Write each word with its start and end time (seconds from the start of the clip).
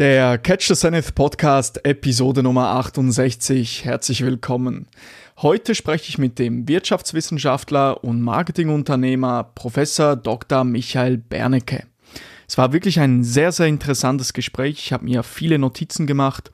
Der 0.00 0.38
Catch 0.38 0.66
the 0.66 0.74
Zenith 0.74 1.14
Podcast, 1.14 1.86
Episode 1.86 2.42
Nummer 2.42 2.70
68. 2.70 3.84
Herzlich 3.84 4.24
willkommen. 4.24 4.88
Heute 5.36 5.76
spreche 5.76 6.08
ich 6.08 6.18
mit 6.18 6.40
dem 6.40 6.66
Wirtschaftswissenschaftler 6.66 8.02
und 8.02 8.20
Marketingunternehmer 8.20 9.52
Professor 9.54 10.16
Dr. 10.16 10.64
Michael 10.64 11.18
Bernecke. 11.18 11.84
Es 12.48 12.58
war 12.58 12.72
wirklich 12.72 12.98
ein 12.98 13.22
sehr, 13.22 13.52
sehr 13.52 13.68
interessantes 13.68 14.32
Gespräch. 14.32 14.80
Ich 14.80 14.92
habe 14.92 15.04
mir 15.04 15.22
viele 15.22 15.60
Notizen 15.60 16.08
gemacht 16.08 16.50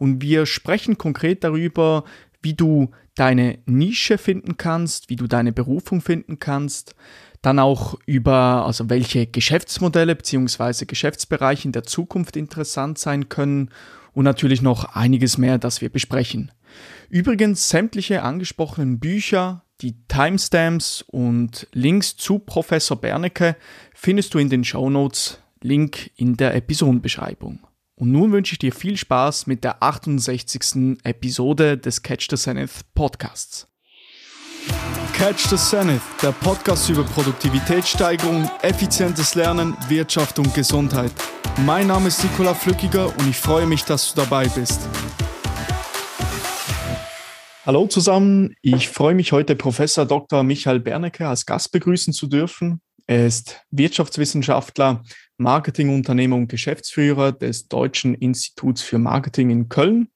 und 0.00 0.20
wir 0.20 0.44
sprechen 0.44 0.98
konkret 0.98 1.44
darüber, 1.44 2.02
wie 2.42 2.54
du 2.54 2.90
deine 3.14 3.60
Nische 3.66 4.18
finden 4.18 4.56
kannst, 4.56 5.10
wie 5.10 5.16
du 5.16 5.28
deine 5.28 5.52
Berufung 5.52 6.00
finden 6.00 6.40
kannst, 6.40 6.96
dann 7.42 7.58
auch 7.58 7.98
über, 8.06 8.66
also 8.66 8.90
welche 8.90 9.26
Geschäftsmodelle 9.26 10.14
bzw. 10.14 10.84
Geschäftsbereiche 10.84 11.66
in 11.66 11.72
der 11.72 11.84
Zukunft 11.84 12.36
interessant 12.36 12.98
sein 12.98 13.28
können 13.28 13.70
und 14.12 14.24
natürlich 14.24 14.62
noch 14.62 14.96
einiges 14.96 15.38
mehr, 15.38 15.58
das 15.58 15.80
wir 15.80 15.88
besprechen. 15.88 16.52
Übrigens, 17.08 17.68
sämtliche 17.68 18.22
angesprochenen 18.22 19.00
Bücher, 19.00 19.64
die 19.80 19.94
Timestamps 20.06 21.02
und 21.02 21.66
Links 21.72 22.16
zu 22.16 22.38
Professor 22.38 23.00
Bernecke 23.00 23.56
findest 23.94 24.34
du 24.34 24.38
in 24.38 24.50
den 24.50 24.64
Show 24.64 24.90
Notes, 24.90 25.38
Link 25.62 26.10
in 26.16 26.36
der 26.36 26.54
Episodenbeschreibung. 26.54 27.60
Und 27.94 28.12
nun 28.12 28.32
wünsche 28.32 28.54
ich 28.54 28.58
dir 28.58 28.72
viel 28.72 28.96
Spaß 28.96 29.46
mit 29.46 29.64
der 29.64 29.82
68. 29.82 30.98
Episode 31.04 31.76
des 31.76 32.02
Catch 32.02 32.28
the 32.30 32.36
Zenith 32.36 32.84
Podcasts. 32.94 33.69
Catch 35.12 35.48
the 35.50 35.56
Zenith, 35.56 36.02
der 36.22 36.32
Podcast 36.32 36.88
über 36.88 37.04
Produktivitätssteigerung, 37.04 38.50
effizientes 38.62 39.34
Lernen, 39.34 39.76
Wirtschaft 39.88 40.38
und 40.38 40.54
Gesundheit. 40.54 41.12
Mein 41.66 41.88
Name 41.88 42.08
ist 42.08 42.22
Nikola 42.22 42.54
Flückiger 42.54 43.06
und 43.06 43.28
ich 43.28 43.36
freue 43.36 43.66
mich, 43.66 43.84
dass 43.84 44.14
du 44.14 44.22
dabei 44.22 44.48
bist. 44.48 44.80
Hallo 47.66 47.86
zusammen, 47.86 48.54
ich 48.62 48.88
freue 48.88 49.14
mich 49.14 49.32
heute 49.32 49.56
Professor 49.56 50.06
Dr. 50.06 50.42
Michael 50.42 50.80
Bernecke 50.80 51.28
als 51.28 51.44
Gast 51.44 51.72
begrüßen 51.72 52.12
zu 52.12 52.26
dürfen. 52.26 52.80
Er 53.06 53.26
ist 53.26 53.60
Wirtschaftswissenschaftler, 53.70 55.02
Marketingunternehmer 55.36 56.36
und 56.36 56.48
Geschäftsführer 56.48 57.32
des 57.32 57.68
Deutschen 57.68 58.14
Instituts 58.14 58.82
für 58.82 58.98
Marketing 58.98 59.50
in 59.50 59.68
Köln. 59.68 60.08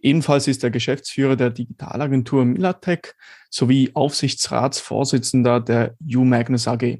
Ebenfalls 0.00 0.48
ist 0.48 0.62
er 0.62 0.70
Geschäftsführer 0.70 1.36
der 1.36 1.50
Digitalagentur 1.50 2.44
Milatec 2.44 3.14
sowie 3.52 3.90
Aufsichtsratsvorsitzender 3.94 5.60
der 5.60 5.94
U-Magnus 6.02 6.66
AG. 6.66 6.98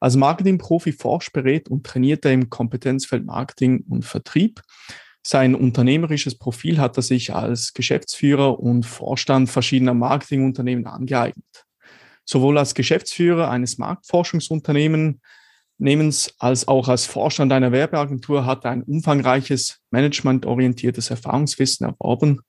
Als 0.00 0.16
Marketingprofi 0.16 0.92
forscht, 0.92 1.32
berät 1.32 1.68
und 1.68 1.86
trainiert 1.86 2.24
er 2.24 2.32
im 2.32 2.50
Kompetenzfeld 2.50 3.24
Marketing 3.24 3.84
und 3.88 4.04
Vertrieb. 4.04 4.60
Sein 5.22 5.54
unternehmerisches 5.54 6.36
Profil 6.36 6.78
hat 6.78 6.96
er 6.96 7.04
sich 7.04 7.32
als 7.32 7.72
Geschäftsführer 7.72 8.58
und 8.58 8.84
Vorstand 8.84 9.48
verschiedener 9.48 9.94
Marketingunternehmen 9.94 10.88
angeeignet. 10.88 11.44
Sowohl 12.24 12.58
als 12.58 12.74
Geschäftsführer 12.74 13.48
eines 13.48 13.78
Marktforschungsunternehmens 13.78 15.20
als 16.38 16.66
auch 16.66 16.88
als 16.88 17.06
Vorstand 17.06 17.52
einer 17.52 17.70
Werbeagentur 17.70 18.44
hat 18.44 18.64
er 18.64 18.72
ein 18.72 18.82
umfangreiches 18.82 19.78
managementorientiertes 19.92 21.10
Erfahrungswissen 21.10 21.86
erworben 21.86 22.40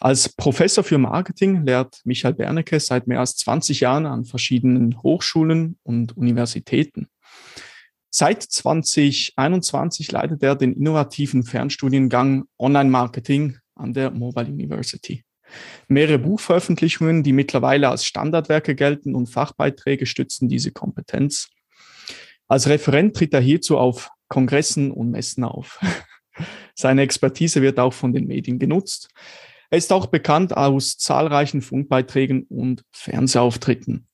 als 0.00 0.28
Professor 0.28 0.84
für 0.84 0.98
Marketing 0.98 1.64
lehrt 1.64 2.00
Michael 2.04 2.34
Bernecke 2.34 2.78
seit 2.78 3.08
mehr 3.08 3.20
als 3.20 3.36
20 3.36 3.80
Jahren 3.80 4.06
an 4.06 4.24
verschiedenen 4.24 5.02
Hochschulen 5.02 5.76
und 5.82 6.16
Universitäten. 6.16 7.08
Seit 8.08 8.42
2021 8.42 10.10
leitet 10.12 10.42
er 10.42 10.54
den 10.54 10.72
innovativen 10.72 11.42
Fernstudiengang 11.42 12.44
Online 12.58 12.90
Marketing 12.90 13.58
an 13.74 13.92
der 13.92 14.10
Mobile 14.10 14.46
University. 14.46 15.24
Mehrere 15.88 16.18
Buchveröffentlichungen, 16.18 17.22
die 17.22 17.32
mittlerweile 17.32 17.88
als 17.88 18.04
Standardwerke 18.04 18.74
gelten 18.74 19.14
und 19.14 19.26
Fachbeiträge 19.26 20.06
stützen 20.06 20.48
diese 20.48 20.70
Kompetenz. 20.70 21.48
Als 22.46 22.68
Referent 22.68 23.16
tritt 23.16 23.34
er 23.34 23.40
hierzu 23.40 23.78
auf 23.78 24.10
Kongressen 24.28 24.90
und 24.90 25.10
Messen 25.10 25.44
auf. 25.44 25.80
Seine 26.74 27.02
Expertise 27.02 27.62
wird 27.62 27.78
auch 27.78 27.92
von 27.92 28.12
den 28.12 28.26
Medien 28.26 28.58
genutzt. 28.58 29.08
Er 29.70 29.78
ist 29.78 29.92
auch 29.92 30.06
bekannt 30.06 30.56
aus 30.56 30.96
zahlreichen 30.96 31.60
Funkbeiträgen 31.60 32.44
und 32.44 32.84
Fernsehauftritten. 32.92 34.06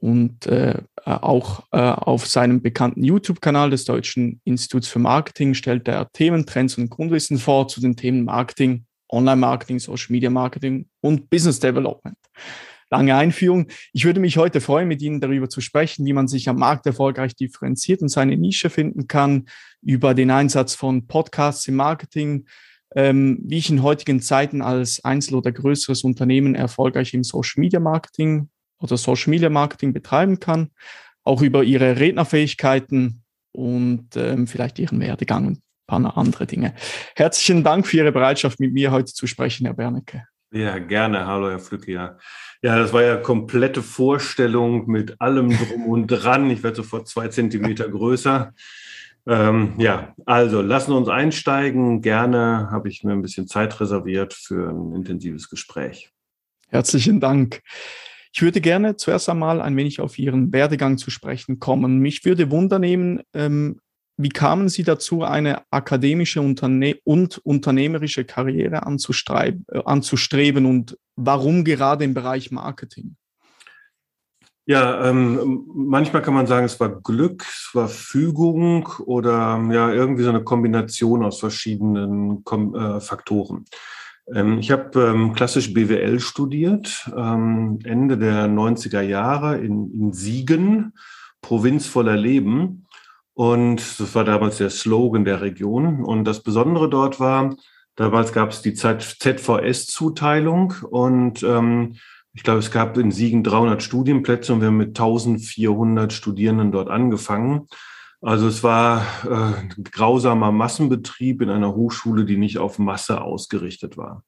Und 0.00 0.46
äh, 0.46 0.80
auch 1.04 1.64
äh, 1.72 1.78
auf 1.78 2.26
seinem 2.26 2.62
bekannten 2.62 3.02
YouTube-Kanal 3.02 3.70
des 3.70 3.84
Deutschen 3.84 4.40
Instituts 4.44 4.86
für 4.86 5.00
Marketing 5.00 5.54
stellt 5.54 5.88
er 5.88 6.12
Themen, 6.12 6.46
Trends 6.46 6.78
und 6.78 6.90
Grundwissen 6.90 7.38
vor 7.38 7.66
zu 7.66 7.80
den 7.80 7.96
Themen 7.96 8.24
Marketing, 8.24 8.84
Online-Marketing, 9.08 9.80
Social-Media-Marketing 9.80 10.88
und 11.00 11.30
Business 11.30 11.58
Development. 11.58 12.16
Lange 12.90 13.16
Einführung. 13.16 13.66
Ich 13.92 14.04
würde 14.04 14.20
mich 14.20 14.38
heute 14.38 14.60
freuen, 14.60 14.88
mit 14.88 15.02
Ihnen 15.02 15.20
darüber 15.20 15.48
zu 15.48 15.60
sprechen, 15.60 16.06
wie 16.06 16.12
man 16.12 16.28
sich 16.28 16.48
am 16.48 16.56
Markt 16.56 16.86
erfolgreich 16.86 17.34
differenziert 17.34 18.00
und 18.00 18.08
seine 18.08 18.36
Nische 18.36 18.70
finden 18.70 19.08
kann, 19.08 19.46
über 19.82 20.14
den 20.14 20.30
Einsatz 20.30 20.74
von 20.74 21.06
Podcasts 21.06 21.66
im 21.68 21.76
Marketing, 21.76 22.46
ähm, 22.94 23.38
wie 23.44 23.58
ich 23.58 23.70
in 23.70 23.82
heutigen 23.82 24.20
Zeiten 24.20 24.62
als 24.62 25.04
Einzel- 25.04 25.34
oder 25.34 25.52
größeres 25.52 26.04
Unternehmen 26.04 26.54
erfolgreich 26.54 27.14
im 27.14 27.24
Social 27.24 27.60
Media 27.60 27.80
Marketing 27.80 28.48
oder 28.80 28.96
Social 28.96 29.30
Media 29.30 29.50
Marketing 29.50 29.92
betreiben 29.92 30.40
kann, 30.40 30.70
auch 31.24 31.42
über 31.42 31.64
ihre 31.64 31.98
Rednerfähigkeiten 31.98 33.22
und 33.52 34.16
ähm, 34.16 34.46
vielleicht 34.46 34.78
ihren 34.78 35.00
Werdegang 35.00 35.46
und 35.46 35.58
ein 35.58 36.02
paar 36.02 36.16
andere 36.16 36.46
Dinge. 36.46 36.74
Herzlichen 37.16 37.64
Dank 37.64 37.86
für 37.86 37.96
Ihre 37.98 38.12
Bereitschaft, 38.12 38.60
mit 38.60 38.72
mir 38.72 38.90
heute 38.90 39.12
zu 39.12 39.26
sprechen, 39.26 39.66
Herr 39.66 39.74
Bernecke. 39.74 40.24
Ja, 40.50 40.78
gerne. 40.78 41.26
Hallo, 41.26 41.50
Herr 41.50 41.58
Flücke. 41.58 41.92
Ja. 41.92 42.18
ja, 42.62 42.78
das 42.78 42.92
war 42.92 43.02
ja 43.02 43.16
komplette 43.16 43.82
Vorstellung 43.82 44.86
mit 44.86 45.20
allem 45.20 45.50
drum 45.50 45.86
und 45.86 46.06
dran. 46.06 46.50
Ich 46.50 46.62
werde 46.62 46.76
sofort 46.76 47.08
zwei 47.08 47.28
Zentimeter 47.28 47.88
größer. 47.88 48.54
Ähm, 49.28 49.74
ja, 49.76 50.14
also 50.24 50.62
lassen 50.62 50.92
wir 50.92 50.96
uns 50.96 51.08
einsteigen. 51.08 52.00
Gerne 52.00 52.68
habe 52.70 52.88
ich 52.88 53.04
mir 53.04 53.12
ein 53.12 53.20
bisschen 53.20 53.46
Zeit 53.46 53.78
reserviert 53.78 54.32
für 54.32 54.70
ein 54.70 54.94
intensives 54.94 55.50
Gespräch. 55.50 56.10
Herzlichen 56.68 57.20
Dank. 57.20 57.60
Ich 58.32 58.40
würde 58.40 58.62
gerne 58.62 58.96
zuerst 58.96 59.28
einmal 59.28 59.60
ein 59.60 59.76
wenig 59.76 60.00
auf 60.00 60.18
Ihren 60.18 60.50
Werdegang 60.52 60.96
zu 60.96 61.10
sprechen 61.10 61.58
kommen. 61.58 61.98
Mich 61.98 62.24
würde 62.24 62.50
wundernehmen, 62.50 63.20
ähm, 63.34 63.80
wie 64.16 64.30
kamen 64.30 64.70
Sie 64.70 64.82
dazu, 64.82 65.22
eine 65.22 65.62
akademische 65.70 66.40
und 66.40 67.38
unternehmerische 67.38 68.24
Karriere 68.24 68.76
äh, 68.76 69.78
anzustreben 69.84 70.66
und 70.66 70.98
warum 71.16 71.64
gerade 71.64 72.04
im 72.04 72.14
Bereich 72.14 72.50
Marketing? 72.50 73.16
Ja, 74.70 75.08
ähm, 75.08 75.64
manchmal 75.72 76.20
kann 76.20 76.34
man 76.34 76.46
sagen, 76.46 76.66
es 76.66 76.78
war 76.78 77.00
Glück, 77.00 77.42
es 77.48 77.70
war 77.72 77.88
Fügung 77.88 78.86
oder 79.06 79.58
ja 79.72 79.90
irgendwie 79.90 80.24
so 80.24 80.28
eine 80.28 80.44
Kombination 80.44 81.24
aus 81.24 81.40
verschiedenen 81.40 82.44
Kom 82.44 82.74
äh, 82.74 83.00
Faktoren. 83.00 83.64
Ähm, 84.34 84.58
ich 84.58 84.70
habe 84.70 85.00
ähm, 85.00 85.32
klassisch 85.32 85.72
BWL 85.72 86.20
studiert, 86.20 87.10
ähm, 87.16 87.78
Ende 87.84 88.18
der 88.18 88.46
90er 88.46 89.00
Jahre 89.00 89.56
in, 89.56 89.90
in 89.90 90.12
Siegen, 90.12 90.92
Provinz 91.40 91.86
voller 91.86 92.18
Leben. 92.18 92.86
Und 93.32 93.98
das 93.98 94.14
war 94.14 94.24
damals 94.24 94.58
der 94.58 94.68
Slogan 94.68 95.24
der 95.24 95.40
Region. 95.40 96.04
Und 96.04 96.24
das 96.24 96.42
Besondere 96.42 96.90
dort 96.90 97.20
war, 97.20 97.56
damals 97.96 98.34
gab 98.34 98.50
es 98.50 98.60
die 98.60 98.74
ZVS-Zuteilung 98.74 100.74
und 100.90 101.42
ähm, 101.42 101.94
ich 102.38 102.44
glaube, 102.44 102.60
es 102.60 102.70
gab 102.70 102.96
in 102.98 103.10
Siegen 103.10 103.42
300 103.42 103.82
Studienplätze 103.82 104.52
und 104.52 104.60
wir 104.60 104.68
haben 104.68 104.76
mit 104.76 104.90
1400 104.90 106.12
Studierenden 106.12 106.70
dort 106.70 106.88
angefangen. 106.88 107.66
Also 108.20 108.46
es 108.46 108.62
war 108.62 109.02
äh, 109.24 109.82
grausamer 109.82 110.52
Massenbetrieb 110.52 111.42
in 111.42 111.50
einer 111.50 111.74
Hochschule, 111.74 112.24
die 112.24 112.36
nicht 112.36 112.58
auf 112.58 112.78
Masse 112.78 113.22
ausgerichtet 113.22 113.96
war. 113.96 114.22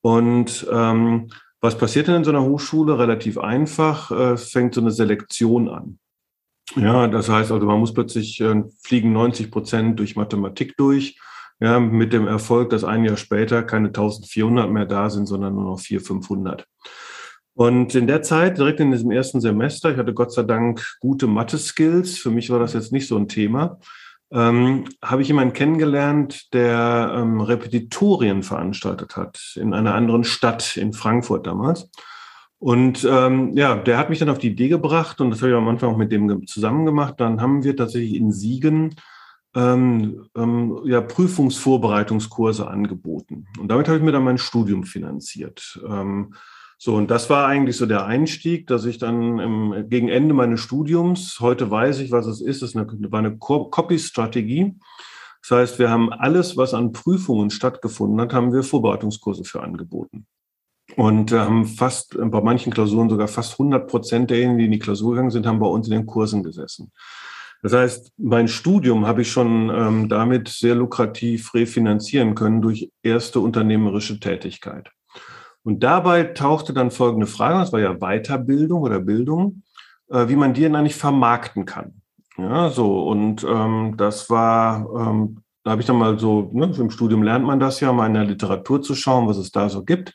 Und 0.00 0.66
ähm, 0.72 1.28
was 1.60 1.78
passiert 1.78 2.08
denn 2.08 2.16
in 2.16 2.24
so 2.24 2.30
einer 2.30 2.42
Hochschule? 2.42 2.98
Relativ 2.98 3.38
einfach. 3.38 4.10
Äh, 4.10 4.36
fängt 4.36 4.74
so 4.74 4.80
eine 4.80 4.90
Selektion 4.90 5.68
an. 5.68 6.00
Ja, 6.74 7.06
das 7.06 7.28
heißt 7.28 7.52
also, 7.52 7.64
man 7.64 7.78
muss 7.78 7.94
plötzlich 7.94 8.40
äh, 8.40 8.64
fliegen 8.82 9.12
90 9.12 9.52
Prozent 9.52 10.00
durch 10.00 10.16
Mathematik 10.16 10.76
durch. 10.76 11.16
Ja, 11.60 11.78
mit 11.78 12.12
dem 12.12 12.26
Erfolg, 12.26 12.70
dass 12.70 12.82
ein 12.82 13.04
Jahr 13.04 13.16
später 13.16 13.62
keine 13.62 13.86
1400 13.86 14.68
mehr 14.68 14.84
da 14.84 15.10
sind, 15.10 15.26
sondern 15.26 15.54
nur 15.54 15.62
noch 15.62 15.78
400, 15.78 16.08
500. 16.08 16.66
Und 17.56 17.94
in 17.94 18.06
der 18.06 18.20
Zeit, 18.20 18.58
direkt 18.58 18.80
in 18.80 18.90
diesem 18.90 19.10
ersten 19.10 19.40
Semester, 19.40 19.90
ich 19.90 19.96
hatte 19.96 20.12
Gott 20.12 20.30
sei 20.30 20.42
Dank 20.42 20.86
gute 21.00 21.26
Mathe-Skills, 21.26 22.18
für 22.18 22.30
mich 22.30 22.50
war 22.50 22.58
das 22.58 22.74
jetzt 22.74 22.92
nicht 22.92 23.08
so 23.08 23.16
ein 23.16 23.28
Thema, 23.28 23.78
ähm, 24.30 24.84
habe 25.02 25.22
ich 25.22 25.28
jemanden 25.28 25.54
kennengelernt, 25.54 26.52
der 26.52 27.14
ähm, 27.16 27.40
Repetitorien 27.40 28.42
veranstaltet 28.42 29.16
hat 29.16 29.54
in 29.56 29.72
einer 29.72 29.94
anderen 29.94 30.24
Stadt, 30.24 30.76
in 30.76 30.92
Frankfurt 30.92 31.46
damals. 31.46 31.88
Und 32.58 33.08
ähm, 33.10 33.56
ja, 33.56 33.74
der 33.74 33.96
hat 33.96 34.10
mich 34.10 34.18
dann 34.18 34.28
auf 34.28 34.38
die 34.38 34.48
Idee 34.48 34.68
gebracht 34.68 35.22
und 35.22 35.30
das 35.30 35.40
habe 35.40 35.52
ich 35.52 35.56
am 35.56 35.68
Anfang 35.68 35.94
auch 35.94 35.96
mit 35.96 36.12
dem 36.12 36.46
zusammen 36.46 36.84
gemacht. 36.84 37.14
Dann 37.16 37.40
haben 37.40 37.64
wir 37.64 37.74
tatsächlich 37.74 38.16
in 38.16 38.32
Siegen 38.32 38.96
ähm, 39.54 40.26
ähm, 40.36 40.78
ja, 40.84 41.00
Prüfungsvorbereitungskurse 41.00 42.68
angeboten. 42.68 43.46
Und 43.58 43.68
damit 43.68 43.88
habe 43.88 43.96
ich 43.96 44.04
mir 44.04 44.12
dann 44.12 44.24
mein 44.24 44.36
Studium 44.36 44.84
finanziert. 44.84 45.80
Ähm, 45.88 46.34
so, 46.78 46.94
und 46.94 47.10
das 47.10 47.30
war 47.30 47.46
eigentlich 47.46 47.76
so 47.76 47.86
der 47.86 48.04
Einstieg, 48.04 48.66
dass 48.66 48.84
ich 48.84 48.98
dann 48.98 49.38
im, 49.38 49.88
gegen 49.88 50.08
Ende 50.08 50.34
meines 50.34 50.60
Studiums, 50.60 51.40
heute 51.40 51.70
weiß 51.70 52.00
ich, 52.00 52.10
was 52.10 52.26
es 52.26 52.40
ist, 52.40 52.62
es 52.62 52.74
war 52.74 53.18
eine 53.18 53.38
Copy-Strategie. 53.38 54.74
Das 55.40 55.50
heißt, 55.58 55.78
wir 55.78 55.90
haben 55.90 56.12
alles, 56.12 56.56
was 56.56 56.74
an 56.74 56.92
Prüfungen 56.92 57.50
stattgefunden 57.50 58.20
hat, 58.20 58.34
haben 58.34 58.52
wir 58.52 58.62
Vorbereitungskurse 58.62 59.44
für 59.44 59.62
angeboten. 59.62 60.26
Und 60.96 61.32
haben 61.32 61.66
fast, 61.66 62.16
bei 62.18 62.40
manchen 62.40 62.72
Klausuren 62.72 63.08
sogar 63.08 63.28
fast 63.28 63.52
100 63.52 63.88
Prozent 63.88 64.30
derjenigen, 64.30 64.58
die 64.58 64.64
in 64.66 64.72
die 64.72 64.78
Klausur 64.78 65.12
gegangen 65.12 65.30
sind, 65.30 65.46
haben 65.46 65.58
bei 65.58 65.66
uns 65.66 65.88
in 65.88 65.94
den 65.94 66.06
Kursen 66.06 66.42
gesessen. 66.42 66.92
Das 67.62 67.72
heißt, 67.72 68.12
mein 68.18 68.48
Studium 68.48 69.06
habe 69.06 69.22
ich 69.22 69.32
schon 69.32 69.70
ähm, 69.70 70.08
damit 70.08 70.48
sehr 70.48 70.74
lukrativ 70.74 71.54
refinanzieren 71.54 72.34
können 72.34 72.60
durch 72.60 72.90
erste 73.02 73.40
unternehmerische 73.40 74.20
Tätigkeit. 74.20 74.90
Und 75.66 75.82
dabei 75.82 76.22
tauchte 76.22 76.72
dann 76.72 76.92
folgende 76.92 77.26
Frage, 77.26 77.58
das 77.58 77.72
war 77.72 77.80
ja 77.80 77.94
Weiterbildung 77.94 78.82
oder 78.82 79.00
Bildung, 79.00 79.64
äh, 80.08 80.28
wie 80.28 80.36
man 80.36 80.54
die 80.54 80.60
denn 80.60 80.76
eigentlich 80.76 80.94
vermarkten 80.94 81.64
kann. 81.64 82.02
Ja, 82.38 82.70
so, 82.70 83.02
und 83.02 83.42
ähm, 83.42 83.94
das 83.96 84.30
war, 84.30 84.88
ähm, 84.96 85.38
da 85.64 85.72
habe 85.72 85.80
ich 85.80 85.88
dann 85.88 85.96
mal 85.96 86.20
so, 86.20 86.50
ne, 86.52 86.72
im 86.78 86.90
Studium 86.92 87.24
lernt 87.24 87.44
man 87.44 87.58
das 87.58 87.80
ja, 87.80 87.92
mal 87.92 88.06
in 88.06 88.14
der 88.14 88.22
Literatur 88.22 88.80
zu 88.80 88.94
schauen, 88.94 89.26
was 89.26 89.38
es 89.38 89.50
da 89.50 89.68
so 89.68 89.82
gibt. 89.82 90.14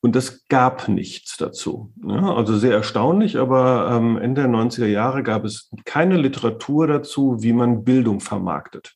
Und 0.00 0.14
es 0.14 0.46
gab 0.46 0.86
nichts 0.86 1.38
dazu. 1.38 1.92
Ja, 2.06 2.32
also 2.32 2.56
sehr 2.56 2.74
erstaunlich, 2.74 3.36
aber 3.36 3.90
ähm, 3.90 4.16
Ende 4.16 4.42
der 4.42 4.50
90er 4.52 4.86
Jahre 4.86 5.24
gab 5.24 5.44
es 5.44 5.72
keine 5.84 6.18
Literatur 6.18 6.86
dazu, 6.86 7.42
wie 7.42 7.52
man 7.52 7.82
Bildung 7.82 8.20
vermarktet. 8.20 8.94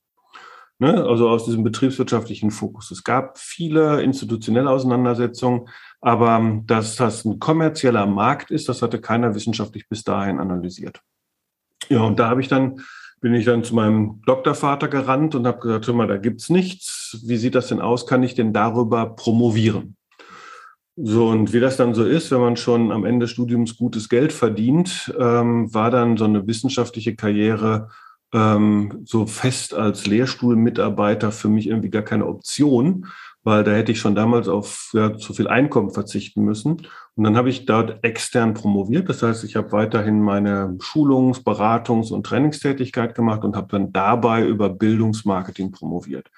Ne? 0.78 1.04
Also 1.04 1.28
aus 1.28 1.44
diesem 1.44 1.64
betriebswirtschaftlichen 1.64 2.52
Fokus. 2.52 2.92
Es 2.92 3.02
gab 3.02 3.38
viele 3.38 4.00
institutionelle 4.02 4.70
Auseinandersetzungen, 4.70 5.68
aber 6.00 6.36
ähm, 6.36 6.66
dass 6.66 6.96
das 6.96 7.24
ein 7.24 7.38
kommerzieller 7.38 8.06
Markt 8.06 8.50
ist, 8.50 8.68
das 8.68 8.82
hatte 8.82 9.00
keiner 9.00 9.34
wissenschaftlich 9.34 9.88
bis 9.88 10.04
dahin 10.04 10.38
analysiert. 10.38 11.00
Ja, 11.88 12.02
und 12.02 12.18
da 12.18 12.28
habe 12.28 12.40
ich 12.40 12.48
dann, 12.48 12.80
bin 13.20 13.34
ich 13.34 13.44
dann 13.44 13.64
zu 13.64 13.74
meinem 13.74 14.22
Doktorvater 14.26 14.88
gerannt 14.88 15.34
und 15.34 15.46
habe 15.46 15.60
gesagt, 15.60 15.86
hör 15.86 15.94
mal, 15.94 16.06
da 16.06 16.18
gibt's 16.18 16.50
nichts. 16.50 17.20
Wie 17.26 17.36
sieht 17.36 17.54
das 17.54 17.68
denn 17.68 17.80
aus? 17.80 18.06
Kann 18.06 18.22
ich 18.22 18.34
denn 18.34 18.52
darüber 18.52 19.16
promovieren? 19.16 19.96
So, 21.00 21.28
und 21.28 21.52
wie 21.52 21.60
das 21.60 21.76
dann 21.76 21.94
so 21.94 22.04
ist, 22.04 22.32
wenn 22.32 22.40
man 22.40 22.56
schon 22.56 22.90
am 22.90 23.04
Ende 23.04 23.24
des 23.24 23.30
Studiums 23.30 23.76
gutes 23.76 24.08
Geld 24.08 24.32
verdient, 24.32 25.14
ähm, 25.18 25.72
war 25.72 25.92
dann 25.92 26.16
so 26.16 26.24
eine 26.24 26.46
wissenschaftliche 26.48 27.14
Karriere 27.14 27.88
ähm, 28.34 29.02
so 29.04 29.26
fest 29.26 29.74
als 29.74 30.06
Lehrstuhlmitarbeiter 30.06 31.30
für 31.30 31.48
mich 31.48 31.68
irgendwie 31.68 31.90
gar 31.90 32.02
keine 32.02 32.26
Option, 32.26 33.06
weil 33.48 33.64
da 33.64 33.70
hätte 33.70 33.92
ich 33.92 33.98
schon 33.98 34.14
damals 34.14 34.46
auf 34.46 34.90
ja, 34.92 35.16
zu 35.16 35.32
viel 35.32 35.48
Einkommen 35.48 35.90
verzichten 35.90 36.44
müssen. 36.44 36.86
Und 37.16 37.24
dann 37.24 37.34
habe 37.34 37.48
ich 37.48 37.64
dort 37.64 38.04
extern 38.04 38.52
promoviert. 38.52 39.08
Das 39.08 39.22
heißt, 39.22 39.42
ich 39.44 39.56
habe 39.56 39.72
weiterhin 39.72 40.20
meine 40.20 40.76
Schulungs-, 40.80 41.42
Beratungs- 41.42 42.12
und 42.12 42.26
Trainingstätigkeit 42.26 43.14
gemacht 43.14 43.44
und 43.44 43.56
habe 43.56 43.68
dann 43.70 43.90
dabei 43.90 44.46
über 44.46 44.68
Bildungsmarketing 44.68 45.72
promoviert. 45.72 46.28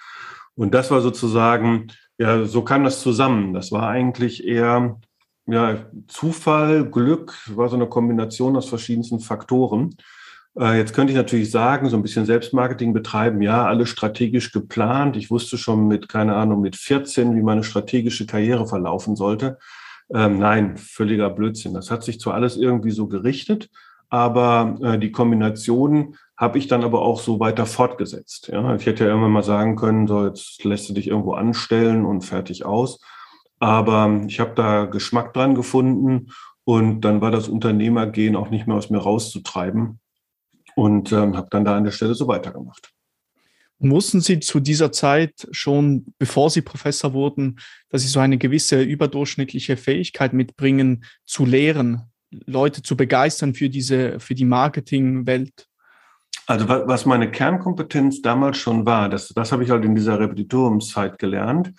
Und 0.55 0.73
das 0.73 0.93
war 0.93 1.01
sozusagen, 1.01 1.89
ja, 2.17 2.45
so 2.45 2.63
kam 2.63 2.85
das 2.85 3.01
zusammen. 3.01 3.55
Das 3.55 3.73
war 3.73 3.89
eigentlich 3.89 4.47
eher 4.47 5.01
ja, 5.47 5.87
Zufall, 6.07 6.89
Glück, 6.89 7.35
war 7.49 7.69
so 7.69 7.75
eine 7.75 7.89
Kombination 7.89 8.57
aus 8.57 8.69
verschiedensten 8.69 9.19
Faktoren. 9.19 9.97
Äh, 10.59 10.79
jetzt 10.79 10.95
könnte 10.95 11.13
ich 11.13 11.17
natürlich 11.17 11.51
sagen, 11.51 11.89
so 11.89 11.97
ein 11.97 12.03
bisschen 12.03 12.27
Selbstmarketing 12.27 12.93
betreiben, 12.93 13.43
ja, 13.43 13.67
alles 13.67 13.89
strategisch 13.89 14.53
geplant. 14.53 15.17
Ich 15.17 15.31
wusste 15.31 15.59
schon 15.59 15.87
mit, 15.87 16.09
keine 16.09 16.35
Ahnung, 16.35 16.61
mit 16.61 16.77
14, 16.77 17.37
wie 17.37 17.43
meine 17.43 17.63
strategische 17.63 18.27
Karriere 18.27 18.67
verlaufen 18.67 19.17
sollte. 19.17 19.59
Ähm, 20.13 20.39
nein, 20.39 20.77
völliger 20.77 21.31
Blödsinn. 21.31 21.75
Das 21.75 21.91
hat 21.91 22.03
sich 22.03 22.19
zwar 22.21 22.35
alles 22.35 22.57
irgendwie 22.57 22.91
so 22.91 23.07
gerichtet, 23.07 23.71
aber 24.09 24.77
äh, 24.83 24.99
die 24.99 25.13
Kombination 25.13 26.17
habe 26.37 26.59
ich 26.59 26.67
dann 26.67 26.85
aber 26.85 27.03
auch 27.03 27.21
so 27.21 27.39
weiter 27.39 27.67
fortgesetzt. 27.67 28.49
Ja, 28.49 28.75
ich 28.75 28.87
hätte 28.87 29.05
ja 29.05 29.11
irgendwann 29.11 29.33
mal 29.33 29.43
sagen 29.45 29.77
können, 29.77 30.07
so 30.09 30.27
jetzt 30.27 30.65
lässt 30.65 30.89
du 30.89 30.95
dich 30.95 31.07
irgendwo 31.09 31.35
anstellen 31.35 32.05
und 32.05 32.23
fertig 32.23 32.65
aus. 32.65 33.01
Aber 33.61 34.23
ich 34.27 34.41
habe 34.41 34.53
da 34.55 34.87
Geschmack 34.87 35.35
dran 35.35 35.55
gefunden 35.55 36.33
und 36.65 37.03
dann 37.03 37.21
war 37.21 37.31
das 37.31 37.49
Unternehmergehen 37.49 38.37
auch 38.37 38.51
nicht 38.51 38.67
mehr 38.67 38.77
aus 38.77 38.91
mir 38.91 38.99
rauszutreiben 38.99 40.00
und 40.81 41.13
ähm, 41.13 41.37
habe 41.37 41.49
dann 41.51 41.67
da 41.67 41.77
an 41.77 41.85
der 41.85 41.91
Stelle 41.91 42.15
so 42.15 42.27
weitergemacht. 42.27 42.91
Mussten 43.81 44.23
Sie 44.23 44.41
zu 44.41 44.61
dieser 44.61 44.93
Zeit 44.93 45.47
schon, 45.51 46.07
bevor 46.19 46.49
Sie 46.49 46.63
Professor 46.63 47.13
wurden, 47.13 47.59
dass 47.91 48.01
Sie 48.01 48.09
so 48.09 48.19
eine 48.19 48.39
gewisse 48.39 48.81
überdurchschnittliche 48.81 49.77
Fähigkeit 49.77 50.33
mitbringen, 50.33 51.05
zu 51.27 51.45
lehren, 51.45 52.11
Leute 52.31 52.81
zu 52.81 52.97
begeistern 52.97 53.53
für 53.53 53.69
diese, 53.69 54.21
für 54.21 54.35
die 54.35 54.47
Marketingwelt? 54.47 55.67
Also 56.47 56.67
was 56.67 57.05
meine 57.05 57.31
Kernkompetenz 57.31 58.23
damals 58.23 58.57
schon 58.57 58.87
war, 58.87 59.11
das, 59.11 59.29
das 59.29 59.53
habe 59.53 59.65
ich 59.65 59.71
halt 59.71 59.85
in 59.85 59.95
dieser 59.95 60.19
Repetitoriumszeit 60.19 61.19
gelernt. 61.19 61.75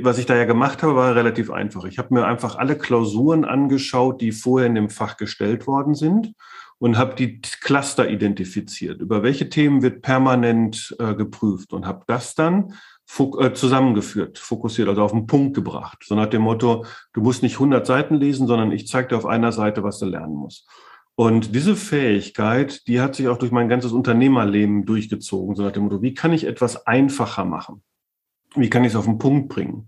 Was 0.00 0.16
ich 0.16 0.24
da 0.24 0.34
ja 0.34 0.46
gemacht 0.46 0.82
habe, 0.82 0.96
war 0.96 1.14
relativ 1.14 1.50
einfach. 1.50 1.84
Ich 1.84 1.98
habe 1.98 2.14
mir 2.14 2.24
einfach 2.24 2.56
alle 2.56 2.78
Klausuren 2.78 3.44
angeschaut, 3.44 4.22
die 4.22 4.32
vorher 4.32 4.66
in 4.66 4.76
dem 4.76 4.88
Fach 4.88 5.18
gestellt 5.18 5.66
worden 5.66 5.94
sind 5.94 6.32
und 6.80 6.96
habe 6.96 7.14
die 7.14 7.40
Cluster 7.40 8.08
identifiziert. 8.08 9.00
Über 9.00 9.22
welche 9.22 9.50
Themen 9.50 9.82
wird 9.82 10.00
permanent 10.00 10.96
äh, 10.98 11.14
geprüft 11.14 11.72
und 11.72 11.86
habe 11.86 12.04
das 12.06 12.34
dann 12.34 12.74
äh, 13.38 13.52
zusammengeführt, 13.52 14.38
fokussiert, 14.38 14.88
also 14.88 15.02
auf 15.02 15.12
den 15.12 15.26
Punkt 15.26 15.54
gebracht. 15.54 16.02
So 16.06 16.14
nach 16.14 16.28
dem 16.28 16.42
Motto, 16.42 16.86
du 17.12 17.20
musst 17.20 17.42
nicht 17.42 17.54
100 17.54 17.86
Seiten 17.86 18.14
lesen, 18.14 18.46
sondern 18.46 18.72
ich 18.72 18.88
zeige 18.88 19.08
dir 19.08 19.18
auf 19.18 19.26
einer 19.26 19.52
Seite, 19.52 19.82
was 19.82 19.98
du 19.98 20.06
lernen 20.06 20.34
musst. 20.34 20.68
Und 21.16 21.54
diese 21.54 21.76
Fähigkeit, 21.76 22.86
die 22.86 23.02
hat 23.02 23.14
sich 23.14 23.28
auch 23.28 23.36
durch 23.36 23.52
mein 23.52 23.68
ganzes 23.68 23.92
Unternehmerleben 23.92 24.86
durchgezogen. 24.86 25.54
So 25.56 25.62
nach 25.62 25.72
dem 25.72 25.82
Motto, 25.82 26.00
wie 26.00 26.14
kann 26.14 26.32
ich 26.32 26.46
etwas 26.46 26.86
einfacher 26.86 27.44
machen? 27.44 27.82
Wie 28.54 28.70
kann 28.70 28.84
ich 28.84 28.92
es 28.92 28.96
auf 28.96 29.04
den 29.04 29.18
Punkt 29.18 29.50
bringen? 29.50 29.84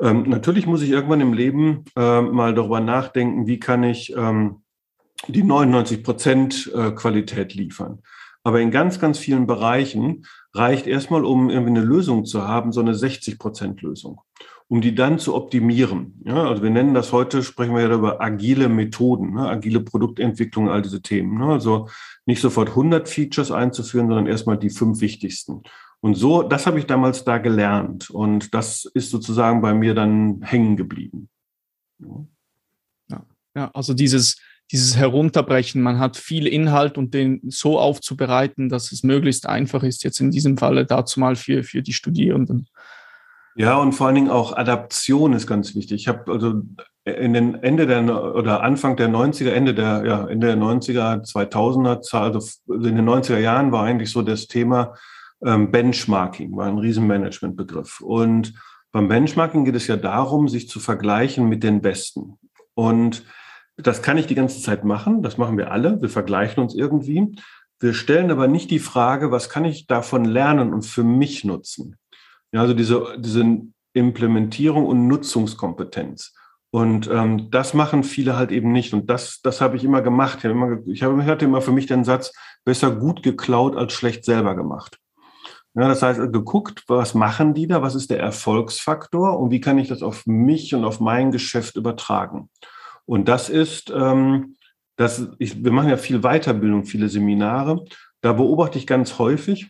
Ähm, 0.00 0.22
natürlich 0.22 0.66
muss 0.66 0.80
ich 0.80 0.90
irgendwann 0.90 1.20
im 1.20 1.34
Leben 1.34 1.84
äh, 1.94 2.22
mal 2.22 2.54
darüber 2.54 2.80
nachdenken, 2.80 3.46
wie 3.46 3.58
kann 3.58 3.82
ich 3.82 4.14
ähm, 4.16 4.62
die 5.28 5.42
99 5.42 6.02
Prozent 6.02 6.72
äh, 6.74 6.92
Qualität 6.92 7.54
liefern. 7.54 8.02
Aber 8.46 8.60
in 8.60 8.70
ganz, 8.70 9.00
ganz 9.00 9.18
vielen 9.18 9.48
Bereichen 9.48 10.24
reicht 10.54 10.86
erstmal, 10.86 11.24
um 11.24 11.50
irgendwie 11.50 11.70
eine 11.70 11.84
Lösung 11.84 12.24
zu 12.24 12.46
haben, 12.46 12.70
so 12.70 12.80
eine 12.80 12.94
60 12.94 13.40
Prozent 13.40 13.82
Lösung, 13.82 14.20
um 14.68 14.80
die 14.80 14.94
dann 14.94 15.18
zu 15.18 15.34
optimieren. 15.34 16.22
Ja, 16.24 16.44
also 16.44 16.62
wir 16.62 16.70
nennen 16.70 16.94
das 16.94 17.12
heute, 17.12 17.42
sprechen 17.42 17.74
wir 17.74 17.82
ja 17.82 17.92
über 17.92 18.20
agile 18.20 18.68
Methoden, 18.68 19.34
ne, 19.34 19.48
agile 19.48 19.80
Produktentwicklung, 19.80 20.68
all 20.68 20.80
diese 20.80 21.02
Themen. 21.02 21.38
Ne, 21.38 21.46
also 21.46 21.88
nicht 22.24 22.40
sofort 22.40 22.68
100 22.68 23.08
Features 23.08 23.50
einzuführen, 23.50 24.06
sondern 24.06 24.28
erstmal 24.28 24.58
die 24.58 24.70
fünf 24.70 25.00
wichtigsten. 25.00 25.62
Und 25.98 26.14
so, 26.14 26.44
das 26.44 26.68
habe 26.68 26.78
ich 26.78 26.86
damals 26.86 27.24
da 27.24 27.38
gelernt. 27.38 28.10
Und 28.10 28.54
das 28.54 28.84
ist 28.94 29.10
sozusagen 29.10 29.60
bei 29.60 29.74
mir 29.74 29.94
dann 29.94 30.40
hängen 30.42 30.76
geblieben. 30.76 31.28
Ja, 33.08 33.26
ja 33.56 33.70
also 33.74 33.92
dieses, 33.92 34.36
dieses 34.72 34.96
Herunterbrechen. 34.96 35.82
Man 35.82 35.98
hat 35.98 36.16
viel 36.16 36.46
Inhalt 36.46 36.98
und 36.98 37.14
den 37.14 37.40
so 37.48 37.78
aufzubereiten, 37.78 38.68
dass 38.68 38.92
es 38.92 39.02
möglichst 39.02 39.46
einfach 39.46 39.82
ist, 39.82 40.04
jetzt 40.04 40.20
in 40.20 40.30
diesem 40.30 40.58
Falle 40.58 40.86
dazu 40.86 41.20
mal 41.20 41.36
für, 41.36 41.62
für 41.62 41.82
die 41.82 41.92
Studierenden. 41.92 42.68
Ja, 43.54 43.78
und 43.78 43.92
vor 43.92 44.06
allen 44.06 44.16
Dingen 44.16 44.30
auch 44.30 44.54
Adaption 44.54 45.32
ist 45.32 45.46
ganz 45.46 45.74
wichtig. 45.74 46.02
Ich 46.02 46.08
habe 46.08 46.30
also 46.30 46.62
in 47.04 47.32
den 47.32 47.54
Ende 47.54 47.86
der 47.86 48.34
oder 48.34 48.62
Anfang 48.62 48.96
der 48.96 49.08
90er, 49.08 49.50
Ende 49.50 49.72
der, 49.72 50.04
ja, 50.04 50.26
Ende 50.26 50.48
der 50.48 50.56
90er, 50.56 51.24
2000er, 51.24 52.20
also 52.20 52.40
in 52.68 52.96
den 52.96 53.08
90er 53.08 53.38
Jahren 53.38 53.72
war 53.72 53.84
eigentlich 53.84 54.10
so 54.10 54.20
das 54.20 54.46
Thema 54.46 54.94
ähm, 55.42 55.70
Benchmarking, 55.70 56.54
war 56.54 56.66
ein 56.66 56.78
Riesenmanagementbegriff. 56.78 58.00
Und 58.00 58.52
beim 58.92 59.08
Benchmarking 59.08 59.64
geht 59.64 59.76
es 59.76 59.86
ja 59.86 59.96
darum, 59.96 60.48
sich 60.48 60.68
zu 60.68 60.78
vergleichen 60.78 61.48
mit 61.48 61.62
den 61.62 61.80
Besten. 61.80 62.38
Und 62.74 63.24
das 63.76 64.02
kann 64.02 64.18
ich 64.18 64.26
die 64.26 64.34
ganze 64.34 64.60
Zeit 64.60 64.84
machen. 64.84 65.22
Das 65.22 65.38
machen 65.38 65.58
wir 65.58 65.70
alle. 65.70 66.00
Wir 66.00 66.08
vergleichen 66.08 66.62
uns 66.62 66.74
irgendwie. 66.74 67.36
Wir 67.78 67.92
stellen 67.92 68.30
aber 68.30 68.48
nicht 68.48 68.70
die 68.70 68.78
Frage, 68.78 69.30
was 69.30 69.50
kann 69.50 69.64
ich 69.64 69.86
davon 69.86 70.24
lernen 70.24 70.72
und 70.72 70.82
für 70.82 71.04
mich 71.04 71.44
nutzen? 71.44 71.96
Ja, 72.52 72.62
also 72.62 72.72
diese, 72.72 73.16
diese 73.18 73.44
Implementierung 73.92 74.86
und 74.86 75.08
Nutzungskompetenz. 75.08 76.34
Und 76.70 77.08
ähm, 77.10 77.50
das 77.50 77.74
machen 77.74 78.02
viele 78.02 78.36
halt 78.36 78.50
eben 78.50 78.72
nicht. 78.72 78.92
Und 78.92 79.08
das, 79.08 79.40
das 79.42 79.60
habe 79.60 79.76
ich 79.76 79.84
immer 79.84 80.02
gemacht. 80.02 80.38
Ich, 80.38 80.44
habe 80.44 80.54
immer, 81.14 81.22
ich 81.22 81.28
hatte 81.28 81.44
immer 81.44 81.62
für 81.62 81.72
mich 81.72 81.86
den 81.86 82.04
Satz, 82.04 82.32
besser 82.64 82.90
gut 82.90 83.22
geklaut 83.22 83.76
als 83.76 83.92
schlecht 83.92 84.24
selber 84.24 84.56
gemacht. 84.56 84.98
Ja, 85.74 85.88
das 85.88 86.00
heißt, 86.00 86.32
geguckt, 86.32 86.84
was 86.88 87.14
machen 87.14 87.52
die 87.52 87.66
da, 87.66 87.82
was 87.82 87.94
ist 87.94 88.10
der 88.10 88.20
Erfolgsfaktor 88.20 89.38
und 89.38 89.50
wie 89.50 89.60
kann 89.60 89.78
ich 89.78 89.88
das 89.88 90.02
auf 90.02 90.24
mich 90.26 90.74
und 90.74 90.84
auf 90.84 91.00
mein 91.00 91.30
Geschäft 91.30 91.76
übertragen. 91.76 92.48
Und 93.06 93.28
das 93.28 93.48
ist, 93.48 93.90
ähm, 93.90 94.56
das, 94.96 95.28
ich, 95.38 95.64
wir 95.64 95.72
machen 95.72 95.88
ja 95.88 95.96
viel 95.96 96.20
Weiterbildung, 96.20 96.84
viele 96.84 97.08
Seminare. 97.08 97.84
Da 98.20 98.32
beobachte 98.32 98.78
ich 98.78 98.86
ganz 98.86 99.18
häufig, 99.18 99.68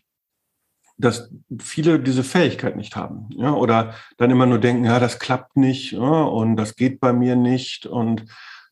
dass 0.97 1.31
viele 1.59 1.99
diese 1.99 2.23
Fähigkeit 2.23 2.75
nicht 2.75 2.95
haben. 2.95 3.29
Ja, 3.31 3.53
oder 3.53 3.93
dann 4.17 4.31
immer 4.31 4.47
nur 4.47 4.59
denken, 4.59 4.85
ja, 4.85 4.99
das 4.99 5.19
klappt 5.19 5.55
nicht 5.55 5.91
ja, 5.91 5.99
und 5.99 6.55
das 6.55 6.75
geht 6.75 6.99
bei 6.99 7.13
mir 7.13 7.35
nicht. 7.35 7.85
Und 7.85 8.25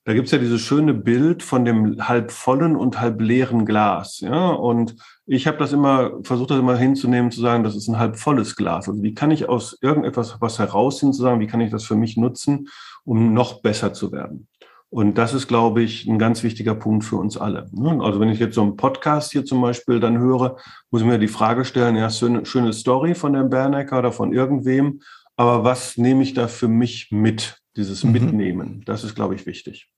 da 0.05 0.13
gibt's 0.13 0.31
ja 0.31 0.37
dieses 0.37 0.61
schöne 0.61 0.93
Bild 0.93 1.43
von 1.43 1.65
dem 1.65 2.07
halb 2.07 2.31
vollen 2.31 2.75
und 2.75 2.99
halb 2.99 3.21
leeren 3.21 3.65
Glas. 3.65 4.19
Ja, 4.19 4.49
und 4.49 4.95
ich 5.25 5.47
habe 5.47 5.57
das 5.57 5.71
immer, 5.71 6.11
versucht 6.23 6.51
das 6.51 6.59
immer 6.59 6.77
hinzunehmen, 6.77 7.31
zu 7.31 7.41
sagen, 7.41 7.63
das 7.63 7.75
ist 7.75 7.87
ein 7.87 7.99
halb 7.99 8.17
volles 8.17 8.55
Glas. 8.55 8.87
Also 8.87 9.01
wie 9.03 9.13
kann 9.13 9.31
ich 9.31 9.49
aus 9.49 9.77
irgendetwas 9.81 10.37
was 10.39 10.59
herausziehen, 10.59 11.13
zu 11.13 11.21
sagen, 11.21 11.39
wie 11.39 11.47
kann 11.47 11.61
ich 11.61 11.71
das 11.71 11.83
für 11.83 11.95
mich 11.95 12.17
nutzen, 12.17 12.69
um 13.03 13.33
noch 13.33 13.61
besser 13.61 13.93
zu 13.93 14.11
werden? 14.11 14.47
Und 14.95 15.17
das 15.17 15.33
ist, 15.33 15.49
glaube 15.49 15.83
ich, 15.83 16.07
ein 16.07 16.17
ganz 16.17 16.41
wichtiger 16.41 16.73
Punkt 16.73 17.03
für 17.03 17.17
uns 17.17 17.35
alle. 17.35 17.69
Ne? 17.73 17.99
Also 18.01 18.21
wenn 18.21 18.29
ich 18.29 18.39
jetzt 18.39 18.55
so 18.55 18.61
einen 18.61 18.77
Podcast 18.77 19.33
hier 19.33 19.43
zum 19.43 19.59
Beispiel 19.61 19.99
dann 19.99 20.19
höre, 20.19 20.55
muss 20.89 21.01
ich 21.01 21.07
mir 21.07 21.19
die 21.19 21.27
Frage 21.27 21.65
stellen, 21.65 21.97
ja, 21.97 22.09
schöne, 22.09 22.45
schöne 22.45 22.71
Story 22.71 23.13
von 23.13 23.33
dem 23.33 23.49
Bernecker 23.49 23.99
oder 23.99 24.13
von 24.13 24.31
irgendwem, 24.31 25.01
aber 25.35 25.65
was 25.65 25.97
nehme 25.97 26.23
ich 26.23 26.33
da 26.33 26.47
für 26.47 26.69
mich 26.69 27.09
mit? 27.11 27.61
Dieses 27.75 28.05
mhm. 28.05 28.13
Mitnehmen, 28.13 28.83
das 28.85 29.03
ist, 29.03 29.15
glaube 29.15 29.35
ich, 29.35 29.45
wichtig. 29.45 29.89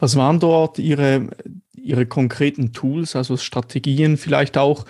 Was 0.00 0.16
waren 0.16 0.40
dort 0.40 0.80
Ihre, 0.80 1.28
Ihre 1.76 2.04
konkreten 2.04 2.72
Tools, 2.72 3.14
also 3.14 3.36
Strategien 3.36 4.16
vielleicht 4.16 4.58
auch, 4.58 4.84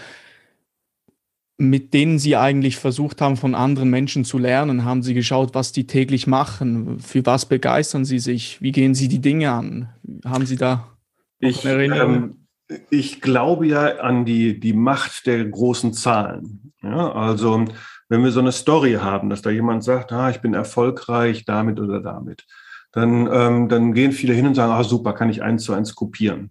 mit 1.57 1.95
denen 1.95 2.19
Sie 2.19 2.37
eigentlich 2.37 2.77
versucht 2.77 3.21
haben, 3.21 3.37
von 3.37 3.55
anderen 3.55 3.91
Menschen 3.91 4.25
zu 4.25 4.39
lernen? 4.39 4.85
Haben 4.85 5.03
Sie 5.03 5.15
geschaut, 5.15 5.55
was 5.55 5.73
die 5.73 5.87
täglich 5.87 6.27
machen? 6.27 6.99
Für 6.99 7.25
was 7.25 7.47
begeistern 7.47 8.05
Sie 8.05 8.19
sich? 8.19 8.61
Wie 8.61 8.73
gehen 8.73 8.95
Sie 8.95 9.09
die 9.09 9.21
Dinge 9.21 9.53
an? 9.53 9.89
Haben 10.25 10.47
Sie 10.47 10.57
da 10.57 10.95
ich, 11.39 11.65
ähm, 11.65 12.47
ich 12.91 13.21
glaube 13.21 13.67
ja 13.67 13.99
an 13.99 14.25
die, 14.25 14.59
die 14.59 14.73
Macht 14.73 15.27
der 15.27 15.45
großen 15.45 15.93
Zahlen. 15.93 16.73
Ja, 16.83 17.13
also 17.13 17.65
wenn 18.09 18.23
wir 18.23 18.31
so 18.31 18.41
eine 18.41 18.53
Story 18.53 18.95
haben, 18.95 19.31
dass 19.31 19.43
da 19.43 19.51
jemand 19.51 19.85
sagt, 19.85 20.13
ah, 20.13 20.31
ich 20.31 20.41
bin 20.41 20.55
erfolgreich 20.55 21.45
damit 21.45 21.81
oder 21.81 22.01
damit, 22.01 22.47
dann, 22.93 23.29
ähm, 23.33 23.69
dann 23.69 23.93
gehen 23.93 24.13
viele 24.13 24.35
hin 24.35 24.47
und 24.47 24.55
sagen, 24.55 24.73
ah, 24.73 24.85
super, 24.85 25.13
kann 25.13 25.31
ich 25.31 25.43
eins 25.43 25.65
zu 25.65 25.73
eins 25.73 25.95
kopieren. 25.95 26.51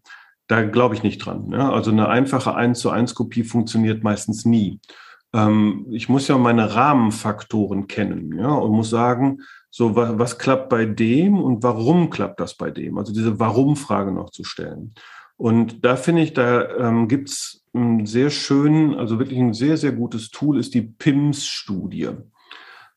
Da 0.54 0.62
glaube 0.62 0.94
ich 0.94 1.02
nicht 1.02 1.18
dran. 1.18 1.50
Ja? 1.52 1.72
Also 1.72 1.90
eine 1.90 2.10
einfache 2.10 2.54
1 2.54 2.78
zu 2.78 2.92
1 2.92 3.16
Kopie 3.16 3.44
funktioniert 3.44 4.04
meistens 4.04 4.46
nie. 4.46 4.80
Ähm, 5.34 5.88
ich 5.90 6.10
muss 6.10 6.28
ja 6.28 6.38
meine 6.38 6.76
Rahmenfaktoren 6.76 7.88
kennen 7.88 8.38
ja? 8.38 8.50
und 8.50 8.72
muss 8.72 8.92
sagen, 8.92 9.40
so 9.72 9.96
was, 9.96 10.20
was 10.20 10.38
klappt 10.38 10.70
bei 10.70 10.86
dem 10.86 11.42
und 11.42 11.64
warum 11.64 12.12
klappt 12.12 12.40
das 12.40 12.54
bei 12.54 12.70
dem? 12.70 13.00
Also 13.00 13.14
diese 13.14 13.40
Warum-Frage 13.40 14.12
noch 14.12 14.30
zu 14.30 14.44
stellen. 14.44 14.94
Und 15.38 15.84
da 15.84 15.96
finde 15.96 16.22
ich, 16.22 16.34
da 16.34 16.70
ähm, 16.78 17.08
gibt 17.08 17.30
es 17.30 17.64
einen 17.74 18.06
sehr 18.06 18.30
schönen, 18.30 18.94
also 18.94 19.18
wirklich 19.18 19.40
ein 19.40 19.56
sehr, 19.56 19.78
sehr 19.78 19.94
gutes 19.94 20.30
Tool, 20.30 20.60
ist 20.60 20.76
die 20.76 20.84
PIMS-Studie. 20.84 22.10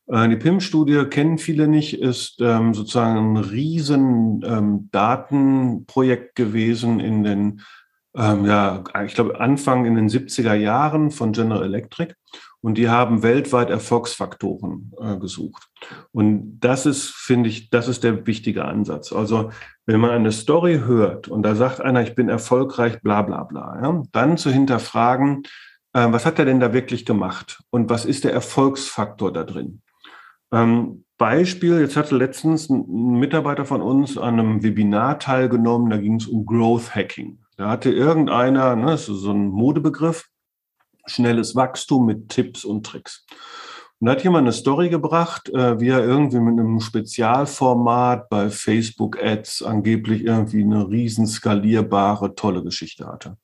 Äh, 0.07 0.29
die 0.29 0.35
PIM-Studie 0.35 1.05
kennen 1.05 1.37
viele 1.37 1.67
nicht, 1.67 1.99
ist 1.99 2.37
ähm, 2.41 2.73
sozusagen 2.73 3.33
ein 3.33 3.37
riesen 3.37 4.41
ähm, 4.45 4.89
Datenprojekt 4.91 6.35
gewesen 6.35 6.99
in 6.99 7.23
den, 7.23 7.61
ähm, 8.15 8.45
ja, 8.45 8.83
ich 9.05 9.13
glaube, 9.13 9.39
Anfang 9.39 9.85
in 9.85 9.95
den 9.95 10.09
70er 10.09 10.53
Jahren 10.53 11.11
von 11.11 11.33
General 11.33 11.63
Electric. 11.63 12.13
Und 12.59 12.77
die 12.77 12.89
haben 12.89 13.21
weltweit 13.21 13.69
Erfolgsfaktoren 13.69 14.91
äh, 14.99 15.17
gesucht. 15.17 15.69
Und 16.11 16.59
das 16.59 16.87
ist, 16.87 17.11
finde 17.11 17.49
ich, 17.49 17.69
das 17.69 17.87
ist 17.87 18.03
der 18.03 18.25
wichtige 18.25 18.65
Ansatz. 18.65 19.13
Also, 19.13 19.51
wenn 19.85 19.99
man 19.99 20.09
eine 20.09 20.31
Story 20.31 20.79
hört 20.85 21.27
und 21.27 21.43
da 21.43 21.55
sagt 21.55 21.81
einer, 21.81 22.01
ich 22.01 22.15
bin 22.15 22.29
erfolgreich, 22.29 22.99
bla, 23.01 23.21
bla, 23.21 23.43
bla, 23.43 23.79
ja, 23.81 24.03
dann 24.11 24.37
zu 24.37 24.49
hinterfragen, 24.49 25.43
äh, 25.93 26.07
was 26.11 26.25
hat 26.25 26.39
er 26.39 26.45
denn 26.45 26.59
da 26.59 26.73
wirklich 26.73 27.05
gemacht? 27.05 27.61
Und 27.69 27.89
was 27.89 28.05
ist 28.05 28.23
der 28.23 28.33
Erfolgsfaktor 28.33 29.31
da 29.31 29.43
drin? 29.43 29.81
Ähm, 30.51 31.03
Beispiel, 31.17 31.79
jetzt 31.79 31.97
hatte 31.97 32.15
letztens 32.15 32.69
ein 32.69 33.19
Mitarbeiter 33.19 33.65
von 33.65 33.81
uns 33.81 34.17
an 34.17 34.39
einem 34.39 34.63
Webinar 34.63 35.17
teilgenommen, 35.19 35.89
da 35.89 35.97
ging 35.97 36.15
es 36.15 36.27
um 36.27 36.45
Growth 36.45 36.93
Hacking. 36.93 37.39
Da 37.57 37.69
hatte 37.69 37.91
irgendeiner, 37.91 38.75
ne, 38.75 38.85
das 38.87 39.09
ist 39.09 39.21
so 39.21 39.31
ein 39.31 39.47
Modebegriff, 39.47 40.27
schnelles 41.07 41.55
Wachstum 41.55 42.05
mit 42.05 42.29
Tipps 42.29 42.63
und 42.63 42.85
Tricks. 42.85 43.25
Und 43.99 44.05
da 44.05 44.11
hat 44.11 44.23
jemand 44.23 44.43
eine 44.43 44.51
Story 44.51 44.89
gebracht, 44.89 45.49
äh, 45.49 45.79
wie 45.79 45.89
er 45.89 46.03
irgendwie 46.03 46.39
mit 46.39 46.59
einem 46.59 46.79
Spezialformat 46.79 48.29
bei 48.29 48.51
Facebook 48.51 49.17
Ads 49.19 49.63
angeblich 49.63 50.23
irgendwie 50.23 50.61
eine 50.61 50.87
riesen 50.87 51.25
skalierbare, 51.25 52.35
tolle 52.35 52.63
Geschichte 52.63 53.07
hatte. 53.07 53.37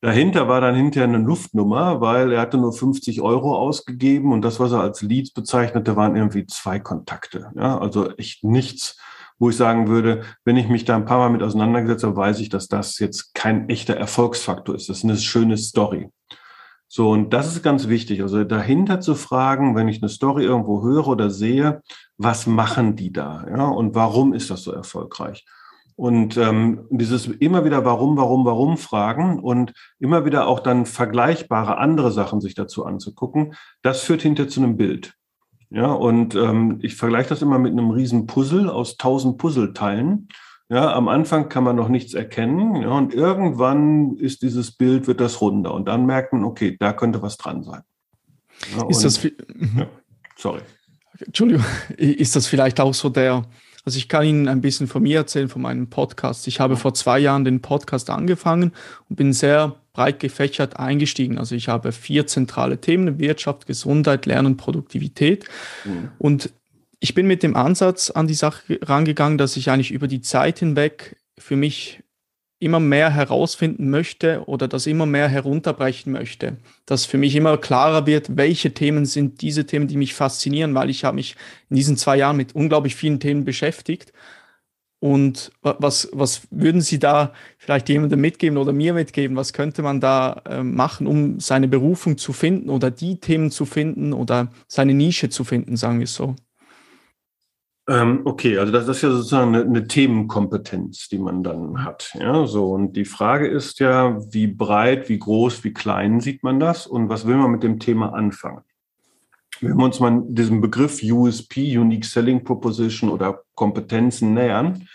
Dahinter 0.00 0.46
war 0.46 0.60
dann 0.60 0.76
hinterher 0.76 1.08
eine 1.08 1.18
Luftnummer, 1.18 2.00
weil 2.00 2.32
er 2.32 2.40
hatte 2.40 2.56
nur 2.56 2.72
50 2.72 3.20
Euro 3.20 3.56
ausgegeben 3.56 4.32
und 4.32 4.42
das, 4.42 4.60
was 4.60 4.70
er 4.70 4.80
als 4.80 5.02
Leads 5.02 5.32
bezeichnete, 5.32 5.96
waren 5.96 6.14
irgendwie 6.14 6.46
zwei 6.46 6.78
Kontakte. 6.78 7.50
Ja, 7.56 7.78
also 7.78 8.10
echt 8.16 8.44
nichts, 8.44 8.96
wo 9.40 9.50
ich 9.50 9.56
sagen 9.56 9.88
würde, 9.88 10.22
wenn 10.44 10.56
ich 10.56 10.68
mich 10.68 10.84
da 10.84 10.94
ein 10.94 11.04
paar 11.04 11.18
Mal 11.18 11.30
mit 11.30 11.42
auseinandergesetzt 11.42 12.04
habe, 12.04 12.16
weiß 12.16 12.38
ich, 12.38 12.48
dass 12.48 12.68
das 12.68 13.00
jetzt 13.00 13.34
kein 13.34 13.68
echter 13.68 13.96
Erfolgsfaktor 13.96 14.76
ist. 14.76 14.88
Das 14.88 14.98
ist 14.98 15.04
eine 15.04 15.16
schöne 15.16 15.56
Story. 15.56 16.10
So, 16.86 17.10
und 17.10 17.34
das 17.34 17.48
ist 17.48 17.62
ganz 17.64 17.88
wichtig. 17.88 18.22
Also 18.22 18.44
dahinter 18.44 19.00
zu 19.00 19.16
fragen, 19.16 19.74
wenn 19.74 19.88
ich 19.88 20.00
eine 20.00 20.08
Story 20.08 20.44
irgendwo 20.44 20.82
höre 20.82 21.08
oder 21.08 21.28
sehe, 21.28 21.82
was 22.16 22.46
machen 22.46 22.94
die 22.94 23.12
da? 23.12 23.44
Ja, 23.48 23.66
und 23.66 23.96
warum 23.96 24.32
ist 24.32 24.48
das 24.50 24.62
so 24.62 24.72
erfolgreich? 24.72 25.44
Und 25.98 26.36
ähm, 26.36 26.86
dieses 26.90 27.26
immer 27.26 27.64
wieder 27.64 27.84
warum, 27.84 28.16
warum, 28.16 28.44
warum 28.44 28.76
fragen 28.78 29.40
und 29.40 29.72
immer 29.98 30.24
wieder 30.24 30.46
auch 30.46 30.60
dann 30.60 30.86
vergleichbare 30.86 31.76
andere 31.78 32.12
Sachen 32.12 32.40
sich 32.40 32.54
dazu 32.54 32.86
anzugucken, 32.86 33.54
das 33.82 34.02
führt 34.02 34.22
hinter 34.22 34.46
zu 34.46 34.60
einem 34.60 34.76
Bild. 34.76 35.14
Ja, 35.70 35.86
und 35.86 36.36
ähm, 36.36 36.78
ich 36.82 36.94
vergleiche 36.94 37.30
das 37.30 37.42
immer 37.42 37.58
mit 37.58 37.72
einem 37.72 37.90
riesen 37.90 38.28
Puzzle 38.28 38.70
aus 38.70 38.96
tausend 38.96 39.38
Puzzleteilen. 39.38 40.28
Ja, 40.68 40.94
am 40.94 41.08
Anfang 41.08 41.48
kann 41.48 41.64
man 41.64 41.74
noch 41.74 41.88
nichts 41.88 42.14
erkennen, 42.14 42.76
ja, 42.76 42.90
und 42.90 43.12
irgendwann 43.12 44.18
ist 44.18 44.42
dieses 44.42 44.70
Bild, 44.70 45.08
wird 45.08 45.20
das 45.20 45.40
runder 45.40 45.74
und 45.74 45.88
dann 45.88 46.06
merkt 46.06 46.32
man, 46.32 46.44
okay, 46.44 46.76
da 46.78 46.92
könnte 46.92 47.22
was 47.22 47.38
dran 47.38 47.64
sein. 47.64 47.82
Ja, 48.76 48.88
ist 48.88 48.98
und, 48.98 49.04
das, 49.04 49.22
ja, 49.24 49.88
sorry. 50.36 50.60
Entschuldigung, 51.18 51.64
ist 51.96 52.36
das 52.36 52.46
vielleicht 52.46 52.78
auch 52.78 52.94
so 52.94 53.08
der, 53.08 53.42
also 53.88 53.96
ich 53.96 54.10
kann 54.10 54.26
Ihnen 54.26 54.48
ein 54.48 54.60
bisschen 54.60 54.86
von 54.86 55.02
mir 55.02 55.16
erzählen, 55.16 55.48
von 55.48 55.62
meinem 55.62 55.88
Podcast. 55.88 56.46
Ich 56.46 56.60
habe 56.60 56.76
vor 56.76 56.92
zwei 56.92 57.18
Jahren 57.18 57.46
den 57.46 57.62
Podcast 57.62 58.10
angefangen 58.10 58.72
und 59.08 59.16
bin 59.16 59.32
sehr 59.32 59.76
breit 59.94 60.20
gefächert 60.20 60.78
eingestiegen. 60.78 61.38
Also 61.38 61.54
ich 61.54 61.68
habe 61.68 61.92
vier 61.92 62.26
zentrale 62.26 62.82
Themen, 62.82 63.18
Wirtschaft, 63.18 63.64
Gesundheit, 63.66 64.26
Lernen, 64.26 64.58
Produktivität. 64.58 65.46
Mhm. 65.86 66.10
Und 66.18 66.52
ich 67.00 67.14
bin 67.14 67.26
mit 67.26 67.42
dem 67.42 67.56
Ansatz 67.56 68.10
an 68.10 68.26
die 68.26 68.34
Sache 68.34 68.78
rangegangen, 68.82 69.38
dass 69.38 69.56
ich 69.56 69.70
eigentlich 69.70 69.92
über 69.92 70.06
die 70.06 70.20
Zeit 70.20 70.58
hinweg 70.58 71.16
für 71.38 71.56
mich 71.56 72.02
immer 72.60 72.80
mehr 72.80 73.10
herausfinden 73.10 73.90
möchte 73.90 74.42
oder 74.46 74.66
das 74.66 74.86
immer 74.86 75.06
mehr 75.06 75.28
herunterbrechen 75.28 76.12
möchte. 76.12 76.56
Dass 76.86 77.04
für 77.04 77.18
mich 77.18 77.36
immer 77.36 77.56
klarer 77.56 78.06
wird, 78.06 78.36
welche 78.36 78.74
Themen 78.74 79.06
sind 79.06 79.42
diese 79.42 79.66
Themen, 79.66 79.86
die 79.86 79.96
mich 79.96 80.14
faszinieren, 80.14 80.74
weil 80.74 80.90
ich 80.90 81.04
habe 81.04 81.16
mich 81.16 81.36
in 81.70 81.76
diesen 81.76 81.96
zwei 81.96 82.16
Jahren 82.16 82.36
mit 82.36 82.54
unglaublich 82.54 82.96
vielen 82.96 83.20
Themen 83.20 83.44
beschäftigt. 83.44 84.12
Und 85.00 85.52
was, 85.62 86.08
was 86.12 86.48
würden 86.50 86.80
Sie 86.80 86.98
da 86.98 87.32
vielleicht 87.56 87.88
jemandem 87.88 88.20
mitgeben 88.20 88.58
oder 88.58 88.72
mir 88.72 88.94
mitgeben? 88.94 89.36
Was 89.36 89.52
könnte 89.52 89.82
man 89.82 90.00
da 90.00 90.42
äh, 90.44 90.64
machen, 90.64 91.06
um 91.06 91.38
seine 91.38 91.68
Berufung 91.68 92.18
zu 92.18 92.32
finden 92.32 92.68
oder 92.68 92.90
die 92.90 93.20
Themen 93.20 93.52
zu 93.52 93.64
finden 93.64 94.12
oder 94.12 94.50
seine 94.66 94.94
Nische 94.94 95.28
zu 95.28 95.44
finden, 95.44 95.76
sagen 95.76 96.00
wir 96.00 96.08
so? 96.08 96.34
Ähm, 97.88 98.20
okay, 98.26 98.58
also 98.58 98.70
das, 98.70 98.86
ist 98.86 99.00
ja 99.00 99.10
sozusagen 99.10 99.54
eine, 99.54 99.64
eine, 99.64 99.88
Themenkompetenz, 99.88 101.08
die 101.08 101.18
man 101.18 101.42
dann 101.42 101.84
hat. 101.84 102.14
Ja, 102.20 102.46
so. 102.46 102.72
Und 102.72 102.92
die 102.92 103.06
Frage 103.06 103.48
ist 103.48 103.80
ja, 103.80 104.20
wie 104.30 104.46
breit, 104.46 105.08
wie 105.08 105.18
groß, 105.18 105.64
wie 105.64 105.72
klein 105.72 106.20
sieht 106.20 106.42
man 106.42 106.60
das 106.60 106.86
und 106.86 107.08
was 107.08 107.26
will 107.26 107.36
man 107.36 107.50
mit 107.50 107.62
dem 107.62 107.78
Thema 107.78 108.12
anfangen? 108.12 108.62
Wenn 109.60 109.78
wir 109.78 109.84
uns 109.84 110.00
mal 110.00 110.22
diesem 110.28 110.60
Begriff 110.60 111.02
USP, 111.02 111.78
Unique 111.78 112.04
Selling 112.04 112.44
Proposition 112.44 113.08
oder 113.08 113.42
Kompetenzen 113.54 114.34
nähern, 114.34 114.86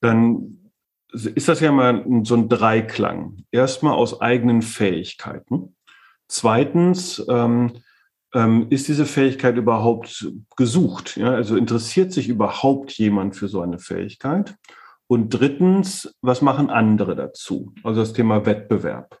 dann 0.00 0.70
ist 1.12 1.48
das 1.48 1.60
ja 1.60 1.70
mal 1.70 2.04
so 2.24 2.34
ein 2.34 2.48
Dreiklang. 2.48 3.44
Erstmal 3.52 3.94
aus 3.94 4.20
eigenen 4.20 4.62
Fähigkeiten. 4.62 5.76
Zweitens, 6.26 7.24
ähm, 7.28 7.72
ähm, 8.36 8.66
ist 8.68 8.86
diese 8.86 9.06
Fähigkeit 9.06 9.56
überhaupt 9.56 10.30
gesucht? 10.56 11.16
Ja? 11.16 11.30
Also 11.30 11.56
interessiert 11.56 12.12
sich 12.12 12.28
überhaupt 12.28 12.92
jemand 12.92 13.34
für 13.34 13.48
so 13.48 13.62
eine 13.62 13.78
Fähigkeit? 13.78 14.54
Und 15.08 15.30
drittens, 15.30 16.14
was 16.20 16.42
machen 16.42 16.68
andere 16.68 17.16
dazu? 17.16 17.72
Also 17.82 18.00
das 18.00 18.12
Thema 18.12 18.44
Wettbewerb. 18.44 19.18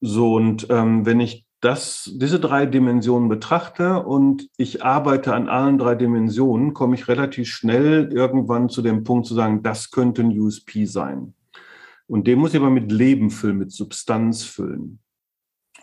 So, 0.00 0.34
und 0.34 0.68
ähm, 0.70 1.04
wenn 1.06 1.20
ich 1.20 1.44
das, 1.60 2.10
diese 2.14 2.38
drei 2.38 2.66
Dimensionen 2.66 3.28
betrachte 3.28 4.02
und 4.02 4.48
ich 4.56 4.84
arbeite 4.84 5.34
an 5.34 5.48
allen 5.48 5.76
drei 5.76 5.94
Dimensionen, 5.94 6.72
komme 6.72 6.94
ich 6.94 7.08
relativ 7.08 7.48
schnell 7.48 8.10
irgendwann 8.12 8.68
zu 8.68 8.80
dem 8.80 9.04
Punkt 9.04 9.26
zu 9.26 9.34
sagen, 9.34 9.62
das 9.62 9.90
könnte 9.90 10.22
ein 10.22 10.38
USP 10.38 10.86
sein. 10.86 11.34
Und 12.06 12.26
den 12.26 12.38
muss 12.38 12.54
ich 12.54 12.60
aber 12.60 12.70
mit 12.70 12.90
Leben 12.92 13.30
füllen, 13.30 13.58
mit 13.58 13.72
Substanz 13.72 14.44
füllen. 14.44 15.00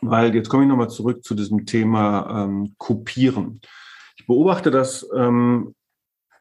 Weil 0.01 0.34
jetzt 0.36 0.50
komme 0.50 0.63
ich 0.63 0.70
nochmal 0.70 0.89
zurück 0.89 1.24
zu 1.24 1.36
diesem 1.36 1.66
Thema 1.66 2.46
ähm, 2.46 2.75
Kopieren. 2.77 3.62
Ich 4.18 4.25
beobachte 4.25 4.72
das 4.72 5.08
ähm, 5.16 5.74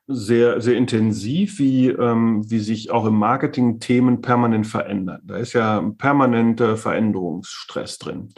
sehr, 0.06 0.60
sehr 0.60 0.76
intensiv, 0.76 1.58
wie, 1.58 1.88
ähm, 1.88 2.48
wie 2.48 2.60
sich 2.60 2.90
auch 2.90 3.06
im 3.06 3.18
Marketing 3.18 3.80
Themen 3.80 4.20
permanent 4.20 4.66
verändern. 4.66 5.20
Da 5.24 5.36
ist 5.36 5.52
ja 5.52 5.80
permanenter 5.98 6.76
Veränderungsstress 6.76 7.98
drin. 7.98 8.32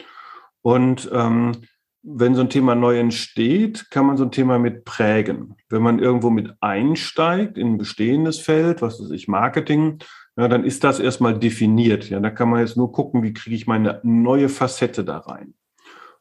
Und 0.61 1.09
ähm, 1.13 1.53
wenn 2.01 2.33
so 2.33 2.41
ein 2.41 2.49
Thema 2.49 2.75
neu 2.75 2.97
entsteht, 2.97 3.89
kann 3.91 4.05
man 4.05 4.17
so 4.17 4.23
ein 4.23 4.31
Thema 4.31 4.57
mit 4.57 4.85
prägen. 4.85 5.55
Wenn 5.69 5.83
man 5.83 5.99
irgendwo 5.99 6.29
mit 6.29 6.53
einsteigt 6.61 7.57
in 7.57 7.73
ein 7.73 7.77
bestehendes 7.77 8.39
Feld, 8.39 8.81
was 8.81 9.01
weiß 9.01 9.11
ich, 9.11 9.27
Marketing, 9.27 9.99
ja, 10.39 10.47
dann 10.47 10.63
ist 10.63 10.85
das 10.85 11.01
erstmal 11.01 11.37
definiert. 11.37 12.09
Ja, 12.09 12.21
da 12.21 12.29
kann 12.29 12.49
man 12.49 12.61
jetzt 12.61 12.77
nur 12.77 12.93
gucken, 12.93 13.23
wie 13.23 13.33
kriege 13.33 13.57
ich 13.57 13.67
meine 13.67 13.99
neue 14.03 14.47
Facette 14.47 15.03
da 15.03 15.17
rein. 15.17 15.53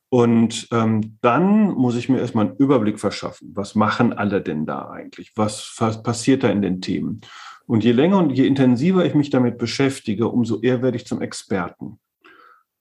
Und 0.08 0.66
ähm, 0.72 1.18
dann 1.20 1.70
muss 1.74 1.94
ich 1.94 2.08
mir 2.08 2.18
erstmal 2.18 2.46
einen 2.46 2.56
Überblick 2.56 2.98
verschaffen. 2.98 3.52
Was 3.54 3.76
machen 3.76 4.12
alle 4.12 4.42
denn 4.42 4.66
da 4.66 4.90
eigentlich? 4.90 5.30
Was, 5.36 5.72
was 5.78 6.02
passiert 6.02 6.42
da 6.42 6.48
in 6.48 6.62
den 6.62 6.80
Themen? 6.80 7.20
Und 7.66 7.84
je 7.84 7.92
länger 7.92 8.18
und 8.18 8.30
je 8.30 8.44
intensiver 8.44 9.04
ich 9.04 9.14
mich 9.14 9.30
damit 9.30 9.56
beschäftige, 9.56 10.26
umso 10.26 10.62
eher 10.62 10.82
werde 10.82 10.96
ich 10.96 11.06
zum 11.06 11.22
Experten. 11.22 12.00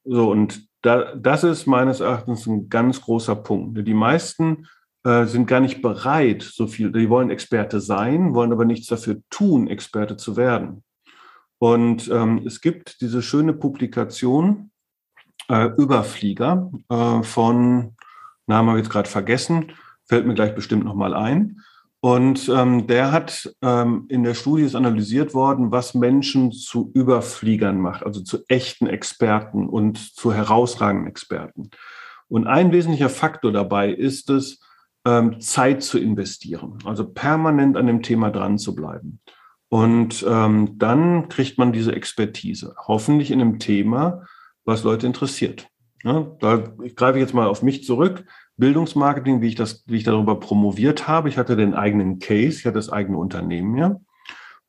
So, 0.06 0.32
und 0.32 0.67
da, 0.82 1.13
das 1.13 1.44
ist 1.44 1.67
meines 1.67 2.00
Erachtens 2.00 2.48
ein 2.48 2.67
ganz 2.67 3.00
großer 3.01 3.36
Punkt. 3.36 3.86
Die 3.88 3.94
meisten 3.94 4.65
äh, 5.03 5.25
sind 5.25 5.46
gar 5.46 5.60
nicht 5.60 5.84
bereit, 5.84 6.41
so 6.41 6.65
viel, 6.65 6.91
die 6.91 7.12
wollen 7.12 7.29
Experte 7.29 7.79
sein, 7.79 8.34
wollen 8.34 8.53
aber 8.53 8.65
nichts 8.65 8.88
dafür 8.88 9.22
tun, 9.29 9.67
Experte 9.67 10.17
zu 10.17 10.36
werden. 10.36 10.84
Und 11.59 12.09
ähm, 12.09 12.43
es 12.45 12.61
gibt 12.61 13.01
diese 13.01 13.21
schöne 13.21 13.53
Publikation 13.53 14.71
äh, 15.49 15.69
Überflieger 15.77 16.71
äh, 16.89 17.23
von, 17.23 17.95
Namen 18.47 18.69
habe 18.69 18.79
ich 18.79 18.85
jetzt 18.85 18.91
gerade 18.91 19.09
vergessen, 19.09 19.73
fällt 20.05 20.25
mir 20.25 20.35
gleich 20.35 20.55
bestimmt 20.55 20.85
nochmal 20.85 21.13
ein. 21.13 21.61
Und 21.99 22.47
ähm, 22.49 22.85
der 22.85 23.11
hat 23.11 23.53
ähm, 23.61 24.05
in 24.09 24.23
der 24.23 24.35
Studie 24.35 24.63
ist 24.63 24.75
analysiert 24.75 25.33
worden, 25.33 25.71
was 25.71 25.95
Menschen 25.95 26.51
zu 26.51 26.91
Überfliegern 26.93 27.81
macht, 27.81 28.05
also 28.05 28.21
zu 28.21 28.45
echten 28.47 28.85
Experten 28.85 29.67
und 29.67 29.97
zu 29.97 30.31
herausragenden 30.31 31.09
Experten. 31.09 31.71
Und 32.27 32.45
ein 32.45 32.71
wesentlicher 32.71 33.09
Faktor 33.09 33.51
dabei 33.51 33.89
ist 33.89 34.29
es, 34.29 34.59
ähm, 35.05 35.39
Zeit 35.39 35.83
zu 35.83 35.97
investieren, 35.97 36.77
also 36.83 37.07
permanent 37.07 37.77
an 37.77 37.87
dem 37.87 38.03
Thema 38.03 38.29
dran 38.29 38.57
zu 38.57 38.75
bleiben. 38.75 39.19
Und 39.69 40.25
ähm, 40.27 40.77
dann 40.77 41.29
kriegt 41.29 41.57
man 41.57 41.74
diese 41.74 41.93
Expertise, 41.93 42.75
hoffentlich 42.88 43.31
in 43.31 43.41
einem 43.41 43.59
Thema, 43.59 44.24
was 44.63 44.83
Leute 44.83 45.07
interessiert. 45.07 45.67
Ja, 46.03 46.27
da 46.39 46.57
greife 46.95 47.17
ich 47.17 47.24
jetzt 47.24 47.33
mal 47.33 47.47
auf 47.47 47.63
mich 47.63 47.83
zurück. 47.83 48.25
Bildungsmarketing, 48.55 49.41
wie 49.41 49.50
ich 49.50 49.55
das, 49.55 49.83
wie 49.88 49.97
ich 49.97 50.03
darüber 50.03 50.39
promoviert 50.39 51.07
habe. 51.07 51.29
Ich 51.29 51.38
hatte 51.38 51.55
den 51.55 51.74
eigenen 51.74 52.19
Case, 52.19 52.59
ich 52.59 52.65
hatte 52.65 52.77
das 52.77 52.89
eigene 52.89 53.17
Unternehmen 53.17 53.77
ja 53.77 54.00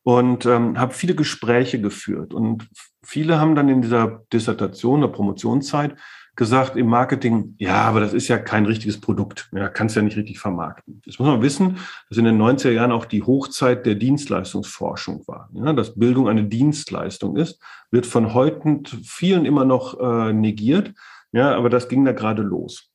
und 0.09 0.47
ähm, 0.47 0.79
habe 0.79 0.95
viele 0.95 1.15
Gespräche 1.15 1.83
geführt. 1.83 2.33
Und 2.33 2.67
viele 3.05 3.39
haben 3.39 3.55
dann 3.55 3.69
in 3.69 3.83
dieser 3.83 4.23
Dissertation, 4.33 5.03
der 5.03 5.09
Promotionszeit 5.09 5.97
gesagt 6.39 6.77
im 6.77 6.87
Marketing, 6.87 7.57
ja, 7.59 7.83
aber 7.83 7.99
das 7.99 8.15
ist 8.15 8.29
ja 8.29 8.39
kein 8.39 8.65
richtiges 8.65 9.01
Produkt. 9.01 9.51
Ja, 9.53 9.69
kannst 9.69 9.97
ja 9.97 10.03
nicht 10.03 10.17
richtig 10.17 10.39
vermarkten. 10.39 11.03
Jetzt 11.05 11.19
muss 11.19 11.27
man 11.27 11.43
wissen, 11.43 11.79
dass 12.09 12.17
in 12.17 12.25
den 12.25 12.41
90er 12.41 12.71
Jahren 12.71 12.93
auch 12.93 13.07
die 13.07 13.25
Hochzeit 13.25 13.85
der 13.85 13.97
Dienstleistungsforschung 13.97 15.27
war. 15.27 15.51
Ja, 15.53 15.73
dass 15.73 15.97
Bildung 15.99 16.29
eine 16.29 16.45
Dienstleistung 16.45 17.37
ist, 17.37 17.61
wird 17.91 18.07
von 18.07 18.35
heute 18.35 18.83
vielen 19.03 19.47
immer 19.47 19.65
noch 19.65 19.99
äh, 19.99 20.33
negiert. 20.33 20.95
Ja, 21.33 21.57
aber 21.57 21.71
das 21.71 21.89
ging 21.89 22.05
da 22.05 22.13
gerade 22.13 22.43
los. 22.43 22.89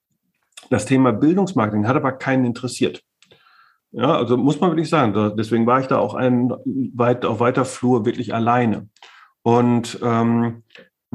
Das 0.69 0.85
Thema 0.85 1.11
Bildungsmarketing 1.11 1.85
hat 1.85 1.97
aber 1.97 2.13
keinen 2.13 2.45
interessiert. 2.45 3.03
Ja, 3.91 4.15
also 4.15 4.37
muss 4.37 4.61
man 4.61 4.71
wirklich 4.71 4.89
sagen, 4.89 5.35
deswegen 5.37 5.67
war 5.67 5.81
ich 5.81 5.87
da 5.87 5.97
auch 5.97 6.15
ein, 6.15 6.53
weit, 6.95 7.25
auf 7.25 7.41
weiter 7.41 7.65
Flur 7.65 8.05
wirklich 8.05 8.33
alleine. 8.33 8.87
Und 9.41 9.99
ähm, 10.01 10.63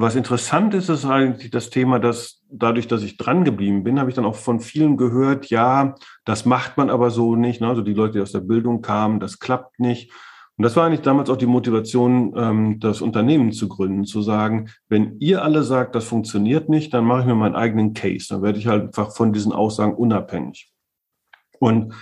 was 0.01 0.15
interessant 0.15 0.75
ist, 0.75 0.89
ist 0.89 1.05
eigentlich 1.05 1.51
das 1.51 1.71
Thema, 1.71 1.99
dass 1.99 2.41
dadurch, 2.49 2.87
dass 2.87 3.03
ich 3.03 3.17
dran 3.17 3.45
geblieben 3.45 3.83
bin, 3.83 3.99
habe 3.99 4.09
ich 4.09 4.15
dann 4.15 4.27
auch 4.27 4.37
von 4.37 4.61
vielen 4.61 4.97
gehört, 4.97 5.47
ja, 5.47 5.97
das 6.25 6.45
macht 6.45 6.77
man 6.77 6.89
aber 6.89 7.11
so 7.11 7.35
nicht. 7.35 7.61
Ne? 7.61 7.67
Also 7.67 7.83
die 7.83 7.95
Leute, 7.95 8.13
die 8.13 8.21
aus 8.21 8.31
der 8.31 8.41
Bildung 8.41 8.81
kamen, 8.81 9.19
das 9.19 9.41
klappt 9.41 9.81
nicht. 9.81 10.13
Und 10.57 10.63
das 10.63 10.77
war 10.77 10.87
eigentlich 10.87 11.01
damals 11.01 11.31
auch 11.31 11.37
die 11.37 11.47
Motivation, 11.47 12.33
ähm, 12.37 12.79
das 12.79 13.01
Unternehmen 13.01 13.51
zu 13.51 13.67
gründen, 13.67 14.05
zu 14.05 14.23
sagen, 14.23 14.71
wenn 14.89 15.19
ihr 15.19 15.43
alle 15.43 15.65
sagt, 15.65 15.97
das 15.97 16.05
funktioniert 16.05 16.69
nicht, 16.69 16.95
dann 16.95 17.05
mache 17.05 17.23
ich 17.23 17.27
mir 17.27 17.35
meinen 17.35 17.57
eigenen 17.57 17.93
Case. 17.93 18.29
Dann 18.31 18.43
werde 18.43 18.61
ich 18.61 18.69
halt 18.69 18.85
einfach 18.85 19.17
von 19.17 19.33
diesen 19.33 19.51
Aussagen 19.51 19.95
unabhängig. 19.95 20.73
Und 21.59 21.93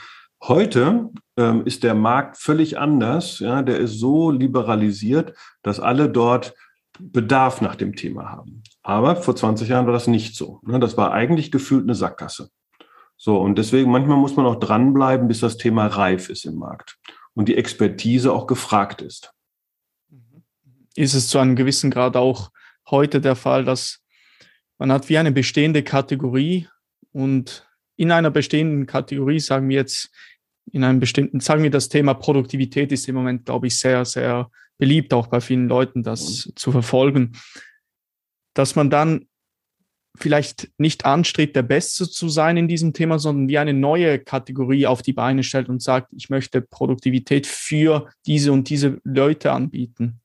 heute 0.42 1.08
ähm, 1.38 1.62
ist 1.64 1.82
der 1.82 1.94
Markt 1.94 2.36
völlig 2.36 2.78
anders. 2.78 3.38
Ja, 3.38 3.62
der 3.62 3.78
ist 3.78 3.98
so 3.98 4.30
liberalisiert, 4.30 5.32
dass 5.62 5.80
alle 5.80 6.10
dort 6.10 6.52
Bedarf 6.98 7.60
nach 7.60 7.76
dem 7.76 7.94
Thema 7.94 8.30
haben. 8.30 8.62
Aber 8.82 9.16
vor 9.16 9.36
20 9.36 9.68
Jahren 9.68 9.86
war 9.86 9.92
das 9.92 10.06
nicht 10.06 10.36
so. 10.36 10.60
Ne? 10.64 10.78
Das 10.78 10.96
war 10.96 11.12
eigentlich 11.12 11.50
gefühlt 11.50 11.84
eine 11.84 11.94
Sackgasse. 11.94 12.50
So, 13.16 13.38
und 13.40 13.56
deswegen 13.56 13.90
manchmal 13.90 14.18
muss 14.18 14.36
man 14.36 14.46
auch 14.46 14.60
dranbleiben, 14.60 15.28
bis 15.28 15.40
das 15.40 15.56
Thema 15.56 15.86
reif 15.86 16.28
ist 16.28 16.44
im 16.44 16.56
Markt 16.56 16.98
und 17.34 17.48
die 17.48 17.56
Expertise 17.56 18.32
auch 18.32 18.46
gefragt 18.46 19.02
ist. 19.02 19.32
Ist 20.94 21.14
es 21.14 21.28
zu 21.28 21.38
einem 21.38 21.56
gewissen 21.56 21.90
Grad 21.90 22.16
auch 22.16 22.50
heute 22.90 23.20
der 23.20 23.36
Fall, 23.36 23.64
dass 23.64 24.00
man 24.78 24.92
hat 24.92 25.08
wie 25.08 25.18
eine 25.18 25.32
bestehende 25.32 25.82
Kategorie 25.82 26.68
und 27.12 27.66
in 27.96 28.12
einer 28.12 28.30
bestehenden 28.30 28.86
Kategorie, 28.86 29.40
sagen 29.40 29.68
wir 29.68 29.76
jetzt, 29.76 30.10
in 30.72 30.84
einem 30.84 31.00
bestimmten, 31.00 31.40
sagen 31.40 31.62
wir, 31.62 31.70
das 31.70 31.88
Thema 31.88 32.14
Produktivität 32.14 32.92
ist 32.92 33.08
im 33.08 33.14
Moment, 33.14 33.46
glaube 33.46 33.68
ich, 33.68 33.78
sehr, 33.78 34.04
sehr 34.04 34.50
beliebt, 34.78 35.14
auch 35.14 35.26
bei 35.28 35.40
vielen 35.40 35.68
Leuten, 35.68 36.02
das 36.02 36.46
mhm. 36.46 36.56
zu 36.56 36.72
verfolgen, 36.72 37.32
dass 38.54 38.76
man 38.76 38.90
dann 38.90 39.26
vielleicht 40.18 40.70
nicht 40.78 41.04
anstrebt, 41.04 41.56
der 41.56 41.62
Beste 41.62 42.08
zu 42.08 42.28
sein 42.28 42.56
in 42.56 42.68
diesem 42.68 42.92
Thema, 42.92 43.18
sondern 43.18 43.48
wie 43.48 43.58
eine 43.58 43.74
neue 43.74 44.18
Kategorie 44.18 44.86
auf 44.86 45.02
die 45.02 45.12
Beine 45.12 45.42
stellt 45.42 45.68
und 45.68 45.82
sagt, 45.82 46.12
ich 46.16 46.30
möchte 46.30 46.62
Produktivität 46.62 47.46
für 47.46 48.08
diese 48.24 48.52
und 48.52 48.68
diese 48.70 48.98
Leute 49.04 49.52
anbieten. 49.52 50.20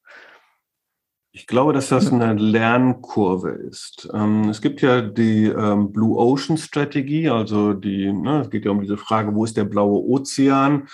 Ich 1.33 1.47
glaube, 1.47 1.71
dass 1.71 1.87
das 1.87 2.11
eine 2.11 2.33
Lernkurve 2.33 3.51
ist. 3.51 4.09
Ähm, 4.13 4.49
es 4.49 4.61
gibt 4.61 4.81
ja 4.81 5.01
die 5.01 5.45
ähm, 5.45 5.93
Blue 5.93 6.17
Ocean 6.17 6.57
Strategie, 6.57 7.29
also 7.29 7.73
die, 7.73 8.11
ne, 8.11 8.41
es 8.41 8.49
geht 8.49 8.65
ja 8.65 8.71
um 8.71 8.81
diese 8.81 8.97
Frage, 8.97 9.33
wo 9.33 9.45
ist 9.45 9.55
der 9.55 9.63
blaue 9.63 10.03
Ozean? 10.03 10.89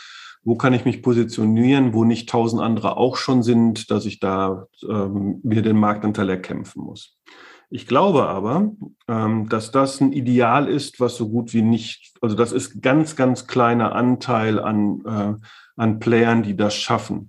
Wo 0.48 0.56
kann 0.56 0.74
ich 0.74 0.86
mich 0.86 1.02
positionieren, 1.02 1.94
wo 1.94 2.06
nicht 2.06 2.30
tausend 2.30 2.62
andere 2.62 2.96
auch 2.96 3.18
schon 3.18 3.44
sind, 3.44 3.92
dass 3.92 4.06
ich 4.06 4.22
da 4.22 4.68
ähm, 4.88 5.42
mir 5.44 5.62
den 5.62 5.78
Marktanteil 5.78 6.30
erkämpfen 6.30 6.84
muss. 6.84 7.18
Ich 7.70 7.86
glaube 7.86 8.30
aber, 8.30 8.72
ähm, 9.10 9.50
dass 9.50 9.72
das 9.72 10.00
ein 10.00 10.14
Ideal 10.14 10.70
ist, 10.70 11.02
was 11.02 11.18
so 11.18 11.28
gut 11.28 11.54
wie 11.54 11.64
nicht, 11.64 12.14
also 12.22 12.34
das 12.34 12.54
ist 12.54 12.82
ganz, 12.82 13.18
ganz 13.18 13.46
kleiner 13.48 13.94
Anteil 13.94 14.62
an, 14.62 15.02
äh, 15.06 15.34
an 15.76 16.00
Playern, 16.00 16.44
die 16.44 16.56
das 16.56 16.76
schaffen. 16.76 17.28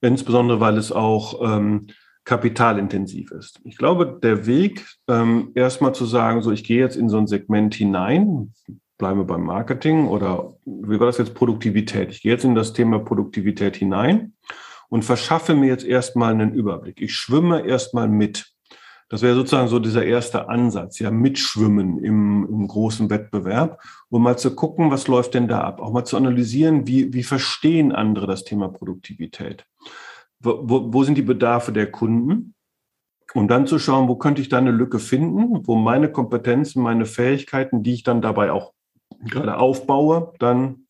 Insbesondere, 0.00 0.58
weil 0.58 0.78
es 0.78 0.90
auch 0.90 1.42
ähm, 1.42 1.88
kapitalintensiv 2.24 3.30
ist. 3.32 3.60
Ich 3.64 3.76
glaube, 3.76 4.18
der 4.22 4.46
Weg, 4.46 4.86
ähm, 5.06 5.50
erstmal 5.54 5.94
zu 5.94 6.06
sagen, 6.06 6.40
so 6.40 6.50
ich 6.50 6.64
gehe 6.64 6.80
jetzt 6.80 6.96
in 6.96 7.10
so 7.10 7.18
ein 7.18 7.26
Segment 7.26 7.74
hinein, 7.74 8.54
bleiben 8.98 9.20
wir 9.20 9.26
beim 9.26 9.44
Marketing 9.44 10.06
oder 10.06 10.56
wie 10.64 10.98
war 11.00 11.06
das 11.06 11.18
jetzt 11.18 11.34
Produktivität? 11.34 12.10
Ich 12.10 12.22
gehe 12.22 12.32
jetzt 12.32 12.44
in 12.44 12.54
das 12.54 12.72
Thema 12.72 12.98
Produktivität 12.98 13.76
hinein 13.76 14.34
und 14.88 15.04
verschaffe 15.04 15.54
mir 15.54 15.66
jetzt 15.66 15.84
erstmal 15.84 16.32
einen 16.32 16.52
Überblick. 16.52 17.00
Ich 17.00 17.14
schwimme 17.14 17.66
erstmal 17.66 18.08
mit. 18.08 18.52
Das 19.08 19.22
wäre 19.22 19.34
sozusagen 19.34 19.68
so 19.68 19.78
dieser 19.78 20.04
erste 20.04 20.48
Ansatz, 20.48 20.98
ja, 20.98 21.10
mitschwimmen 21.10 21.98
im, 21.98 22.46
im 22.48 22.66
großen 22.66 23.10
Wettbewerb, 23.10 23.80
um 24.08 24.22
mal 24.22 24.38
zu 24.38 24.54
gucken, 24.54 24.90
was 24.90 25.08
läuft 25.08 25.34
denn 25.34 25.46
da 25.46 25.60
ab? 25.60 25.80
Auch 25.80 25.92
mal 25.92 26.04
zu 26.04 26.16
analysieren, 26.16 26.86
wie, 26.86 27.12
wie 27.12 27.22
verstehen 27.22 27.92
andere 27.92 28.26
das 28.26 28.44
Thema 28.44 28.68
Produktivität? 28.68 29.66
Wo, 30.40 30.60
wo, 30.62 30.92
wo 30.92 31.04
sind 31.04 31.18
die 31.18 31.22
Bedarfe 31.22 31.72
der 31.72 31.90
Kunden? 31.90 32.54
Und 33.34 33.48
dann 33.48 33.66
zu 33.66 33.78
schauen, 33.78 34.08
wo 34.08 34.16
könnte 34.16 34.40
ich 34.40 34.48
da 34.48 34.58
eine 34.58 34.70
Lücke 34.70 35.00
finden, 35.00 35.66
wo 35.66 35.74
meine 35.74 36.10
Kompetenzen, 36.10 36.82
meine 36.82 37.04
Fähigkeiten, 37.04 37.82
die 37.82 37.94
ich 37.94 38.04
dann 38.04 38.22
dabei 38.22 38.52
auch 38.52 38.72
gerade 39.28 39.56
aufbaue, 39.58 40.32
dann 40.38 40.86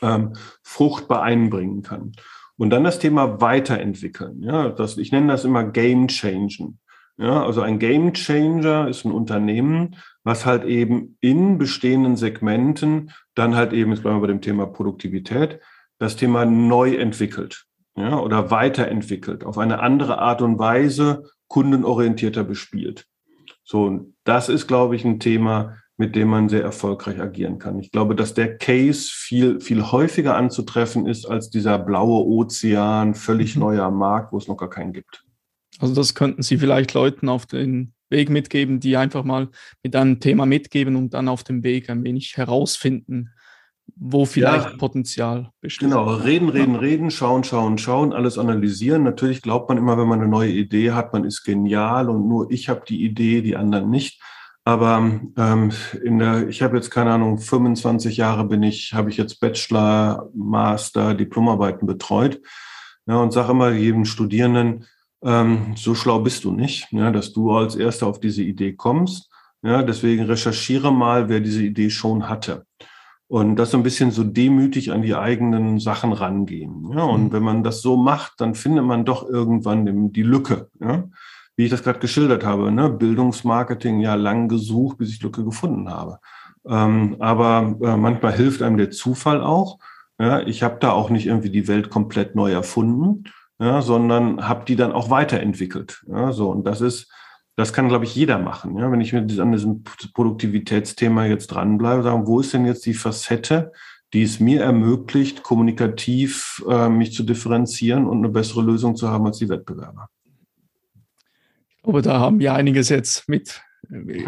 ähm, 0.00 0.34
fruchtbar 0.62 1.22
einbringen 1.22 1.82
kann. 1.82 2.12
Und 2.56 2.70
dann 2.70 2.84
das 2.84 2.98
Thema 2.98 3.40
weiterentwickeln. 3.40 4.42
Ja, 4.42 4.68
das, 4.68 4.98
ich 4.98 5.12
nenne 5.12 5.32
das 5.32 5.44
immer 5.44 5.64
Game 5.64 6.08
Changen. 6.08 6.78
Ja, 7.18 7.44
also 7.44 7.60
ein 7.60 7.78
Game 7.78 8.14
Changer 8.14 8.88
ist 8.88 9.04
ein 9.04 9.12
Unternehmen, 9.12 9.96
was 10.24 10.46
halt 10.46 10.64
eben 10.64 11.18
in 11.20 11.58
bestehenden 11.58 12.16
Segmenten 12.16 13.10
dann 13.34 13.54
halt 13.54 13.72
eben, 13.72 13.90
jetzt 13.90 14.02
bleiben 14.02 14.16
wir 14.16 14.22
bei 14.22 14.26
dem 14.28 14.40
Thema 14.40 14.66
Produktivität, 14.66 15.60
das 15.98 16.16
Thema 16.16 16.44
neu 16.44 16.94
entwickelt 16.94 17.66
ja, 17.96 18.18
oder 18.18 18.50
weiterentwickelt, 18.50 19.44
auf 19.44 19.58
eine 19.58 19.80
andere 19.80 20.18
Art 20.18 20.42
und 20.42 20.58
Weise 20.58 21.30
kundenorientierter 21.48 22.44
bespielt. 22.44 23.06
So, 23.64 24.06
das 24.24 24.48
ist, 24.48 24.66
glaube 24.66 24.96
ich, 24.96 25.04
ein 25.04 25.20
Thema, 25.20 25.76
mit 26.02 26.16
dem 26.16 26.30
man 26.30 26.48
sehr 26.48 26.64
erfolgreich 26.64 27.20
agieren 27.20 27.60
kann. 27.60 27.78
Ich 27.78 27.92
glaube, 27.92 28.16
dass 28.16 28.34
der 28.34 28.58
Case 28.58 29.08
viel, 29.08 29.60
viel 29.60 29.92
häufiger 29.92 30.34
anzutreffen 30.34 31.06
ist 31.06 31.26
als 31.26 31.48
dieser 31.48 31.78
blaue 31.78 32.26
Ozean, 32.26 33.14
völlig 33.14 33.54
mhm. 33.54 33.60
neuer 33.60 33.88
Markt, 33.92 34.32
wo 34.32 34.38
es 34.38 34.48
noch 34.48 34.56
gar 34.56 34.68
keinen 34.68 34.92
gibt. 34.92 35.24
Also 35.78 35.94
das 35.94 36.16
könnten 36.16 36.42
Sie 36.42 36.58
vielleicht 36.58 36.92
Leuten 36.92 37.28
auf 37.28 37.46
den 37.46 37.94
Weg 38.10 38.30
mitgeben, 38.30 38.80
die 38.80 38.96
einfach 38.96 39.22
mal 39.22 39.48
mit 39.84 39.94
einem 39.94 40.18
Thema 40.18 40.44
mitgeben 40.44 40.96
und 40.96 41.14
dann 41.14 41.28
auf 41.28 41.44
dem 41.44 41.62
Weg 41.62 41.88
ein 41.88 42.02
wenig 42.02 42.36
herausfinden, 42.36 43.30
wo 43.94 44.24
vielleicht 44.24 44.70
ja, 44.70 44.76
Potenzial 44.76 45.50
besteht. 45.60 45.88
Genau, 45.88 46.14
reden, 46.14 46.48
reden, 46.48 46.74
reden, 46.74 47.12
schauen, 47.12 47.44
schauen, 47.44 47.78
schauen, 47.78 48.12
alles 48.12 48.38
analysieren. 48.38 49.04
Natürlich 49.04 49.40
glaubt 49.40 49.68
man 49.68 49.78
immer, 49.78 49.96
wenn 49.96 50.08
man 50.08 50.20
eine 50.20 50.28
neue 50.28 50.50
Idee 50.50 50.90
hat, 50.90 51.12
man 51.12 51.22
ist 51.22 51.44
genial 51.44 52.10
und 52.10 52.26
nur 52.28 52.50
ich 52.50 52.68
habe 52.68 52.82
die 52.88 53.04
Idee, 53.04 53.40
die 53.40 53.54
anderen 53.54 53.88
nicht. 53.88 54.20
Aber 54.64 55.20
ähm, 55.36 55.72
in 56.04 56.18
der, 56.20 56.48
ich 56.48 56.62
habe 56.62 56.76
jetzt 56.76 56.90
keine 56.90 57.12
Ahnung, 57.12 57.38
25 57.38 58.16
Jahre 58.16 58.44
bin 58.44 58.62
ich, 58.62 58.94
habe 58.94 59.10
ich 59.10 59.16
jetzt 59.16 59.40
Bachelor, 59.40 60.30
Master, 60.34 61.14
Diplomarbeiten 61.14 61.86
betreut. 61.86 62.40
Ja, 63.06 63.16
und 63.16 63.32
sage 63.32 63.50
immer 63.50 63.72
jedem 63.72 64.04
Studierenden, 64.04 64.86
ähm, 65.24 65.74
so 65.76 65.96
schlau 65.96 66.20
bist 66.20 66.44
du 66.44 66.52
nicht, 66.52 66.86
ja, 66.92 67.10
dass 67.10 67.32
du 67.32 67.50
als 67.50 67.74
Erster 67.74 68.06
auf 68.06 68.20
diese 68.20 68.42
Idee 68.42 68.74
kommst. 68.74 69.30
Ja, 69.62 69.82
deswegen 69.82 70.24
recherchiere 70.24 70.92
mal, 70.92 71.28
wer 71.28 71.40
diese 71.40 71.62
Idee 71.62 71.90
schon 71.90 72.28
hatte. 72.28 72.64
Und 73.26 73.56
das 73.56 73.70
so 73.70 73.78
ein 73.78 73.82
bisschen 73.82 74.10
so 74.10 74.22
demütig 74.22 74.92
an 74.92 75.02
die 75.02 75.14
eigenen 75.14 75.80
Sachen 75.80 76.12
rangehen. 76.12 76.92
Ja, 76.94 77.02
und 77.02 77.24
mhm. 77.24 77.32
wenn 77.32 77.42
man 77.42 77.64
das 77.64 77.80
so 77.80 77.96
macht, 77.96 78.34
dann 78.40 78.54
findet 78.54 78.84
man 78.84 79.04
doch 79.04 79.28
irgendwann 79.28 80.12
die 80.12 80.22
Lücke. 80.22 80.68
Ja 80.80 81.04
wie 81.56 81.64
ich 81.64 81.70
das 81.70 81.82
gerade 81.82 81.98
geschildert 81.98 82.44
habe, 82.44 82.72
ne? 82.72 82.88
Bildungsmarketing 82.88 84.00
ja 84.00 84.14
lang 84.14 84.48
gesucht, 84.48 84.98
bis 84.98 85.10
ich 85.10 85.22
Lücke 85.22 85.44
gefunden 85.44 85.90
habe. 85.90 86.18
Ähm, 86.66 87.16
aber 87.18 87.76
äh, 87.82 87.96
manchmal 87.96 88.32
hilft 88.32 88.62
einem 88.62 88.76
der 88.76 88.90
Zufall 88.90 89.40
auch. 89.42 89.78
Ja? 90.18 90.40
Ich 90.40 90.62
habe 90.62 90.78
da 90.80 90.92
auch 90.92 91.10
nicht 91.10 91.26
irgendwie 91.26 91.50
die 91.50 91.68
Welt 91.68 91.90
komplett 91.90 92.34
neu 92.34 92.52
erfunden, 92.52 93.24
ja, 93.58 93.82
sondern 93.82 94.48
habe 94.48 94.64
die 94.64 94.76
dann 94.76 94.92
auch 94.92 95.10
weiterentwickelt. 95.10 96.04
Ja? 96.08 96.32
So, 96.32 96.50
und 96.50 96.64
das 96.64 96.80
ist, 96.80 97.10
das 97.56 97.72
kann, 97.72 97.88
glaube 97.88 98.04
ich, 98.04 98.14
jeder 98.14 98.38
machen. 98.38 98.78
Ja? 98.78 98.90
Wenn 98.90 99.00
ich 99.00 99.12
mir 99.12 99.20
an 99.20 99.52
diesem 99.52 99.82
Produktivitätsthema 100.14 101.26
jetzt 101.26 101.48
dranbleibe, 101.48 102.02
sagen, 102.02 102.26
wo 102.26 102.40
ist 102.40 102.52
denn 102.54 102.66
jetzt 102.66 102.86
die 102.86 102.94
Facette, 102.94 103.72
die 104.12 104.22
es 104.22 104.40
mir 104.40 104.62
ermöglicht, 104.62 105.42
kommunikativ 105.42 106.62
äh, 106.68 106.88
mich 106.88 107.12
zu 107.14 107.24
differenzieren 107.24 108.06
und 108.06 108.18
eine 108.18 108.28
bessere 108.28 108.62
Lösung 108.62 108.94
zu 108.94 109.08
haben 109.08 109.26
als 109.26 109.38
die 109.38 109.48
Wettbewerber? 109.48 110.08
Aber 111.82 112.02
da 112.02 112.20
haben 112.20 112.38
wir 112.38 112.54
einiges 112.54 112.88
jetzt 112.88 113.28
mit, 113.28 113.62
äh, 113.90 114.24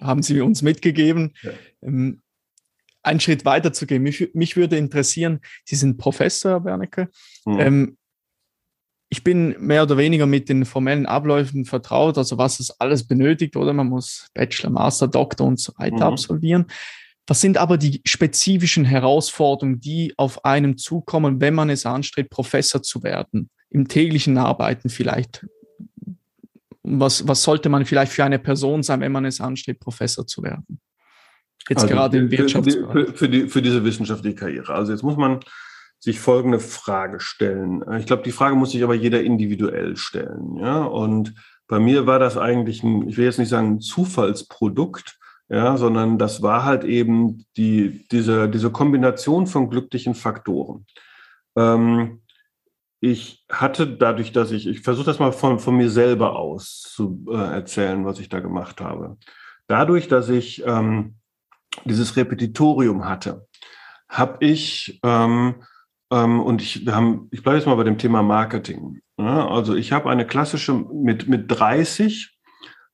haben 0.00 0.22
Sie 0.22 0.40
uns 0.40 0.62
mitgegeben. 0.62 1.34
Ja. 1.42 1.50
Ähm, 1.82 2.20
einen 3.02 3.20
Schritt 3.20 3.44
weiter 3.44 3.72
zu 3.72 3.86
gehen. 3.86 4.02
Mich, 4.02 4.30
mich, 4.34 4.56
würde 4.56 4.76
interessieren, 4.76 5.40
Sie 5.64 5.76
sind 5.76 5.96
Professor, 5.96 6.52
Herr 6.52 6.64
Wernicke. 6.64 7.08
Mhm. 7.46 7.58
Ähm, 7.58 7.96
ich 9.08 9.24
bin 9.24 9.56
mehr 9.58 9.82
oder 9.82 9.96
weniger 9.96 10.26
mit 10.26 10.48
den 10.48 10.64
formellen 10.64 11.06
Abläufen 11.06 11.64
vertraut, 11.64 12.16
also 12.16 12.38
was 12.38 12.60
es 12.60 12.70
alles 12.78 13.06
benötigt, 13.06 13.56
oder 13.56 13.72
man 13.72 13.88
muss 13.88 14.28
Bachelor, 14.34 14.70
Master, 14.70 15.08
Doktor 15.08 15.46
und 15.46 15.58
so 15.58 15.72
weiter 15.78 15.96
mhm. 15.96 16.02
absolvieren. 16.02 16.66
Was 17.26 17.40
sind 17.40 17.58
aber 17.58 17.76
die 17.76 18.02
spezifischen 18.04 18.84
Herausforderungen, 18.84 19.80
die 19.80 20.14
auf 20.16 20.44
einem 20.44 20.76
zukommen, 20.76 21.40
wenn 21.40 21.54
man 21.54 21.70
es 21.70 21.86
anstrebt, 21.86 22.30
Professor 22.30 22.82
zu 22.82 23.02
werden? 23.02 23.50
Im 23.68 23.88
täglichen 23.88 24.36
Arbeiten 24.36 24.88
vielleicht 24.88 25.46
was, 26.82 27.26
was 27.26 27.42
sollte 27.42 27.68
man 27.68 27.84
vielleicht 27.84 28.12
für 28.12 28.24
eine 28.24 28.38
Person 28.38 28.82
sein, 28.82 29.00
wenn 29.00 29.12
man 29.12 29.24
es 29.24 29.40
anstrebt, 29.40 29.80
Professor 29.80 30.26
zu 30.26 30.42
werden? 30.42 30.80
Jetzt 31.68 31.82
also 31.82 31.94
gerade 31.94 32.18
im 32.18 32.30
Wirtschaftsbereich. 32.30 32.92
Für, 32.92 33.14
für, 33.14 33.28
die, 33.28 33.48
für 33.48 33.62
diese 33.62 33.84
wissenschaftliche 33.84 34.36
Karriere. 34.36 34.74
Also 34.74 34.92
jetzt 34.92 35.02
muss 35.02 35.16
man 35.16 35.40
sich 35.98 36.18
folgende 36.18 36.58
Frage 36.58 37.20
stellen. 37.20 37.84
Ich 37.98 38.06
glaube, 38.06 38.22
die 38.22 38.32
Frage 38.32 38.56
muss 38.56 38.72
sich 38.72 38.82
aber 38.82 38.94
jeder 38.94 39.22
individuell 39.22 39.96
stellen. 39.96 40.56
Ja, 40.56 40.82
und 40.82 41.34
bei 41.68 41.78
mir 41.78 42.06
war 42.06 42.18
das 42.18 42.38
eigentlich 42.38 42.82
ein, 42.82 43.06
ich 43.08 43.18
will 43.18 43.26
jetzt 43.26 43.38
nicht 43.38 43.50
sagen 43.50 43.74
ein 43.74 43.80
Zufallsprodukt, 43.80 45.18
ja, 45.50 45.76
sondern 45.76 46.16
das 46.16 46.42
war 46.42 46.64
halt 46.64 46.84
eben 46.84 47.44
die, 47.56 48.06
diese, 48.10 48.48
diese 48.48 48.70
Kombination 48.70 49.46
von 49.46 49.68
glücklichen 49.68 50.14
Faktoren. 50.14 50.86
Ähm, 51.56 52.22
ich 53.00 53.44
hatte 53.50 53.86
dadurch, 53.86 54.32
dass 54.32 54.50
ich, 54.52 54.66
ich 54.66 54.80
versuche 54.80 55.06
das 55.06 55.18
mal 55.18 55.32
von, 55.32 55.58
von 55.58 55.76
mir 55.76 55.88
selber 55.88 56.36
aus 56.36 56.82
zu 56.82 57.24
äh, 57.30 57.36
erzählen, 57.36 58.04
was 58.04 58.20
ich 58.20 58.28
da 58.28 58.40
gemacht 58.40 58.80
habe. 58.80 59.16
Dadurch, 59.66 60.08
dass 60.08 60.28
ich 60.28 60.62
ähm, 60.66 61.16
dieses 61.84 62.16
Repetitorium 62.16 63.06
hatte, 63.06 63.46
habe 64.08 64.44
ich, 64.44 65.00
ähm, 65.02 65.62
ähm, 66.10 66.40
und 66.40 66.60
ich, 66.60 66.84
wir 66.84 66.94
haben, 66.94 67.28
ich 67.30 67.42
bleibe 67.42 67.58
jetzt 67.58 67.66
mal 67.66 67.76
bei 67.76 67.84
dem 67.84 67.98
Thema 67.98 68.22
Marketing. 68.22 69.00
Ja, 69.16 69.48
also 69.48 69.74
ich 69.74 69.92
habe 69.92 70.10
eine 70.10 70.26
klassische, 70.26 70.74
mit, 70.74 71.26
mit 71.26 71.50
30 71.50 72.36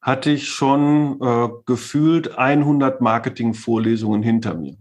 hatte 0.00 0.30
ich 0.30 0.48
schon 0.48 1.20
äh, 1.20 1.48
gefühlt 1.64 2.38
100 2.38 3.00
Marketing-Vorlesungen 3.00 4.22
hinter 4.22 4.54
mir 4.54 4.76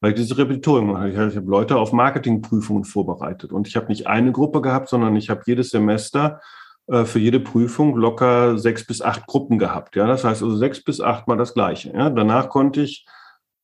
weil 0.00 0.12
ich 0.12 0.16
diese 0.16 0.36
Repetitorium 0.38 0.92
mache. 0.92 1.10
Ich 1.10 1.16
habe 1.16 1.50
Leute 1.50 1.76
auf 1.76 1.92
Marketingprüfungen 1.92 2.84
vorbereitet 2.84 3.52
und 3.52 3.68
ich 3.68 3.76
habe 3.76 3.86
nicht 3.86 4.06
eine 4.06 4.32
Gruppe 4.32 4.60
gehabt, 4.60 4.88
sondern 4.88 5.16
ich 5.16 5.30
habe 5.30 5.42
jedes 5.46 5.70
Semester 5.70 6.40
äh, 6.86 7.04
für 7.04 7.18
jede 7.18 7.40
Prüfung 7.40 7.96
locker 7.96 8.58
sechs 8.58 8.86
bis 8.86 9.02
acht 9.02 9.26
Gruppen 9.26 9.58
gehabt. 9.58 9.96
Ja, 9.96 10.06
das 10.06 10.24
heißt 10.24 10.42
also 10.42 10.56
sechs 10.56 10.82
bis 10.82 11.00
acht 11.00 11.28
mal 11.28 11.36
das 11.36 11.54
Gleiche. 11.54 11.92
Ja, 11.94 12.10
danach 12.10 12.48
konnte 12.48 12.82
ich 12.82 13.06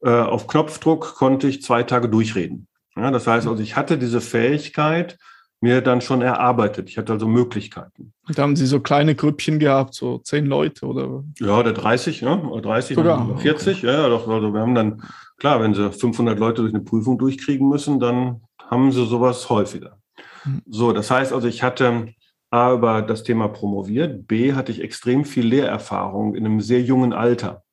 äh, 0.02 0.10
auf 0.10 0.46
Knopfdruck 0.46 1.14
konnte 1.14 1.48
ich 1.48 1.62
zwei 1.62 1.82
Tage 1.82 2.08
durchreden. 2.08 2.68
Ja, 2.96 3.10
das 3.10 3.26
heißt 3.26 3.46
also, 3.46 3.62
ich 3.62 3.76
hatte 3.76 3.98
diese 3.98 4.20
Fähigkeit, 4.20 5.18
mir 5.60 5.80
dann 5.80 6.00
schon 6.00 6.22
erarbeitet. 6.22 6.88
Ich 6.90 6.98
hatte 6.98 7.14
also 7.14 7.26
Möglichkeiten. 7.26 8.12
Und 8.26 8.38
da 8.38 8.42
haben 8.42 8.56
Sie 8.56 8.66
so 8.66 8.80
kleine 8.80 9.14
Grüppchen 9.14 9.58
gehabt, 9.58 9.94
so 9.94 10.18
zehn 10.18 10.46
Leute 10.46 10.86
oder? 10.86 11.24
Ja, 11.38 11.58
oder 11.58 11.72
30, 11.72 12.20
ja, 12.20 12.34
oder 12.34 12.62
30, 12.62 12.98
oder 12.98 13.36
40. 13.38 13.78
Okay. 13.78 13.86
Ja, 13.86 14.08
doch, 14.08 14.28
also 14.28 14.52
wir 14.52 14.60
haben 14.60 14.74
dann 14.74 15.02
Klar, 15.38 15.60
wenn 15.60 15.74
sie 15.74 15.92
500 15.92 16.38
Leute 16.38 16.62
durch 16.62 16.74
eine 16.74 16.82
Prüfung 16.82 17.18
durchkriegen 17.18 17.68
müssen, 17.68 18.00
dann 18.00 18.42
haben 18.70 18.90
sie 18.92 19.04
sowas 19.06 19.48
häufiger. 19.50 19.98
Mhm. 20.44 20.62
So, 20.66 20.92
das 20.92 21.10
heißt 21.10 21.32
also, 21.32 21.46
ich 21.46 21.62
hatte 21.62 22.08
A 22.50 22.72
über 22.72 23.02
das 23.02 23.22
Thema 23.22 23.48
promoviert, 23.48 24.26
B 24.26 24.54
hatte 24.54 24.72
ich 24.72 24.80
extrem 24.80 25.24
viel 25.24 25.46
Lehrerfahrung 25.46 26.34
in 26.34 26.46
einem 26.46 26.60
sehr 26.60 26.80
jungen 26.80 27.12
Alter. 27.12 27.64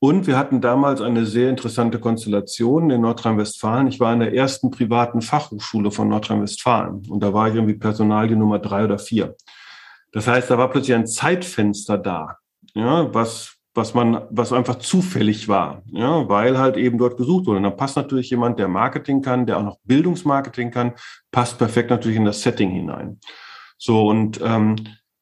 Und 0.00 0.28
wir 0.28 0.38
hatten 0.38 0.60
damals 0.60 1.00
eine 1.00 1.26
sehr 1.26 1.50
interessante 1.50 1.98
Konstellation 1.98 2.90
in 2.90 3.00
Nordrhein-Westfalen. 3.00 3.88
Ich 3.88 3.98
war 3.98 4.12
in 4.12 4.20
der 4.20 4.32
ersten 4.32 4.70
privaten 4.70 5.22
Fachhochschule 5.22 5.90
von 5.90 6.08
Nordrhein-Westfalen 6.08 7.08
und 7.08 7.20
da 7.20 7.34
war 7.34 7.48
ich 7.48 7.56
irgendwie 7.56 7.74
Personal 7.74 8.28
die 8.28 8.36
Nummer 8.36 8.60
drei 8.60 8.84
oder 8.84 8.98
vier. 8.98 9.34
Das 10.12 10.28
heißt, 10.28 10.50
da 10.50 10.58
war 10.58 10.70
plötzlich 10.70 10.94
ein 10.94 11.06
Zeitfenster 11.06 11.98
da, 11.98 12.38
ja, 12.74 13.12
was 13.12 13.57
was 13.78 13.94
man, 13.94 14.22
was 14.30 14.52
einfach 14.52 14.76
zufällig 14.76 15.48
war, 15.48 15.82
ja, 15.86 16.28
weil 16.28 16.58
halt 16.58 16.76
eben 16.76 16.98
dort 16.98 17.16
gesucht 17.16 17.46
wurde. 17.46 17.58
Und 17.58 17.62
dann 17.62 17.76
passt 17.76 17.96
natürlich 17.96 18.28
jemand, 18.28 18.58
der 18.58 18.68
Marketing 18.68 19.22
kann, 19.22 19.46
der 19.46 19.58
auch 19.58 19.62
noch 19.62 19.78
Bildungsmarketing 19.84 20.70
kann, 20.70 20.92
passt 21.30 21.56
perfekt 21.56 21.88
natürlich 21.88 22.18
in 22.18 22.26
das 22.26 22.42
Setting 22.42 22.70
hinein. 22.70 23.20
So 23.78 24.08
und 24.08 24.40
ähm, 24.42 24.76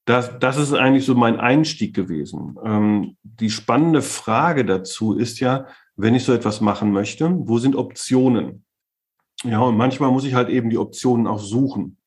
das, 0.07 0.38
das 0.40 0.57
ist 0.57 0.73
eigentlich 0.73 1.05
so 1.05 1.14
mein 1.14 1.38
Einstieg 1.38 1.95
gewesen. 1.95 2.57
Ähm, 2.64 3.16
die 3.23 3.51
spannende 3.51 4.03
Frage 4.03 4.64
dazu 4.64 5.14
ist 5.14 5.38
ja, 5.38 5.66
wenn 5.97 6.14
ich 6.14 6.25
so 6.25 6.33
etwas 6.33 6.61
machen 6.61 6.92
möchte, 6.92 7.31
wo 7.31 7.59
sind 7.59 7.77
Optionen? 7.77 8.64
Ja, 9.45 9.61
und 9.61 9.77
manchmal 9.77 10.11
muss 10.11 10.25
ich 10.25 10.35
halt 10.35 10.49
eben 10.49 10.71
die 10.71 10.79
Optionen 10.79 11.27
auch 11.27 11.40
suchen. 11.40 11.99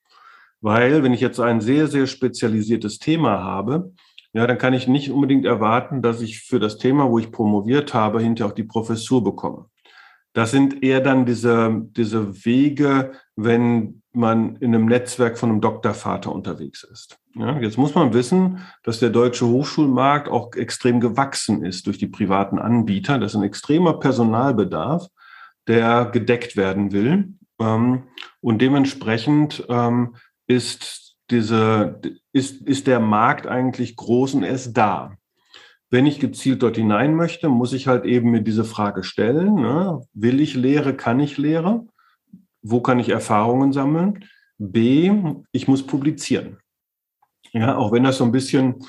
Weil, 0.62 1.04
wenn 1.04 1.14
ich 1.14 1.22
jetzt 1.22 1.40
ein 1.40 1.62
sehr, 1.62 1.88
sehr 1.88 2.08
spezialisiertes 2.08 3.00
Thema 3.00 3.44
habe, 3.44 3.94
ja, 4.34 4.46
dann 4.46 4.58
kann 4.58 4.74
ich 4.74 4.88
nicht 4.88 5.12
unbedingt 5.12 5.46
erwarten, 5.46 6.02
dass 6.02 6.22
ich 6.22 6.42
für 6.42 6.60
das 6.60 6.78
Thema, 6.78 7.10
wo 7.10 7.18
ich 7.18 7.32
promoviert 7.32 7.94
habe, 7.94 8.22
hinterher 8.22 8.52
auch 8.52 8.56
die 8.56 8.64
Professur 8.64 9.24
bekomme. 9.24 9.66
Das 10.34 10.52
sind 10.52 10.84
eher 10.84 11.02
dann 11.02 11.26
diese, 11.26 11.88
diese 11.98 12.46
Wege, 12.46 13.14
wenn 13.36 14.04
man 14.14 14.56
in 14.58 14.76
einem 14.76 14.86
Netzwerk 14.86 15.38
von 15.38 15.50
einem 15.50 15.62
Doktorvater 15.62 16.32
unterwegs 16.32 16.84
ist. 16.84 17.18
Ja, 17.36 17.60
jetzt 17.60 17.78
muss 17.78 17.96
man 17.96 18.14
wissen, 18.14 18.60
dass 18.84 19.00
der 19.00 19.10
deutsche 19.10 19.48
Hochschulmarkt 19.48 20.30
auch 20.30 20.54
extrem 20.56 21.00
gewachsen 21.00 21.64
ist 21.64 21.88
durch 21.88 21.98
die 21.98 22.08
privaten 22.08 22.60
Anbieter. 22.60 23.18
Das 23.18 23.34
ist 23.34 23.38
ein 23.38 23.44
extremer 23.44 24.00
Personalbedarf, 24.00 25.08
der 25.68 26.06
gedeckt 26.06 26.56
werden 26.56 26.92
will. 26.92 27.34
Ähm, 27.60 28.04
und 28.42 28.62
dementsprechend 28.62 29.66
ähm, 29.70 30.16
ist 30.48 31.09
diese, 31.32 32.00
ist, 32.34 32.62
ist 32.62 32.88
der 32.88 33.00
Markt 33.00 33.48
eigentlich 33.48 33.96
groß 33.96 34.36
und 34.36 34.44
er 34.44 34.54
ist 34.54 34.74
da. 34.74 35.14
Wenn 35.90 36.06
ich 36.06 36.20
gezielt 36.20 36.62
dort 36.62 36.78
hinein 36.78 37.16
möchte, 37.16 37.50
muss 37.50 37.74
ich 37.74 37.88
halt 37.88 38.06
eben 38.06 38.30
mir 38.30 38.42
diese 38.42 38.64
Frage 38.64 39.04
stellen. 39.04 39.56
Ne? 39.56 40.02
Will 40.14 40.40
ich 40.40 40.56
Lehre, 40.56 40.94
kann 40.96 41.20
ich 41.20 41.38
Lehre? 41.38 41.86
Wo 42.62 42.82
kann 42.82 43.00
ich 43.00 43.10
Erfahrungen 43.10 43.74
sammeln? 43.74 44.26
B, 44.58 45.12
ich 45.52 45.68
muss 45.68 45.86
publizieren. 45.86 46.58
Ja, 47.52 47.78
auch 47.78 47.92
wenn 47.92 48.04
das 48.04 48.18
so 48.18 48.26
ein 48.26 48.32
bisschen 48.32 48.86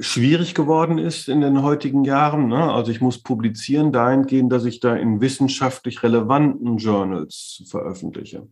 schwierig 0.00 0.54
geworden 0.54 0.98
ist 0.98 1.28
in 1.28 1.40
den 1.40 1.62
heutigen 1.62 2.04
Jahren. 2.04 2.48
Ne? 2.48 2.72
Also 2.72 2.90
ich 2.90 3.00
muss 3.00 3.22
publizieren 3.22 3.92
dahingehend, 3.92 4.52
dass 4.52 4.64
ich 4.64 4.80
da 4.80 4.94
in 4.96 5.20
wissenschaftlich 5.20 6.02
relevanten 6.02 6.76
Journals 6.78 7.62
veröffentliche. 7.68 8.48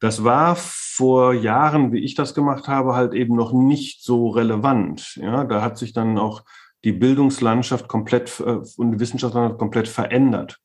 Das 0.00 0.24
war 0.24 0.56
vor 0.56 1.34
Jahren, 1.34 1.92
wie 1.92 2.00
ich 2.00 2.14
das 2.14 2.34
gemacht 2.34 2.68
habe, 2.68 2.94
halt 2.94 3.12
eben 3.14 3.36
noch 3.36 3.52
nicht 3.52 4.02
so 4.02 4.28
relevant. 4.28 5.16
Ja, 5.16 5.44
da 5.44 5.62
hat 5.62 5.78
sich 5.78 5.92
dann 5.92 6.18
auch 6.18 6.42
die 6.84 6.92
Bildungslandschaft 6.92 7.86
komplett 7.86 8.40
äh, 8.40 8.60
und 8.76 8.92
die 8.92 9.00
Wissenschaft 9.00 9.34
komplett 9.58 9.88
verändert. 9.88 10.58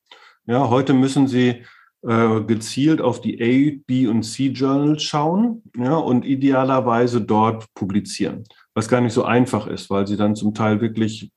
Ja, 0.47 0.69
heute 0.69 0.93
müssen 0.93 1.27
Sie 1.27 1.63
äh, 2.07 2.41
gezielt 2.41 3.01
auf 3.01 3.19
die 3.19 3.41
A, 3.41 3.81
B 3.87 4.07
und 4.07 4.23
C 4.23 4.47
Journals 4.47 5.03
schauen 5.03 5.63
ja, 5.75 5.95
und 5.95 6.23
idealerweise 6.23 7.19
dort 7.19 7.65
publizieren, 7.73 8.43
was 8.73 8.87
gar 8.87 9.01
nicht 9.01 9.13
so 9.13 9.23
einfach 9.23 9.65
ist, 9.67 9.89
weil 9.89 10.05
sie 10.05 10.15
dann 10.15 10.35
zum 10.35 10.53
Teil 10.53 10.81
wirklich 10.81 11.31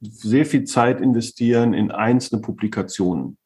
sehr 0.00 0.44
viel 0.44 0.64
Zeit 0.64 1.00
investieren 1.00 1.72
in 1.72 1.92
einzelne 1.92 2.42
Publikationen. 2.42 3.38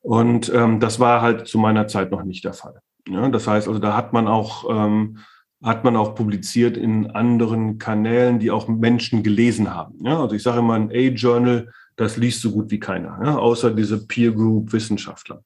Und 0.00 0.50
ähm, 0.54 0.80
das 0.80 0.98
war 1.00 1.20
halt 1.20 1.46
zu 1.46 1.58
meiner 1.58 1.86
Zeit 1.86 2.10
noch 2.10 2.24
nicht 2.24 2.44
der 2.44 2.54
Fall. 2.54 2.80
Ja, 3.08 3.28
das 3.28 3.46
heißt 3.46 3.68
also, 3.68 3.78
da 3.78 3.96
hat 3.96 4.12
man 4.12 4.28
auch 4.28 4.64
ähm, 4.70 5.18
hat 5.64 5.82
man 5.82 5.96
auch 5.96 6.14
publiziert 6.14 6.76
in 6.76 7.10
anderen 7.10 7.78
Kanälen, 7.78 8.38
die 8.38 8.50
auch 8.50 8.68
Menschen 8.68 9.22
gelesen 9.22 9.74
haben. 9.74 9.94
Ja, 10.04 10.20
also 10.20 10.34
ich 10.34 10.42
sage 10.42 10.58
immer, 10.58 10.74
ein 10.74 10.90
A-Journal, 10.90 11.72
das 11.96 12.18
liest 12.18 12.42
so 12.42 12.52
gut 12.52 12.70
wie 12.70 12.78
keiner, 12.78 13.18
ja, 13.24 13.38
außer 13.38 13.70
diese 13.70 14.06
Peer 14.06 14.32
Group 14.32 14.72
Wissenschaftler. 14.72 15.42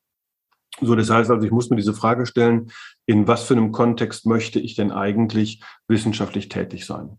So, 0.81 0.95
das 0.95 1.11
heißt 1.11 1.31
also, 1.31 1.45
ich 1.45 1.53
muss 1.53 1.71
mir 1.71 1.77
diese 1.77 1.95
Frage 1.95 2.27
stellen, 2.27 2.71
in 3.07 3.27
was 3.27 3.45
für 3.45 3.55
einem 3.55 3.73
Kontext 3.73 4.27
möchte 4.27 4.59
ich 4.61 4.75
denn 4.75 4.91
eigentlich 4.91 5.63
wissenschaftlich 5.87 6.49
tätig 6.49 6.85
sein? 6.85 7.19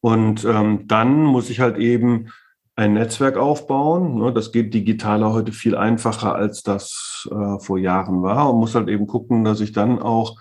Und 0.00 0.44
ähm, 0.44 0.86
dann 0.88 1.22
muss 1.22 1.48
ich 1.48 1.60
halt 1.60 1.78
eben 1.78 2.28
ein 2.74 2.94
Netzwerk 2.94 3.36
aufbauen. 3.36 4.16
Ne? 4.16 4.32
Das 4.32 4.52
geht 4.52 4.72
digitaler 4.74 5.32
heute 5.32 5.52
viel 5.52 5.76
einfacher, 5.76 6.34
als 6.34 6.62
das 6.62 7.28
äh, 7.30 7.58
vor 7.58 7.78
Jahren 7.78 8.22
war. 8.22 8.50
Und 8.50 8.60
muss 8.60 8.74
halt 8.74 8.88
eben 8.88 9.06
gucken, 9.06 9.44
dass 9.44 9.60
ich 9.60 9.72
dann 9.72 10.00
auch 10.00 10.38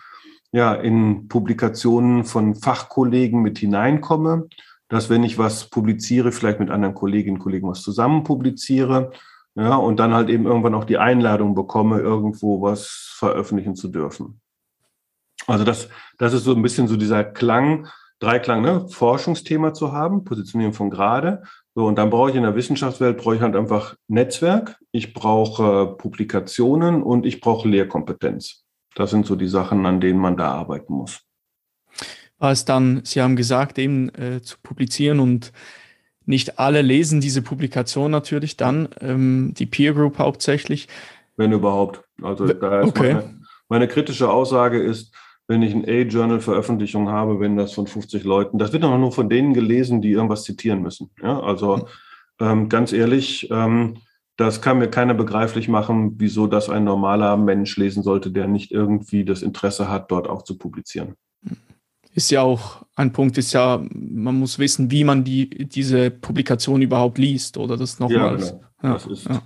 ja, 0.51 0.73
in 0.73 1.27
Publikationen 1.27 2.25
von 2.25 2.55
Fachkollegen 2.55 3.41
mit 3.41 3.59
hineinkomme, 3.59 4.47
dass 4.89 5.09
wenn 5.09 5.23
ich 5.23 5.37
was 5.37 5.69
publiziere, 5.69 6.31
vielleicht 6.31 6.59
mit 6.59 6.69
anderen 6.69 6.95
Kolleginnen 6.95 7.37
und 7.37 7.43
Kollegen 7.43 7.69
was 7.69 7.81
zusammen 7.81 8.23
publiziere, 8.23 9.11
ja, 9.55 9.75
und 9.75 9.99
dann 9.99 10.13
halt 10.13 10.29
eben 10.29 10.45
irgendwann 10.45 10.75
auch 10.75 10.85
die 10.85 10.97
Einladung 10.97 11.55
bekomme, 11.55 11.99
irgendwo 11.99 12.61
was 12.61 13.13
veröffentlichen 13.15 13.75
zu 13.75 13.89
dürfen. 13.89 14.39
Also 15.47 15.65
das, 15.65 15.89
das 16.17 16.33
ist 16.33 16.45
so 16.45 16.53
ein 16.53 16.61
bisschen 16.61 16.87
so 16.87 16.95
dieser 16.95 17.23
Klang, 17.23 17.87
Dreiklang, 18.19 18.61
ne? 18.61 18.87
Forschungsthema 18.87 19.73
zu 19.73 19.91
haben, 19.91 20.23
Positionieren 20.23 20.73
von 20.73 20.91
Grade. 20.91 21.41
So, 21.73 21.85
und 21.85 21.97
dann 21.97 22.09
brauche 22.09 22.31
ich 22.31 22.35
in 22.35 22.43
der 22.43 22.55
Wissenschaftswelt, 22.55 23.17
brauche 23.17 23.35
ich 23.35 23.41
halt 23.41 23.55
einfach 23.55 23.95
Netzwerk, 24.07 24.77
ich 24.91 25.13
brauche 25.13 25.95
Publikationen 25.97 27.01
und 27.01 27.25
ich 27.25 27.39
brauche 27.39 27.67
Lehrkompetenz. 27.67 28.65
Das 28.93 29.09
sind 29.09 29.25
so 29.25 29.35
die 29.35 29.47
Sachen, 29.47 29.85
an 29.85 30.01
denen 30.01 30.19
man 30.19 30.35
da 30.35 30.51
arbeiten 30.51 30.93
muss. 30.93 31.21
War 32.39 32.51
es 32.51 32.65
dann, 32.65 33.01
Sie 33.05 33.21
haben 33.21 33.35
gesagt, 33.35 33.77
eben 33.77 34.09
äh, 34.15 34.41
zu 34.41 34.57
publizieren 34.61 35.19
und 35.19 35.53
nicht 36.25 36.59
alle 36.59 36.81
lesen 36.81 37.21
diese 37.21 37.41
Publikation 37.41 38.11
natürlich 38.11 38.57
dann, 38.57 38.89
ähm, 38.99 39.53
die 39.57 39.65
Peer 39.65 39.93
Group 39.93 40.17
hauptsächlich. 40.17 40.87
Wenn 41.37 41.53
überhaupt. 41.53 42.03
Also 42.21 42.47
da 42.47 42.81
ist 42.81 42.89
okay. 42.89 43.13
meine, 43.13 43.41
meine 43.69 43.87
kritische 43.87 44.29
Aussage 44.29 44.81
ist, 44.81 45.13
wenn 45.51 45.63
ich 45.63 45.73
ein 45.73 45.83
A-Journal-Veröffentlichung 45.85 47.09
habe, 47.09 47.41
wenn 47.41 47.57
das 47.57 47.73
von 47.73 47.85
50 47.85 48.23
Leuten, 48.23 48.57
das 48.57 48.71
wird 48.71 48.85
auch 48.85 48.97
nur 48.97 49.11
von 49.11 49.27
denen 49.27 49.53
gelesen, 49.53 50.01
die 50.01 50.11
irgendwas 50.11 50.45
zitieren 50.45 50.81
müssen. 50.81 51.09
Ja, 51.21 51.41
also 51.41 51.89
ähm, 52.39 52.69
ganz 52.69 52.93
ehrlich, 52.93 53.49
ähm, 53.51 53.97
das 54.37 54.61
kann 54.61 54.79
mir 54.79 54.87
keiner 54.87 55.13
begreiflich 55.13 55.67
machen, 55.67 56.13
wieso 56.19 56.47
das 56.47 56.69
ein 56.69 56.85
normaler 56.85 57.35
Mensch 57.35 57.75
lesen 57.75 58.01
sollte, 58.01 58.31
der 58.31 58.47
nicht 58.47 58.71
irgendwie 58.71 59.25
das 59.25 59.41
Interesse 59.41 59.89
hat, 59.89 60.09
dort 60.09 60.29
auch 60.29 60.43
zu 60.43 60.57
publizieren 60.57 61.15
ist 62.13 62.29
ja 62.29 62.41
auch 62.41 62.83
ein 62.95 63.13
Punkt, 63.13 63.37
ist 63.37 63.53
ja, 63.53 63.81
man 63.93 64.37
muss 64.37 64.59
wissen, 64.59 64.91
wie 64.91 65.05
man 65.05 65.23
die, 65.23 65.49
diese 65.49 66.11
Publikation 66.11 66.81
überhaupt 66.81 67.17
liest 67.17 67.57
oder 67.57 67.77
das 67.77 67.99
nochmals. 67.99 68.49
Ja, 68.49 68.51
genau. 68.51 68.63
ja, 68.83 68.93
das 68.93 69.07
ist, 69.07 69.29
ja. 69.29 69.41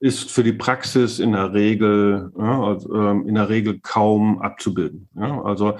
Ist 0.00 0.30
für 0.30 0.42
die 0.42 0.54
Praxis 0.54 1.18
in 1.18 1.32
der 1.32 1.52
Regel, 1.52 2.32
ja, 2.36 2.62
also, 2.62 2.94
ähm, 2.94 3.28
in 3.28 3.34
der 3.34 3.48
Regel 3.48 3.80
kaum 3.80 4.40
abzubilden. 4.40 5.08
Ja, 5.14 5.42
also 5.42 5.76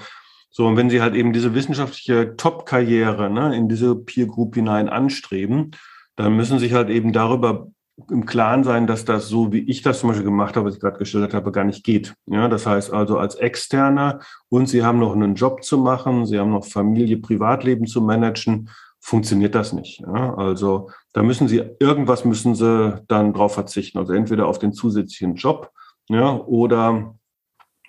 so, 0.51 0.67
und 0.67 0.77
wenn 0.77 0.89
Sie 0.89 1.01
halt 1.01 1.15
eben 1.15 1.33
diese 1.33 1.55
wissenschaftliche 1.55 2.35
Top-Karriere 2.35 3.29
ne, 3.29 3.55
in 3.55 3.69
diese 3.69 3.95
Peer 3.95 4.27
Group 4.27 4.55
hinein 4.55 4.89
anstreben, 4.89 5.71
dann 6.17 6.35
müssen 6.35 6.59
Sie 6.59 6.65
sich 6.65 6.73
halt 6.73 6.89
eben 6.89 7.13
darüber 7.13 7.67
im 8.09 8.25
Klaren 8.25 8.63
sein, 8.63 8.85
dass 8.85 9.05
das 9.05 9.27
so, 9.27 9.51
wie 9.53 9.59
ich 9.59 9.81
das 9.81 9.99
zum 9.99 10.09
Beispiel 10.09 10.25
gemacht 10.25 10.55
habe, 10.55 10.67
was 10.67 10.75
ich 10.75 10.81
gerade 10.81 10.97
geschildert 10.97 11.33
habe, 11.33 11.51
gar 11.51 11.63
nicht 11.63 11.83
geht. 11.83 12.13
Ja, 12.25 12.47
das 12.47 12.65
heißt 12.65 12.91
also 12.93 13.17
als 13.17 13.35
Externer 13.35 14.19
und 14.49 14.67
Sie 14.67 14.83
haben 14.83 14.99
noch 14.99 15.13
einen 15.13 15.35
Job 15.35 15.63
zu 15.63 15.77
machen, 15.77 16.25
Sie 16.25 16.37
haben 16.37 16.51
noch 16.51 16.65
Familie, 16.65 17.17
Privatleben 17.17 17.87
zu 17.87 18.01
managen, 18.01 18.69
funktioniert 18.99 19.55
das 19.55 19.73
nicht. 19.73 20.01
Ja, 20.01 20.35
also 20.35 20.89
da 21.13 21.23
müssen 21.23 21.47
Sie, 21.47 21.61
irgendwas 21.79 22.25
müssen 22.25 22.55
Sie 22.55 23.01
dann 23.07 23.33
drauf 23.33 23.53
verzichten. 23.53 23.97
Also 23.97 24.13
entweder 24.13 24.47
auf 24.47 24.59
den 24.59 24.73
zusätzlichen 24.73 25.35
Job 25.35 25.71
ja, 26.09 26.35
oder 26.35 27.15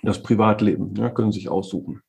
das 0.03 0.23
Privatleben. 0.23 0.95
Ja, 0.97 1.11
können 1.11 1.33
Sie 1.33 1.41
sich 1.41 1.49
aussuchen. 1.49 2.03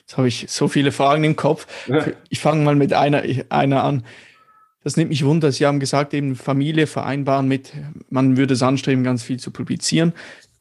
Jetzt 0.00 0.18
habe 0.18 0.28
ich 0.28 0.46
so 0.48 0.68
viele 0.68 0.92
Fragen 0.92 1.24
im 1.24 1.36
Kopf. 1.36 1.66
Ja. 1.86 2.04
Ich 2.28 2.40
fange 2.40 2.64
mal 2.64 2.74
mit 2.74 2.92
einer, 2.92 3.22
einer 3.48 3.84
an. 3.84 4.04
Das 4.82 4.96
nimmt 4.96 5.10
mich 5.10 5.24
wunder. 5.24 5.52
Sie 5.52 5.66
haben 5.66 5.80
gesagt, 5.80 6.14
eben 6.14 6.36
Familie 6.36 6.86
vereinbaren 6.86 7.46
mit, 7.48 7.72
man 8.08 8.36
würde 8.36 8.54
es 8.54 8.62
anstreben, 8.62 9.04
ganz 9.04 9.22
viel 9.22 9.38
zu 9.38 9.50
publizieren. 9.50 10.12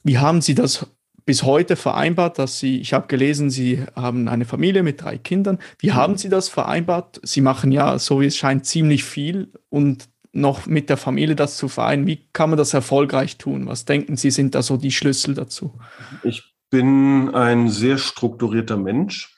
Wie 0.03 0.17
haben 0.17 0.41
Sie 0.41 0.55
das 0.55 0.87
bis 1.29 1.43
heute 1.43 1.75
vereinbart, 1.75 2.39
dass 2.39 2.57
Sie, 2.57 2.81
ich 2.81 2.91
habe 2.91 3.05
gelesen, 3.05 3.51
Sie 3.51 3.85
haben 3.95 4.27
eine 4.27 4.45
Familie 4.45 4.81
mit 4.81 5.03
drei 5.03 5.19
Kindern. 5.19 5.59
Wie 5.77 5.91
haben 5.91 6.17
Sie 6.17 6.27
das 6.27 6.49
vereinbart? 6.49 7.21
Sie 7.21 7.41
machen 7.41 7.71
ja, 7.71 7.99
so 7.99 8.19
wie 8.19 8.25
es 8.25 8.35
scheint, 8.35 8.65
ziemlich 8.65 9.03
viel 9.03 9.53
und 9.69 10.09
noch 10.31 10.65
mit 10.65 10.89
der 10.89 10.97
Familie 10.97 11.35
das 11.35 11.55
zu 11.55 11.67
vereinen. 11.67 12.07
Wie 12.07 12.27
kann 12.33 12.49
man 12.49 12.57
das 12.57 12.73
erfolgreich 12.73 13.37
tun? 13.37 13.67
Was 13.67 13.85
denken 13.85 14.17
Sie, 14.17 14.31
sind 14.31 14.55
da 14.55 14.63
so 14.63 14.75
die 14.75 14.89
Schlüssel 14.89 15.35
dazu? 15.35 15.77
Ich 16.23 16.51
bin 16.71 17.29
ein 17.35 17.69
sehr 17.69 17.99
strukturierter 17.99 18.77
Mensch 18.77 19.31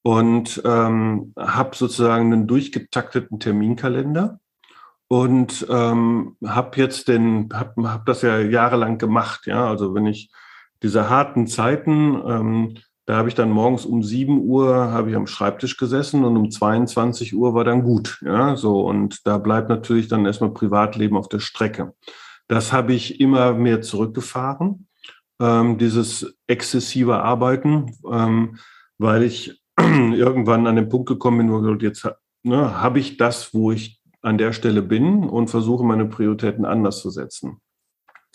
und 0.00 0.62
ähm, 0.64 1.34
habe 1.38 1.76
sozusagen 1.76 2.32
einen 2.32 2.46
durchgetakteten 2.46 3.38
Terminkalender 3.40 4.40
und 5.06 5.66
ähm, 5.68 6.38
habe 6.42 6.78
jetzt 6.80 7.08
den, 7.08 7.50
habe 7.52 7.90
hab 7.90 8.06
das 8.06 8.22
ja 8.22 8.38
jahrelang 8.38 8.96
gemacht, 8.96 9.46
ja, 9.46 9.68
also 9.68 9.94
wenn 9.94 10.06
ich 10.06 10.30
diese 10.82 11.08
harten 11.08 11.46
Zeiten, 11.46 12.20
ähm, 12.26 12.74
da 13.06 13.16
habe 13.16 13.28
ich 13.28 13.34
dann 13.34 13.50
morgens 13.50 13.86
um 13.86 14.02
7 14.02 14.38
Uhr 14.38 14.92
habe 14.92 15.10
ich 15.10 15.16
am 15.16 15.26
Schreibtisch 15.26 15.78
gesessen 15.78 16.24
und 16.24 16.36
um 16.36 16.50
22 16.50 17.34
Uhr 17.34 17.54
war 17.54 17.64
dann 17.64 17.82
gut, 17.82 18.20
ja, 18.22 18.54
so 18.54 18.82
und 18.82 19.26
da 19.26 19.38
bleibt 19.38 19.70
natürlich 19.70 20.08
dann 20.08 20.26
erstmal 20.26 20.52
Privatleben 20.52 21.16
auf 21.16 21.28
der 21.28 21.38
Strecke. 21.38 21.94
Das 22.48 22.72
habe 22.72 22.92
ich 22.92 23.20
immer 23.20 23.54
mehr 23.54 23.80
zurückgefahren, 23.80 24.88
ähm, 25.40 25.78
dieses 25.78 26.36
exzessive 26.46 27.22
Arbeiten, 27.22 27.94
ähm, 28.10 28.58
weil 28.98 29.22
ich 29.22 29.58
irgendwann 29.78 30.66
an 30.66 30.76
den 30.76 30.88
Punkt 30.88 31.08
gekommen 31.08 31.38
bin, 31.38 31.50
wo 31.50 31.74
ich 31.74 31.82
jetzt 31.82 32.06
ne, 32.42 32.80
habe 32.80 32.98
ich 32.98 33.16
das, 33.16 33.54
wo 33.54 33.72
ich 33.72 34.00
an 34.20 34.38
der 34.38 34.52
Stelle 34.52 34.82
bin 34.82 35.24
und 35.24 35.48
versuche 35.48 35.84
meine 35.84 36.06
Prioritäten 36.06 36.64
anders 36.64 37.00
zu 37.00 37.10
setzen. 37.10 37.60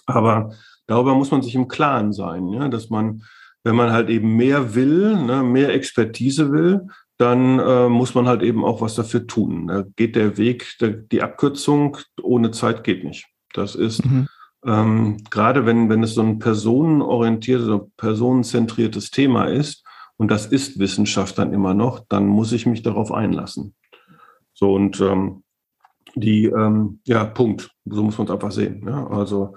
Aber 0.05 0.53
darüber 0.87 1.15
muss 1.15 1.31
man 1.31 1.41
sich 1.41 1.55
im 1.55 1.67
Klaren 1.67 2.13
sein, 2.13 2.47
ja, 2.49 2.67
dass 2.67 2.89
man, 2.89 3.23
wenn 3.63 3.75
man 3.75 3.91
halt 3.91 4.09
eben 4.09 4.35
mehr 4.35 4.75
will, 4.75 5.15
ne, 5.15 5.43
mehr 5.43 5.73
Expertise 5.73 6.51
will, 6.51 6.87
dann 7.17 7.59
äh, 7.59 7.89
muss 7.89 8.15
man 8.15 8.27
halt 8.27 8.41
eben 8.41 8.65
auch 8.65 8.81
was 8.81 8.95
dafür 8.95 9.27
tun. 9.27 9.67
Da 9.67 9.83
geht 9.95 10.15
der 10.15 10.37
Weg, 10.37 10.75
der, 10.81 10.89
die 10.89 11.21
Abkürzung 11.21 11.97
ohne 12.21 12.51
Zeit 12.51 12.83
geht 12.83 13.03
nicht. 13.03 13.27
Das 13.53 13.75
ist 13.75 14.03
mhm. 14.05 14.27
ähm, 14.65 15.17
gerade 15.29 15.65
wenn, 15.65 15.89
wenn 15.89 16.03
es 16.03 16.15
so 16.15 16.21
ein 16.21 16.39
personenorientiertes, 16.39 17.79
personenzentriertes 17.97 19.11
Thema 19.11 19.45
ist, 19.45 19.83
und 20.17 20.29
das 20.29 20.45
ist 20.45 20.79
Wissenschaft 20.79 21.37
dann 21.37 21.53
immer 21.53 21.73
noch, 21.73 21.99
dann 22.07 22.27
muss 22.27 22.51
ich 22.51 22.65
mich 22.65 22.81
darauf 22.83 23.11
einlassen. 23.11 23.73
So 24.53 24.73
und 24.73 25.01
ähm, 25.01 25.43
die, 26.15 26.45
ähm, 26.45 26.99
ja, 27.05 27.25
Punkt. 27.25 27.71
So 27.85 28.03
muss 28.03 28.17
man 28.17 28.27
es 28.27 28.33
einfach 28.33 28.51
sehen. 28.51 28.85
Ja? 28.87 29.07
Also 29.07 29.55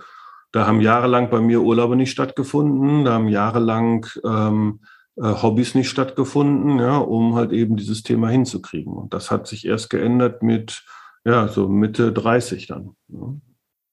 da 0.52 0.66
haben 0.66 0.80
jahrelang 0.80 1.30
bei 1.30 1.40
mir 1.40 1.62
Urlaube 1.62 1.96
nicht 1.96 2.11
stattgefunden, 2.11 3.04
da 3.04 3.14
haben 3.14 3.28
jahrelang 3.28 4.06
ähm, 4.24 4.80
äh, 5.16 5.22
Hobbys 5.22 5.74
nicht 5.74 5.88
stattgefunden, 5.88 6.78
ja, 6.78 6.98
um 6.98 7.35
halt 7.35 7.52
eben 7.52 7.76
dieses 7.76 8.02
Thema 8.02 8.28
hinzukriegen. 8.28 8.92
Und 8.92 9.14
das 9.14 9.30
hat 9.30 9.46
sich 9.46 9.66
erst 9.66 9.90
geändert 9.90 10.42
mit, 10.42 10.85
ja, 11.24 11.48
so 11.48 11.68
Mitte 11.68 12.12
30 12.12 12.66
dann. 12.66 12.96
Ja. 13.09 13.35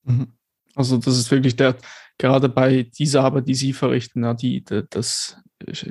Mhm. 0.03 0.33
Also 0.75 0.97
das 0.97 1.17
ist 1.17 1.29
wirklich 1.31 1.55
der, 1.55 1.75
gerade 2.17 2.49
bei 2.49 2.83
dieser 2.83 3.23
Arbeit, 3.23 3.47
die 3.47 3.55
Sie 3.55 3.73
verrichten, 3.73 4.23
ja, 4.23 4.33
die, 4.33 4.63
das 4.89 5.37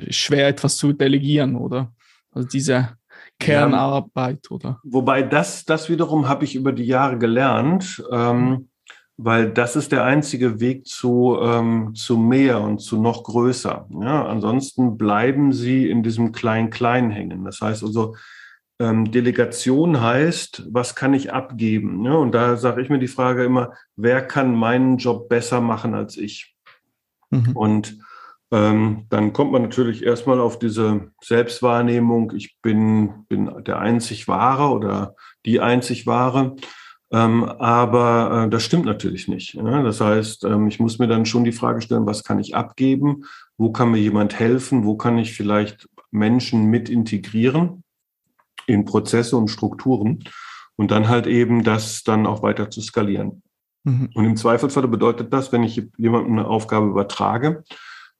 schwer 0.09 0.47
etwas 0.49 0.77
zu 0.77 0.93
delegieren, 0.93 1.55
oder? 1.55 1.93
Also 2.31 2.47
diese 2.47 2.97
Kernarbeit, 3.39 4.51
oder? 4.51 4.79
Wobei 4.83 5.23
das, 5.23 5.65
das 5.65 5.89
wiederum 5.89 6.27
habe 6.27 6.45
ich 6.45 6.55
über 6.55 6.71
die 6.71 6.85
Jahre 6.85 7.17
gelernt, 7.17 8.03
ähm, 8.11 8.69
weil 9.17 9.51
das 9.51 9.75
ist 9.75 9.91
der 9.91 10.03
einzige 10.03 10.59
Weg 10.59 10.87
zu, 10.87 11.37
ähm, 11.41 11.93
zu 11.95 12.17
mehr 12.17 12.61
und 12.61 12.79
zu 12.79 12.99
noch 12.99 13.23
größer. 13.23 13.87
Ja, 14.01 14.25
ansonsten 14.25 14.97
bleiben 14.97 15.53
sie 15.53 15.89
in 15.89 16.03
diesem 16.03 16.31
Klein-Klein 16.31 17.11
hängen. 17.11 17.45
Das 17.45 17.61
heißt 17.61 17.83
also, 17.83 18.15
ähm, 18.79 19.11
Delegation 19.11 20.01
heißt, 20.01 20.67
was 20.71 20.95
kann 20.95 21.13
ich 21.13 21.31
abgeben? 21.31 22.03
Ja, 22.05 22.13
und 22.13 22.33
da 22.33 22.57
sage 22.57 22.81
ich 22.81 22.89
mir 22.89 22.99
die 22.99 23.07
Frage 23.07 23.43
immer, 23.43 23.73
wer 23.95 24.21
kann 24.21 24.55
meinen 24.55 24.97
Job 24.97 25.29
besser 25.29 25.61
machen 25.61 25.93
als 25.93 26.17
ich? 26.17 26.55
Mhm. 27.29 27.55
Und 27.55 27.97
ähm, 28.51 29.05
dann 29.09 29.31
kommt 29.31 29.51
man 29.51 29.61
natürlich 29.61 30.03
erstmal 30.03 30.39
auf 30.39 30.59
diese 30.59 31.11
Selbstwahrnehmung, 31.21 32.33
ich 32.35 32.57
bin, 32.61 33.25
bin 33.27 33.63
der 33.63 33.79
einzig 33.79 34.27
Wahre 34.27 34.69
oder 34.69 35.15
die 35.45 35.59
einzig 35.59 36.07
Wahre. 36.07 36.55
Ähm, 37.13 37.43
aber 37.43 38.45
äh, 38.45 38.49
das 38.49 38.63
stimmt 38.63 38.85
natürlich 38.85 39.27
nicht. 39.27 39.53
Ja? 39.53 39.83
Das 39.83 40.01
heißt, 40.01 40.45
ähm, 40.45 40.67
ich 40.67 40.79
muss 40.79 40.97
mir 40.97 41.07
dann 41.07 41.27
schon 41.27 41.43
die 41.43 41.51
Frage 41.51 41.81
stellen, 41.81 42.07
was 42.07 42.23
kann 42.23 42.39
ich 42.39 42.55
abgeben? 42.55 43.25
Wo 43.55 43.71
kann 43.71 43.91
mir 43.91 43.99
jemand 43.99 44.39
helfen? 44.39 44.83
Wo 44.83 44.97
kann 44.97 45.19
ich 45.19 45.33
vielleicht 45.33 45.87
Menschen 46.09 46.65
mit 46.65 46.89
integrieren 46.89 47.83
in 48.65 48.85
Prozesse 48.85 49.37
und 49.37 49.49
Strukturen? 49.49 50.23
Und 50.75 50.89
dann 50.89 51.07
halt 51.07 51.27
eben 51.27 51.63
das 51.63 52.01
dann 52.01 52.25
auch 52.25 52.41
weiter 52.41 52.71
zu 52.71 52.81
skalieren. 52.81 53.43
Mhm. 53.83 54.09
Und 54.15 54.25
im 54.25 54.35
Zweifelsfall 54.35 54.87
bedeutet 54.87 55.31
das, 55.31 55.51
wenn 55.51 55.61
ich 55.61 55.83
jemandem 55.97 56.39
eine 56.39 56.47
Aufgabe 56.47 56.87
übertrage, 56.87 57.63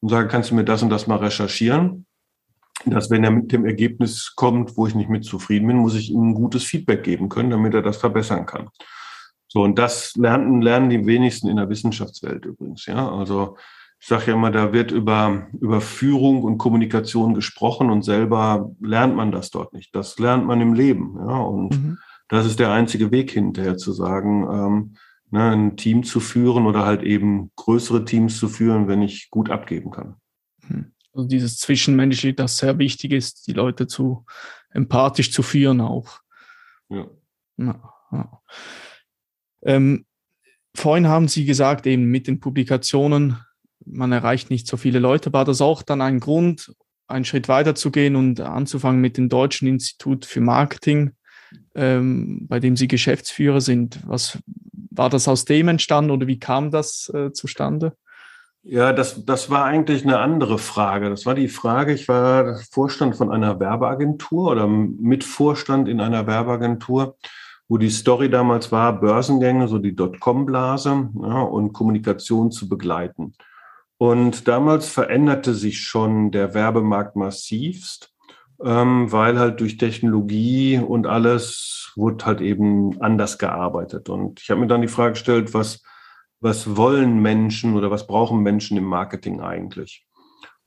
und 0.04 0.10
sage, 0.10 0.28
kannst 0.28 0.52
du 0.52 0.56
mir 0.56 0.66
das 0.66 0.84
und 0.84 0.90
das 0.90 1.08
mal 1.08 1.16
recherchieren? 1.16 2.06
Dass 2.86 3.10
wenn 3.10 3.24
er 3.24 3.32
mit 3.32 3.52
dem 3.52 3.66
Ergebnis 3.66 4.34
kommt, 4.36 4.76
wo 4.76 4.88
ich 4.88 4.96
nicht 4.96 5.10
mit 5.10 5.24
zufrieden 5.24 5.68
bin, 5.68 5.78
muss 5.78 5.96
ich 5.96 6.12
ihm 6.12 6.30
ein 6.30 6.34
gutes 6.34 6.64
Feedback 6.64 7.04
geben 7.04 7.30
können, 7.30 7.50
damit 7.50 7.74
er 7.74 7.82
das 7.82 7.98
verbessern 7.98 8.46
kann. 8.46 8.70
So, 9.48 9.62
und 9.62 9.78
das 9.78 10.16
lernen, 10.16 10.62
lernen 10.62 10.90
die 10.90 11.06
wenigsten 11.06 11.48
in 11.48 11.58
der 11.58 11.70
Wissenschaftswelt 11.70 12.46
übrigens. 12.46 12.86
Ja, 12.88 13.10
also 13.10 13.56
ich 14.00 14.08
sage 14.08 14.28
ja 14.28 14.34
immer, 14.34 14.52
da 14.52 14.74
wird 14.74 14.92
über, 14.92 15.48
über 15.62 15.80
Führung 15.80 16.44
und 16.44 16.58
Kommunikation 16.58 17.34
gesprochen 17.36 17.90
und 17.90 18.04
selber 18.04 18.72
lernt 18.82 19.16
man 19.16 19.32
das 19.32 19.50
dort 19.50 19.74
nicht. 19.74 19.96
Das 19.96 20.20
lernt 20.20 20.46
man 20.46 20.60
im 20.60 20.74
Leben. 20.74 21.16
Ja, 21.18 21.38
und 21.38 21.72
mhm. 21.72 21.98
das 22.28 22.46
ist 22.46 22.60
der 22.60 22.72
einzige 22.72 23.12
Weg 23.12 23.32
hinterher 23.32 23.78
zu 23.78 23.94
sagen, 23.94 24.48
ähm, 24.52 24.96
ne, 25.30 25.52
ein 25.52 25.78
Team 25.78 26.04
zu 26.04 26.20
führen 26.20 26.66
oder 26.66 26.86
halt 26.86 27.04
eben 27.04 27.52
größere 27.56 28.06
Teams 28.06 28.38
zu 28.38 28.50
führen, 28.50 28.88
wenn 28.88 29.02
ich 29.02 29.30
gut 29.30 29.50
abgeben 29.50 29.92
kann. 29.92 30.16
Hm. 30.68 30.94
Also 31.14 31.28
dieses 31.28 31.58
Zwischenmenschliche, 31.58 32.34
das 32.34 32.58
sehr 32.58 32.78
wichtig 32.80 33.12
ist, 33.12 33.48
die 33.48 33.54
Leute 33.54 33.88
zu 33.88 34.26
empathisch 34.72 35.32
zu 35.32 35.44
führen 35.44 35.82
auch. 35.82 36.20
Ja. 36.90 37.08
ja, 37.58 37.94
ja. 38.12 38.42
Ähm, 39.62 40.06
vorhin 40.76 41.08
haben 41.08 41.28
Sie 41.28 41.46
gesagt, 41.46 41.86
eben 41.86 42.06
mit 42.06 42.28
den 42.28 42.40
Publikationen, 42.40 43.38
man 43.86 44.12
erreicht 44.12 44.50
nicht 44.50 44.68
so 44.68 44.78
viele 44.78 45.00
Leute. 45.00 45.32
War 45.34 45.46
das 45.46 45.62
auch 45.62 45.84
dann 45.84 46.02
ein 46.02 46.20
Grund, 46.20 46.74
einen 47.08 47.26
Schritt 47.26 47.48
weiter 47.48 47.76
zu 47.76 47.92
gehen 47.92 48.16
und 48.16 48.40
anzufangen 48.40 49.02
mit 49.02 49.18
dem 49.18 49.30
Deutschen 49.30 49.68
Institut 49.68 50.26
für 50.26 50.42
Marketing, 50.42 51.12
ähm, 51.76 52.48
bei 52.48 52.60
dem 52.60 52.76
Sie 52.76 52.88
Geschäftsführer 52.88 53.62
sind? 53.62 54.00
Was, 54.08 54.40
war 54.96 55.10
das 55.10 55.28
aus 55.28 55.46
dem 55.46 55.68
entstanden 55.68 56.12
oder 56.12 56.28
wie 56.28 56.40
kam 56.40 56.72
das 56.72 57.10
äh, 57.14 57.32
zustande? 57.34 57.98
Ja, 58.64 58.94
das, 58.94 59.26
das 59.26 59.50
war 59.50 59.66
eigentlich 59.66 60.04
eine 60.04 60.20
andere 60.20 60.58
Frage. 60.58 61.10
Das 61.10 61.26
war 61.26 61.36
die 61.36 61.50
Frage, 61.50 61.94
ich 61.94 62.08
war 62.08 62.60
Vorstand 62.72 63.16
von 63.16 63.32
einer 63.32 63.60
Werbeagentur 63.60 64.52
oder 64.52 64.68
Mitvorstand 64.68 65.90
in 65.90 66.00
einer 66.00 66.28
Werbeagentur, 66.28 67.18
wo 67.68 67.78
die 67.78 67.90
Story 67.90 68.30
damals 68.30 68.72
war, 68.72 69.00
Börsengänge, 69.00 69.68
so 69.68 69.80
die 69.80 69.96
Dotcom-Blase 69.96 71.10
ja, 71.22 71.42
und 71.42 71.74
Kommunikation 71.74 72.52
zu 72.52 72.70
begleiten. 72.70 73.34
Und 73.98 74.48
damals 74.48 74.88
veränderte 74.88 75.54
sich 75.54 75.82
schon 75.82 76.32
der 76.32 76.54
Werbemarkt 76.54 77.16
massivst 77.16 78.14
ähm, 78.64 79.12
weil 79.12 79.40
halt 79.40 79.60
durch 79.60 79.78
Technologie 79.78 80.78
und 80.78 81.06
alles 81.08 81.92
wurde 81.96 82.26
halt 82.26 82.42
eben 82.42 83.02
anders 83.02 83.38
gearbeitet. 83.38 84.10
Und 84.10 84.42
ich 84.42 84.50
habe 84.50 84.62
mir 84.62 84.68
dann 84.68 84.82
die 84.82 84.88
Frage 84.88 85.14
gestellt, 85.14 85.54
was, 85.54 85.84
was 86.44 86.76
wollen 86.76 87.22
Menschen 87.22 87.76
oder 87.76 87.90
was 87.90 88.06
brauchen 88.06 88.44
Menschen 88.44 88.78
im 88.78 88.84
Marketing 88.84 89.40
eigentlich? 89.40 90.06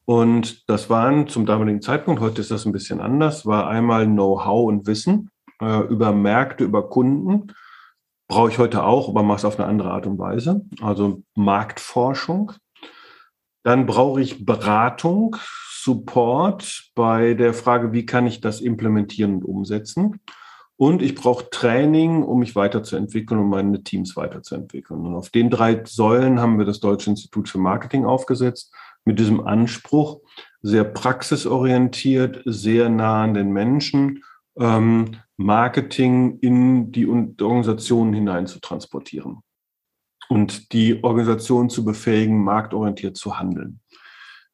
Und 0.06 0.68
das 0.70 0.88
waren 0.88 1.28
zum 1.28 1.44
damaligen 1.44 1.82
Zeitpunkt, 1.82 2.20
heute 2.20 2.40
ist 2.40 2.50
das 2.50 2.64
ein 2.64 2.72
bisschen 2.72 3.00
anders, 3.00 3.44
war 3.44 3.68
einmal 3.68 4.06
Know-how 4.06 4.68
und 4.68 4.86
Wissen 4.86 5.30
äh, 5.60 5.80
über 5.88 6.12
Märkte, 6.12 6.64
über 6.64 6.88
Kunden. 6.88 7.52
Brauche 8.26 8.48
ich 8.48 8.58
heute 8.58 8.84
auch, 8.84 9.10
aber 9.10 9.22
mache 9.22 9.38
es 9.38 9.44
auf 9.44 9.58
eine 9.58 9.68
andere 9.68 9.90
Art 9.90 10.06
und 10.06 10.18
Weise. 10.18 10.62
Also 10.80 11.22
Marktforschung. 11.34 12.52
Dann 13.62 13.84
brauche 13.84 14.22
ich 14.22 14.46
Beratung 14.46 15.36
Support 15.82 16.92
bei 16.94 17.34
der 17.34 17.52
Frage, 17.52 17.92
wie 17.92 18.06
kann 18.06 18.26
ich 18.26 18.40
das 18.40 18.60
implementieren 18.60 19.36
und 19.36 19.44
umsetzen. 19.44 20.20
Und 20.78 21.00
ich 21.00 21.14
brauche 21.14 21.48
Training, 21.50 22.22
um 22.22 22.40
mich 22.40 22.54
weiterzuentwickeln 22.54 23.40
und 23.40 23.48
meine 23.48 23.82
Teams 23.82 24.14
weiterzuentwickeln. 24.16 25.06
Und 25.06 25.14
auf 25.14 25.30
den 25.30 25.48
drei 25.48 25.82
Säulen 25.84 26.40
haben 26.40 26.58
wir 26.58 26.66
das 26.66 26.80
Deutsche 26.80 27.10
Institut 27.10 27.48
für 27.48 27.58
Marketing 27.58 28.04
aufgesetzt, 28.04 28.74
mit 29.04 29.18
diesem 29.18 29.46
Anspruch, 29.46 30.20
sehr 30.60 30.84
praxisorientiert, 30.84 32.42
sehr 32.44 32.88
nah 32.88 33.22
an 33.22 33.34
den 33.34 33.52
Menschen, 33.52 34.22
ähm, 34.58 35.16
Marketing 35.36 36.38
in 36.40 36.92
die 36.92 37.06
Organisationen 37.06 38.12
hinein 38.12 38.46
zu 38.46 38.58
transportieren 38.60 39.42
und 40.28 40.72
die 40.72 41.04
Organisation 41.04 41.70
zu 41.70 41.84
befähigen, 41.84 42.42
marktorientiert 42.42 43.16
zu 43.16 43.38
handeln. 43.38 43.80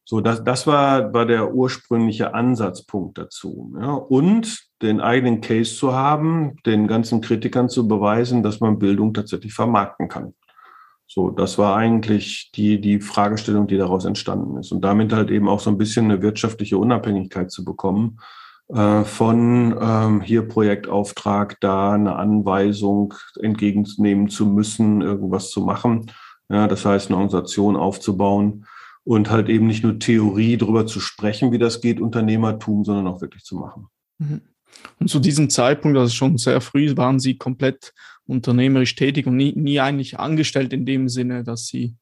So, 0.04 0.20
das, 0.20 0.42
das 0.44 0.66
war, 0.66 1.14
war 1.14 1.26
der 1.26 1.54
ursprüngliche 1.54 2.34
Ansatzpunkt 2.34 3.18
dazu. 3.18 3.72
Ja. 3.80 3.92
Und 3.92 4.68
den 4.82 5.00
eigenen 5.00 5.40
Case 5.40 5.74
zu 5.76 5.94
haben, 5.94 6.56
den 6.66 6.86
ganzen 6.86 7.20
Kritikern 7.20 7.68
zu 7.68 7.86
beweisen, 7.86 8.42
dass 8.42 8.60
man 8.60 8.78
Bildung 8.78 9.14
tatsächlich 9.14 9.54
vermarkten 9.54 10.08
kann. 10.08 10.34
So, 11.06 11.30
das 11.30 11.58
war 11.58 11.76
eigentlich 11.76 12.52
die, 12.54 12.80
die 12.80 13.00
Fragestellung, 13.00 13.66
die 13.66 13.76
daraus 13.76 14.06
entstanden 14.06 14.56
ist. 14.56 14.72
Und 14.72 14.82
damit 14.82 15.12
halt 15.12 15.30
eben 15.30 15.48
auch 15.48 15.60
so 15.60 15.70
ein 15.70 15.76
bisschen 15.76 16.06
eine 16.06 16.22
wirtschaftliche 16.22 16.78
Unabhängigkeit 16.78 17.50
zu 17.50 17.64
bekommen 17.64 18.18
äh, 18.68 19.04
von 19.04 19.76
ähm, 19.78 20.20
hier 20.22 20.48
Projektauftrag, 20.48 21.60
da 21.60 21.92
eine 21.92 22.16
Anweisung 22.16 23.12
entgegennehmen 23.40 24.30
zu 24.30 24.46
müssen, 24.46 25.02
irgendwas 25.02 25.50
zu 25.50 25.60
machen. 25.60 26.10
Ja, 26.48 26.66
das 26.66 26.86
heißt, 26.86 27.08
eine 27.08 27.16
Organisation 27.16 27.76
aufzubauen 27.76 28.66
und 29.04 29.30
halt 29.30 29.48
eben 29.48 29.66
nicht 29.66 29.84
nur 29.84 29.98
Theorie 29.98 30.56
darüber 30.56 30.86
zu 30.86 31.00
sprechen, 31.00 31.52
wie 31.52 31.58
das 31.58 31.82
geht, 31.82 32.00
Unternehmertum, 32.00 32.84
sondern 32.84 33.06
auch 33.06 33.20
wirklich 33.20 33.44
zu 33.44 33.56
machen. 33.56 33.88
Mhm. 34.18 34.40
Und 34.98 35.08
zu 35.08 35.18
diesem 35.18 35.50
Zeitpunkt, 35.50 35.98
also 35.98 36.12
schon 36.12 36.38
sehr 36.38 36.60
früh, 36.60 36.96
waren 36.96 37.20
Sie 37.20 37.36
komplett 37.36 37.92
unternehmerisch 38.26 38.94
tätig 38.94 39.26
und 39.26 39.36
nie, 39.36 39.52
nie 39.56 39.80
eigentlich 39.80 40.18
angestellt 40.18 40.72
in 40.72 40.86
dem 40.86 41.08
Sinne, 41.08 41.44
dass 41.44 41.66
Sie 41.66 41.96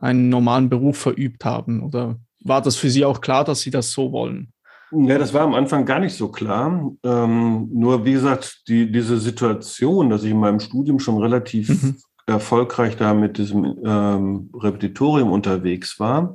einen 0.00 0.28
normalen 0.28 0.68
Beruf 0.68 0.98
verübt 0.98 1.44
haben? 1.44 1.82
Oder 1.82 2.18
war 2.42 2.62
das 2.62 2.76
für 2.76 2.90
Sie 2.90 3.04
auch 3.04 3.20
klar, 3.20 3.44
dass 3.44 3.60
Sie 3.60 3.70
das 3.70 3.92
so 3.92 4.12
wollen? 4.12 4.52
Ja, 4.92 5.18
das 5.18 5.32
war 5.32 5.42
am 5.42 5.54
Anfang 5.54 5.86
gar 5.86 6.00
nicht 6.00 6.14
so 6.16 6.28
klar. 6.28 6.90
Ähm, 7.04 7.68
nur 7.72 8.04
wie 8.04 8.12
gesagt, 8.12 8.62
die, 8.66 8.90
diese 8.90 9.18
Situation, 9.18 10.10
dass 10.10 10.24
ich 10.24 10.32
in 10.32 10.40
meinem 10.40 10.58
Studium 10.58 10.98
schon 10.98 11.18
relativ 11.18 11.68
mhm 11.68 11.96
erfolgreich 12.30 12.96
da 12.96 13.12
mit 13.12 13.36
diesem 13.36 13.76
ähm, 13.84 14.50
Repetitorium 14.54 15.30
unterwegs 15.30 16.00
war. 16.00 16.34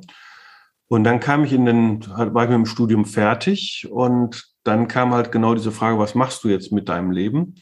Und 0.88 1.04
dann 1.04 1.18
kam 1.18 1.44
ich 1.44 1.52
in 1.52 1.64
den, 1.64 2.06
war 2.06 2.44
ich 2.44 2.50
mit 2.50 2.58
dem 2.58 2.66
Studium 2.66 3.04
fertig 3.04 3.88
und 3.90 4.44
dann 4.66 4.88
kam 4.88 5.12
halt 5.14 5.32
genau 5.32 5.54
diese 5.54 5.72
Frage, 5.72 5.98
was 5.98 6.14
machst 6.14 6.44
du 6.44 6.48
jetzt 6.48 6.72
mit 6.72 6.88
deinem 6.88 7.10
Leben? 7.10 7.54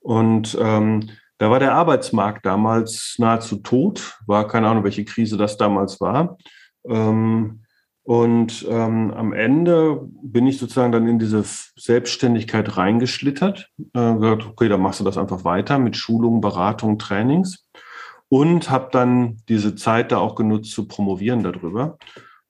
Und 0.00 0.56
ähm, 0.60 1.10
da 1.38 1.50
war 1.50 1.58
der 1.58 1.74
Arbeitsmarkt 1.74 2.44
damals 2.44 3.16
nahezu 3.18 3.56
tot, 3.56 4.18
war 4.26 4.46
keine 4.46 4.68
Ahnung, 4.68 4.84
welche 4.84 5.04
Krise 5.04 5.36
das 5.36 5.56
damals 5.56 6.00
war. 6.00 6.36
Ähm, 6.86 7.62
und 8.02 8.66
ähm, 8.68 9.12
am 9.12 9.32
Ende 9.32 10.00
bin 10.22 10.46
ich 10.46 10.58
sozusagen 10.58 10.92
dann 10.92 11.06
in 11.06 11.18
diese 11.18 11.44
Selbstständigkeit 11.76 12.76
reingeschlittert. 12.76 13.70
Äh, 13.94 14.14
gesagt, 14.14 14.46
okay, 14.46 14.68
dann 14.68 14.82
machst 14.82 15.00
du 15.00 15.04
das 15.04 15.18
einfach 15.18 15.44
weiter 15.44 15.78
mit 15.78 15.96
Schulungen, 15.96 16.40
Beratung, 16.40 16.98
Trainings 16.98 17.68
und 18.28 18.70
habe 18.70 18.88
dann 18.92 19.38
diese 19.48 19.74
Zeit 19.74 20.12
da 20.12 20.18
auch 20.18 20.34
genutzt 20.34 20.72
zu 20.72 20.88
promovieren 20.88 21.42
darüber. 21.42 21.98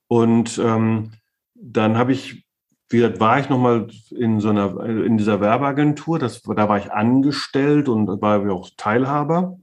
Und 0.09 0.59
ähm, 0.59 1.13
dann 1.55 1.97
habe 1.99 2.13
ich, 2.13 2.45
wie 2.91 2.99
gesagt, 2.99 3.21
war 3.21 3.41
ich 3.41 3.49
nochmal 3.49 3.87
in 4.11 4.41
so 4.41 4.51
einer, 4.51 4.85
in 4.85 5.17
dieser 5.17 5.41
Werbeagentur, 5.41 6.19
das, 6.19 6.43
da 6.43 6.69
war 6.69 6.79
ich 6.79 6.93
angestellt 6.93 7.89
und 7.89 8.09
war 8.21 8.51
auch 8.53 8.69
Teilhaber. 8.77 9.59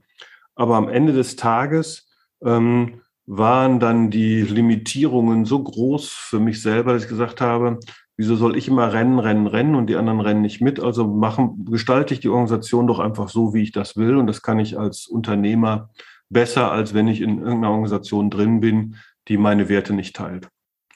Aber 0.54 0.76
am 0.76 0.88
Ende 0.88 1.12
des 1.12 1.36
Tages 1.36 2.08
ähm, 2.42 3.02
waren 3.26 3.78
dann 3.78 4.10
die 4.10 4.42
Limitierungen 4.42 5.44
so 5.44 5.62
groß 5.62 6.08
für 6.08 6.40
mich 6.40 6.60
selber, 6.62 6.94
dass 6.94 7.04
ich 7.04 7.08
gesagt 7.08 7.40
habe, 7.40 7.78
Wieso 8.20 8.34
soll 8.34 8.56
ich 8.56 8.66
immer 8.66 8.92
rennen, 8.92 9.20
rennen, 9.20 9.46
rennen 9.46 9.76
und 9.76 9.86
die 9.86 9.94
anderen 9.94 10.18
rennen 10.18 10.40
nicht 10.40 10.60
mit? 10.60 10.80
Also 10.80 11.06
machen, 11.06 11.64
gestalte 11.70 12.12
ich 12.12 12.18
die 12.18 12.28
Organisation 12.28 12.88
doch 12.88 12.98
einfach 12.98 13.28
so, 13.28 13.54
wie 13.54 13.62
ich 13.62 13.70
das 13.70 13.96
will. 13.96 14.16
Und 14.16 14.26
das 14.26 14.42
kann 14.42 14.58
ich 14.58 14.76
als 14.76 15.06
Unternehmer 15.06 15.90
besser, 16.28 16.72
als 16.72 16.94
wenn 16.94 17.06
ich 17.06 17.20
in 17.20 17.38
irgendeiner 17.38 17.70
Organisation 17.70 18.28
drin 18.28 18.58
bin, 18.58 18.96
die 19.28 19.36
meine 19.36 19.68
Werte 19.68 19.92
nicht 19.92 20.16
teilt. 20.16 20.48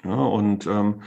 Ja, 0.04 0.16
und 0.16 0.66
ähm, 0.66 1.02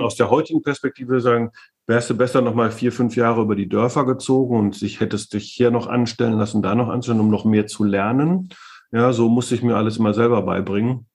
aus 0.00 0.16
der 0.16 0.30
heutigen 0.30 0.62
Perspektive 0.62 1.20
sagen, 1.20 1.50
wärst 1.86 2.10
du 2.10 2.16
besser 2.16 2.40
noch 2.40 2.54
mal 2.54 2.70
vier, 2.70 2.92
fünf 2.92 3.16
Jahre 3.16 3.42
über 3.42 3.56
die 3.56 3.68
Dörfer 3.68 4.06
gezogen 4.06 4.58
und 4.58 4.74
sich 4.74 5.00
hättest 5.00 5.34
dich 5.34 5.50
hier 5.50 5.70
noch 5.70 5.86
anstellen 5.86 6.38
lassen, 6.38 6.62
da 6.62 6.74
noch 6.74 6.88
anstellen, 6.88 7.20
um 7.20 7.30
noch 7.30 7.44
mehr 7.44 7.66
zu 7.66 7.84
lernen. 7.84 8.48
Ja, 8.92 9.12
so 9.12 9.28
musste 9.28 9.54
ich 9.54 9.62
mir 9.62 9.76
alles 9.76 9.96
immer 9.96 10.14
selber 10.14 10.42
beibringen. 10.42 11.06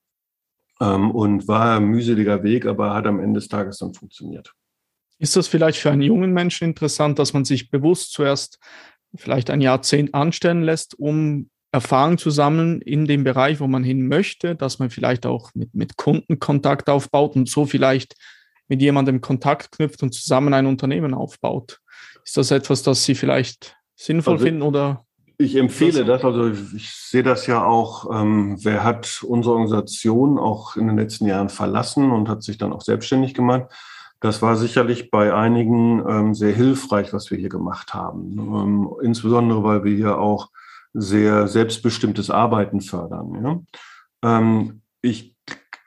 Ähm, 0.81 1.11
und 1.11 1.47
war 1.47 1.77
ein 1.77 1.85
mühseliger 1.85 2.43
Weg, 2.43 2.65
aber 2.65 2.93
hat 2.93 3.05
am 3.05 3.19
Ende 3.19 3.39
des 3.39 3.49
Tages 3.49 3.79
dann 3.79 3.93
funktioniert. 3.93 4.53
Ist 5.17 5.35
das 5.35 5.47
vielleicht 5.47 5.79
für 5.79 5.91
einen 5.91 6.01
jungen 6.01 6.31
Menschen 6.31 6.69
interessant, 6.69 7.19
dass 7.19 7.33
man 7.33 7.43
sich 7.43 7.69
bewusst 7.69 8.13
zuerst 8.13 8.59
vielleicht 9.15 9.49
ein 9.49 9.59
Jahrzehnt 9.59 10.13
anstellen 10.13 10.61
lässt, 10.61 10.97
um 10.97 11.49
Erfahrung 11.71 12.17
zu 12.17 12.29
sammeln 12.31 12.81
in 12.81 13.05
dem 13.05 13.23
Bereich, 13.23 13.59
wo 13.59 13.67
man 13.67 13.83
hin 13.83 14.07
möchte, 14.07 14.55
dass 14.55 14.79
man 14.79 14.89
vielleicht 14.89 15.25
auch 15.25 15.53
mit, 15.53 15.73
mit 15.75 15.97
Kunden 15.97 16.39
Kontakt 16.39 16.89
aufbaut 16.89 17.35
und 17.35 17.49
so 17.49 17.65
vielleicht 17.65 18.15
mit 18.69 18.81
jemandem 18.81 19.19
Kontakt 19.19 19.73
knüpft 19.73 20.01
und 20.03 20.13
zusammen 20.13 20.53
ein 20.53 20.65
Unternehmen 20.65 21.13
aufbaut. 21.13 21.81
Ist 22.23 22.37
das 22.37 22.51
etwas, 22.51 22.83
das 22.83 23.03
Sie 23.03 23.15
vielleicht 23.15 23.75
sinnvoll 23.95 24.35
also, 24.35 24.45
finden 24.45 24.61
oder? 24.61 25.03
Ich 25.37 25.55
empfehle 25.55 26.05
das, 26.05 26.23
also 26.23 26.49
ich 26.75 26.91
sehe 26.91 27.23
das 27.23 27.47
ja 27.47 27.63
auch, 27.63 28.09
ähm, 28.13 28.57
wer 28.61 28.83
hat 28.83 29.23
unsere 29.23 29.55
Organisation 29.55 30.37
auch 30.37 30.75
in 30.75 30.87
den 30.87 30.97
letzten 30.97 31.25
Jahren 31.27 31.49
verlassen 31.49 32.11
und 32.11 32.29
hat 32.29 32.43
sich 32.43 32.57
dann 32.57 32.73
auch 32.73 32.81
selbstständig 32.81 33.33
gemacht. 33.33 33.67
Das 34.19 34.41
war 34.41 34.57
sicherlich 34.57 35.11
bei 35.11 35.33
einigen 35.33 36.03
ähm, 36.07 36.35
sehr 36.35 36.53
hilfreich, 36.53 37.13
was 37.13 37.31
wir 37.31 37.37
hier 37.37 37.47
gemacht 37.47 37.93
haben. 37.93 38.37
Ähm, 38.37 38.89
insbesondere, 39.01 39.63
weil 39.63 39.83
wir 39.85 39.95
hier 39.95 40.19
auch 40.19 40.49
sehr 40.93 41.47
selbstbestimmtes 41.47 42.29
Arbeiten 42.29 42.81
fördern. 42.81 43.65
Ja? 44.21 44.37
Ähm, 44.37 44.81
ich, 45.01 45.28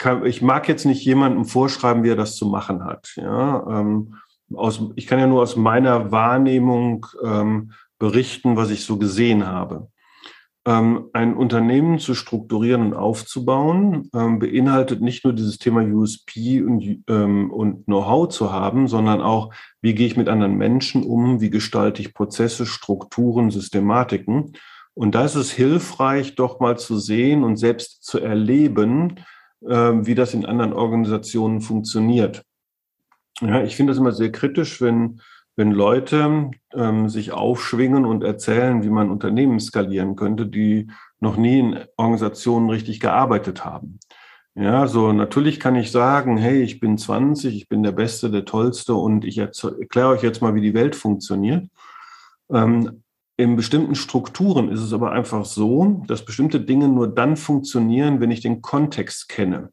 kann, 0.02 0.26
ich 0.26 0.42
mag 0.42 0.68
jetzt 0.68 0.84
nicht 0.84 1.04
jemandem 1.04 1.44
vorschreiben, 1.44 2.02
wie 2.02 2.10
er 2.10 2.16
das 2.16 2.34
zu 2.34 2.46
machen 2.46 2.84
hat. 2.84 3.12
Ja? 3.16 3.64
Ähm, 3.68 4.16
aus, 4.52 4.80
ich 4.96 5.06
kann 5.06 5.20
ja 5.20 5.28
nur 5.28 5.42
aus 5.42 5.56
meiner 5.56 6.10
Wahrnehmung 6.10 7.06
ähm, 7.24 7.72
berichten, 7.98 8.56
was 8.56 8.70
ich 8.70 8.84
so 8.84 8.98
gesehen 8.98 9.46
habe. 9.46 9.88
Ähm, 10.66 11.06
ein 11.12 11.34
Unternehmen 11.34 12.00
zu 12.00 12.14
strukturieren 12.14 12.82
und 12.82 12.94
aufzubauen, 12.94 14.10
ähm, 14.12 14.40
beinhaltet 14.40 15.00
nicht 15.00 15.24
nur 15.24 15.34
dieses 15.34 15.58
Thema 15.58 15.82
USP 15.82 16.62
und, 16.62 17.04
ähm, 17.08 17.50
und 17.52 17.86
Know-how 17.86 18.28
zu 18.28 18.52
haben, 18.52 18.88
sondern 18.88 19.20
auch, 19.20 19.54
wie 19.80 19.94
gehe 19.94 20.06
ich 20.08 20.16
mit 20.16 20.28
anderen 20.28 20.56
Menschen 20.56 21.04
um, 21.04 21.40
wie 21.40 21.50
gestalte 21.50 22.02
ich 22.02 22.12
Prozesse, 22.12 22.66
Strukturen, 22.66 23.50
Systematiken 23.50 24.52
und 24.94 25.14
da 25.14 25.24
ist 25.24 25.36
es 25.36 25.50
hilfreich, 25.50 26.34
doch 26.34 26.60
mal 26.60 26.78
zu 26.78 26.98
sehen 26.98 27.44
und 27.44 27.56
selbst 27.56 28.04
zu 28.04 28.18
erleben, 28.18 29.20
wie 29.64 30.14
das 30.14 30.34
in 30.34 30.44
anderen 30.44 30.72
Organisationen 30.72 31.60
funktioniert. 31.60 32.42
Ja, 33.40 33.62
ich 33.62 33.76
finde 33.76 33.92
das 33.92 33.98
immer 33.98 34.12
sehr 34.12 34.30
kritisch, 34.30 34.80
wenn, 34.80 35.20
wenn 35.56 35.72
Leute 35.72 36.50
ähm, 36.74 37.08
sich 37.08 37.32
aufschwingen 37.32 38.04
und 38.04 38.22
erzählen, 38.22 38.82
wie 38.82 38.90
man 38.90 39.10
Unternehmen 39.10 39.60
skalieren 39.60 40.16
könnte, 40.16 40.46
die 40.46 40.88
noch 41.20 41.36
nie 41.36 41.60
in 41.60 41.78
Organisationen 41.96 42.70
richtig 42.70 43.00
gearbeitet 43.00 43.64
haben. 43.64 43.98
Ja, 44.54 44.86
so 44.86 45.12
natürlich 45.12 45.60
kann 45.60 45.76
ich 45.76 45.90
sagen, 45.90 46.36
hey, 46.36 46.62
ich 46.62 46.78
bin 46.78 46.98
20, 46.98 47.56
ich 47.56 47.68
bin 47.68 47.82
der 47.82 47.92
Beste, 47.92 48.30
der 48.30 48.44
Tollste 48.44 48.94
und 48.94 49.24
ich 49.24 49.38
erkläre 49.38 50.08
euch 50.08 50.22
jetzt 50.22 50.42
mal, 50.42 50.54
wie 50.54 50.60
die 50.60 50.74
Welt 50.74 50.94
funktioniert. 50.94 51.68
Ähm, 52.50 53.01
in 53.36 53.56
bestimmten 53.56 53.94
Strukturen 53.94 54.68
ist 54.68 54.80
es 54.80 54.92
aber 54.92 55.12
einfach 55.12 55.44
so, 55.44 56.04
dass 56.06 56.24
bestimmte 56.24 56.60
Dinge 56.60 56.88
nur 56.88 57.08
dann 57.08 57.36
funktionieren, 57.36 58.20
wenn 58.20 58.30
ich 58.30 58.40
den 58.40 58.62
Kontext 58.62 59.28
kenne, 59.28 59.70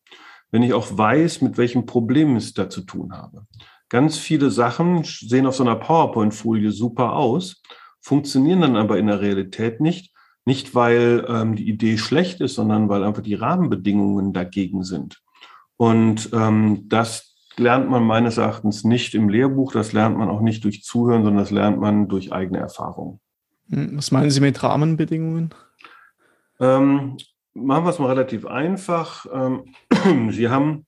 wenn 0.51 0.63
ich 0.63 0.73
auch 0.73 0.97
weiß, 0.97 1.41
mit 1.41 1.57
welchem 1.57 1.85
Problem 1.85 2.35
ich 2.37 2.53
da 2.53 2.69
zu 2.69 2.81
tun 2.81 3.13
habe. 3.13 3.45
Ganz 3.89 4.17
viele 4.17 4.49
Sachen 4.49 5.03
sehen 5.03 5.45
auf 5.45 5.55
so 5.55 5.63
einer 5.63 5.75
PowerPoint-Folie 5.75 6.71
super 6.71 7.13
aus, 7.13 7.61
funktionieren 8.01 8.61
dann 8.61 8.75
aber 8.75 8.97
in 8.97 9.07
der 9.07 9.21
Realität 9.21 9.81
nicht. 9.81 10.13
Nicht, 10.45 10.73
weil 10.73 11.25
ähm, 11.27 11.55
die 11.55 11.69
Idee 11.69 11.97
schlecht 11.97 12.41
ist, 12.41 12.55
sondern 12.55 12.89
weil 12.89 13.03
einfach 13.03 13.21
die 13.21 13.35
Rahmenbedingungen 13.35 14.33
dagegen 14.33 14.83
sind. 14.83 15.21
Und 15.77 16.29
ähm, 16.33 16.85
das 16.87 17.35
lernt 17.57 17.89
man 17.89 18.03
meines 18.03 18.37
Erachtens 18.37 18.83
nicht 18.83 19.13
im 19.13 19.29
Lehrbuch, 19.29 19.73
das 19.73 19.93
lernt 19.93 20.17
man 20.17 20.29
auch 20.29 20.41
nicht 20.41 20.63
durch 20.63 20.81
Zuhören, 20.83 21.23
sondern 21.23 21.43
das 21.43 21.51
lernt 21.51 21.79
man 21.79 22.07
durch 22.07 22.31
eigene 22.31 22.57
Erfahrung. 22.57 23.19
Hm, 23.69 23.97
was 23.97 24.11
meinen 24.11 24.31
Sie 24.31 24.41
mit 24.41 24.61
Rahmenbedingungen? 24.61 25.53
Ähm, 26.59 27.17
machen 27.53 27.85
wir 27.85 27.89
es 27.89 27.99
mal 27.99 28.09
relativ 28.09 28.45
einfach. 28.45 29.25
Ähm, 29.31 29.73
Sie 30.31 30.49
haben, 30.49 30.85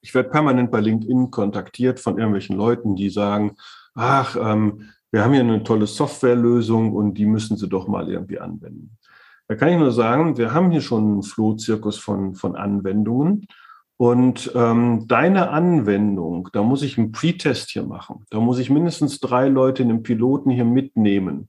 ich 0.00 0.14
werde 0.14 0.30
permanent 0.30 0.70
bei 0.70 0.80
LinkedIn 0.80 1.30
kontaktiert 1.30 2.00
von 2.00 2.18
irgendwelchen 2.18 2.56
Leuten, 2.56 2.96
die 2.96 3.10
sagen, 3.10 3.56
ach, 3.94 4.36
ähm, 4.40 4.90
wir 5.10 5.24
haben 5.24 5.32
hier 5.32 5.42
eine 5.42 5.64
tolle 5.64 5.86
Softwarelösung 5.86 6.92
und 6.92 7.14
die 7.14 7.26
müssen 7.26 7.56
Sie 7.56 7.68
doch 7.68 7.88
mal 7.88 8.08
irgendwie 8.08 8.38
anwenden. 8.38 8.98
Da 9.48 9.54
kann 9.54 9.70
ich 9.70 9.78
nur 9.78 9.92
sagen, 9.92 10.36
wir 10.36 10.52
haben 10.52 10.70
hier 10.70 10.82
schon 10.82 11.04
einen 11.04 11.22
Flohzirkus 11.22 11.98
von, 11.98 12.34
von 12.34 12.54
Anwendungen. 12.54 13.46
Und 13.96 14.52
ähm, 14.54 15.06
deine 15.08 15.48
Anwendung, 15.50 16.50
da 16.52 16.62
muss 16.62 16.82
ich 16.82 16.98
einen 16.98 17.10
Pre-Test 17.10 17.70
hier 17.70 17.82
machen. 17.82 18.24
Da 18.30 18.38
muss 18.38 18.58
ich 18.58 18.70
mindestens 18.70 19.18
drei 19.18 19.48
Leute 19.48 19.82
in 19.82 19.88
den 19.88 20.02
Piloten 20.04 20.50
hier 20.50 20.66
mitnehmen. 20.66 21.48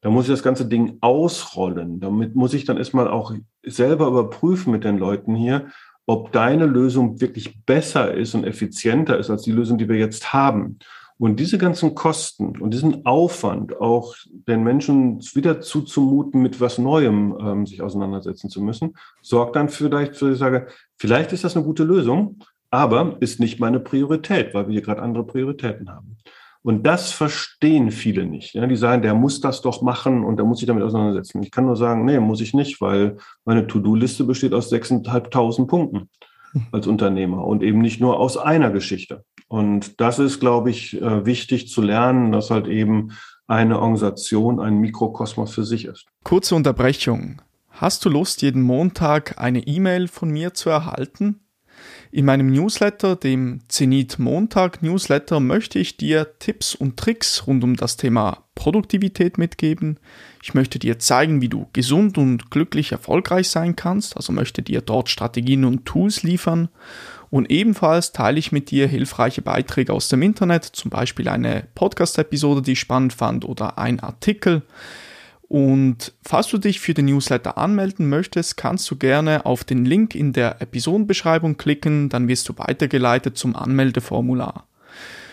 Da 0.00 0.10
muss 0.10 0.26
ich 0.26 0.30
das 0.30 0.42
ganze 0.42 0.66
Ding 0.66 0.98
ausrollen. 1.00 2.00
Damit 2.00 2.36
muss 2.36 2.54
ich 2.54 2.64
dann 2.64 2.76
erstmal 2.76 3.08
auch 3.08 3.32
selber 3.64 4.06
überprüfen 4.06 4.72
mit 4.72 4.84
den 4.84 4.98
Leuten 4.98 5.34
hier, 5.34 5.68
ob 6.06 6.32
deine 6.32 6.66
Lösung 6.66 7.20
wirklich 7.20 7.64
besser 7.64 8.14
ist 8.14 8.34
und 8.34 8.44
effizienter 8.44 9.18
ist 9.18 9.28
als 9.28 9.42
die 9.42 9.52
Lösung, 9.52 9.76
die 9.76 9.88
wir 9.88 9.96
jetzt 9.96 10.32
haben. 10.32 10.78
Und 11.18 11.40
diese 11.40 11.58
ganzen 11.58 11.96
Kosten 11.96 12.56
und 12.60 12.72
diesen 12.72 13.04
Aufwand, 13.04 13.80
auch 13.80 14.14
den 14.30 14.62
Menschen 14.62 15.20
wieder 15.34 15.60
zuzumuten, 15.60 16.40
mit 16.40 16.60
was 16.60 16.78
Neuem 16.78 17.36
ähm, 17.40 17.66
sich 17.66 17.82
auseinandersetzen 17.82 18.48
zu 18.48 18.62
müssen, 18.62 18.94
sorgt 19.20 19.56
dann 19.56 19.68
vielleicht 19.68 20.14
für, 20.14 20.32
ich 20.32 20.38
sage, 20.38 20.68
vielleicht 20.96 21.32
ist 21.32 21.42
das 21.42 21.56
eine 21.56 21.64
gute 21.64 21.82
Lösung, 21.82 22.38
aber 22.70 23.16
ist 23.20 23.40
nicht 23.40 23.58
meine 23.58 23.80
Priorität, 23.80 24.54
weil 24.54 24.68
wir 24.68 24.74
hier 24.74 24.82
gerade 24.82 25.02
andere 25.02 25.26
Prioritäten 25.26 25.90
haben. 25.90 26.16
Und 26.68 26.86
das 26.86 27.12
verstehen 27.12 27.90
viele 27.90 28.26
nicht. 28.26 28.52
Ja, 28.52 28.66
die 28.66 28.76
sagen, 28.76 29.00
der 29.00 29.14
muss 29.14 29.40
das 29.40 29.62
doch 29.62 29.80
machen 29.80 30.22
und 30.22 30.36
der 30.36 30.44
muss 30.44 30.58
sich 30.58 30.66
damit 30.66 30.84
auseinandersetzen. 30.84 31.42
Ich 31.42 31.50
kann 31.50 31.64
nur 31.64 31.76
sagen, 31.76 32.04
nee, 32.04 32.20
muss 32.20 32.42
ich 32.42 32.52
nicht, 32.52 32.82
weil 32.82 33.16
meine 33.46 33.66
To-Do-Liste 33.66 34.24
besteht 34.24 34.52
aus 34.52 34.70
6.500 34.70 35.66
Punkten 35.66 36.10
als 36.70 36.86
Unternehmer 36.86 37.46
und 37.46 37.62
eben 37.62 37.78
nicht 37.78 38.02
nur 38.02 38.20
aus 38.20 38.36
einer 38.36 38.70
Geschichte. 38.70 39.24
Und 39.48 39.98
das 39.98 40.18
ist, 40.18 40.40
glaube 40.40 40.68
ich, 40.68 41.00
äh, 41.00 41.24
wichtig 41.24 41.70
zu 41.70 41.80
lernen, 41.80 42.32
dass 42.32 42.50
halt 42.50 42.66
eben 42.66 43.12
eine 43.46 43.78
Organisation 43.78 44.60
ein 44.60 44.76
Mikrokosmos 44.76 45.54
für 45.54 45.64
sich 45.64 45.86
ist. 45.86 46.04
Kurze 46.22 46.54
Unterbrechung. 46.54 47.40
Hast 47.70 48.04
du 48.04 48.10
Lust, 48.10 48.42
jeden 48.42 48.60
Montag 48.60 49.38
eine 49.38 49.66
E-Mail 49.66 50.06
von 50.06 50.28
mir 50.28 50.52
zu 50.52 50.68
erhalten? 50.68 51.40
In 52.10 52.24
meinem 52.24 52.50
Newsletter, 52.50 53.16
dem 53.16 53.60
Zenit 53.68 54.18
Montag 54.18 54.82
Newsletter, 54.82 55.40
möchte 55.40 55.78
ich 55.78 55.98
dir 55.98 56.38
Tipps 56.38 56.74
und 56.74 56.96
Tricks 56.96 57.46
rund 57.46 57.62
um 57.64 57.76
das 57.76 57.98
Thema 57.98 58.44
Produktivität 58.54 59.36
mitgeben. 59.36 59.98
Ich 60.42 60.54
möchte 60.54 60.78
dir 60.78 60.98
zeigen, 60.98 61.42
wie 61.42 61.50
du 61.50 61.68
gesund 61.74 62.16
und 62.16 62.50
glücklich 62.50 62.92
erfolgreich 62.92 63.50
sein 63.50 63.76
kannst, 63.76 64.16
also 64.16 64.32
möchte 64.32 64.62
dir 64.62 64.80
dort 64.80 65.10
Strategien 65.10 65.66
und 65.66 65.84
Tools 65.84 66.22
liefern. 66.22 66.68
Und 67.30 67.50
ebenfalls 67.50 68.12
teile 68.12 68.38
ich 68.38 68.52
mit 68.52 68.70
dir 68.70 68.88
hilfreiche 68.88 69.42
Beiträge 69.42 69.92
aus 69.92 70.08
dem 70.08 70.22
Internet, 70.22 70.64
zum 70.64 70.90
Beispiel 70.90 71.28
eine 71.28 71.64
Podcast-Episode, 71.74 72.62
die 72.62 72.72
ich 72.72 72.80
spannend 72.80 73.12
fand, 73.12 73.44
oder 73.44 73.76
ein 73.76 74.00
Artikel. 74.00 74.62
Und 75.48 76.12
falls 76.22 76.48
du 76.48 76.58
dich 76.58 76.78
für 76.78 76.92
den 76.92 77.06
Newsletter 77.06 77.56
anmelden 77.56 78.08
möchtest, 78.08 78.58
kannst 78.58 78.90
du 78.90 78.96
gerne 78.96 79.46
auf 79.46 79.64
den 79.64 79.86
Link 79.86 80.14
in 80.14 80.34
der 80.34 80.60
Episodenbeschreibung 80.60 81.56
klicken, 81.56 82.10
dann 82.10 82.28
wirst 82.28 82.48
du 82.50 82.58
weitergeleitet 82.58 83.38
zum 83.38 83.56
Anmeldeformular. 83.56 84.66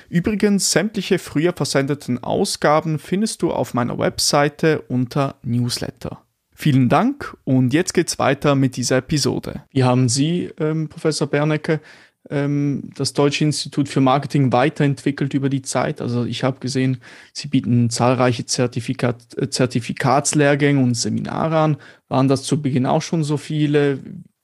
Übrigens, 0.07 0.71
sämtliche 0.71 1.19
früher 1.19 1.51
versendeten 1.51 2.23
Ausgaben 2.23 2.99
findest 2.99 3.41
du 3.41 3.51
auf 3.51 3.73
meiner 3.73 3.97
Webseite 3.97 4.81
unter 4.87 5.35
Newsletter. 5.43 6.21
Vielen 6.57 6.87
Dank 6.87 7.35
und 7.43 7.73
jetzt 7.73 7.93
geht's 7.93 8.17
weiter 8.17 8.55
mit 8.55 8.77
dieser 8.77 8.97
Episode. 8.97 9.63
Wie 9.71 9.83
haben 9.83 10.07
Sie, 10.07 10.49
ähm, 10.57 10.87
Professor 10.87 11.27
Bernecke, 11.27 11.81
ähm, 12.29 12.89
das 12.95 13.13
Deutsche 13.13 13.43
Institut 13.43 13.89
für 13.89 14.01
Marketing 14.01 14.51
weiterentwickelt 14.51 15.33
über 15.33 15.49
die 15.49 15.61
Zeit. 15.61 16.01
Also 16.01 16.25
ich 16.25 16.43
habe 16.43 16.59
gesehen, 16.59 16.97
sie 17.33 17.47
bieten 17.47 17.89
zahlreiche 17.89 18.45
Zertifikat, 18.45 19.37
äh, 19.37 19.49
Zertifikatslehrgänge 19.49 20.81
und 20.81 20.95
Seminare 20.95 21.57
an. 21.59 21.77
Waren 22.07 22.27
das 22.27 22.43
zu 22.43 22.61
Beginn 22.61 22.85
auch 22.85 23.01
schon 23.01 23.23
so 23.23 23.37
viele? 23.37 23.99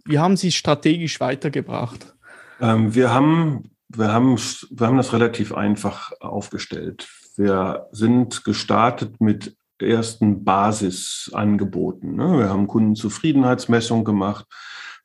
Wie 0.06 0.20
haben 0.20 0.38
Sie 0.38 0.52
strategisch 0.52 1.20
weitergebracht? 1.20 2.16
Ähm, 2.60 2.96
wir 2.96 3.14
haben 3.14 3.72
wir 3.96 4.12
haben, 4.14 4.38
wir 4.70 4.88
haben 4.88 4.98
das 4.98 5.14
relativ 5.14 5.54
einfach 5.54 6.12
aufgestellt. 6.20 7.10
Wir 7.36 7.88
sind 7.92 8.44
gestartet 8.44 9.20
mit 9.20 9.56
ersten 9.80 10.44
Basisangeboten. 10.44 12.16
Ne? 12.16 12.40
Wir 12.40 12.50
haben 12.50 12.68
Kundenzufriedenheitsmessung 12.68 14.04
gemacht. 14.04 14.46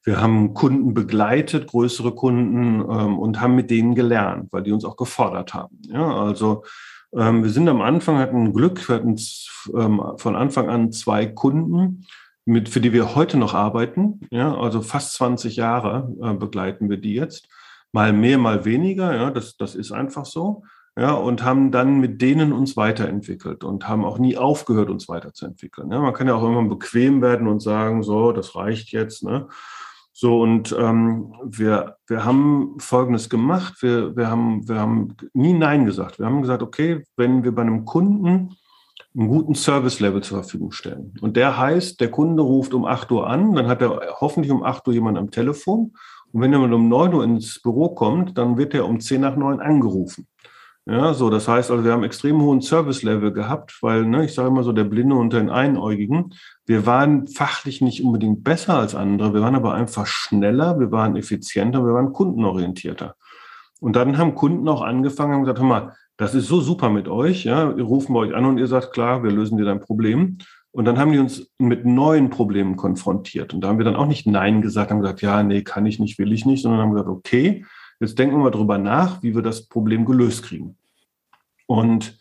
Wir 0.07 0.23
haben 0.23 0.55
Kunden 0.55 0.95
begleitet, 0.95 1.67
größere 1.67 2.15
Kunden, 2.15 2.81
ähm, 2.81 3.19
und 3.19 3.41
haben 3.41 3.57
mit 3.57 3.71
denen 3.71 3.97
gelernt, 3.97 4.53
weil 4.53 4.63
die 4.63 4.71
uns 4.71 4.85
auch 4.85 4.97
gefordert 4.97 5.53
haben. 5.53 5.81
Ja, 5.83 6.17
also 6.17 6.63
ähm, 7.13 7.43
wir 7.43 7.51
sind 7.51 7.69
am 7.69 7.83
Anfang, 7.83 8.19
hatten 8.19 8.53
Glück, 8.53 8.89
wir 8.89 8.95
hatten 8.95 9.17
ähm, 9.77 10.01
von 10.17 10.37
Anfang 10.37 10.71
an 10.71 10.93
zwei 10.93 11.27
Kunden, 11.27 12.07
mit, 12.45 12.69
für 12.69 12.81
die 12.81 12.93
wir 12.93 13.17
heute 13.17 13.37
noch 13.37 13.53
arbeiten. 13.53 14.21
Ja, 14.31 14.57
also 14.57 14.81
fast 14.81 15.15
20 15.15 15.57
Jahre 15.57 16.15
äh, 16.23 16.35
begleiten 16.35 16.89
wir 16.89 16.99
die 16.99 17.15
jetzt. 17.15 17.49
Mal 17.91 18.13
mehr, 18.13 18.39
mal 18.39 18.65
weniger. 18.65 19.13
Ja, 19.13 19.33
das, 19.33 19.57
das 19.57 19.75
ist 19.75 19.91
einfach 19.91 20.25
so. 20.25 20.63
Ja, 20.97 21.15
und 21.15 21.43
haben 21.43 21.73
dann 21.73 21.99
mit 21.99 22.23
denen 22.23 22.53
uns 22.53 22.77
weiterentwickelt 22.77 23.65
und 23.65 23.89
haben 23.89 24.05
auch 24.05 24.19
nie 24.19 24.37
aufgehört, 24.37 24.89
uns 24.89 25.09
weiterzuentwickeln. 25.09 25.91
Ja, 25.91 26.01
man 26.01 26.15
kann 26.15 26.29
ja 26.29 26.35
auch 26.37 26.47
immer 26.47 26.63
bequem 26.63 27.21
werden 27.21 27.49
und 27.49 27.61
sagen, 27.61 28.05
so, 28.05 28.31
das 28.31 28.55
reicht 28.55 28.93
jetzt. 28.93 29.25
Ne? 29.25 29.49
So, 30.19 30.41
und 30.41 30.75
ähm, 30.79 31.35
wir, 31.45 31.99
wir 32.07 32.25
haben 32.25 32.77
Folgendes 32.79 33.29
gemacht. 33.29 33.83
Wir, 33.83 34.17
wir, 34.17 34.31
haben, 34.31 34.67
wir 34.67 34.77
haben 34.77 35.15
nie 35.35 35.53
Nein 35.53 35.85
gesagt. 35.85 36.19
Wir 36.19 36.25
haben 36.25 36.41
gesagt, 36.41 36.63
okay, 36.63 37.05
wenn 37.19 37.45
wir 37.45 37.55
bei 37.55 37.61
einem 37.61 37.85
Kunden 37.85 38.57
einen 39.15 39.29
guten 39.29 39.55
Service-Level 39.55 40.23
zur 40.23 40.39
Verfügung 40.39 40.73
stellen. 40.73 41.13
Und 41.21 41.37
der 41.37 41.59
heißt, 41.59 42.01
der 42.01 42.11
Kunde 42.11 42.43
ruft 42.43 42.73
um 42.73 42.87
8 42.87 43.13
Uhr 43.13 43.29
an, 43.29 43.55
dann 43.57 43.69
hat 43.69 43.83
er 43.83 44.17
hoffentlich 44.19 44.51
um 44.51 44.63
8 44.63 44.89
Uhr 44.89 44.95
jemand 44.95 45.19
am 45.19 45.31
Telefon. 45.31 45.93
Und 46.33 46.41
wenn 46.41 46.51
jemand 46.51 46.73
um 46.73 46.89
9 46.89 47.13
Uhr 47.13 47.23
ins 47.23 47.61
Büro 47.61 47.91
kommt, 47.91 48.39
dann 48.39 48.57
wird 48.57 48.73
er 48.73 48.87
um 48.87 49.01
10 49.01 49.21
nach 49.21 49.37
9 49.37 49.61
angerufen. 49.61 50.27
Ja, 50.89 51.15
so, 51.15 51.31
das 51.31 51.49
heißt 51.49 51.73
also, 51.73 51.83
wir 51.85 51.91
haben 51.91 52.05
extrem 52.05 52.41
hohen 52.41 52.61
Service-Level 52.61 53.33
gehabt, 53.33 53.77
weil, 53.83 54.07
ne, 54.07 54.25
ich 54.25 54.35
sage 54.35 54.49
immer 54.49 54.63
so, 54.63 54.71
der 54.71 54.85
Blinde 54.85 55.17
unter 55.17 55.41
den 55.41 55.51
Einäugigen, 55.51 56.33
wir 56.65 56.87
waren 56.87 57.27
fachlich 57.27 57.81
nicht 57.81 58.05
unbedingt 58.05 58.45
besser 58.45 58.79
als 58.79 58.95
andere, 58.95 59.35
wir 59.35 59.41
waren 59.41 59.57
aber 59.57 59.75
einfach 59.75 60.07
schneller, 60.07 60.79
wir 60.79 60.93
waren 60.93 61.17
effizienter, 61.17 61.85
wir 61.85 61.93
waren 61.93 62.13
kundenorientierter. 62.13 63.17
Und 63.81 63.97
dann 63.97 64.17
haben 64.17 64.37
Kunden 64.37 64.69
auch 64.69 64.81
angefangen 64.81 65.35
und 65.35 65.41
gesagt, 65.41 65.59
hör 65.59 65.67
mal, 65.67 65.97
das 66.17 66.37
ist 66.37 66.47
so 66.47 66.61
super 66.61 66.89
mit 66.89 67.09
euch, 67.09 67.45
ja, 67.45 67.77
wir 67.77 67.85
rufen 67.85 68.15
bei 68.15 68.21
euch 68.21 68.35
an 68.35 68.45
und 68.45 68.59
ihr 68.59 68.69
sagt, 68.69 68.93
klar, 68.93 69.25
wir 69.25 69.33
lösen 69.33 69.59
dir 69.59 69.65
dein 69.65 69.81
Problem. 69.81 70.39
Und 70.71 70.85
dann 70.85 70.99
haben 70.99 71.11
die 71.11 71.19
uns 71.19 71.51
mit 71.59 71.85
neuen 71.85 72.31
Problemen 72.31 72.77
konfrontiert. 72.77 73.55
Und 73.55 73.63
da 73.63 73.69
haben 73.69 73.79
wir 73.79 73.85
dann 73.85 73.97
auch 73.97 74.07
nicht 74.07 74.27
Nein 74.27 74.63
gesagt, 74.63 74.93
haben 74.93 75.01
gesagt, 75.01 75.21
ja, 75.21 75.43
nee, 75.43 75.63
kann 75.63 75.85
ich 75.85 75.99
nicht, 75.99 76.19
will 76.19 76.33
ich 76.33 76.47
nicht, 76.47 76.63
sondern 76.63 76.81
haben 76.81 76.93
gesagt, 76.93 77.09
okay, 77.09 77.65
Jetzt 78.01 78.19
denken 78.19 78.37
wir 78.37 78.45
mal 78.45 78.51
drüber 78.51 78.79
nach, 78.79 79.23
wie 79.23 79.35
wir 79.35 79.43
das 79.43 79.67
Problem 79.67 80.05
gelöst 80.05 80.45
kriegen. 80.45 80.77
Und 81.67 82.19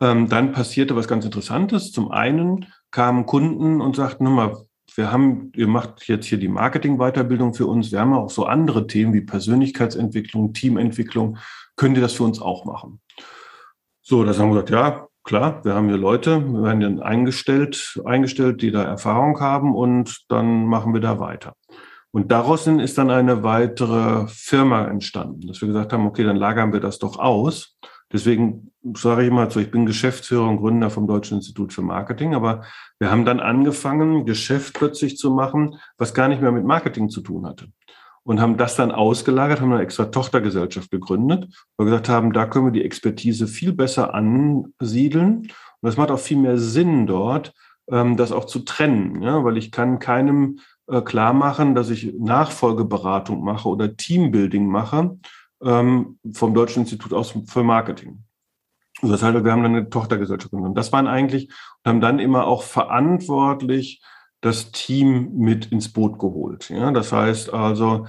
ähm, 0.00 0.28
dann 0.28 0.52
passierte 0.52 0.96
was 0.96 1.08
ganz 1.08 1.24
Interessantes. 1.24 1.92
Zum 1.92 2.10
einen 2.10 2.66
kamen 2.90 3.26
Kunden 3.26 3.80
und 3.80 3.96
sagten, 3.96 4.24
mal, 4.24 4.56
wir 4.94 5.12
haben, 5.12 5.52
ihr 5.54 5.68
macht 5.68 6.08
jetzt 6.08 6.26
hier 6.26 6.38
die 6.38 6.48
Marketing-Weiterbildung 6.48 7.54
für 7.54 7.66
uns. 7.66 7.92
Wir 7.92 8.00
haben 8.00 8.14
auch 8.14 8.30
so 8.30 8.46
andere 8.46 8.86
Themen 8.86 9.12
wie 9.12 9.20
Persönlichkeitsentwicklung, 9.20 10.54
Teamentwicklung. 10.54 11.38
Könnt 11.76 11.96
ihr 11.96 12.00
das 12.00 12.14
für 12.14 12.24
uns 12.24 12.40
auch 12.40 12.64
machen? 12.64 13.00
So, 14.00 14.24
das 14.24 14.38
haben 14.38 14.48
wir 14.48 14.62
gesagt, 14.62 14.70
ja, 14.70 15.06
klar, 15.22 15.64
wir 15.64 15.74
haben 15.74 15.88
hier 15.88 15.98
Leute, 15.98 16.42
wir 16.52 16.62
werden 16.62 16.80
dann 16.80 17.00
eingestellt, 17.00 18.00
eingestellt, 18.04 18.62
die 18.62 18.70
da 18.70 18.82
Erfahrung 18.82 19.38
haben 19.40 19.74
und 19.74 20.24
dann 20.28 20.64
machen 20.64 20.94
wir 20.94 21.00
da 21.00 21.20
weiter. 21.20 21.54
Und 22.10 22.32
daraus 22.32 22.66
ist 22.66 22.98
dann 22.98 23.10
eine 23.10 23.42
weitere 23.42 24.26
Firma 24.28 24.86
entstanden, 24.86 25.46
dass 25.46 25.60
wir 25.60 25.68
gesagt 25.68 25.92
haben, 25.92 26.06
okay, 26.06 26.24
dann 26.24 26.36
lagern 26.36 26.72
wir 26.72 26.80
das 26.80 26.98
doch 26.98 27.18
aus. 27.18 27.76
Deswegen 28.10 28.72
sage 28.96 29.22
ich 29.22 29.28
immer 29.28 29.50
so, 29.50 29.60
ich 29.60 29.70
bin 29.70 29.84
Geschäftsführer 29.84 30.48
und 30.48 30.56
Gründer 30.56 30.88
vom 30.88 31.06
Deutschen 31.06 31.36
Institut 31.36 31.74
für 31.74 31.82
Marketing, 31.82 32.34
aber 32.34 32.64
wir 32.98 33.10
haben 33.10 33.26
dann 33.26 33.40
angefangen, 33.40 34.24
Geschäft 34.24 34.74
plötzlich 34.74 35.18
zu 35.18 35.30
machen, 35.30 35.76
was 35.98 36.14
gar 36.14 36.28
nicht 36.28 36.40
mehr 36.40 36.52
mit 36.52 36.64
Marketing 36.64 37.10
zu 37.10 37.20
tun 37.20 37.46
hatte. 37.46 37.66
Und 38.24 38.40
haben 38.40 38.56
das 38.56 38.76
dann 38.76 38.92
ausgelagert, 38.92 39.60
haben 39.60 39.72
eine 39.72 39.82
extra 39.82 40.06
Tochtergesellschaft 40.06 40.90
gegründet, 40.90 41.48
weil 41.76 41.86
wir 41.86 41.90
gesagt 41.92 42.08
haben, 42.08 42.32
da 42.32 42.46
können 42.46 42.66
wir 42.66 42.72
die 42.72 42.84
Expertise 42.84 43.46
viel 43.46 43.72
besser 43.72 44.14
ansiedeln. 44.14 45.50
Und 45.80 45.88
es 45.88 45.96
macht 45.96 46.10
auch 46.10 46.18
viel 46.18 46.36
mehr 46.38 46.58
Sinn 46.58 47.06
dort, 47.06 47.52
ähm, 47.90 48.16
das 48.16 48.32
auch 48.32 48.44
zu 48.44 48.60
trennen, 48.60 49.22
ja, 49.22 49.44
weil 49.44 49.56
ich 49.56 49.70
kann 49.70 49.98
keinem 49.98 50.58
klar 51.02 51.32
machen, 51.32 51.74
dass 51.74 51.90
ich 51.90 52.14
Nachfolgeberatung 52.18 53.42
mache 53.44 53.68
oder 53.68 53.96
Teambuilding 53.96 54.66
mache 54.66 55.18
ähm, 55.62 56.18
vom 56.32 56.54
Deutschen 56.54 56.82
Institut 56.82 57.12
aus 57.12 57.34
für 57.46 57.62
Marketing. 57.62 58.24
Also 59.00 59.12
das 59.12 59.22
heißt, 59.22 59.44
wir 59.44 59.52
haben 59.52 59.62
dann 59.62 59.76
eine 59.76 59.90
Tochtergesellschaft 59.90 60.50
genommen. 60.50 60.74
Das 60.74 60.92
waren 60.92 61.06
eigentlich 61.06 61.48
und 61.84 61.88
haben 61.88 62.00
dann 62.00 62.18
immer 62.18 62.46
auch 62.46 62.62
verantwortlich 62.62 64.02
das 64.40 64.72
Team 64.72 65.36
mit 65.36 65.66
ins 65.66 65.92
Boot 65.92 66.18
geholt. 66.18 66.70
Ja, 66.70 66.90
das 66.90 67.12
heißt 67.12 67.52
also, 67.52 68.06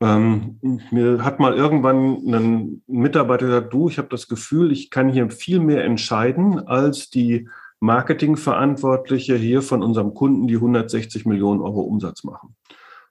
ähm, 0.00 0.58
mir 0.90 1.24
hat 1.24 1.40
mal 1.40 1.54
irgendwann 1.54 2.18
ein 2.32 2.82
Mitarbeiter 2.86 3.46
gesagt, 3.46 3.72
du, 3.72 3.88
ich 3.88 3.98
habe 3.98 4.08
das 4.08 4.28
Gefühl, 4.28 4.70
ich 4.70 4.90
kann 4.90 5.08
hier 5.08 5.28
viel 5.30 5.58
mehr 5.60 5.84
entscheiden 5.84 6.66
als 6.66 7.10
die 7.10 7.48
Marketingverantwortliche 7.80 9.36
hier 9.36 9.62
von 9.62 9.82
unserem 9.82 10.14
Kunden, 10.14 10.48
die 10.48 10.56
160 10.56 11.26
Millionen 11.26 11.60
Euro 11.60 11.80
Umsatz 11.80 12.24
machen. 12.24 12.56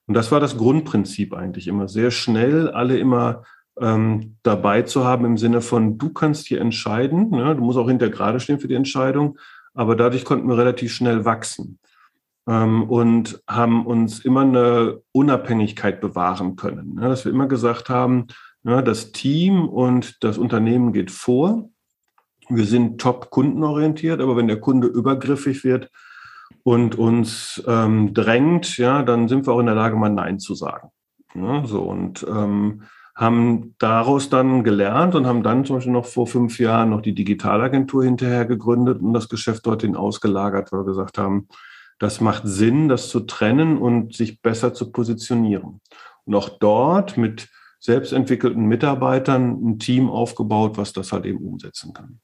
Und 0.07 0.13
das 0.13 0.31
war 0.31 0.39
das 0.39 0.57
Grundprinzip 0.57 1.33
eigentlich 1.33 1.67
immer, 1.67 1.87
sehr 1.87 2.11
schnell 2.11 2.69
alle 2.69 2.97
immer 2.97 3.43
ähm, 3.79 4.37
dabei 4.43 4.81
zu 4.81 5.05
haben 5.05 5.25
im 5.25 5.37
Sinne 5.37 5.61
von, 5.61 5.97
du 5.97 6.09
kannst 6.09 6.47
hier 6.47 6.61
entscheiden, 6.61 7.29
ne? 7.29 7.55
du 7.55 7.61
musst 7.61 7.77
auch 7.77 7.87
hinter 7.87 8.09
gerade 8.09 8.39
stehen 8.39 8.59
für 8.59 8.67
die 8.67 8.75
Entscheidung, 8.75 9.37
aber 9.73 9.95
dadurch 9.95 10.25
konnten 10.25 10.47
wir 10.47 10.57
relativ 10.57 10.93
schnell 10.93 11.25
wachsen 11.25 11.77
ähm, 12.47 12.83
und 12.83 13.41
haben 13.47 13.85
uns 13.85 14.19
immer 14.19 14.41
eine 14.41 15.01
Unabhängigkeit 15.11 16.01
bewahren 16.01 16.55
können, 16.55 16.95
ne? 16.95 17.09
dass 17.09 17.25
wir 17.25 17.31
immer 17.31 17.47
gesagt 17.47 17.89
haben, 17.89 18.27
ne, 18.63 18.83
das 18.83 19.11
Team 19.11 19.67
und 19.67 20.23
das 20.23 20.37
Unternehmen 20.37 20.93
geht 20.93 21.11
vor 21.11 21.69
wir 22.49 22.65
sind 22.65 22.99
top 22.99 23.29
kundenorientiert, 23.29 24.21
aber 24.21 24.35
wenn 24.35 24.47
der 24.47 24.59
Kunde 24.59 24.87
übergriffig 24.87 25.63
wird 25.63 25.89
und 26.63 26.95
uns 26.97 27.63
ähm, 27.67 28.13
drängt, 28.13 28.77
ja, 28.77 29.03
dann 29.03 29.27
sind 29.27 29.45
wir 29.47 29.53
auch 29.53 29.59
in 29.59 29.65
der 29.65 29.75
Lage, 29.75 29.95
mal 29.95 30.09
Nein 30.09 30.39
zu 30.39 30.55
sagen. 30.55 30.89
Ja, 31.35 31.65
so 31.65 31.81
und 31.81 32.25
ähm, 32.29 32.83
haben 33.15 33.75
daraus 33.79 34.29
dann 34.29 34.63
gelernt 34.63 35.15
und 35.15 35.25
haben 35.25 35.43
dann 35.43 35.65
zum 35.65 35.77
Beispiel 35.77 35.91
noch 35.91 36.05
vor 36.05 36.27
fünf 36.27 36.59
Jahren 36.59 36.91
noch 36.91 37.01
die 37.01 37.15
Digitalagentur 37.15 38.03
hinterher 38.03 38.45
gegründet 38.45 39.01
und 39.01 39.13
das 39.13 39.27
Geschäft 39.27 39.65
dorthin 39.65 39.95
ausgelagert, 39.95 40.71
weil 40.71 40.81
wir 40.81 40.85
gesagt 40.85 41.17
haben, 41.17 41.47
das 41.99 42.21
macht 42.21 42.43
Sinn, 42.45 42.89
das 42.89 43.09
zu 43.09 43.21
trennen 43.21 43.79
und 43.79 44.15
sich 44.15 44.41
besser 44.41 44.73
zu 44.75 44.91
positionieren. 44.91 45.81
Und 46.25 46.35
auch 46.35 46.49
dort 46.49 47.17
mit 47.17 47.49
selbstentwickelten 47.79 48.65
Mitarbeitern 48.65 49.51
ein 49.63 49.79
Team 49.79 50.09
aufgebaut, 50.09 50.77
was 50.77 50.93
das 50.93 51.11
halt 51.11 51.25
eben 51.25 51.39
umsetzen 51.39 51.93
kann. 51.93 52.19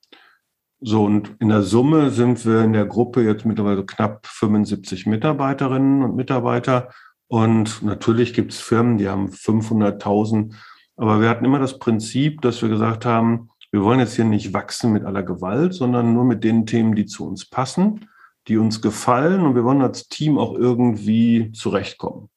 So, 0.85 1.05
und 1.05 1.33
in 1.39 1.47
der 1.47 1.61
Summe 1.61 2.09
sind 2.09 2.45
wir 2.45 2.61
in 2.61 2.73
der 2.73 2.85
Gruppe 2.85 3.23
jetzt 3.23 3.45
mittlerweile 3.45 3.85
knapp 3.85 4.27
75 4.27 5.05
Mitarbeiterinnen 5.05 6.03
und 6.03 6.17
Mitarbeiter. 6.17 6.89
Und 7.27 7.81
natürlich 7.83 8.33
gibt 8.33 8.51
es 8.51 8.59
Firmen, 8.59 8.97
die 8.97 9.07
haben 9.07 9.29
500.000. 9.29 10.53
Aber 10.97 11.21
wir 11.21 11.29
hatten 11.29 11.45
immer 11.45 11.59
das 11.59 11.79
Prinzip, 11.79 12.41
dass 12.41 12.61
wir 12.61 12.67
gesagt 12.67 13.05
haben, 13.05 13.49
wir 13.71 13.81
wollen 13.81 14.01
jetzt 14.01 14.15
hier 14.15 14.25
nicht 14.25 14.53
wachsen 14.53 14.91
mit 14.91 15.05
aller 15.05 15.23
Gewalt, 15.23 15.73
sondern 15.73 16.13
nur 16.13 16.25
mit 16.25 16.43
den 16.43 16.65
Themen, 16.65 16.95
die 16.95 17.05
zu 17.05 17.25
uns 17.25 17.45
passen, 17.45 18.09
die 18.49 18.57
uns 18.57 18.81
gefallen. 18.81 19.45
Und 19.45 19.55
wir 19.55 19.63
wollen 19.63 19.81
als 19.81 20.09
Team 20.09 20.37
auch 20.37 20.53
irgendwie 20.53 21.53
zurechtkommen. 21.53 22.29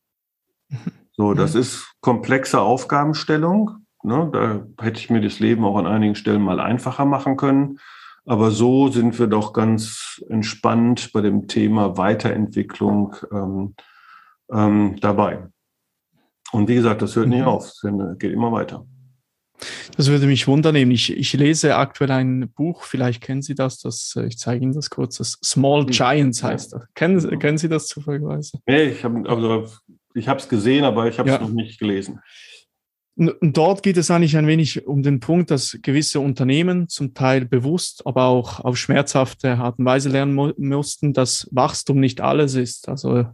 So, 1.19 1.35
das 1.35 1.55
mhm. 1.55 1.61
ist 1.61 1.95
komplexe 2.01 2.61
Aufgabenstellung. 2.61 3.87
Ne? 4.05 4.31
Da 4.33 4.85
hätte 4.85 5.01
ich 5.01 5.11
mir 5.11 5.21
das 5.21 5.41
Leben 5.41 5.65
auch 5.65 5.77
an 5.77 5.87
einigen 5.87 6.15
Stellen 6.15 6.43
mal 6.43 6.61
einfacher 6.61 7.07
machen 7.07 7.37
können. 7.37 7.81
Aber 8.27 8.51
so 8.51 8.89
sind 8.89 9.19
wir 9.19 9.29
doch 9.29 9.53
ganz 9.53 10.23
entspannt 10.29 11.13
bei 11.13 11.21
dem 11.21 11.47
Thema 11.47 11.97
Weiterentwicklung 11.97 13.15
ähm, 13.33 13.75
ähm, 14.53 14.97
dabei. 15.01 15.47
Und 16.51 16.69
wie 16.69 16.75
gesagt, 16.75 17.03
das 17.03 17.15
hört 17.15 17.29
nicht 17.29 17.43
mhm. 17.43 17.49
auf, 17.49 17.67
es 17.67 17.83
geht 18.19 18.33
immer 18.33 18.51
weiter. 18.53 18.85
Das 19.97 20.09
würde 20.09 20.27
mich 20.27 20.47
wundern. 20.47 20.77
Ich, 20.77 21.17
ich 21.17 21.33
lese 21.33 21.77
aktuell 21.77 22.11
ein 22.11 22.51
Buch, 22.55 22.83
vielleicht 22.83 23.23
kennen 23.23 23.43
Sie 23.43 23.55
das, 23.55 23.79
das 23.79 24.15
äh, 24.17 24.27
ich 24.27 24.39
zeige 24.39 24.63
Ihnen 24.63 24.75
das 24.75 24.91
kurz, 24.91 25.19
das 25.19 25.39
Small. 25.43 25.87
Giants 25.87 26.43
heißt 26.43 26.73
das. 26.75 26.83
Kennen, 26.95 27.39
kennen 27.39 27.59
Sie 27.59 27.69
das 27.69 27.87
zufälligerweise? 27.87 28.59
Nee, 28.67 28.85
ich 28.85 29.05
habe 29.05 29.29
also, 29.29 29.67
es 30.15 30.49
gesehen, 30.49 30.85
aber 30.85 31.09
ich 31.09 31.19
habe 31.19 31.31
es 31.31 31.37
ja. 31.37 31.41
noch 31.41 31.51
nicht 31.51 31.79
gelesen. 31.79 32.21
Und 33.19 33.57
dort 33.57 33.83
geht 33.83 33.97
es 33.97 34.11
eigentlich 34.11 34.37
ein 34.37 34.47
wenig 34.47 34.87
um 34.87 35.03
den 35.03 35.21
Punkt, 35.21 35.51
dass 35.51 35.79
gewisse 35.81 36.21
Unternehmen 36.21 36.89
zum 36.89 37.15
Teil 37.15 37.47
bewusst, 37.47 38.07
aber 38.07 38.27
auch 38.27 38.61
auf 38.61 38.77
schmerzhafte 38.77 39.57
Art 39.57 39.79
und 39.79 39.87
Weise 39.87 40.11
lernen 40.11 40.35
mu 40.35 40.53
mussten, 40.59 41.15
dass 41.15 41.49
Wachstum 41.51 41.99
nicht 41.99 42.21
alles 42.21 42.55
ist. 42.55 42.89
Also 42.91 43.27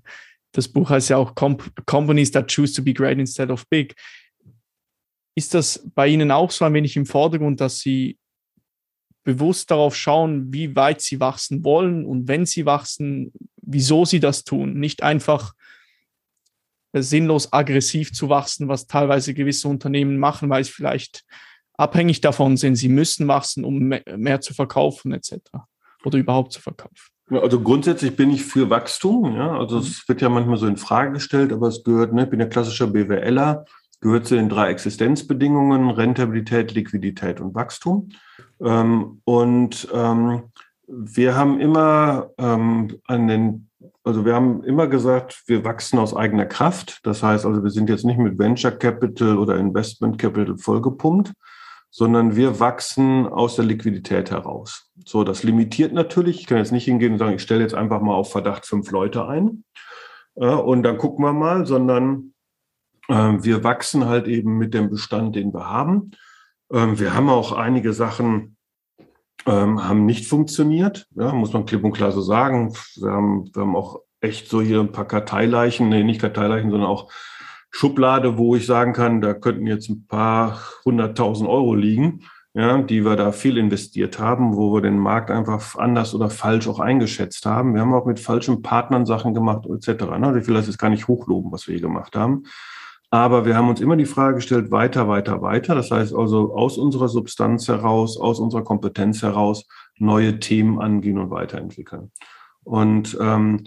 das 0.53 0.69
Buch 0.69 0.91
heißt 0.91 1.11
ja 1.11 1.17
auch 1.17 1.35
Companies 1.35 2.31
that 2.31 2.47
choose 2.49 2.75
to 2.75 2.83
be 2.83 2.95
great 2.95 3.19
instead 3.19 3.51
of 3.51 3.69
big. 3.69 3.97
ist 5.35 5.55
das 5.55 5.89
bei 5.95 6.09
Ihnen 6.09 6.31
auch 6.31 6.51
so 6.51 6.65
ein 6.65 6.75
wenig 6.75 6.97
im 6.97 7.07
Vordergrund, 7.07 7.61
dass 7.61 7.81
Sie 7.81 8.19
bewusst 9.25 9.71
darauf 9.71 9.97
schauen, 9.97 10.53
wie 10.53 10.77
weit 10.77 11.01
Sie 11.01 11.21
wachsen 11.21 11.65
wollen 11.65 12.05
und 12.05 12.29
wenn 12.29 12.45
Sie 12.45 12.67
wachsen, 12.67 13.33
wieso 13.57 14.05
Sie 14.05 14.21
das 14.21 14.45
tun? 14.45 14.75
Nicht 14.75 15.03
einfach 15.03 15.55
sinnlos 16.95 17.53
aggressiv 17.53 18.13
zu 18.13 18.29
wachsen, 18.29 18.69
was 18.69 18.87
teilweise 18.87 19.35
gewisse 19.35 19.69
Unternehmen 19.69 20.19
machen, 20.19 20.51
weil 20.51 20.65
sie 20.65 20.73
vielleicht 20.73 21.25
abhängig 21.75 22.21
davon 22.21 22.57
sind, 22.57 22.77
sie 22.77 22.89
müssen 22.89 23.29
wachsen, 23.29 23.65
um 23.65 23.95
mehr 24.17 24.41
zu 24.41 24.55
verkaufen 24.55 25.13
etc. 25.13 25.35
oder 26.05 26.19
überhaupt 26.19 26.53
zu 26.53 26.61
verkaufen. 26.61 27.13
Also 27.31 27.61
grundsätzlich 27.61 28.15
bin 28.15 28.31
ich 28.31 28.45
für 28.45 28.69
Wachstum. 28.69 29.35
Ja, 29.35 29.59
also 29.59 29.79
es 29.79 30.07
wird 30.09 30.21
ja 30.21 30.29
manchmal 30.29 30.59
so 30.59 30.67
in 30.67 30.77
Frage 30.77 31.13
gestellt, 31.13 31.53
aber 31.53 31.69
es 31.69 31.83
gehört, 31.83 32.13
ne, 32.13 32.25
ich 32.25 32.31
bin 32.31 32.41
ja 32.41 32.47
klassischer 32.47 32.89
BWLer, 32.89 33.65
gehört 34.01 34.27
zu 34.27 34.35
den 34.35 34.49
drei 34.49 34.71
Existenzbedingungen, 34.71 35.91
Rentabilität, 35.91 36.75
Liquidität 36.75 37.41
und 37.41 37.55
Wachstum. 37.55 38.11
Ähm, 38.61 39.21
und 39.25 39.89
ähm, 39.95 40.43
wir 40.87 41.37
haben 41.37 41.61
immer 41.61 42.31
ähm, 42.37 42.99
an 43.07 43.29
den, 43.29 43.71
also 44.05 44.25
wir 44.25 44.35
haben 44.35 44.65
immer 44.65 44.89
gesagt, 44.89 45.43
wir 45.47 45.65
wachsen 45.65 45.99
aus 45.99 46.15
eigener 46.15 46.47
Kraft. 46.47 47.01
Das 47.05 47.23
heißt 47.23 47.47
also, 47.47 47.63
wir 47.63 47.71
sind 47.71 47.89
jetzt 47.89 48.05
nicht 48.05 48.19
mit 48.19 48.39
Venture 48.39 48.73
Capital 48.73 49.39
oder 49.39 49.57
Investment 49.57 50.19
Capital 50.19 50.59
vollgepumpt, 50.59 51.33
sondern 51.91 52.35
wir 52.35 52.59
wachsen 52.59 53.27
aus 53.27 53.57
der 53.57 53.65
Liquidität 53.65 54.31
heraus. 54.31 54.91
So, 55.07 55.23
das 55.23 55.45
limitiert 55.45 55.93
natürlich. 55.93 56.41
Ich 56.41 56.47
kann 56.47 56.59
jetzt 56.59 56.73
nicht 56.73 56.85
hingehen 56.85 57.13
und 57.13 57.19
sagen, 57.19 57.37
ich 57.37 57.43
stelle 57.43 57.63
jetzt 57.63 57.75
einfach 57.75 58.01
mal 58.01 58.15
auf 58.15 58.33
Verdacht 58.33 58.67
fünf 58.67 58.91
Leute 58.91 59.27
ein 59.27 59.65
äh, 60.35 60.47
und 60.47 60.83
dann 60.83 60.99
gucken 60.99 61.25
wir 61.25 61.33
mal, 61.33 61.67
sondern 61.67 62.35
äh, 63.09 63.15
wir 63.15 63.63
wachsen 63.63 64.07
halt 64.07 64.27
eben 64.27 64.59
mit 64.59 64.75
dem 64.75 64.91
Bestand, 64.91 65.37
den 65.37 65.53
wir 65.55 65.69
haben. 65.69 66.13
Ähm, 66.73 66.99
wir 66.99 67.15
haben 67.15 67.29
auch 67.29 67.53
einige 67.53 67.93
Sachen, 67.93 68.57
ähm, 69.47 69.89
haben 69.89 70.07
nicht 70.07 70.27
funktioniert, 70.27 71.07
ja, 71.15 71.33
muss 71.33 71.53
man 71.53 71.67
klipp 71.67 71.85
und 71.85 71.93
klar 71.93 72.13
so 72.13 72.21
sagen. 72.21 72.75
Wir 72.97 73.11
haben, 73.11 73.51
wir 73.53 73.63
haben 73.63 73.77
auch 73.77 74.01
echt 74.21 74.49
so 74.49 74.61
hier 74.61 74.81
ein 74.81 74.93
paar 74.93 75.07
Karteileichen, 75.07 75.89
nee, 75.89 76.05
nicht 76.05 76.21
Karteileichen, 76.21 76.71
sondern 76.71 76.89
auch 76.89 77.11
Schublade, 77.71 78.37
wo 78.39 78.55
ich 78.55 78.67
sagen 78.67 78.93
kann, 78.93 79.21
da 79.21 79.35
könnten 79.35 79.67
jetzt 79.67 79.89
ein 79.89 80.07
paar 80.07 80.61
hunderttausend 80.85 81.49
Euro 81.49 81.75
liegen, 81.75 82.21
ja, 82.55 82.81
die 82.83 83.05
wir 83.05 83.17
da 83.17 83.33
viel 83.33 83.57
investiert 83.57 84.19
haben, 84.19 84.57
wo 84.57 84.75
wir 84.75 84.83
den 84.83 84.99
Markt 84.99 85.31
einfach 85.31 85.77
anders 85.77 86.15
oder 86.15 86.29
falsch 86.29 86.69
auch 86.69 86.81
eingeschätzt 86.81 87.47
haben. 87.47 87.75
Wir 87.75 87.81
haben 87.81 87.95
auch 87.95 88.05
mit 88.05 88.21
falschen 88.21 88.61
Partnern 88.61 89.07
Sachen 89.07 89.33
gemacht, 89.33 89.67
etc. 89.67 90.05
Ne? 90.19 90.39
Ich 90.39 90.47
will 90.47 90.55
das 90.55 90.67
jetzt 90.67 90.79
gar 90.79 90.91
nicht 90.91 91.09
hochloben, 91.09 91.51
was 91.51 91.67
wir 91.67 91.73
hier 91.73 91.83
gemacht 91.83 92.15
haben. 92.15 92.45
Aber 93.13 93.45
wir 93.45 93.55
haben 93.55 93.69
uns 93.69 93.83
immer 93.83 93.97
die 93.97 94.07
Frage 94.07 94.37
gestellt, 94.37 94.71
weiter, 94.71 95.07
weiter, 95.07 95.43
weiter. 95.43 95.75
Das 95.75 95.91
heißt 95.91 96.15
also 96.15 96.55
aus 96.55 96.79
unserer 96.79 97.09
Substanz 97.09 97.69
heraus, 97.69 98.17
aus 98.17 98.41
unserer 98.41 98.65
Kompetenz 98.65 99.21
heraus 99.23 99.69
neue 99.99 100.41
Themen 100.41 100.81
angehen 100.81 101.19
und 101.19 101.31
weiterentwickeln. 101.31 102.11
Und 102.65 103.19
ähm, 103.21 103.65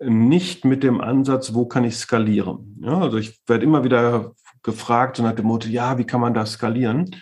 nicht 0.00 0.64
mit 0.64 0.82
dem 0.82 1.00
Ansatz, 1.00 1.54
wo 1.54 1.64
kann 1.66 1.84
ich 1.84 1.96
skalieren. 1.96 2.76
Ja, 2.82 2.98
also 2.98 3.18
ich 3.18 3.40
werde 3.46 3.64
immer 3.64 3.84
wieder 3.84 4.32
gefragt 4.64 5.20
und 5.20 5.26
nach 5.26 5.36
dem 5.36 5.46
Motto, 5.46 5.68
ja, 5.68 5.96
wie 5.96 6.04
kann 6.04 6.20
man 6.20 6.34
das 6.34 6.54
skalieren? 6.54 7.14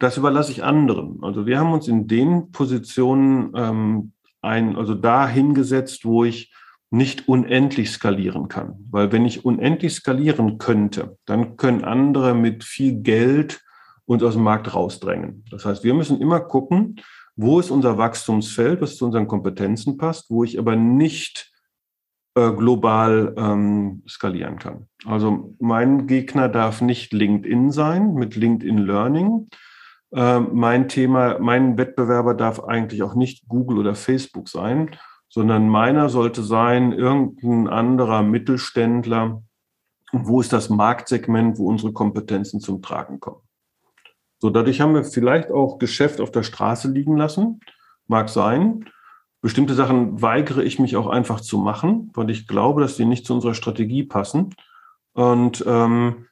Das 0.00 0.16
überlasse 0.16 0.50
ich 0.50 0.64
anderen. 0.64 1.20
Also 1.22 1.46
wir 1.46 1.60
haben 1.60 1.72
uns 1.72 1.86
in 1.86 2.08
den 2.08 2.50
Positionen 2.50 3.52
ähm, 3.54 4.12
ein, 4.42 4.74
also 4.74 4.96
da 4.96 5.28
hingesetzt, 5.28 6.04
wo 6.04 6.24
ich 6.24 6.52
nicht 6.94 7.28
unendlich 7.28 7.90
skalieren 7.90 8.48
kann. 8.48 8.86
Weil 8.90 9.10
wenn 9.10 9.24
ich 9.24 9.44
unendlich 9.44 9.94
skalieren 9.94 10.58
könnte, 10.58 11.18
dann 11.26 11.56
können 11.56 11.84
andere 11.84 12.34
mit 12.34 12.62
viel 12.62 13.02
Geld 13.02 13.60
uns 14.06 14.22
aus 14.22 14.34
dem 14.34 14.44
Markt 14.44 14.72
rausdrängen. 14.74 15.44
Das 15.50 15.64
heißt, 15.64 15.82
wir 15.82 15.94
müssen 15.94 16.20
immer 16.20 16.40
gucken, 16.40 17.00
wo 17.36 17.58
ist 17.58 17.70
unser 17.70 17.98
Wachstumsfeld, 17.98 18.80
was 18.80 18.96
zu 18.96 19.06
unseren 19.06 19.26
Kompetenzen 19.26 19.98
passt, 19.98 20.30
wo 20.30 20.44
ich 20.44 20.56
aber 20.56 20.76
nicht 20.76 21.52
äh, 22.36 22.52
global 22.52 23.34
ähm, 23.36 24.04
skalieren 24.08 24.60
kann. 24.60 24.86
Also 25.04 25.56
mein 25.58 26.06
Gegner 26.06 26.48
darf 26.48 26.80
nicht 26.80 27.12
LinkedIn 27.12 27.72
sein 27.72 28.14
mit 28.14 28.36
LinkedIn 28.36 28.78
Learning. 28.78 29.48
Äh, 30.14 30.38
mein 30.38 30.88
Thema, 30.88 31.40
mein 31.40 31.76
Wettbewerber 31.76 32.34
darf 32.34 32.60
eigentlich 32.60 33.02
auch 33.02 33.16
nicht 33.16 33.48
Google 33.48 33.78
oder 33.78 33.96
Facebook 33.96 34.48
sein, 34.48 34.90
sondern 35.34 35.68
meiner 35.68 36.10
sollte 36.10 36.44
sein 36.44 36.92
irgendein 36.92 37.66
anderer 37.66 38.22
Mittelständler. 38.22 39.42
Wo 40.12 40.40
ist 40.40 40.52
das 40.52 40.70
Marktsegment, 40.70 41.58
wo 41.58 41.66
unsere 41.66 41.92
Kompetenzen 41.92 42.60
zum 42.60 42.82
Tragen 42.82 43.18
kommen? 43.18 43.40
So, 44.38 44.50
dadurch 44.50 44.80
haben 44.80 44.94
wir 44.94 45.02
vielleicht 45.02 45.50
auch 45.50 45.80
Geschäft 45.80 46.20
auf 46.20 46.30
der 46.30 46.44
Straße 46.44 46.88
liegen 46.88 47.16
lassen. 47.16 47.58
Mag 48.06 48.28
sein. 48.28 48.84
Bestimmte 49.40 49.74
Sachen 49.74 50.22
weigere 50.22 50.62
ich 50.62 50.78
mich 50.78 50.94
auch 50.94 51.08
einfach 51.08 51.40
zu 51.40 51.58
machen, 51.58 52.12
weil 52.14 52.30
ich 52.30 52.46
glaube, 52.46 52.82
dass 52.82 52.94
die 52.94 53.04
nicht 53.04 53.26
zu 53.26 53.34
unserer 53.34 53.54
Strategie 53.54 54.04
passen. 54.04 54.54
Und 55.14 55.64
ähm, 55.66 56.26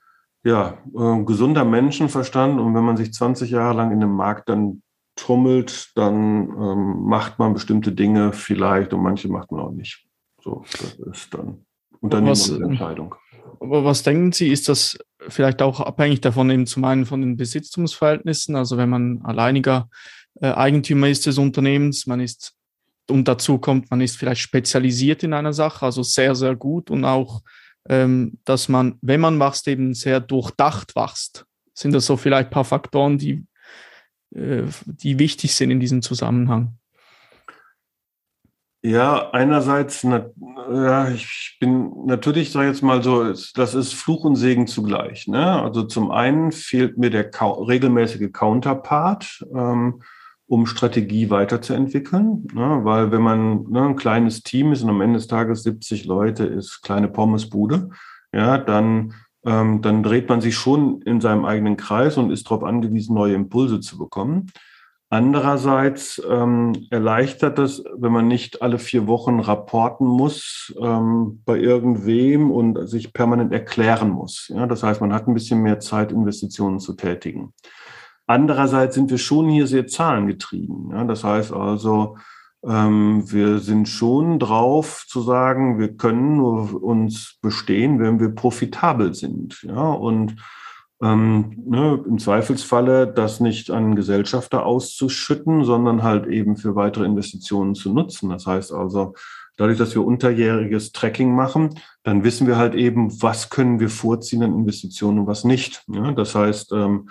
ja, 0.44 0.78
äh, 0.96 1.24
gesunder 1.24 1.64
Menschenverstand 1.64 2.60
und 2.60 2.72
wenn 2.76 2.84
man 2.84 2.96
sich 2.96 3.12
20 3.12 3.50
Jahre 3.50 3.76
lang 3.76 3.90
in 3.90 3.98
dem 3.98 4.14
Markt 4.14 4.48
dann 4.48 4.82
tummelt, 5.16 5.90
dann 5.94 6.48
ähm, 6.48 7.04
macht 7.04 7.38
man 7.38 7.54
bestimmte 7.54 7.92
Dinge 7.92 8.32
vielleicht 8.32 8.92
und 8.92 9.02
manche 9.02 9.28
macht 9.28 9.52
man 9.52 9.60
auch 9.60 9.72
nicht. 9.72 10.06
So, 10.40 10.64
das 10.72 10.94
ist 11.12 11.34
dann 11.34 11.64
Unternehmensentscheidung. 12.00 13.14
Was, 13.60 13.84
was 13.84 14.02
denken 14.02 14.32
Sie, 14.32 14.48
ist 14.48 14.68
das 14.68 14.98
vielleicht 15.28 15.62
auch 15.62 15.80
abhängig 15.80 16.20
davon, 16.20 16.50
eben 16.50 16.66
zum 16.66 16.84
einen 16.84 17.06
von 17.06 17.20
den 17.20 17.36
Besitztumsverhältnissen, 17.36 18.56
also 18.56 18.76
wenn 18.76 18.88
man 18.88 19.22
alleiniger 19.22 19.88
äh, 20.40 20.50
Eigentümer 20.50 21.08
ist 21.08 21.26
des 21.26 21.38
Unternehmens, 21.38 22.06
man 22.06 22.20
ist 22.20 22.54
und 23.08 23.28
dazu 23.28 23.58
kommt, 23.58 23.90
man 23.90 24.00
ist 24.00 24.16
vielleicht 24.16 24.40
spezialisiert 24.40 25.22
in 25.22 25.32
einer 25.32 25.52
Sache, 25.52 25.84
also 25.84 26.02
sehr, 26.02 26.34
sehr 26.34 26.56
gut 26.56 26.90
und 26.90 27.04
auch, 27.04 27.42
ähm, 27.88 28.38
dass 28.44 28.68
man, 28.68 28.98
wenn 29.02 29.20
man 29.20 29.38
wächst, 29.38 29.68
eben 29.68 29.94
sehr 29.94 30.20
durchdacht 30.20 30.94
wächst. 30.96 31.44
Sind 31.74 31.92
das 31.92 32.06
so 32.06 32.16
vielleicht 32.16 32.48
ein 32.48 32.52
paar 32.52 32.64
Faktoren, 32.64 33.18
die, 33.18 33.44
die 34.34 35.18
wichtig 35.18 35.54
sind 35.54 35.70
in 35.70 35.80
diesem 35.80 36.02
Zusammenhang? 36.02 36.74
Ja, 38.84 39.30
einerseits, 39.30 40.02
na, 40.02 40.26
ja, 40.72 41.08
ich 41.10 41.56
bin 41.60 42.06
natürlich, 42.06 42.50
sage 42.50 42.68
jetzt 42.68 42.82
mal 42.82 43.02
so, 43.02 43.24
das 43.30 43.74
ist 43.74 43.94
Fluch 43.94 44.24
und 44.24 44.34
Segen 44.34 44.66
zugleich. 44.66 45.28
Ne? 45.28 45.62
Also 45.62 45.84
zum 45.84 46.10
einen 46.10 46.50
fehlt 46.50 46.98
mir 46.98 47.10
der 47.10 47.30
regelmäßige 47.32 48.32
Counterpart. 48.32 49.44
Ähm, 49.54 50.02
um 50.52 50.66
Strategie 50.66 51.30
weiterzuentwickeln. 51.30 52.46
Ne? 52.52 52.80
Weil 52.82 53.10
wenn 53.10 53.22
man 53.22 53.62
ne, 53.70 53.84
ein 53.84 53.96
kleines 53.96 54.42
Team 54.42 54.72
ist 54.72 54.82
und 54.82 54.90
am 54.90 55.00
Ende 55.00 55.18
des 55.18 55.26
Tages 55.26 55.62
70 55.62 56.04
Leute 56.04 56.44
ist, 56.44 56.82
kleine 56.82 57.08
Pommesbude, 57.08 57.88
ja, 58.34 58.58
dann, 58.58 59.14
ähm, 59.44 59.82
dann 59.82 60.02
dreht 60.02 60.28
man 60.28 60.40
sich 60.40 60.56
schon 60.56 61.02
in 61.02 61.20
seinem 61.20 61.44
eigenen 61.44 61.76
Kreis 61.76 62.16
und 62.16 62.30
ist 62.30 62.46
darauf 62.46 62.64
angewiesen, 62.64 63.14
neue 63.14 63.34
Impulse 63.34 63.80
zu 63.80 63.98
bekommen. 63.98 64.50
Andererseits 65.12 66.22
ähm, 66.26 66.86
erleichtert 66.88 67.58
das, 67.58 67.84
wenn 67.98 68.12
man 68.12 68.28
nicht 68.28 68.62
alle 68.62 68.78
vier 68.78 69.06
Wochen 69.06 69.40
rapporten 69.40 70.06
muss 70.06 70.74
ähm, 70.80 71.42
bei 71.44 71.58
irgendwem 71.58 72.50
und 72.50 72.88
sich 72.88 73.12
permanent 73.12 73.52
erklären 73.52 74.08
muss. 74.08 74.48
Ja? 74.48 74.66
Das 74.66 74.82
heißt, 74.82 75.02
man 75.02 75.12
hat 75.12 75.28
ein 75.28 75.34
bisschen 75.34 75.60
mehr 75.60 75.80
Zeit, 75.80 76.12
Investitionen 76.12 76.80
zu 76.80 76.94
tätigen. 76.94 77.52
Andererseits 78.26 78.94
sind 78.94 79.10
wir 79.10 79.18
schon 79.18 79.50
hier 79.50 79.66
sehr 79.66 79.86
zahlengetrieben. 79.86 80.92
Ja? 80.92 81.04
Das 81.04 81.24
heißt 81.24 81.52
also, 81.52 82.16
wir 82.64 83.58
sind 83.58 83.88
schon 83.88 84.38
drauf 84.38 85.04
zu 85.08 85.20
sagen, 85.20 85.80
wir 85.80 85.96
können 85.96 86.36
nur 86.36 86.80
uns 86.82 87.38
bestehen, 87.42 87.98
wenn 87.98 88.20
wir 88.20 88.28
profitabel 88.28 89.14
sind. 89.14 89.62
Ja? 89.62 89.90
Und 89.90 90.36
ähm, 91.02 91.60
ne, 91.66 92.00
im 92.06 92.18
Zweifelsfalle 92.18 93.08
das 93.08 93.40
nicht 93.40 93.70
an 93.70 93.96
Gesellschafter 93.96 94.64
auszuschütten, 94.64 95.64
sondern 95.64 96.04
halt 96.04 96.26
eben 96.26 96.56
für 96.56 96.76
weitere 96.76 97.04
Investitionen 97.04 97.74
zu 97.74 97.92
nutzen. 97.92 98.30
Das 98.30 98.46
heißt 98.46 98.72
also, 98.72 99.14
dadurch, 99.56 99.78
dass 99.78 99.96
wir 99.96 100.04
unterjähriges 100.04 100.92
Tracking 100.92 101.34
machen, 101.34 101.80
dann 102.04 102.22
wissen 102.22 102.46
wir 102.46 102.56
halt 102.56 102.76
eben, 102.76 103.20
was 103.20 103.50
können 103.50 103.80
wir 103.80 103.90
vorziehen 103.90 104.44
an 104.44 104.54
Investitionen 104.54 105.18
und 105.18 105.26
was 105.26 105.42
nicht. 105.42 105.84
Ja? 105.88 106.12
Das 106.12 106.36
heißt, 106.36 106.70
ähm, 106.72 107.08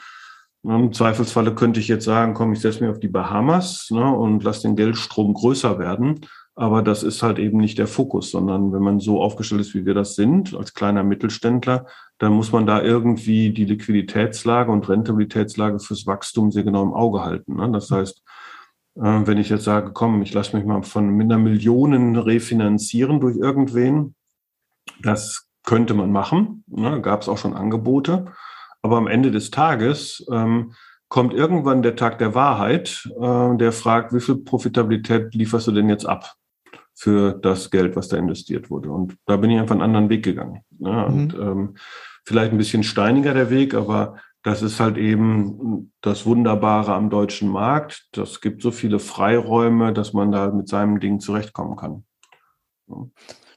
Im 0.63 0.93
Zweifelsfalle 0.93 1.55
könnte 1.55 1.79
ich 1.79 1.87
jetzt 1.87 2.05
sagen, 2.05 2.33
komm, 2.35 2.53
ich 2.53 2.59
setze 2.59 2.81
mich 2.81 2.91
auf 2.91 2.99
die 2.99 3.07
Bahamas 3.07 3.89
ne, 3.89 4.15
und 4.15 4.43
lasse 4.43 4.63
den 4.63 4.75
Geldstrom 4.75 5.33
größer 5.33 5.79
werden. 5.79 6.21
Aber 6.53 6.83
das 6.83 7.01
ist 7.01 7.23
halt 7.23 7.39
eben 7.39 7.57
nicht 7.57 7.77
der 7.77 7.87
Fokus, 7.87 8.29
sondern 8.29 8.71
wenn 8.73 8.83
man 8.83 8.99
so 8.99 9.21
aufgestellt 9.21 9.61
ist, 9.61 9.73
wie 9.73 9.85
wir 9.85 9.93
das 9.93 10.15
sind, 10.15 10.53
als 10.53 10.73
kleiner 10.73 11.03
Mittelständler, 11.03 11.87
dann 12.19 12.33
muss 12.33 12.51
man 12.51 12.67
da 12.67 12.83
irgendwie 12.83 13.51
die 13.51 13.65
Liquiditätslage 13.65 14.71
und 14.71 14.87
Rentabilitätslage 14.87 15.79
fürs 15.79 16.05
Wachstum 16.05 16.51
sehr 16.51 16.63
genau 16.63 16.83
im 16.83 16.93
Auge 16.93 17.23
halten. 17.23 17.55
Ne? 17.55 17.71
Das 17.71 17.89
heißt, 17.89 18.21
äh, 18.97 19.01
wenn 19.01 19.37
ich 19.37 19.49
jetzt 19.49 19.63
sage, 19.63 19.91
komm, 19.93 20.21
ich 20.21 20.33
lasse 20.33 20.55
mich 20.55 20.65
mal 20.65 20.83
von 20.83 21.09
minder 21.09 21.37
Millionen 21.37 22.17
refinanzieren 22.17 23.19
durch 23.19 23.37
irgendwen, 23.37 24.13
das 25.01 25.47
könnte 25.63 25.93
man 25.93 26.11
machen. 26.11 26.63
Ne? 26.67 27.01
Gab 27.01 27.21
es 27.21 27.29
auch 27.29 27.37
schon 27.37 27.53
Angebote. 27.53 28.25
Aber 28.81 28.97
am 28.97 29.07
Ende 29.07 29.31
des 29.31 29.51
Tages 29.51 30.25
ähm, 30.31 30.73
kommt 31.07 31.33
irgendwann 31.33 31.81
der 31.81 31.95
Tag 31.95 32.17
der 32.19 32.33
Wahrheit, 32.35 33.09
äh, 33.19 33.57
der 33.57 33.71
fragt, 33.71 34.13
wie 34.13 34.21
viel 34.21 34.37
Profitabilität 34.37 35.33
lieferst 35.35 35.67
du 35.67 35.71
denn 35.71 35.89
jetzt 35.89 36.05
ab 36.05 36.35
für 36.93 37.33
das 37.33 37.69
Geld, 37.71 37.95
was 37.95 38.07
da 38.07 38.17
investiert 38.17 38.69
wurde? 38.69 38.91
Und 38.91 39.17
da 39.25 39.37
bin 39.37 39.51
ich 39.51 39.59
einfach 39.59 39.75
einen 39.75 39.81
anderen 39.81 40.09
Weg 40.09 40.23
gegangen. 40.23 40.63
Ja, 40.79 41.09
mhm. 41.09 41.13
Und 41.13 41.33
ähm, 41.33 41.75
vielleicht 42.25 42.51
ein 42.51 42.57
bisschen 42.57 42.83
steiniger 42.83 43.33
der 43.33 43.49
Weg, 43.49 43.73
aber 43.73 44.17
das 44.43 44.61
ist 44.61 44.79
halt 44.79 44.97
eben 44.97 45.91
das 46.01 46.25
Wunderbare 46.25 46.93
am 46.93 47.09
deutschen 47.09 47.49
Markt. 47.49 48.07
Das 48.11 48.41
gibt 48.41 48.61
so 48.61 48.71
viele 48.71 48.99
Freiräume, 48.99 49.93
dass 49.93 50.13
man 50.13 50.31
da 50.31 50.49
mit 50.51 50.67
seinem 50.67 50.99
Ding 50.99 51.19
zurechtkommen 51.19 51.75
kann. 51.75 52.05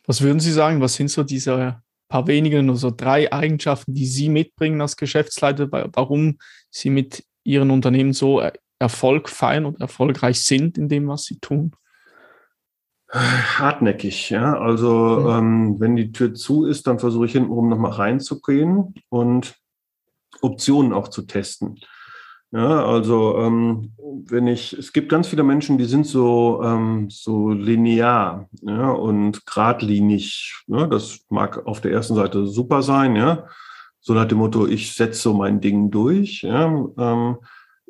Was 0.07 0.21
würden 0.21 0.41
Sie 0.41 0.53
sagen, 0.53 0.81
was 0.81 0.95
sind 0.95 1.11
so 1.11 1.23
diese 1.23 1.83
paar 2.09 2.27
wenige, 2.27 2.63
nur 2.63 2.77
so 2.77 2.91
drei 2.91 3.33
Eigenschaften, 3.33 3.95
die 3.95 4.07
Sie 4.07 4.29
mitbringen 4.29 4.81
als 4.81 4.97
Geschäftsleiter, 4.97 5.69
warum 5.71 6.39
Sie 6.71 6.91
mit 6.91 7.25
Ihren 7.45 7.71
Unternehmen 7.71 8.13
so 8.13 8.43
Erfolg 8.79 9.29
feiern 9.29 9.67
und 9.67 9.81
erfolgreich 9.81 10.45
sind 10.45 10.79
in 10.79 10.89
dem, 10.89 11.09
was 11.09 11.25
Sie 11.25 11.39
tun? 11.39 11.73
Hartnäckig, 13.11 14.31
ja. 14.31 14.59
Also 14.59 15.21
mhm. 15.21 15.29
ähm, 15.29 15.81
wenn 15.81 15.97
die 15.97 16.13
Tür 16.13 16.35
zu 16.35 16.65
ist, 16.65 16.87
dann 16.87 16.99
versuche 16.99 17.27
ich 17.27 17.33
hintenrum 17.33 17.69
nochmal 17.69 17.93
reinzugehen 17.93 18.95
und 19.09 19.55
Optionen 20.43 20.93
auch 20.93 21.09
zu 21.09 21.23
testen. 21.23 21.79
Ja, 22.55 22.87
also 22.87 23.37
ähm, 23.39 23.91
wenn 24.27 24.47
ich, 24.47 24.75
es 24.75 24.93
gibt 24.93 25.09
ganz 25.09 25.27
viele 25.27 25.43
Menschen, 25.43 25.77
die 25.77 25.87
sind 25.87 26.07
so, 26.07 26.63
ähm, 26.63 27.09
so 27.11 27.51
linear 27.51 28.49
ja, 28.63 28.93
und 28.93 29.45
geradlinig. 29.45 30.63
Ja, 30.69 30.87
das 30.87 31.19
mag 31.31 31.67
auf 31.67 31.81
der 31.81 31.91
ersten 31.91 32.15
Seite 32.15 32.47
super 32.47 32.83
sein, 32.83 33.17
ja. 33.17 33.49
So 33.99 34.15
nach 34.15 34.27
dem 34.27 34.39
Motto, 34.39 34.69
ich 34.69 34.95
setze 34.95 35.21
so 35.21 35.35
mein 35.35 35.61
Ding 35.61 35.91
durch. 35.91 36.43
Ja. 36.43 36.87
Ähm, 36.97 37.39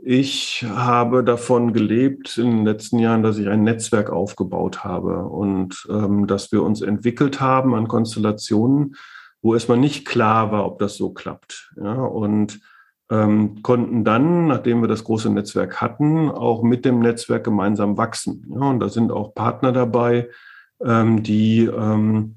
ich 0.03 0.65
habe 0.67 1.23
davon 1.25 1.75
gelebt 1.75 2.39
in 2.39 2.51
den 2.51 2.65
letzten 2.65 2.99
Jahren, 2.99 3.23
dass 3.23 3.37
ich 3.37 3.49
ein 3.49 3.65
Netzwerk 3.65 4.09
aufgebaut 4.09 4.83
habe 4.83 5.27
und 5.27 5.87
ähm, 5.91 6.27
dass 6.27 6.53
wir 6.53 6.63
uns 6.63 6.81
entwickelt 6.81 7.39
haben 7.39 7.75
an 7.75 7.87
Konstellationen, 7.87 8.97
wo 9.43 9.53
erstmal 9.53 9.77
nicht 9.77 10.07
klar 10.07 10.53
war, 10.53 10.65
ob 10.65 10.79
das 10.79 10.97
so 10.97 11.13
klappt. 11.13 11.75
Ja, 11.77 12.03
und 12.03 12.61
ähm, 13.11 13.63
konnten 13.63 14.05
dann, 14.05 14.47
nachdem 14.47 14.81
wir 14.81 14.89
das 14.89 15.05
große 15.05 15.31
Netzwerk 15.31 15.81
hatten, 15.81 16.31
auch 16.31 16.63
mit 16.63 16.85
dem 16.85 17.01
Netzwerk 17.01 17.45
gemeinsam 17.45 17.97
wachsen. 17.97 18.47
Ja, 18.49 18.71
und 18.71 18.81
da 18.81 18.89
sind 18.89 19.13
auch 19.13 19.35
Partner 19.35 19.73
dabei, 19.73 20.29
ähm, 20.83 21.23
die 21.23 21.65
ähm, 21.65 22.37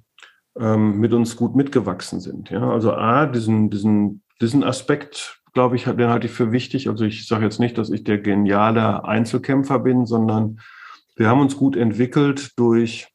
ähm 0.60 1.00
mit 1.00 1.14
uns 1.14 1.36
gut 1.36 1.56
mitgewachsen 1.56 2.20
sind. 2.20 2.50
Ja, 2.50 2.70
also 2.70 2.94
A, 2.94 3.26
diesen, 3.26 3.70
diesen, 3.70 4.24
diesen 4.42 4.64
Aspekt, 4.64 5.42
glaube 5.54 5.76
ich, 5.78 5.86
den 5.86 6.10
halte 6.10 6.28
ich 6.28 6.34
für 6.34 6.52
wichtig. 6.52 6.90
Also 6.90 7.06
ich 7.06 7.28
sage 7.28 7.46
jetzt 7.46 7.60
nicht, 7.60 7.78
dass 7.78 7.90
ich 7.90 8.04
der 8.04 8.18
geniale 8.18 9.06
Einzelkämpfer 9.06 9.80
bin, 9.80 10.06
sondern 10.06 10.60
wir 11.16 11.30
haben 11.30 11.42
uns 11.42 11.58
gut 11.58 11.76
entwickelt 11.76 12.52
durch 12.58 13.08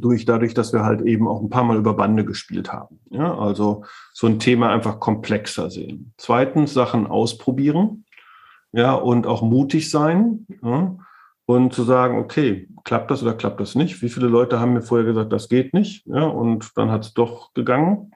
durch 0.00 0.24
dadurch, 0.24 0.54
dass 0.54 0.72
wir 0.72 0.84
halt 0.84 1.02
eben 1.02 1.28
auch 1.28 1.40
ein 1.40 1.50
paar 1.50 1.64
Mal 1.64 1.76
über 1.76 1.94
Bande 1.94 2.24
gespielt 2.24 2.72
haben. 2.72 3.00
Ja, 3.10 3.36
also 3.38 3.84
so 4.12 4.26
ein 4.26 4.38
Thema 4.38 4.70
einfach 4.70 5.00
komplexer 5.00 5.70
sehen. 5.70 6.12
Zweitens 6.16 6.74
Sachen 6.74 7.06
ausprobieren, 7.06 8.04
ja, 8.72 8.94
und 8.94 9.26
auch 9.26 9.42
mutig 9.42 9.90
sein, 9.90 10.46
ja, 10.62 10.96
und 11.46 11.72
zu 11.72 11.82
sagen, 11.82 12.18
okay, 12.18 12.68
klappt 12.84 13.10
das 13.10 13.22
oder 13.22 13.34
klappt 13.34 13.60
das 13.60 13.74
nicht? 13.74 14.02
Wie 14.02 14.10
viele 14.10 14.26
Leute 14.28 14.60
haben 14.60 14.74
mir 14.74 14.82
vorher 14.82 15.06
gesagt, 15.06 15.32
das 15.32 15.48
geht 15.48 15.72
nicht, 15.72 16.06
ja, 16.06 16.24
und 16.24 16.76
dann 16.76 16.90
hat 16.90 17.04
es 17.04 17.14
doch 17.14 17.54
gegangen. 17.54 18.12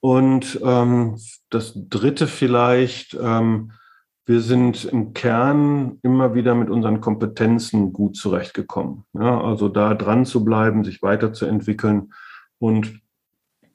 Und 0.00 0.58
ähm, 0.64 1.18
das 1.50 1.74
Dritte 1.76 2.26
vielleicht, 2.26 3.16
ähm, 3.20 3.72
wir 4.30 4.40
sind 4.40 4.84
im 4.84 5.12
Kern 5.12 5.98
immer 6.04 6.36
wieder 6.36 6.54
mit 6.54 6.70
unseren 6.70 7.00
Kompetenzen 7.00 7.92
gut 7.92 8.14
zurechtgekommen. 8.14 9.02
Ja, 9.12 9.40
also 9.40 9.68
da 9.68 9.92
dran 9.94 10.24
zu 10.24 10.44
bleiben, 10.44 10.84
sich 10.84 11.02
weiterzuentwickeln 11.02 12.12
und 12.60 13.00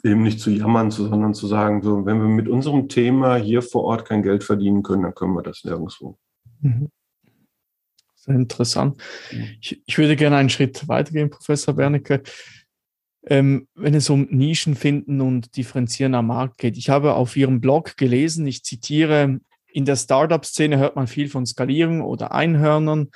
eben 0.02 0.24
nicht 0.24 0.40
zu 0.40 0.52
jammern, 0.52 0.92
sondern 0.92 1.34
zu 1.34 1.48
sagen, 1.48 1.82
so, 1.82 2.06
wenn 2.06 2.20
wir 2.20 2.30
mit 2.30 2.48
unserem 2.48 2.88
Thema 2.88 3.36
hier 3.36 3.62
vor 3.62 3.84
Ort 3.84 4.08
kein 4.08 4.24
Geld 4.24 4.46
verdienen 4.46 4.82
können, 4.82 5.04
dann 5.04 5.14
können 5.14 5.34
wir 5.34 5.44
das 5.44 5.66
nirgendwo. 5.66 6.18
Mhm. 6.62 6.88
Sehr 8.16 8.36
interessant. 8.36 9.04
Ich, 9.60 9.84
ich, 9.86 9.98
würde 9.98 10.16
gerne 10.16 10.38
einen 10.38 10.50
Schritt 10.50 10.88
weitergehen, 10.88 11.30
Professor 11.30 11.74
Bernecke. 11.74 12.24
Ähm, 13.28 13.68
wenn 13.76 13.94
es 13.94 14.10
um 14.10 14.30
Nischen 14.32 14.76
finden 14.76 15.20
und 15.20 15.58
differenzieren 15.58 16.16
am 16.16 16.28
Markt 16.28 16.60
geht. 16.60 16.78
Ich 16.78 16.90
habe 16.90 17.16
auf 17.16 17.36
Ihrem 17.36 17.60
Blog 17.60 17.98
gelesen, 17.98 18.48
ich 18.48 18.64
zitiere, 18.64 19.42
in 19.76 19.84
der 19.84 19.98
Startup-Szene 19.98 20.78
hört 20.78 20.96
man 20.96 21.06
viel 21.06 21.28
von 21.28 21.46
Skalierung 21.46 22.02
oder 22.02 22.32
Einhörnern. 22.32 23.10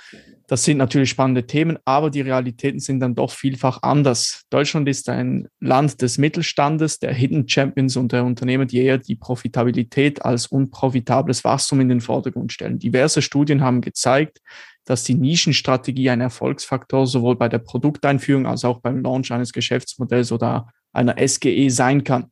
Das 0.45 0.65
sind 0.65 0.77
natürlich 0.77 1.09
spannende 1.09 1.47
Themen, 1.47 1.77
aber 1.85 2.09
die 2.09 2.19
Realitäten 2.19 2.81
sind 2.81 2.99
dann 2.99 3.15
doch 3.15 3.31
vielfach 3.31 3.81
anders. 3.81 4.43
Deutschland 4.49 4.89
ist 4.89 5.07
ein 5.07 5.47
Land 5.61 6.01
des 6.01 6.17
Mittelstandes, 6.17 6.99
der 6.99 7.13
Hidden 7.13 7.47
Champions 7.47 7.95
und 7.95 8.11
der 8.11 8.25
Unternehmen, 8.25 8.67
die 8.67 8.79
eher 8.79 8.97
die 8.97 9.15
Profitabilität 9.15 10.25
als 10.25 10.47
unprofitables 10.47 11.45
Wachstum 11.45 11.79
in 11.79 11.87
den 11.87 12.01
Vordergrund 12.01 12.51
stellen. 12.51 12.77
Diverse 12.77 13.21
Studien 13.21 13.61
haben 13.61 13.79
gezeigt, 13.79 14.39
dass 14.83 15.05
die 15.05 15.15
Nischenstrategie 15.15 16.09
ein 16.09 16.19
Erfolgsfaktor 16.19 17.07
sowohl 17.07 17.37
bei 17.37 17.47
der 17.47 17.59
Produkteinführung 17.59 18.45
als 18.45 18.65
auch 18.65 18.81
beim 18.81 19.01
Launch 19.01 19.31
eines 19.31 19.53
Geschäftsmodells 19.53 20.33
oder 20.33 20.67
einer 20.91 21.15
SGE 21.25 21.69
sein 21.69 22.03
kann. 22.03 22.25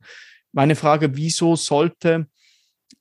Meine 0.52 0.76
Frage, 0.76 1.16
wieso 1.16 1.56
sollte 1.56 2.26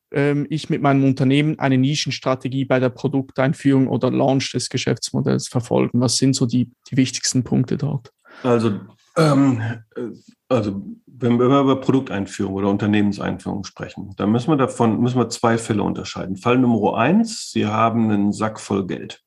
ich 0.10 0.70
mit 0.70 0.82
meinem 0.82 1.03
Unternehmen 1.03 1.60
eine 1.60 1.78
Nischenstrategie 1.78 2.66
bei 2.66 2.80
der 2.80 2.89
Produkteinführung 2.89 3.88
oder 3.88 4.10
Launch 4.10 4.51
des 4.53 4.70
Geschäftsmodells 4.70 5.47
verfolgen? 5.47 5.99
Was 5.99 6.18
sind 6.18 6.36
so 6.36 6.45
die, 6.45 6.72
die 6.89 6.97
wichtigsten 6.97 7.43
Punkte 7.43 7.78
dort? 7.78 8.12
Also, 8.43 8.80
ähm, 9.18 9.62
also 10.47 10.82
wenn 11.08 11.39
wir 11.39 11.45
über 11.45 11.82
Produkteinführung 11.82 12.53
oder 12.53 12.70
Unternehmenseinführung 12.70 13.64
sprechen, 13.64 14.14
dann 14.18 14.32
müssen 14.32 14.51
wir 14.51 14.58
davon 14.58 15.01
müssen 15.01 15.18
wir 15.18 15.30
zwei 15.30 15.58
Fälle 15.58 15.84
unterscheiden. 15.84 16.38
Fall 16.38 16.58
Nummer 16.58 16.97
eins: 16.97 17.51
Sie 17.51 17.66
haben 17.66 18.10
einen 18.12 18.32
Sack 18.32 18.60
voll 18.60 18.86
Geld. 18.86 19.24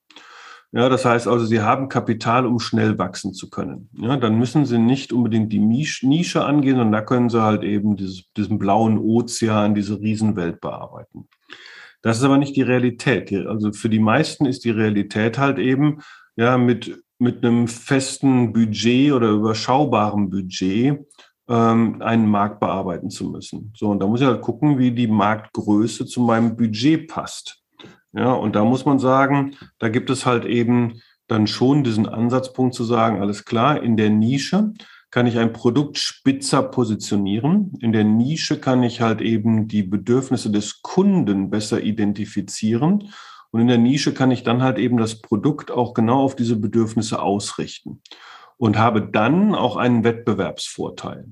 Ja, 0.73 0.89
das 0.89 1.05
heißt 1.05 1.27
also, 1.27 1.47
Sie 1.47 1.61
haben 1.61 1.89
Kapital, 1.89 2.47
um 2.47 2.61
schnell 2.61 2.97
wachsen 2.97 3.35
zu 3.35 3.51
können. 3.51 3.91
Ja, 3.99 4.17
dann 4.17 4.39
müssen 4.39 4.67
Sie 4.67 4.79
nicht 4.79 5.13
unbedingt 5.13 5.53
die 5.53 5.59
Nische 5.59 6.45
angehen, 6.45 6.77
sondern 6.77 6.93
da 6.93 7.01
können 7.01 7.29
Sie 7.29 7.43
halt 7.43 7.65
eben 7.65 7.97
dieses, 7.97 8.31
diesen 8.37 8.59
blauen 8.59 8.99
Ozean, 8.99 9.75
diese 9.75 10.01
Riesenwelt 10.01 10.61
bearbeiten. 10.61 11.29
Das 12.03 12.19
ist 12.19 12.25
aber 12.25 12.39
nicht 12.39 12.55
die 12.55 12.63
Realität. 12.63 13.33
Also 13.47 13.73
für 13.73 13.89
die 13.89 13.99
meisten 13.99 14.47
ist 14.47 14.65
die 14.65 14.71
Realität 14.71 15.39
halt 15.39 15.59
eben, 15.59 16.03
ja, 16.37 16.57
mit, 16.57 17.03
mit 17.19 17.45
einem 17.45 17.67
festen 17.67 18.53
Budget 18.53 19.13
oder 19.13 19.31
überschaubarem 19.31 20.31
Budget 20.31 21.01
ähm, 21.49 22.01
einen 22.01 22.29
Markt 22.29 22.61
bearbeiten 22.61 23.11
zu 23.11 23.29
müssen. 23.29 23.73
So, 23.77 23.91
und 23.91 23.99
da 23.99 24.07
muss 24.07 24.21
ich 24.21 24.27
halt 24.27 24.41
gucken, 24.41 24.79
wie 24.79 24.93
die 24.93 25.09
Marktgröße 25.09 26.07
zu 26.07 26.21
meinem 26.21 26.57
Budget 26.57 27.09
passt. 27.09 27.60
Ja, 28.13 28.33
und 28.33 28.57
da 28.57 28.65
muss 28.65 28.85
man 28.85 28.99
sagen, 28.99 29.57
da 29.79 29.89
gibt 29.89 30.11
es 30.11 30.27
halt 30.27 30.45
eben 30.45 31.01
dann 31.29 31.47
schon 31.47 31.85
diesen 31.85 32.09
Ansatzpunkt 32.09 32.75
zu 32.75 32.85
sagen, 32.85 33.21
alles 33.21 33.45
klar, 33.45 33.83
in 33.83 33.97
der 33.97 34.11
Nische 34.11 34.73
kann 35.11 35.27
ich 35.27 35.39
ein 35.39 35.53
Produkt 35.53 35.99
spitzer 35.99 36.63
positionieren. 36.63 37.73
In 37.81 37.93
der 37.93 38.05
Nische 38.05 38.59
kann 38.59 38.83
ich 38.83 39.01
halt 39.01 39.21
eben 39.21 39.69
die 39.69 39.83
Bedürfnisse 39.83 40.51
des 40.51 40.83
Kunden 40.83 41.51
besser 41.51 41.83
identifizieren. 41.83 43.13
Und 43.51 43.61
in 43.61 43.67
der 43.67 43.79
Nische 43.79 44.15
kann 44.15 44.31
ich 44.31 44.45
dann 44.45 44.63
halt 44.63 44.79
eben 44.79 44.97
das 44.97 45.21
Produkt 45.21 45.71
auch 45.71 45.95
genau 45.95 46.23
auf 46.23 46.37
diese 46.37 46.57
Bedürfnisse 46.57 47.21
ausrichten 47.21 48.01
und 48.57 48.79
habe 48.79 49.03
dann 49.03 49.55
auch 49.55 49.77
einen 49.77 50.05
Wettbewerbsvorteil. 50.05 51.27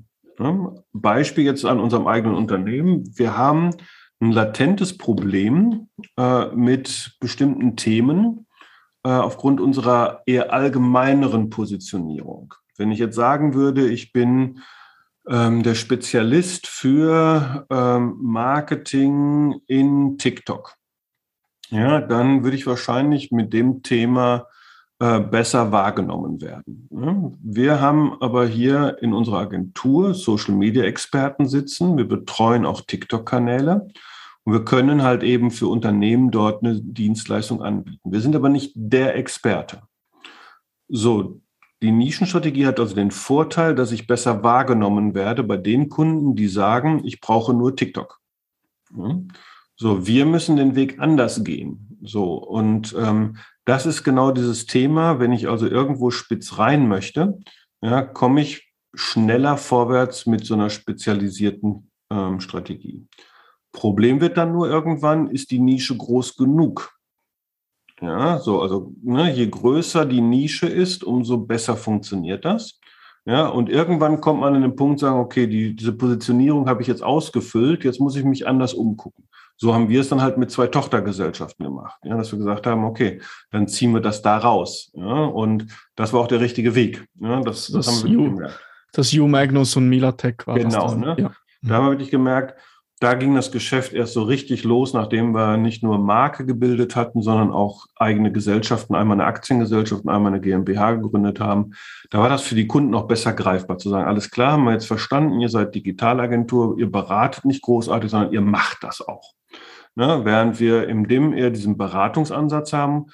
Beispiel 0.92 1.44
jetzt 1.44 1.64
an 1.64 1.80
unserem 1.80 2.06
eigenen 2.06 2.36
Unternehmen. 2.36 3.04
Wir 3.16 3.36
haben 3.36 3.70
ein 4.20 4.32
latentes 4.32 4.96
Problem 4.96 5.88
äh, 6.16 6.46
mit 6.48 7.16
bestimmten 7.20 7.76
Themen 7.76 8.46
äh, 9.04 9.10
aufgrund 9.10 9.60
unserer 9.60 10.22
eher 10.26 10.52
allgemeineren 10.52 11.50
Positionierung. 11.50 12.54
Wenn 12.76 12.90
ich 12.90 12.98
jetzt 12.98 13.16
sagen 13.16 13.54
würde, 13.54 13.88
ich 13.88 14.12
bin 14.12 14.60
ähm, 15.28 15.62
der 15.62 15.74
Spezialist 15.74 16.66
für 16.66 17.66
ähm, 17.70 18.16
Marketing 18.20 19.60
in 19.66 20.18
TikTok, 20.18 20.74
ja, 21.70 22.00
dann 22.00 22.44
würde 22.44 22.56
ich 22.56 22.66
wahrscheinlich 22.66 23.30
mit 23.30 23.52
dem 23.52 23.82
Thema 23.82 24.46
äh, 25.00 25.20
besser 25.20 25.70
wahrgenommen 25.70 26.40
werden. 26.40 26.88
Wir 27.40 27.80
haben 27.80 28.20
aber 28.20 28.46
hier 28.46 28.96
in 29.00 29.12
unserer 29.12 29.38
Agentur 29.38 30.12
Social 30.14 30.54
Media 30.54 30.82
Experten 30.84 31.46
sitzen. 31.46 31.96
Wir 31.96 32.08
betreuen 32.08 32.66
auch 32.66 32.80
TikTok-Kanäle. 32.80 33.88
Und 34.44 34.52
wir 34.52 34.64
können 34.64 35.02
halt 35.02 35.22
eben 35.22 35.50
für 35.50 35.68
Unternehmen 35.68 36.30
dort 36.30 36.64
eine 36.64 36.80
Dienstleistung 36.80 37.62
anbieten. 37.62 38.10
Wir 38.10 38.20
sind 38.20 38.34
aber 38.34 38.48
nicht 38.48 38.72
der 38.74 39.14
Experte. 39.16 39.82
So, 40.88 41.40
Die 41.80 41.92
Nischenstrategie 41.92 42.66
hat 42.66 42.80
also 42.80 42.94
den 42.96 43.12
Vorteil, 43.12 43.74
dass 43.74 43.92
ich 43.92 44.08
besser 44.08 44.42
wahrgenommen 44.42 45.14
werde 45.14 45.44
bei 45.44 45.56
den 45.56 45.88
Kunden, 45.88 46.34
die 46.34 46.48
sagen, 46.48 47.02
ich 47.04 47.20
brauche 47.20 47.54
nur 47.54 47.76
TikTok. 47.76 48.18
So, 49.76 50.06
wir 50.06 50.26
müssen 50.26 50.56
den 50.56 50.74
Weg 50.74 50.98
anders 50.98 51.44
gehen. 51.44 51.87
So, 52.02 52.34
und 52.34 52.94
ähm, 52.98 53.36
das 53.64 53.86
ist 53.86 54.04
genau 54.04 54.30
dieses 54.30 54.66
Thema. 54.66 55.18
Wenn 55.18 55.32
ich 55.32 55.48
also 55.48 55.66
irgendwo 55.66 56.10
spitz 56.10 56.58
rein 56.58 56.88
möchte, 56.88 57.38
ja, 57.80 58.02
komme 58.02 58.40
ich 58.40 58.72
schneller 58.94 59.56
vorwärts 59.56 60.26
mit 60.26 60.44
so 60.44 60.54
einer 60.54 60.70
spezialisierten 60.70 61.90
ähm, 62.10 62.40
Strategie. 62.40 63.06
Problem 63.72 64.20
wird 64.20 64.36
dann 64.36 64.52
nur 64.52 64.68
irgendwann, 64.68 65.28
ist 65.28 65.50
die 65.50 65.58
Nische 65.58 65.96
groß 65.96 66.36
genug? 66.36 66.98
Ja, 68.00 68.38
so, 68.38 68.62
also 68.62 68.92
ne, 69.02 69.32
je 69.34 69.48
größer 69.48 70.06
die 70.06 70.20
Nische 70.20 70.66
ist, 70.66 71.04
umso 71.04 71.38
besser 71.38 71.76
funktioniert 71.76 72.44
das. 72.44 72.78
Ja, 73.24 73.48
und 73.48 73.68
irgendwann 73.68 74.20
kommt 74.20 74.40
man 74.40 74.54
an 74.54 74.62
den 74.62 74.76
Punkt, 74.76 75.00
sagen, 75.00 75.18
okay, 75.18 75.46
die, 75.46 75.76
diese 75.76 75.92
Positionierung 75.92 76.68
habe 76.68 76.80
ich 76.80 76.88
jetzt 76.88 77.02
ausgefüllt, 77.02 77.84
jetzt 77.84 78.00
muss 78.00 78.16
ich 78.16 78.24
mich 78.24 78.46
anders 78.46 78.72
umgucken. 78.72 79.27
So 79.60 79.74
haben 79.74 79.88
wir 79.88 80.00
es 80.00 80.08
dann 80.08 80.22
halt 80.22 80.38
mit 80.38 80.52
zwei 80.52 80.68
Tochtergesellschaften 80.68 81.66
gemacht, 81.66 81.98
ja, 82.04 82.16
dass 82.16 82.30
wir 82.30 82.38
gesagt 82.38 82.66
haben, 82.66 82.84
okay, 82.84 83.20
dann 83.50 83.66
ziehen 83.66 83.92
wir 83.92 84.00
das 84.00 84.22
da 84.22 84.38
raus. 84.38 84.92
Ja, 84.94 85.24
und 85.24 85.66
das 85.96 86.12
war 86.12 86.20
auch 86.20 86.28
der 86.28 86.40
richtige 86.40 86.76
Weg. 86.76 87.04
Ja, 87.20 87.40
das, 87.40 87.66
das, 87.66 87.86
das 87.86 88.04
haben 88.04 88.08
wir 88.08 88.30
gemerkt. 88.30 88.60
Das 88.92 89.12
U 89.14 89.26
Magnus 89.26 89.76
und 89.76 89.88
Milatech 89.88 90.46
war 90.46 90.56
genau, 90.56 90.82
das. 90.84 90.94
Genau, 90.94 91.14
ne? 91.14 91.16
Ja. 91.18 91.32
Da 91.62 91.74
haben 91.74 91.86
wir 91.86 91.90
wirklich 91.90 92.10
gemerkt, 92.10 92.54
da 93.00 93.14
ging 93.14 93.34
das 93.34 93.52
Geschäft 93.52 93.92
erst 93.92 94.14
so 94.14 94.22
richtig 94.22 94.64
los, 94.64 94.92
nachdem 94.92 95.32
wir 95.32 95.56
nicht 95.56 95.82
nur 95.82 95.98
Marke 95.98 96.44
gebildet 96.44 96.96
hatten, 96.96 97.22
sondern 97.22 97.52
auch 97.52 97.86
eigene 97.96 98.32
Gesellschaften, 98.32 98.94
einmal 98.94 99.16
eine 99.16 99.26
Aktiengesellschaft 99.26 100.04
und 100.04 100.10
einmal 100.10 100.32
eine 100.32 100.40
GmbH 100.40 100.92
gegründet 100.92 101.38
haben. 101.38 101.74
Da 102.10 102.18
war 102.20 102.28
das 102.28 102.42
für 102.42 102.56
die 102.56 102.66
Kunden 102.66 102.94
auch 102.94 103.06
besser 103.06 103.32
greifbar 103.32 103.78
zu 103.78 103.88
sagen, 103.88 104.08
alles 104.08 104.30
klar, 104.30 104.52
haben 104.52 104.64
wir 104.64 104.72
jetzt 104.72 104.86
verstanden, 104.86 105.40
ihr 105.40 105.48
seid 105.48 105.74
Digitalagentur, 105.74 106.76
ihr 106.78 106.90
beratet 106.90 107.44
nicht 107.44 107.62
großartig, 107.62 108.10
sondern 108.10 108.32
ihr 108.32 108.40
macht 108.40 108.78
das 108.82 109.00
auch. 109.00 109.34
Ne? 109.98 110.20
Während 110.24 110.58
wir 110.60 110.88
im 110.88 111.06
DIM 111.06 111.34
eher 111.34 111.50
diesen 111.50 111.76
Beratungsansatz 111.76 112.72
haben, 112.72 113.06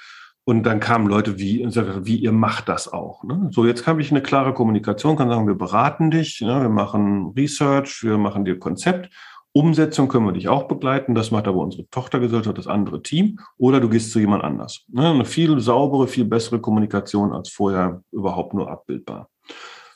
und 0.46 0.64
dann 0.64 0.78
kamen 0.78 1.06
Leute 1.06 1.38
wie, 1.38 1.64
wie 1.64 2.16
ihr 2.16 2.32
macht 2.32 2.68
das 2.68 2.92
auch. 2.92 3.24
Ne? 3.24 3.48
So, 3.50 3.64
jetzt 3.64 3.86
habe 3.86 4.02
ich 4.02 4.10
eine 4.10 4.20
klare 4.20 4.52
Kommunikation, 4.52 5.16
kann 5.16 5.30
sagen, 5.30 5.46
wir 5.46 5.54
beraten 5.54 6.10
dich, 6.10 6.42
ne? 6.42 6.60
wir 6.60 6.68
machen 6.68 7.32
Research, 7.34 8.02
wir 8.02 8.18
machen 8.18 8.44
dir 8.44 8.58
Konzept 8.58 9.08
Umsetzung 9.56 10.08
können 10.08 10.26
wir 10.26 10.32
dich 10.32 10.48
auch 10.48 10.64
begleiten. 10.64 11.14
Das 11.14 11.30
macht 11.30 11.46
aber 11.46 11.58
unsere 11.58 11.88
Tochtergesellschaft, 11.88 12.58
das 12.58 12.66
andere 12.66 13.02
Team. 13.02 13.38
Oder 13.56 13.78
du 13.78 13.88
gehst 13.88 14.10
zu 14.10 14.18
jemand 14.18 14.42
anders. 14.42 14.84
Ne? 14.88 15.08
Eine 15.08 15.24
viel 15.24 15.60
saubere, 15.60 16.08
viel 16.08 16.24
bessere 16.24 16.60
Kommunikation 16.60 17.32
als 17.32 17.50
vorher 17.50 18.02
überhaupt 18.10 18.52
nur 18.52 18.68
abbildbar. 18.68 19.30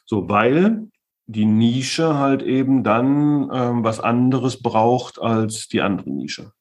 So, 0.05 0.28
weil 0.28 0.89
die 1.26 1.45
Nische 1.45 2.16
halt 2.16 2.43
eben 2.43 2.84
dann 2.84 3.51
ähm, 3.53 3.84
was 3.84 3.99
anderes 3.99 4.62
braucht 4.62 5.20
als 5.20 5.66
die 5.66 5.82
andere 5.82 6.09
Nische. 6.09 6.53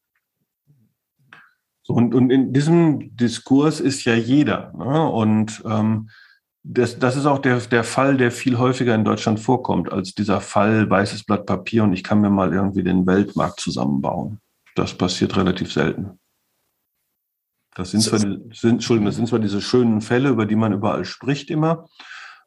So, 1.88 1.94
und, 1.94 2.14
und 2.14 2.32
in 2.32 2.52
diesem 2.52 3.16
Diskurs 3.16 3.80
ist 3.80 4.04
ja 4.04 4.14
jeder. 4.14 4.74
Ne? 4.78 5.10
Und 5.10 5.64
ähm, 5.66 6.10
das, 6.62 7.00
das 7.00 7.16
ist 7.16 7.26
auch 7.26 7.40
der, 7.40 7.60
der 7.62 7.86
Fall, 7.86 8.18
der 8.18 8.30
viel 8.30 8.58
häufiger 8.58 8.94
in 8.94 9.06
Deutschland 9.06 9.40
vorkommt, 9.40 9.90
als 9.90 10.14
dieser 10.14 10.42
Fall 10.42 10.90
weißes 10.90 11.24
Blatt 11.24 11.46
Papier 11.46 11.86
und 11.86 11.94
ich 11.94 12.04
kann 12.04 12.20
mir 12.20 12.30
mal 12.30 12.54
irgendwie 12.54 12.84
den 12.84 13.08
Weltmarkt 13.08 13.62
zusammenbauen. 13.62 14.42
Das 14.76 14.96
passiert 14.96 15.38
relativ 15.38 15.72
selten. 15.72 16.20
Das 17.74 17.92
sind 17.92 18.02
zwar, 18.02 18.20
sind, 18.20 18.54
Entschuldigung, 18.64 19.06
das 19.06 19.16
sind 19.16 19.30
zwar 19.30 19.40
diese 19.40 19.62
schönen 19.62 20.02
Fälle, 20.02 20.28
über 20.28 20.46
die 20.46 20.58
man 20.58 20.74
überall 20.74 21.06
spricht 21.06 21.50
immer, 21.50 21.88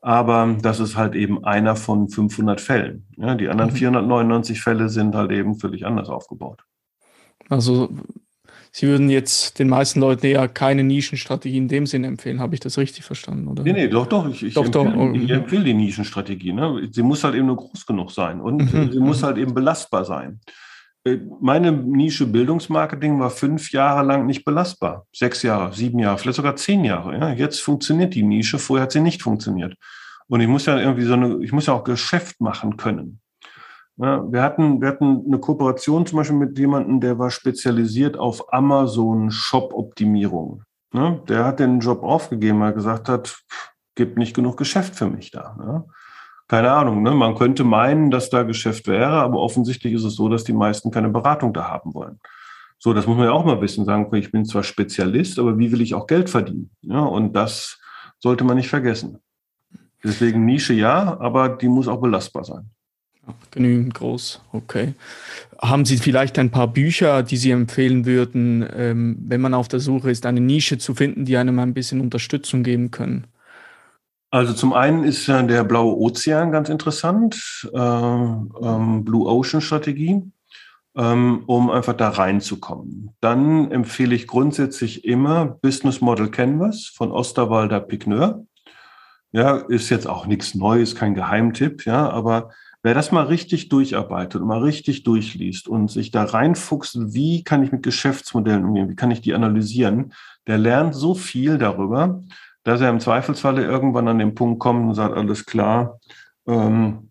aber 0.03 0.55
das 0.61 0.80
ist 0.80 0.97
halt 0.97 1.14
eben 1.14 1.47
einer 1.47 1.76
von 1.76 2.11
500 2.11 2.61
Fällen. 2.61 3.07
Ja, 3.16 3.34
die 3.34 3.49
anderen 3.49 3.70
499 3.70 4.59
mhm. 4.59 4.61
Fälle 4.61 4.88
sind 4.91 5.14
halt 5.14 5.30
eben 5.30 5.59
völlig 5.59 5.86
anders 5.86 6.11
aufgebaut. 6.11 6.62
Also 7.49 7.88
Sie 8.73 8.87
würden 8.87 9.11
jetzt 9.11 9.59
den 9.59 9.68
meisten 9.68 10.01
Leuten 10.01 10.25
eher 10.27 10.47
keine 10.49 10.85
Nischenstrategie 10.85 11.57
in 11.57 11.68
dem 11.68 11.87
Sinne 11.87 12.07
empfehlen. 12.07 12.39
Habe 12.41 12.55
ich 12.55 12.61
das 12.61 12.79
richtig 12.79 13.05
verstanden? 13.05 13.49
Oder? 13.49 13.64
Nee, 13.64 13.73
nee, 13.73 13.89
doch, 13.89 14.07
doch. 14.07 14.29
Ich, 14.29 14.45
ich, 14.45 14.55
doch, 14.55 14.64
empfehle, 14.64 14.93
doch. 14.95 15.14
ich 15.14 15.31
empfehle 15.31 15.64
die 15.64 15.75
Nischenstrategie. 15.75 16.53
Ne? 16.53 16.89
Sie 16.93 17.03
muss 17.03 17.25
halt 17.25 17.35
eben 17.35 17.47
nur 17.47 17.57
groß 17.57 17.85
genug 17.85 18.12
sein 18.12 18.41
und 18.41 18.73
mhm. 18.73 18.93
sie 18.93 19.01
muss 19.01 19.23
halt 19.23 19.39
eben 19.39 19.55
belastbar 19.55 20.05
sein. 20.05 20.41
Äh, 21.05 21.18
meine 21.41 21.73
Nische 21.73 22.27
Bildungsmarketing 22.27 23.18
war 23.18 23.31
fünf 23.31 23.73
Jahre 23.73 24.07
lang 24.07 24.27
nicht 24.27 24.45
belastbar. 24.45 25.07
Sechs 25.12 25.43
Jahre, 25.43 25.73
sieben 25.73 25.99
Jahre, 25.99 26.18
vielleicht 26.18 26.37
sogar 26.37 26.57
zehn 26.57 26.85
Jahre. 26.85 27.18
Ja? 27.18 27.33
Jetzt 27.33 27.61
funktioniert 27.61 28.14
die 28.14 28.23
Nische, 28.23 28.59
vorher 28.59 28.85
hat 28.85 28.93
sie 28.93 29.01
nicht 29.01 29.23
funktioniert. 29.23 29.75
Und 30.29 30.41
ich 30.41 30.49
muss 30.49 30.66
ja 30.66 30.79
irgendwie 30.79 31.05
so 31.05 31.14
eine, 31.14 31.43
ich 31.43 31.53
muss 31.53 31.66
ja 31.66 31.75
auch 31.75 31.85
Geschäft 31.85 32.41
machen 32.41 32.77
können. 32.77 33.20
Ja, 34.03 34.25
wir, 34.33 34.43
hatten, 34.43 34.81
wir 34.81 34.89
hatten 34.89 35.25
eine 35.27 35.39
Kooperation 35.39 36.07
zum 36.07 36.17
Beispiel 36.17 36.37
mit 36.37 36.59
jemandem, 36.59 37.01
der 37.01 37.19
war 37.19 37.31
spezialisiert 37.31 38.17
auf 38.17 38.51
Amazon 38.51 39.31
Shop-Optimierung. 39.31 40.63
Ja, 40.95 41.21
der 41.29 41.45
hat 41.45 41.61
den 41.61 41.81
Job 41.81 42.03
aufgegeben, 42.03 42.61
weil 42.61 42.71
er 42.71 42.75
gesagt 42.75 43.11
hat, 43.11 43.39
gibt 43.95 44.17
nicht 44.17 44.35
genug 44.35 44.57
Geschäft 44.57 44.97
für 44.97 45.07
mich 45.07 45.31
da. 45.31 45.55
Ja. 45.59 45.85
Keine 46.49 46.73
Ahnung, 46.73 47.03
ne? 47.03 47.11
man 47.11 47.35
könnte 47.35 47.63
meinen, 47.63 48.11
dass 48.11 48.31
da 48.31 48.43
Geschäft 48.43 48.89
wäre, 48.89 49.21
aber 49.21 49.39
offensichtlich 49.39 49.93
ist 49.93 50.05
es 50.05 50.17
so, 50.17 50.31
dass 50.31 50.45
die 50.45 50.55
meisten 50.55 50.91
keine 50.91 51.11
Beratung 51.11 51.53
da 51.53 51.69
haben 51.69 51.93
wollen. 51.93 52.19
So, 52.79 52.95
das 52.95 53.07
muss 53.07 53.19
man 53.19 53.27
ja 53.27 53.33
auch 53.33 53.45
mal 53.45 53.61
wissen, 53.61 53.85
sagen, 53.85 54.13
ich 54.17 54.33
bin 54.33 54.47
zwar 54.47 54.63
Spezialist, 54.63 55.39
aber 55.39 55.59
wie 55.59 55.71
will 55.71 55.83
ich 55.83 55.95
auch 55.95 56.07
Geld 56.07 56.31
verdienen? 56.31 56.71
Ja, 56.81 57.01
und 57.01 57.35
das 57.35 57.79
sollte 58.19 58.45
man 58.45 58.57
nicht 58.57 58.71
vergessen. 58.71 59.19
Deswegen 60.03 60.47
Nische 60.47 60.73
ja, 60.73 61.21
aber 61.21 61.51
die 61.51 61.69
muss 61.69 61.87
auch 61.87 62.01
belastbar 62.01 62.45
sein. 62.45 62.71
Genügend 63.51 63.95
groß, 63.95 64.41
okay. 64.53 64.95
Haben 65.61 65.85
Sie 65.85 65.99
vielleicht 65.99 66.39
ein 66.39 66.51
paar 66.51 66.68
Bücher, 66.68 67.22
die 67.22 67.37
Sie 67.37 67.51
empfehlen 67.51 68.07
würden, 68.07 68.66
ähm, 68.74 69.16
wenn 69.26 69.41
man 69.41 69.55
auf 69.55 69.68
der 69.68 69.81
Suche 69.81 70.11
ist, 70.11 70.26
eine 70.26 70.41
Nische 70.41 70.78
zu 70.78 70.95
finden, 70.95 71.24
die 71.24 71.37
einem 71.37 71.59
ein 71.59 71.74
bisschen 71.74 72.01
Unterstützung 72.01 72.62
geben 72.62 72.91
können? 72.91 73.26
Also 74.33 74.53
zum 74.53 74.72
einen 74.72 75.03
ist 75.03 75.26
ja 75.26 75.43
der 75.43 75.64
blaue 75.64 75.97
Ozean 75.97 76.53
ganz 76.53 76.68
interessant, 76.68 77.68
äh, 77.74 77.78
ähm, 77.78 79.05
Blue 79.05 79.26
Ocean 79.26 79.61
Strategie, 79.61 80.22
ähm, 80.97 81.43
um 81.47 81.68
einfach 81.68 81.95
da 81.95 82.11
reinzukommen. 82.11 83.11
Dann 83.20 83.72
empfehle 83.72 84.14
ich 84.14 84.28
grundsätzlich 84.28 85.05
immer 85.05 85.47
Business 85.47 86.01
Model 86.01 86.31
Canvas 86.31 86.87
von 86.95 87.11
Osterwalder 87.11 87.81
Pigneur. 87.81 88.45
Ja, 89.33 89.57
ist 89.57 89.91
jetzt 89.91 90.07
auch 90.07 90.26
nichts 90.26 90.55
Neues, 90.55 90.95
kein 90.95 91.14
Geheimtipp, 91.14 91.85
ja, 91.85 92.09
aber 92.09 92.51
Wer 92.83 92.95
das 92.95 93.12
mal 93.12 93.24
richtig 93.24 93.68
durcharbeitet 93.68 94.41
und 94.41 94.49
mal 94.49 94.62
richtig 94.62 95.03
durchliest 95.03 95.68
und 95.68 95.91
sich 95.91 96.11
da 96.11 96.24
reinfuchst, 96.24 97.14
wie 97.14 97.45
kann 97.45 97.62
ich 97.62 97.72
mit 97.72 97.83
Geschäftsmodellen 97.83 98.64
umgehen, 98.64 98.89
wie 98.89 98.97
kann 98.97 99.11
ich 99.11 99.20
die 99.20 99.35
analysieren, 99.35 100.14
der 100.47 100.57
lernt 100.57 100.95
so 100.95 101.14
viel 101.14 101.59
darüber, 101.59 102.22
dass 102.64 102.81
er 102.81 102.89
im 102.89 103.01
Zweifelsfalle 103.01 103.64
irgendwann 103.64 104.09
an 104.09 104.18
den 104.18 104.35
Punkt 104.35 104.61
kommt 104.61 104.89
und 104.89 104.95
sagt, 104.95 105.14
alles 105.14 105.45
klar, 105.45 106.01
ähm, 106.47 107.11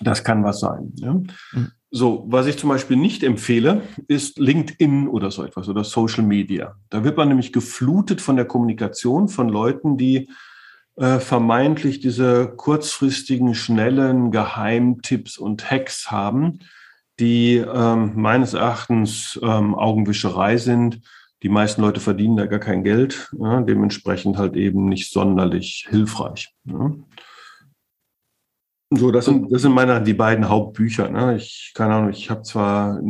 das 0.00 0.22
kann 0.22 0.44
was 0.44 0.60
sein. 0.60 0.92
Ja? 0.96 1.14
Mhm. 1.14 1.72
So, 1.92 2.24
was 2.28 2.46
ich 2.46 2.56
zum 2.56 2.68
Beispiel 2.68 2.96
nicht 2.96 3.24
empfehle, 3.24 3.82
ist 4.06 4.38
LinkedIn 4.38 5.08
oder 5.08 5.32
so 5.32 5.42
etwas 5.42 5.68
oder 5.68 5.82
Social 5.82 6.22
Media. 6.22 6.76
Da 6.88 7.02
wird 7.02 7.16
man 7.16 7.28
nämlich 7.28 7.52
geflutet 7.52 8.20
von 8.20 8.36
der 8.36 8.44
Kommunikation 8.44 9.28
von 9.28 9.48
Leuten, 9.48 9.96
die 9.96 10.30
äh, 11.00 11.18
vermeintlich 11.18 12.00
diese 12.00 12.48
kurzfristigen, 12.48 13.54
schnellen 13.54 14.30
Geheimtipps 14.30 15.38
und 15.38 15.70
Hacks 15.70 16.10
haben, 16.10 16.58
die 17.18 17.56
ähm, 17.56 18.12
meines 18.16 18.52
Erachtens 18.52 19.40
ähm, 19.42 19.74
Augenwischerei 19.74 20.58
sind. 20.58 21.00
Die 21.42 21.48
meisten 21.48 21.80
Leute 21.80 22.00
verdienen 22.00 22.36
da 22.36 22.44
gar 22.44 22.58
kein 22.58 22.84
Geld, 22.84 23.32
ja, 23.40 23.62
dementsprechend 23.62 24.36
halt 24.36 24.56
eben 24.56 24.90
nicht 24.90 25.10
sonderlich 25.10 25.86
hilfreich. 25.88 26.54
Ja. 26.64 26.92
So, 28.90 29.10
das 29.10 29.24
sind, 29.24 29.50
das 29.50 29.62
sind 29.62 29.72
meine 29.72 30.02
die 30.02 30.12
beiden 30.12 30.50
Hauptbücher. 30.50 31.08
Ne? 31.08 31.36
Ich 31.36 31.72
keine 31.74 31.94
Ahnung, 31.94 32.10
ich 32.10 32.28
habe 32.28 32.42
zwar 32.42 33.00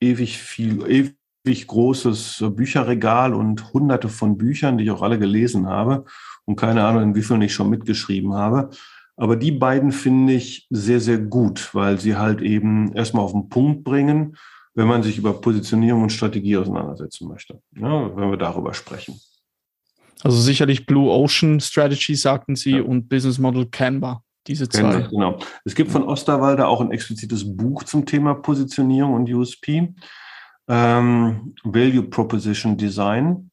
ewig 0.00 0.38
viel, 0.38 1.14
ewig 1.44 1.66
großes 1.66 2.42
Bücherregal 2.56 3.34
und 3.34 3.74
hunderte 3.74 4.08
von 4.08 4.38
Büchern, 4.38 4.78
die 4.78 4.84
ich 4.84 4.90
auch 4.92 5.02
alle 5.02 5.18
gelesen 5.18 5.66
habe 5.66 6.06
und 6.48 6.56
keine 6.56 6.82
Ahnung, 6.82 7.02
in 7.02 7.14
wie 7.14 7.22
vielen 7.22 7.42
ich 7.42 7.52
schon 7.52 7.68
mitgeschrieben 7.68 8.32
habe. 8.32 8.70
Aber 9.16 9.36
die 9.36 9.52
beiden 9.52 9.92
finde 9.92 10.32
ich 10.32 10.66
sehr, 10.70 11.00
sehr 11.00 11.18
gut, 11.18 11.74
weil 11.74 12.00
sie 12.00 12.16
halt 12.16 12.40
eben 12.40 12.92
erstmal 12.94 13.24
auf 13.24 13.32
den 13.32 13.50
Punkt 13.50 13.84
bringen, 13.84 14.34
wenn 14.74 14.88
man 14.88 15.02
sich 15.02 15.18
über 15.18 15.34
Positionierung 15.34 16.04
und 16.04 16.10
Strategie 16.10 16.56
auseinandersetzen 16.56 17.28
möchte, 17.28 17.60
ja, 17.76 18.16
wenn 18.16 18.30
wir 18.30 18.38
darüber 18.38 18.72
sprechen. 18.72 19.20
Also 20.22 20.40
sicherlich 20.40 20.86
Blue 20.86 21.10
Ocean 21.10 21.60
Strategy, 21.60 22.14
sagten 22.14 22.56
Sie, 22.56 22.76
ja. 22.76 22.82
und 22.82 23.08
Business 23.08 23.38
Model 23.38 23.66
Canva, 23.66 24.22
diese 24.46 24.68
zwei. 24.68 25.02
Genau. 25.10 25.38
Es 25.64 25.74
gibt 25.74 25.90
von 25.90 26.04
Osterwalder 26.04 26.66
auch 26.66 26.80
ein 26.80 26.92
explizites 26.92 27.56
Buch 27.56 27.84
zum 27.84 28.06
Thema 28.06 28.34
Positionierung 28.34 29.12
und 29.14 29.28
USP, 29.28 29.94
ähm, 30.68 31.54
Value 31.62 32.04
Proposition 32.04 32.76
Design. 32.76 33.47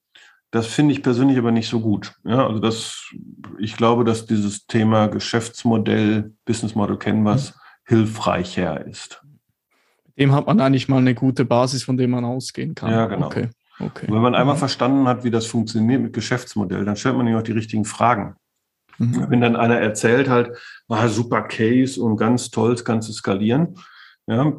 Das 0.55 0.67
finde 0.67 0.93
ich 0.93 1.03
persönlich 1.03 1.37
aber 1.37 1.51
nicht 1.51 1.67
so 1.67 1.81
gut. 1.81 2.13
Ja, 2.23 2.47
also 2.47 2.59
das, 2.59 3.13
ich 3.59 3.75
glaube, 3.75 4.05
dass 4.05 4.25
dieses 4.25 4.65
Thema 4.67 5.07
Geschäftsmodell, 5.07 6.31
Business 6.45 6.75
Model 6.75 6.95
Canvas 6.95 7.53
mhm. 7.53 7.59
hilfreicher 7.83 8.87
ist. 8.87 9.21
Dem 10.17 10.31
hat 10.31 10.47
man 10.47 10.61
eigentlich 10.61 10.87
mal 10.87 10.99
eine 10.99 11.13
gute 11.13 11.43
Basis, 11.43 11.83
von 11.83 11.97
der 11.97 12.07
man 12.07 12.23
ausgehen 12.23 12.73
kann. 12.73 12.89
Ja, 12.89 13.05
genau. 13.07 13.25
Okay. 13.25 13.49
Okay. 13.81 14.05
Wenn 14.07 14.21
man 14.21 14.33
einmal 14.33 14.55
mhm. 14.55 14.59
verstanden 14.59 15.07
hat, 15.09 15.25
wie 15.25 15.29
das 15.29 15.45
funktioniert 15.45 16.01
mit 16.01 16.13
Geschäftsmodell, 16.13 16.85
dann 16.85 16.95
stellt 16.95 17.17
man 17.17 17.27
ja 17.27 17.37
auch 17.37 17.43
die 17.43 17.51
richtigen 17.51 17.83
Fragen. 17.83 18.37
Mhm. 18.97 19.25
Wenn 19.27 19.41
dann 19.41 19.57
einer 19.57 19.81
erzählt 19.81 20.29
halt, 20.29 20.57
ah, 20.87 21.09
super 21.09 21.41
Case 21.41 22.01
und 22.01 22.15
ganz 22.15 22.49
toll, 22.49 22.75
das 22.75 22.85
du 22.85 23.11
skalieren, 23.11 23.75
ja, 24.25 24.53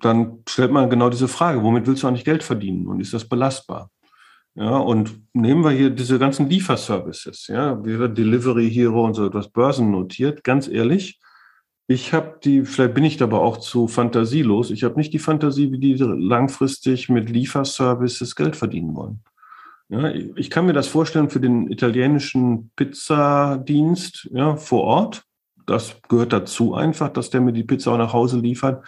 dann 0.00 0.42
stellt 0.48 0.72
man 0.72 0.90
genau 0.90 1.10
diese 1.10 1.28
Frage, 1.28 1.62
womit 1.62 1.86
willst 1.86 2.02
du 2.02 2.08
eigentlich 2.08 2.24
Geld 2.24 2.42
verdienen 2.42 2.88
und 2.88 2.98
ist 2.98 3.14
das 3.14 3.28
belastbar? 3.28 3.92
Ja, 4.58 4.76
und 4.76 5.20
nehmen 5.34 5.62
wir 5.62 5.70
hier 5.70 5.90
diese 5.90 6.18
ganzen 6.18 6.48
Lieferservices, 6.48 7.46
ja, 7.46 7.84
wie 7.84 8.12
Delivery 8.12 8.68
Hero 8.68 9.04
und 9.04 9.14
so 9.14 9.24
etwas 9.24 9.50
börsennotiert, 9.50 10.42
ganz 10.42 10.66
ehrlich, 10.66 11.20
ich 11.86 12.12
habe 12.12 12.40
die, 12.42 12.64
vielleicht 12.64 12.92
bin 12.92 13.04
ich 13.04 13.22
aber 13.22 13.40
auch 13.40 13.58
zu 13.58 13.86
fantasielos, 13.86 14.72
ich 14.72 14.82
habe 14.82 14.96
nicht 14.96 15.12
die 15.12 15.20
Fantasie, 15.20 15.70
wie 15.70 15.78
die 15.78 15.94
langfristig 15.94 17.08
mit 17.08 17.30
Lieferservices 17.30 18.34
Geld 18.34 18.56
verdienen 18.56 18.96
wollen. 18.96 19.20
Ja, 19.90 20.10
ich 20.10 20.50
kann 20.50 20.66
mir 20.66 20.72
das 20.72 20.88
vorstellen 20.88 21.30
für 21.30 21.40
den 21.40 21.70
italienischen 21.70 22.72
Pizzadienst 22.74 24.28
ja, 24.32 24.56
vor 24.56 24.82
Ort. 24.82 25.22
Das 25.66 25.96
gehört 26.08 26.32
dazu 26.32 26.74
einfach, 26.74 27.10
dass 27.10 27.30
der 27.30 27.40
mir 27.40 27.52
die 27.52 27.64
Pizza 27.64 27.92
auch 27.92 27.98
nach 27.98 28.12
Hause 28.12 28.40
liefert. 28.40 28.84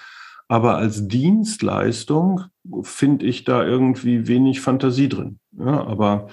Aber 0.48 0.76
als 0.76 1.06
Dienstleistung 1.06 2.46
finde 2.82 3.24
ich 3.24 3.44
da 3.44 3.64
irgendwie 3.64 4.26
wenig 4.26 4.60
Fantasie 4.60 5.08
drin. 5.08 5.38
Ja, 5.60 5.84
aber 5.84 6.28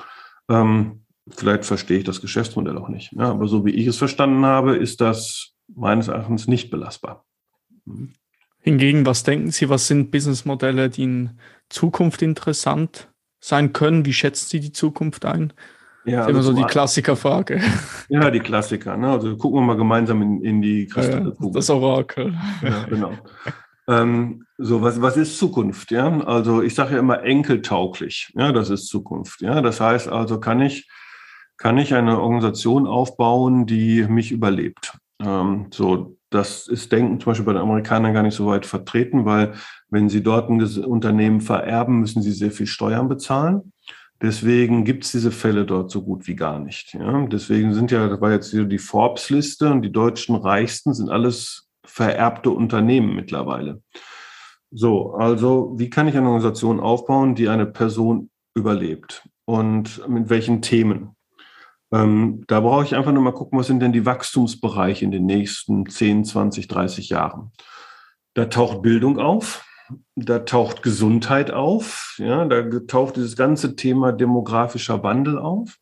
ähm, 0.49 1.01
vielleicht 1.29 1.65
verstehe 1.65 1.99
ich 1.99 2.03
das 2.03 2.21
Geschäftsmodell 2.21 2.77
auch 2.77 2.89
nicht. 2.89 3.11
Ja, 3.13 3.31
aber 3.31 3.47
so 3.47 3.65
wie 3.65 3.71
ich 3.71 3.87
es 3.87 3.97
verstanden 3.97 4.45
habe, 4.45 4.75
ist 4.75 5.01
das 5.01 5.53
meines 5.73 6.07
Erachtens 6.07 6.47
nicht 6.47 6.69
belastbar. 6.69 7.25
Hingegen, 8.59 9.05
was 9.05 9.23
denken 9.23 9.51
Sie, 9.51 9.69
was 9.69 9.87
sind 9.87 10.11
Businessmodelle, 10.11 10.89
die 10.89 11.03
in 11.03 11.39
Zukunft 11.69 12.21
interessant 12.21 13.09
sein 13.39 13.73
können? 13.73 14.05
Wie 14.05 14.13
schätzen 14.13 14.47
Sie 14.49 14.59
die 14.59 14.71
Zukunft 14.71 15.25
ein? 15.25 15.53
Ja, 16.05 16.19
das 16.19 16.27
ist 16.27 16.29
immer 16.29 16.37
also 16.39 16.51
so 16.53 16.57
die 16.57 16.63
Klassikerfrage. 16.63 17.61
Ja, 18.09 18.31
die 18.31 18.39
Klassiker. 18.39 18.95
Ne? 18.95 19.09
Also 19.09 19.35
gucken 19.35 19.59
wir 19.59 19.65
mal 19.65 19.75
gemeinsam 19.75 20.21
in, 20.21 20.41
in 20.41 20.61
die 20.61 20.87
Kristallkugel. 20.87 21.51
das 21.51 21.69
Orakel. 21.69 22.33
Ja, 22.61 22.83
genau. 22.85 23.11
Ähm, 23.87 24.45
so, 24.57 24.81
was, 24.81 25.01
was 25.01 25.17
ist 25.17 25.37
Zukunft? 25.37 25.91
Ja, 25.91 26.19
also 26.21 26.61
ich 26.61 26.75
sage 26.75 26.93
ja 26.93 26.99
immer 26.99 27.23
enkeltauglich. 27.23 28.33
Ja, 28.35 28.51
das 28.51 28.69
ist 28.69 28.87
Zukunft. 28.87 29.41
Ja, 29.41 29.61
das 29.61 29.79
heißt 29.79 30.09
also, 30.09 30.39
kann 30.39 30.61
ich, 30.61 30.89
kann 31.57 31.77
ich 31.77 31.93
eine 31.93 32.19
Organisation 32.19 32.85
aufbauen, 32.87 33.65
die 33.65 34.05
mich 34.07 34.31
überlebt? 34.31 34.97
Ähm, 35.21 35.67
so, 35.71 36.17
das 36.29 36.67
ist 36.67 36.91
Denken 36.91 37.19
zum 37.19 37.31
Beispiel 37.31 37.45
bei 37.45 37.53
den 37.53 37.61
Amerikanern 37.61 38.13
gar 38.13 38.23
nicht 38.23 38.35
so 38.35 38.47
weit 38.47 38.65
vertreten, 38.65 39.25
weil 39.25 39.53
wenn 39.89 40.09
sie 40.09 40.21
dort 40.21 40.49
ein 40.49 40.61
Unternehmen 40.83 41.39
vererben, 41.39 41.99
müssen 42.01 42.21
sie 42.21 42.33
sehr 42.33 42.51
viel 42.51 42.67
Steuern 42.67 43.07
bezahlen. 43.07 43.71
Deswegen 44.21 44.83
gibt 44.83 45.05
es 45.05 45.11
diese 45.11 45.31
Fälle 45.31 45.65
dort 45.65 45.91
so 45.91 46.01
gut 46.01 46.27
wie 46.27 46.35
gar 46.35 46.59
nicht. 46.59 46.93
Ja. 46.93 47.25
Deswegen 47.27 47.73
sind 47.73 47.91
ja, 47.91 48.07
das 48.09 48.19
war 48.19 48.31
jetzt 48.31 48.49
hier 48.49 48.65
die 48.65 48.79
Forbes-Liste 48.79 49.71
und 49.71 49.83
die 49.83 49.91
deutschen 49.91 50.35
Reichsten 50.35 50.93
sind 50.93 51.09
alles 51.09 51.66
vererbte 51.87 52.51
Unternehmen 52.51 53.15
mittlerweile. 53.15 53.81
So, 54.71 55.13
also 55.13 55.73
wie 55.77 55.89
kann 55.89 56.07
ich 56.07 56.15
eine 56.15 56.27
Organisation 56.27 56.79
aufbauen, 56.79 57.35
die 57.35 57.47
eine 57.47 57.65
Person 57.65 58.29
überlebt 58.53 59.27
und 59.45 60.07
mit 60.07 60.29
welchen 60.29 60.61
Themen? 60.61 61.15
Ähm, 61.91 62.43
da 62.47 62.59
brauche 62.59 62.83
ich 62.83 62.95
einfach 62.95 63.13
nur 63.13 63.23
mal 63.23 63.31
gucken, 63.31 63.57
was 63.57 63.67
sind 63.67 63.79
denn 63.79 63.93
die 63.93 64.05
Wachstumsbereiche 64.05 65.05
in 65.05 65.11
den 65.11 65.25
nächsten 65.25 65.85
10, 65.85 66.25
20, 66.25 66.67
30 66.67 67.09
Jahren. 67.09 67.51
Da 68.33 68.45
taucht 68.45 68.81
Bildung 68.81 69.19
auf, 69.19 69.65
da 70.15 70.39
taucht 70.39 70.83
Gesundheit 70.83 71.51
auf, 71.51 72.15
ja, 72.17 72.43
da 72.45 72.79
taucht 72.81 73.15
dieses 73.15 73.37
ganze 73.37 73.77
Thema 73.77 74.11
demografischer 74.11 75.01
Wandel 75.01 75.39
auf 75.39 75.77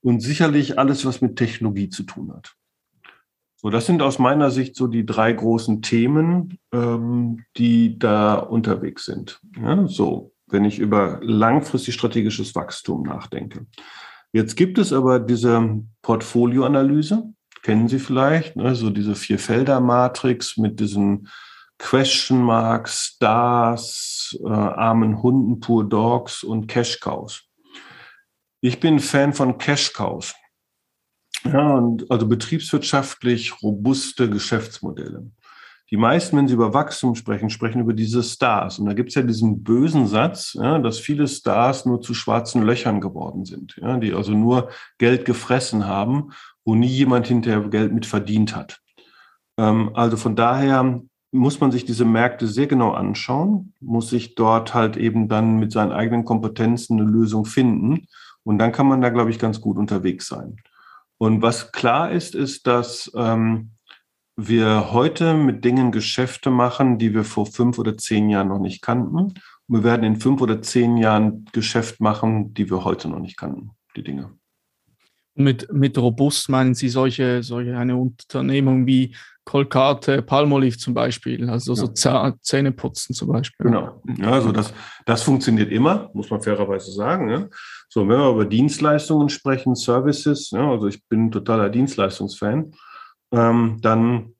und 0.00 0.20
sicherlich 0.20 0.78
alles, 0.78 1.06
was 1.06 1.20
mit 1.20 1.36
Technologie 1.36 1.90
zu 1.90 2.02
tun 2.02 2.32
hat. 2.34 2.56
So, 3.66 3.70
das 3.70 3.86
sind 3.86 4.00
aus 4.00 4.20
meiner 4.20 4.52
Sicht 4.52 4.76
so 4.76 4.86
die 4.86 5.04
drei 5.04 5.32
großen 5.32 5.82
Themen, 5.82 6.60
ähm, 6.72 7.42
die 7.56 7.98
da 7.98 8.36
unterwegs 8.36 9.06
sind. 9.06 9.40
Ja, 9.60 9.88
so, 9.88 10.32
wenn 10.46 10.64
ich 10.64 10.78
über 10.78 11.18
langfristig 11.20 11.94
strategisches 11.94 12.54
Wachstum 12.54 13.02
nachdenke. 13.02 13.66
Jetzt 14.30 14.54
gibt 14.54 14.78
es 14.78 14.92
aber 14.92 15.18
diese 15.18 15.82
Portfolioanalyse, 16.02 17.24
kennen 17.64 17.88
Sie 17.88 17.98
vielleicht, 17.98 18.54
ne, 18.54 18.76
so 18.76 18.88
diese 18.88 19.16
Vier-Felder-Matrix 19.16 20.58
mit 20.58 20.78
diesen 20.78 21.26
Question 21.76 22.42
Marks, 22.42 23.14
Stars, 23.16 24.38
äh, 24.44 24.48
armen 24.48 25.24
Hunden, 25.24 25.58
Poor 25.58 25.82
Dogs 25.82 26.44
und 26.44 26.68
Cash 26.68 27.00
Cows. 27.00 27.42
Ich 28.60 28.78
bin 28.78 29.00
Fan 29.00 29.32
von 29.32 29.58
Cash 29.58 29.92
Cows. 29.92 30.36
Ja, 31.52 31.74
und 31.74 32.10
also 32.10 32.26
betriebswirtschaftlich 32.26 33.62
robuste 33.62 34.28
Geschäftsmodelle. 34.28 35.30
Die 35.90 35.96
meisten, 35.96 36.36
wenn 36.36 36.48
sie 36.48 36.54
über 36.54 36.74
Wachstum 36.74 37.14
sprechen, 37.14 37.48
sprechen 37.48 37.80
über 37.80 37.92
diese 37.92 38.22
Stars. 38.22 38.80
Und 38.80 38.86
da 38.86 38.92
gibt 38.92 39.10
es 39.10 39.14
ja 39.14 39.22
diesen 39.22 39.62
bösen 39.62 40.08
Satz, 40.08 40.54
ja, 40.54 40.78
dass 40.78 40.98
viele 40.98 41.28
Stars 41.28 41.86
nur 41.86 42.00
zu 42.00 42.12
schwarzen 42.12 42.62
Löchern 42.62 43.00
geworden 43.00 43.44
sind, 43.44 43.76
ja, 43.80 43.96
die 43.96 44.12
also 44.12 44.32
nur 44.32 44.70
Geld 44.98 45.24
gefressen 45.24 45.86
haben, 45.86 46.32
wo 46.64 46.74
nie 46.74 46.88
jemand 46.88 47.28
hinterher 47.28 47.60
Geld 47.68 47.92
mit 47.92 48.04
verdient 48.04 48.56
hat. 48.56 48.80
Ähm, 49.58 49.90
also 49.94 50.16
von 50.16 50.34
daher 50.34 51.00
muss 51.30 51.60
man 51.60 51.70
sich 51.70 51.84
diese 51.84 52.04
Märkte 52.04 52.48
sehr 52.48 52.66
genau 52.66 52.92
anschauen, 52.92 53.72
muss 53.80 54.10
sich 54.10 54.34
dort 54.34 54.74
halt 54.74 54.96
eben 54.96 55.28
dann 55.28 55.58
mit 55.58 55.70
seinen 55.70 55.92
eigenen 55.92 56.24
Kompetenzen 56.24 56.98
eine 56.98 57.08
Lösung 57.08 57.44
finden. 57.44 58.06
Und 58.42 58.58
dann 58.58 58.72
kann 58.72 58.86
man 58.86 59.00
da, 59.00 59.10
glaube 59.10 59.30
ich, 59.30 59.38
ganz 59.38 59.60
gut 59.60 59.76
unterwegs 59.76 60.28
sein. 60.28 60.56
Und 61.18 61.42
was 61.42 61.72
klar 61.72 62.10
ist, 62.10 62.34
ist, 62.34 62.66
dass 62.66 63.10
ähm, 63.14 63.70
wir 64.36 64.92
heute 64.92 65.34
mit 65.34 65.64
Dingen 65.64 65.92
Geschäfte 65.92 66.50
machen, 66.50 66.98
die 66.98 67.14
wir 67.14 67.24
vor 67.24 67.46
fünf 67.46 67.78
oder 67.78 67.96
zehn 67.96 68.28
Jahren 68.28 68.48
noch 68.48 68.58
nicht 68.58 68.82
kannten. 68.82 69.16
Und 69.16 69.40
wir 69.66 69.82
werden 69.82 70.04
in 70.04 70.20
fünf 70.20 70.40
oder 70.42 70.60
zehn 70.60 70.96
Jahren 70.98 71.46
Geschäft 71.52 72.00
machen, 72.00 72.52
die 72.52 72.70
wir 72.70 72.84
heute 72.84 73.08
noch 73.08 73.18
nicht 73.18 73.36
kannten, 73.36 73.70
die 73.96 74.04
Dinge. 74.04 74.30
Mit, 75.34 75.72
mit 75.72 75.98
robust 75.98 76.48
meinen 76.48 76.74
Sie 76.74 76.88
solche, 76.88 77.42
solche 77.42 77.76
eine 77.76 77.96
Unternehmung 77.96 78.86
wie 78.86 79.14
Colgate, 79.46 80.20
Palmolive 80.22 80.76
zum 80.76 80.92
Beispiel, 80.92 81.48
also 81.48 81.74
so 81.74 81.90
ja. 81.96 82.34
Zähneputzen 82.42 83.14
zum 83.14 83.28
Beispiel. 83.28 83.64
Genau. 83.64 84.02
Ja, 84.18 84.32
also 84.32 84.52
das, 84.52 84.74
das 85.06 85.22
funktioniert 85.22 85.72
immer, 85.72 86.10
muss 86.12 86.30
man 86.30 86.42
fairerweise 86.42 86.92
sagen. 86.92 87.30
Ja. 87.30 87.46
So, 87.88 88.02
wenn 88.02 88.18
wir 88.18 88.30
über 88.30 88.44
Dienstleistungen 88.44 89.28
sprechen, 89.28 89.74
Services, 89.74 90.50
ja, 90.50 90.68
also 90.68 90.88
ich 90.88 91.02
bin 91.06 91.30
totaler 91.30 91.70
Dienstleistungsfan 91.70 92.72
ähm, 93.32 93.78
dann 93.82 94.34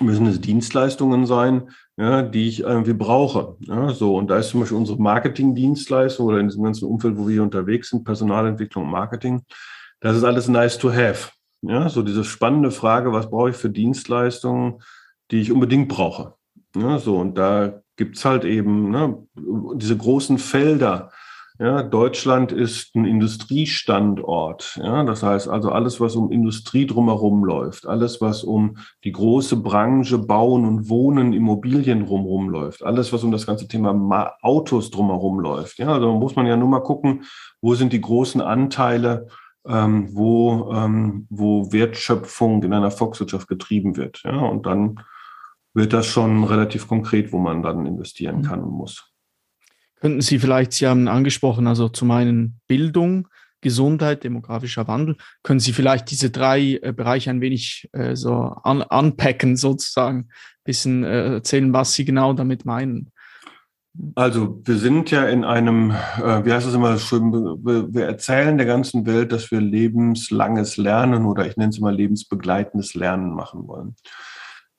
müssen 0.00 0.26
es 0.26 0.40
Dienstleistungen 0.40 1.26
sein, 1.26 1.70
ja, 1.96 2.22
die 2.22 2.48
ich 2.48 2.60
irgendwie 2.60 2.94
brauche. 2.94 3.56
Ja, 3.60 3.90
so, 3.90 4.16
und 4.16 4.28
da 4.28 4.38
ist 4.38 4.50
zum 4.50 4.60
Beispiel 4.60 4.78
unsere 4.78 5.00
Marketingdienstleistung 5.00 6.26
oder 6.26 6.38
in 6.38 6.48
diesem 6.48 6.62
ganzen 6.62 6.86
Umfeld, 6.86 7.16
wo 7.16 7.26
wir 7.26 7.34
hier 7.34 7.42
unterwegs 7.42 7.90
sind, 7.90 8.04
Personalentwicklung 8.04 8.84
und 8.84 8.90
Marketing, 8.90 9.42
das 10.00 10.16
ist 10.16 10.24
alles 10.24 10.48
nice 10.48 10.78
to 10.78 10.90
have. 10.90 11.30
Ja, 11.62 11.88
so 11.88 12.02
diese 12.02 12.24
spannende 12.24 12.70
Frage, 12.70 13.12
was 13.12 13.28
brauche 13.28 13.50
ich 13.50 13.56
für 13.56 13.70
Dienstleistungen, 13.70 14.82
die 15.30 15.40
ich 15.40 15.52
unbedingt 15.52 15.88
brauche. 15.88 16.34
Ja, 16.74 16.98
so, 16.98 17.18
und 17.18 17.36
da 17.36 17.82
gibt 17.96 18.16
es 18.16 18.24
halt 18.24 18.44
eben 18.44 18.90
ne, 18.90 19.26
diese 19.76 19.96
großen 19.96 20.38
Felder, 20.38 21.10
ja, 21.60 21.82
Deutschland 21.82 22.52
ist 22.52 22.94
ein 22.96 23.04
Industriestandort. 23.04 24.80
Ja, 24.82 25.04
das 25.04 25.22
heißt 25.22 25.46
also 25.46 25.70
alles, 25.70 26.00
was 26.00 26.16
um 26.16 26.32
Industrie 26.32 26.86
drumherum 26.86 27.44
läuft, 27.44 27.86
alles, 27.86 28.22
was 28.22 28.44
um 28.44 28.78
die 29.04 29.12
große 29.12 29.56
Branche 29.56 30.16
Bauen 30.16 30.64
und 30.64 30.88
Wohnen, 30.88 31.34
Immobilien 31.34 32.06
drumherum 32.06 32.48
läuft, 32.48 32.82
alles, 32.82 33.12
was 33.12 33.24
um 33.24 33.30
das 33.30 33.46
ganze 33.46 33.68
Thema 33.68 34.32
Autos 34.40 34.90
drumherum 34.90 35.38
läuft. 35.38 35.78
Ja, 35.78 35.92
also 35.92 36.14
muss 36.14 36.34
man 36.34 36.46
ja 36.46 36.56
nur 36.56 36.68
mal 36.68 36.80
gucken, 36.80 37.24
wo 37.60 37.74
sind 37.74 37.92
die 37.92 38.00
großen 38.00 38.40
Anteile, 38.40 39.26
ähm, 39.66 40.08
wo, 40.14 40.72
ähm, 40.72 41.26
wo 41.30 41.72
Wertschöpfung 41.72 42.62
in 42.62 42.72
einer 42.72 42.90
Volkswirtschaft 42.90 43.48
getrieben 43.48 43.96
wird. 43.96 44.22
Ja, 44.24 44.38
und 44.38 44.66
dann 44.66 45.00
wird 45.74 45.92
das 45.92 46.06
schon 46.06 46.44
relativ 46.44 46.88
konkret, 46.88 47.32
wo 47.32 47.38
man 47.38 47.62
dann 47.62 47.86
investieren 47.86 48.38
mhm. 48.38 48.42
kann 48.42 48.62
und 48.62 48.72
muss. 48.72 49.06
Könnten 50.00 50.22
Sie 50.22 50.38
vielleicht, 50.38 50.72
Sie 50.72 50.86
haben 50.86 51.08
angesprochen, 51.08 51.66
also 51.66 51.88
zum 51.88 52.10
einen 52.10 52.60
Bildung, 52.66 53.28
Gesundheit, 53.60 54.24
demografischer 54.24 54.88
Wandel. 54.88 55.16
Können 55.42 55.60
Sie 55.60 55.74
vielleicht 55.74 56.10
diese 56.10 56.30
drei 56.30 56.78
äh, 56.82 56.92
Bereiche 56.92 57.30
ein 57.30 57.42
wenig 57.42 57.88
äh, 57.92 58.16
so 58.16 58.56
un 58.64 58.82
unpacken, 58.82 59.56
sozusagen, 59.56 60.18
ein 60.20 60.28
bisschen 60.64 61.04
äh, 61.04 61.34
erzählen, 61.34 61.72
was 61.72 61.92
Sie 61.92 62.06
genau 62.06 62.32
damit 62.32 62.64
meinen? 62.64 63.10
Also 64.14 64.60
wir 64.64 64.76
sind 64.76 65.10
ja 65.10 65.24
in 65.24 65.44
einem, 65.44 65.90
äh, 65.90 66.44
wie 66.44 66.52
heißt 66.52 66.66
es 66.66 66.74
immer 66.74 66.98
schön, 66.98 67.32
wir, 67.32 67.92
wir, 67.92 68.06
erzählen 68.06 68.56
der 68.56 68.66
ganzen 68.66 69.06
Welt, 69.06 69.32
dass 69.32 69.50
wir 69.50 69.60
lebenslanges 69.60 70.76
Lernen 70.76 71.26
oder 71.26 71.46
ich 71.46 71.56
nenne 71.56 71.70
es 71.70 71.78
immer 71.78 71.92
lebensbegleitendes 71.92 72.94
Lernen 72.94 73.34
machen 73.34 73.66
wollen. 73.66 73.96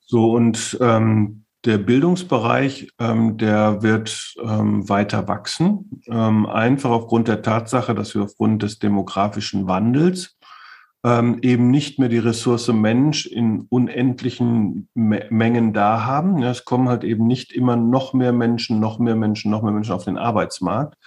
So 0.06 0.32
und 0.32 0.78
ähm, 0.82 1.46
der 1.66 1.78
Bildungsbereich, 1.78 2.90
ähm, 3.00 3.38
der 3.38 3.84
wird 3.84 4.34
ähm, 4.42 4.90
weiter 4.90 5.28
wachsen, 5.28 6.02
ähm, 6.08 6.48
einfach 6.48 6.90
aufgrund 6.90 7.28
der 7.28 7.44
Tatsache, 7.44 7.94
dass 7.94 8.16
wir 8.16 8.24
aufgrund 8.24 8.64
des 8.64 8.80
demografischen 8.80 9.68
Wandels 9.68 10.38
ähm, 11.04 11.40
eben 11.42 11.72
nicht 11.72 12.00
mehr 12.00 12.10
die 12.10 12.20
Ressource 12.20 12.68
Mensch 12.68 13.26
in 13.26 13.66
unendlichen 13.70 14.88
Me 14.94 15.26
Mengen 15.30 15.74
da 15.74 16.06
haben. 16.06 16.40
Ja, 16.40 16.52
es 16.52 16.66
kommen 16.66 16.90
halt 16.90 17.04
eben 17.04 17.26
nicht 17.26 17.52
immer 17.52 17.76
noch 17.76 18.14
mehr 18.14 18.34
Menschen, 18.34 18.80
noch 18.80 19.00
mehr 19.00 19.16
Menschen, 19.16 19.50
noch 19.50 19.64
mehr 19.64 19.72
Menschen 19.74 19.94
auf 19.94 20.06
den 20.06 20.18
Arbeitsmarkt. 20.18 20.98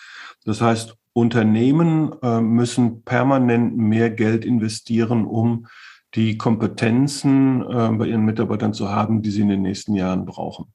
Das 0.45 0.61
heißt, 0.61 0.97
Unternehmen 1.13 2.13
äh, 2.23 2.41
müssen 2.41 3.03
permanent 3.05 3.77
mehr 3.77 4.11
Geld 4.11 4.45
investieren, 4.45 5.27
um 5.27 5.67
die 6.15 6.39
Kompetenzen 6.39 7.63
äh, 7.63 7.91
bei 7.93 8.07
ihren 8.07 8.25
Mitarbeitern 8.25 8.73
zu 8.73 8.91
haben, 8.91 9.23
die 9.23 9.31
sie 9.31 9.43
in 9.43 9.49
den 9.49 9.63
nächsten 9.63 9.95
Jahren 9.95 10.25
brauchen. 10.27 10.67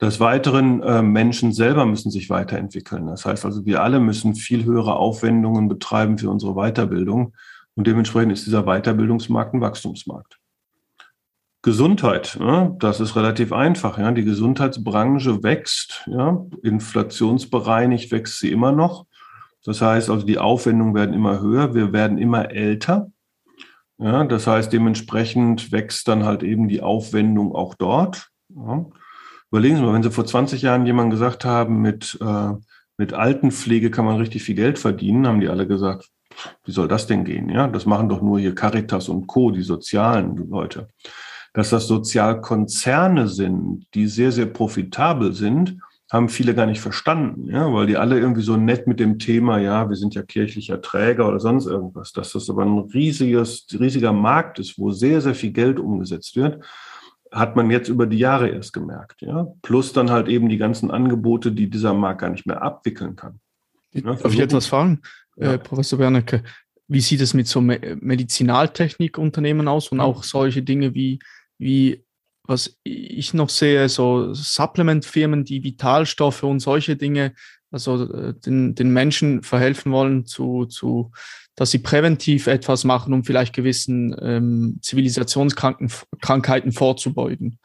Des 0.00 0.18
Weiteren, 0.20 0.82
äh, 0.82 1.02
Menschen 1.02 1.52
selber 1.52 1.86
müssen 1.86 2.10
sich 2.10 2.30
weiterentwickeln. 2.30 3.06
Das 3.06 3.24
heißt 3.24 3.44
also, 3.44 3.64
wir 3.66 3.82
alle 3.82 4.00
müssen 4.00 4.34
viel 4.34 4.64
höhere 4.64 4.96
Aufwendungen 4.96 5.68
betreiben 5.68 6.18
für 6.18 6.30
unsere 6.30 6.54
Weiterbildung. 6.54 7.34
Und 7.74 7.86
dementsprechend 7.86 8.32
ist 8.32 8.46
dieser 8.46 8.64
Weiterbildungsmarkt 8.64 9.54
ein 9.54 9.60
Wachstumsmarkt. 9.60 10.38
Gesundheit, 11.62 12.36
ja, 12.40 12.74
das 12.80 12.98
ist 12.98 13.14
relativ 13.14 13.52
einfach. 13.52 13.96
Ja. 13.96 14.10
Die 14.10 14.24
Gesundheitsbranche 14.24 15.44
wächst, 15.44 16.02
ja, 16.06 16.44
inflationsbereinigt 16.62 18.10
wächst 18.10 18.40
sie 18.40 18.50
immer 18.50 18.72
noch. 18.72 19.06
Das 19.64 19.80
heißt 19.80 20.10
also, 20.10 20.26
die 20.26 20.38
Aufwendungen 20.38 20.94
werden 20.94 21.14
immer 21.14 21.40
höher, 21.40 21.72
wir 21.74 21.92
werden 21.92 22.18
immer 22.18 22.50
älter. 22.50 23.12
Ja, 23.98 24.24
das 24.24 24.48
heißt, 24.48 24.72
dementsprechend 24.72 25.70
wächst 25.70 26.08
dann 26.08 26.24
halt 26.24 26.42
eben 26.42 26.66
die 26.66 26.82
Aufwendung 26.82 27.54
auch 27.54 27.74
dort. 27.74 28.30
Ja. 28.48 28.86
Überlegen 29.52 29.76
Sie 29.76 29.82
mal, 29.82 29.92
wenn 29.92 30.02
Sie 30.02 30.10
vor 30.10 30.26
20 30.26 30.62
Jahren 30.62 30.86
jemand 30.86 31.12
gesagt 31.12 31.44
haben, 31.44 31.80
mit, 31.80 32.18
äh, 32.20 32.52
mit 32.96 33.12
Altenpflege 33.12 33.92
kann 33.92 34.04
man 34.04 34.16
richtig 34.16 34.42
viel 34.42 34.56
Geld 34.56 34.80
verdienen, 34.80 35.28
haben 35.28 35.40
die 35.40 35.48
alle 35.48 35.68
gesagt, 35.68 36.08
wie 36.64 36.72
soll 36.72 36.88
das 36.88 37.06
denn 37.06 37.24
gehen? 37.24 37.48
Ja, 37.48 37.66
das 37.68 37.86
machen 37.86 38.08
doch 38.08 38.22
nur 38.22 38.38
hier 38.38 38.54
Caritas 38.54 39.08
und 39.08 39.26
Co., 39.26 39.50
die 39.50 39.62
sozialen 39.62 40.36
Leute. 40.48 40.88
Dass 41.54 41.70
das 41.70 41.86
Sozialkonzerne 41.86 43.28
sind, 43.28 43.86
die 43.94 44.06
sehr, 44.06 44.32
sehr 44.32 44.46
profitabel 44.46 45.34
sind, 45.34 45.78
haben 46.12 46.28
viele 46.28 46.54
gar 46.54 46.66
nicht 46.66 46.80
verstanden, 46.80 47.48
ja, 47.50 47.72
weil 47.72 47.86
die 47.86 47.96
alle 47.96 48.18
irgendwie 48.18 48.42
so 48.42 48.58
nett 48.58 48.86
mit 48.86 49.00
dem 49.00 49.18
Thema, 49.18 49.58
ja, 49.58 49.88
wir 49.88 49.96
sind 49.96 50.14
ja 50.14 50.22
kirchlicher 50.22 50.82
Träger 50.82 51.26
oder 51.26 51.40
sonst 51.40 51.64
irgendwas, 51.64 52.12
dass 52.12 52.32
das 52.32 52.50
aber 52.50 52.64
ein 52.64 52.78
riesiges, 52.78 53.66
riesiger 53.72 54.12
Markt 54.12 54.58
ist, 54.58 54.78
wo 54.78 54.90
sehr, 54.90 55.22
sehr 55.22 55.34
viel 55.34 55.52
Geld 55.52 55.80
umgesetzt 55.80 56.36
wird, 56.36 56.62
hat 57.32 57.56
man 57.56 57.70
jetzt 57.70 57.88
über 57.88 58.06
die 58.06 58.18
Jahre 58.18 58.50
erst 58.50 58.74
gemerkt, 58.74 59.22
ja. 59.22 59.46
Plus 59.62 59.94
dann 59.94 60.10
halt 60.10 60.28
eben 60.28 60.50
die 60.50 60.58
ganzen 60.58 60.90
Angebote, 60.90 61.50
die 61.50 61.70
dieser 61.70 61.94
Markt 61.94 62.20
gar 62.20 62.28
nicht 62.28 62.46
mehr 62.46 62.60
abwickeln 62.60 63.16
kann. 63.16 63.40
Ja, 63.94 64.14
Darf 64.14 64.34
ich 64.34 64.40
etwas 64.40 64.66
fragen? 64.66 65.00
Ja. 65.36 65.54
äh, 65.54 65.58
Professor 65.58 65.98
Bernecke. 65.98 66.42
Wie 66.88 67.00
sieht 67.00 67.20
es 67.20 67.34
mit 67.34 67.46
so 67.46 67.60
Me 67.60 67.96
Medizinaltechnikunternehmen 68.00 69.68
aus 69.68 69.88
und 69.88 70.00
auch 70.00 70.24
solche 70.24 70.62
Dinge 70.62 70.94
wie, 70.94 71.20
wie, 71.58 72.04
was 72.44 72.78
ich 72.82 73.34
noch 73.34 73.48
sehe, 73.48 73.88
so 73.88 74.34
Supplementfirmen, 74.34 75.44
die 75.44 75.62
Vitalstoffe 75.64 76.42
und 76.42 76.60
solche 76.60 76.96
Dinge, 76.96 77.34
also 77.70 78.12
äh, 78.12 78.34
den, 78.34 78.74
den 78.74 78.92
Menschen 78.92 79.42
verhelfen 79.42 79.92
wollen, 79.92 80.26
zu, 80.26 80.66
zu, 80.66 81.12
dass 81.54 81.70
sie 81.70 81.78
präventiv 81.78 82.46
etwas 82.46 82.84
machen, 82.84 83.12
um 83.14 83.24
vielleicht 83.24 83.54
gewissen 83.54 84.14
ähm, 84.20 84.78
Zivilisationskrankheiten 84.82 86.72
vorzubeugen. 86.72 87.58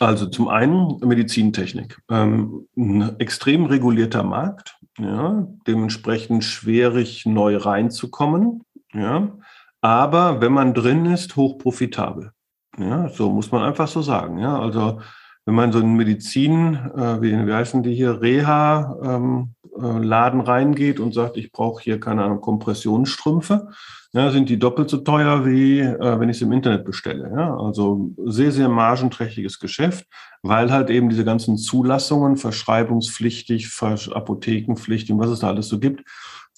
Also 0.00 0.26
zum 0.26 0.48
einen 0.48 0.98
Medizintechnik. 1.00 2.00
Ähm, 2.10 2.66
ein 2.76 3.18
extrem 3.20 3.66
regulierter 3.66 4.24
Markt, 4.24 4.76
ja, 4.98 5.46
dementsprechend 5.66 6.44
schwierig 6.44 7.26
neu 7.26 7.56
reinzukommen. 7.56 8.64
Ja, 8.92 9.38
aber 9.80 10.40
wenn 10.40 10.52
man 10.52 10.74
drin 10.74 11.06
ist, 11.06 11.36
hochprofitabel. 11.36 12.32
Ja, 12.78 13.08
so 13.08 13.30
muss 13.30 13.52
man 13.52 13.62
einfach 13.62 13.88
so 13.88 14.02
sagen. 14.02 14.38
Ja, 14.38 14.58
also 14.58 15.00
wenn 15.44 15.54
man 15.54 15.72
so 15.72 15.80
in 15.80 15.94
Medizin, 15.94 16.74
äh, 16.74 17.20
wie, 17.20 17.46
wie 17.46 17.52
heißen 17.52 17.82
die 17.82 17.94
hier, 17.94 18.20
Reha, 18.20 18.96
ähm, 19.02 19.54
äh, 19.63 19.63
Laden 19.76 20.40
reingeht 20.40 21.00
und 21.00 21.14
sagt, 21.14 21.36
ich 21.36 21.52
brauche 21.52 21.82
hier 21.82 22.00
keine 22.00 22.24
Ahnung 22.24 22.40
Kompressionsstrümpfe, 22.40 23.68
ja, 24.12 24.30
sind 24.30 24.48
die 24.48 24.58
doppelt 24.58 24.88
so 24.88 24.98
teuer 24.98 25.44
wie 25.44 25.80
äh, 25.80 26.20
wenn 26.20 26.28
ich 26.28 26.36
es 26.36 26.42
im 26.42 26.52
Internet 26.52 26.84
bestelle. 26.84 27.32
Ja? 27.36 27.56
Also 27.56 28.12
sehr 28.24 28.52
sehr 28.52 28.68
margenträchtiges 28.68 29.58
Geschäft, 29.58 30.06
weil 30.42 30.70
halt 30.70 30.90
eben 30.90 31.08
diese 31.08 31.24
ganzen 31.24 31.56
Zulassungen, 31.56 32.36
verschreibungspflichtig, 32.36 33.68
Apothekenpflichtig 33.80 35.12
und 35.12 35.18
was 35.18 35.30
es 35.30 35.40
da 35.40 35.48
alles 35.48 35.68
so 35.68 35.80
gibt, 35.80 36.04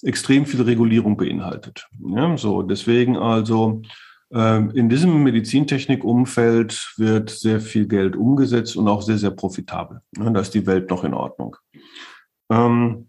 extrem 0.03 0.45
viel 0.45 0.61
Regulierung 0.61 1.17
beinhaltet. 1.17 1.87
Ja? 1.99 2.37
So 2.37 2.61
deswegen 2.61 3.17
also 3.17 3.81
ähm, 4.31 4.71
in 4.71 4.89
diesem 4.89 5.23
Medizintechnikumfeld 5.23 6.93
wird 6.97 7.29
sehr 7.29 7.59
viel 7.61 7.87
Geld 7.87 8.15
umgesetzt 8.15 8.75
und 8.75 8.87
auch 8.87 9.01
sehr, 9.01 9.17
sehr 9.17 9.31
profitabel. 9.31 10.01
Da 10.11 10.39
ist 10.39 10.53
die 10.53 10.67
Welt 10.67 10.89
noch 10.89 11.03
in 11.03 11.13
Ordnung. 11.13 11.55
Ähm, 12.49 13.06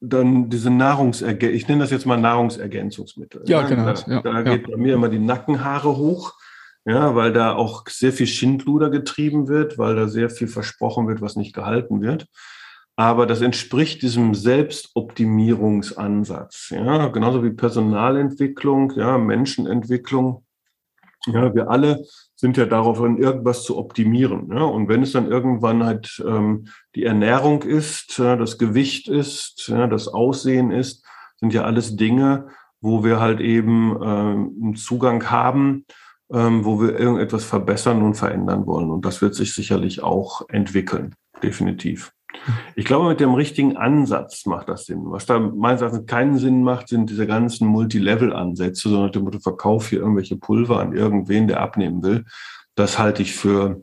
dann 0.00 0.48
diese 0.48 0.70
Nahrungsergänzung, 0.70 1.56
ich 1.56 1.68
nenne 1.68 1.82
das 1.82 1.90
jetzt 1.90 2.06
mal 2.06 2.18
Nahrungsergänzungsmittel. 2.18 3.42
Ja, 3.46 3.60
genau. 3.62 3.92
Da, 3.92 4.02
ja, 4.06 4.22
da 4.22 4.40
geht 4.42 4.66
ja. 4.66 4.74
bei 4.74 4.80
mir 4.80 4.94
immer 4.94 5.10
die 5.10 5.18
Nackenhaare 5.18 5.96
hoch, 5.96 6.34
ja, 6.86 7.14
weil 7.14 7.32
da 7.32 7.54
auch 7.54 7.86
sehr 7.88 8.12
viel 8.12 8.26
Schindluder 8.26 8.90
getrieben 8.90 9.46
wird, 9.48 9.78
weil 9.78 9.96
da 9.96 10.08
sehr 10.08 10.30
viel 10.30 10.48
versprochen 10.48 11.06
wird, 11.06 11.20
was 11.20 11.36
nicht 11.36 11.54
gehalten 11.54 12.00
wird. 12.00 12.26
Aber 12.96 13.26
das 13.26 13.42
entspricht 13.42 14.02
diesem 14.02 14.34
Selbstoptimierungsansatz, 14.34 16.70
ja, 16.70 17.08
genauso 17.08 17.44
wie 17.44 17.50
Personalentwicklung, 17.50 18.94
ja, 18.96 19.18
Menschenentwicklung. 19.18 20.46
Ja, 21.26 21.54
wir 21.54 21.68
alle 21.68 22.02
sind 22.40 22.56
ja 22.56 22.64
darauf, 22.64 23.00
irgendwas 23.00 23.64
zu 23.64 23.76
optimieren. 23.76 24.48
Ja? 24.50 24.62
Und 24.62 24.88
wenn 24.88 25.02
es 25.02 25.12
dann 25.12 25.30
irgendwann 25.30 25.84
halt 25.84 26.22
ähm, 26.26 26.68
die 26.94 27.04
Ernährung 27.04 27.62
ist, 27.62 28.16
ja, 28.18 28.34
das 28.34 28.56
Gewicht 28.56 29.08
ist, 29.08 29.68
ja, 29.68 29.86
das 29.86 30.08
Aussehen 30.08 30.70
ist, 30.70 31.04
sind 31.36 31.52
ja 31.52 31.64
alles 31.64 31.96
Dinge, 31.96 32.48
wo 32.80 33.04
wir 33.04 33.20
halt 33.20 33.40
eben 33.40 33.94
ähm, 34.02 34.56
einen 34.62 34.74
Zugang 34.74 35.30
haben, 35.30 35.84
ähm, 36.32 36.64
wo 36.64 36.80
wir 36.80 36.98
irgendetwas 36.98 37.44
verbessern 37.44 38.00
und 38.00 38.14
verändern 38.14 38.66
wollen. 38.66 38.90
Und 38.90 39.04
das 39.04 39.20
wird 39.20 39.34
sich 39.34 39.52
sicherlich 39.52 40.02
auch 40.02 40.48
entwickeln, 40.48 41.14
definitiv. 41.42 42.10
Ich 42.74 42.84
glaube, 42.84 43.08
mit 43.08 43.20
dem 43.20 43.34
richtigen 43.34 43.76
Ansatz 43.76 44.46
macht 44.46 44.68
das 44.68 44.86
Sinn. 44.86 45.02
Was 45.04 45.26
da 45.26 45.38
meines 45.38 45.82
Erachtens 45.82 46.06
keinen 46.06 46.38
Sinn 46.38 46.62
macht, 46.62 46.88
sind 46.88 47.10
diese 47.10 47.26
ganzen 47.26 47.66
Multilevel-Ansätze, 47.68 48.88
sondern 48.88 49.12
dem 49.12 49.24
Motto, 49.24 49.38
verkauf 49.40 49.88
hier 49.88 50.00
irgendwelche 50.00 50.36
Pulver 50.36 50.80
an 50.80 50.92
irgendwen, 50.94 51.48
der 51.48 51.60
abnehmen 51.60 52.02
will. 52.02 52.24
Das 52.74 52.98
halte 52.98 53.22
ich 53.22 53.34
für, 53.34 53.82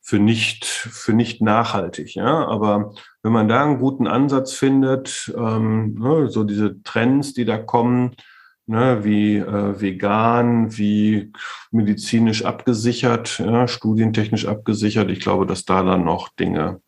für 0.00 0.18
nicht, 0.18 0.64
für 0.64 1.12
nicht 1.12 1.42
nachhaltig, 1.42 2.14
ja. 2.14 2.46
Aber 2.46 2.94
wenn 3.22 3.32
man 3.32 3.48
da 3.48 3.64
einen 3.64 3.78
guten 3.78 4.06
Ansatz 4.06 4.52
findet, 4.52 5.32
ähm, 5.36 5.94
ne, 5.98 6.28
so 6.28 6.44
diese 6.44 6.82
Trends, 6.82 7.34
die 7.34 7.44
da 7.44 7.58
kommen, 7.58 8.16
ne, 8.66 9.04
wie 9.04 9.36
äh, 9.36 9.80
vegan, 9.80 10.76
wie 10.76 11.32
medizinisch 11.70 12.44
abgesichert, 12.44 13.38
ja, 13.38 13.68
studientechnisch 13.68 14.46
abgesichert, 14.46 15.10
ich 15.10 15.20
glaube, 15.20 15.46
dass 15.46 15.64
da 15.64 15.82
dann 15.82 16.04
noch 16.04 16.30
Dinge 16.30 16.80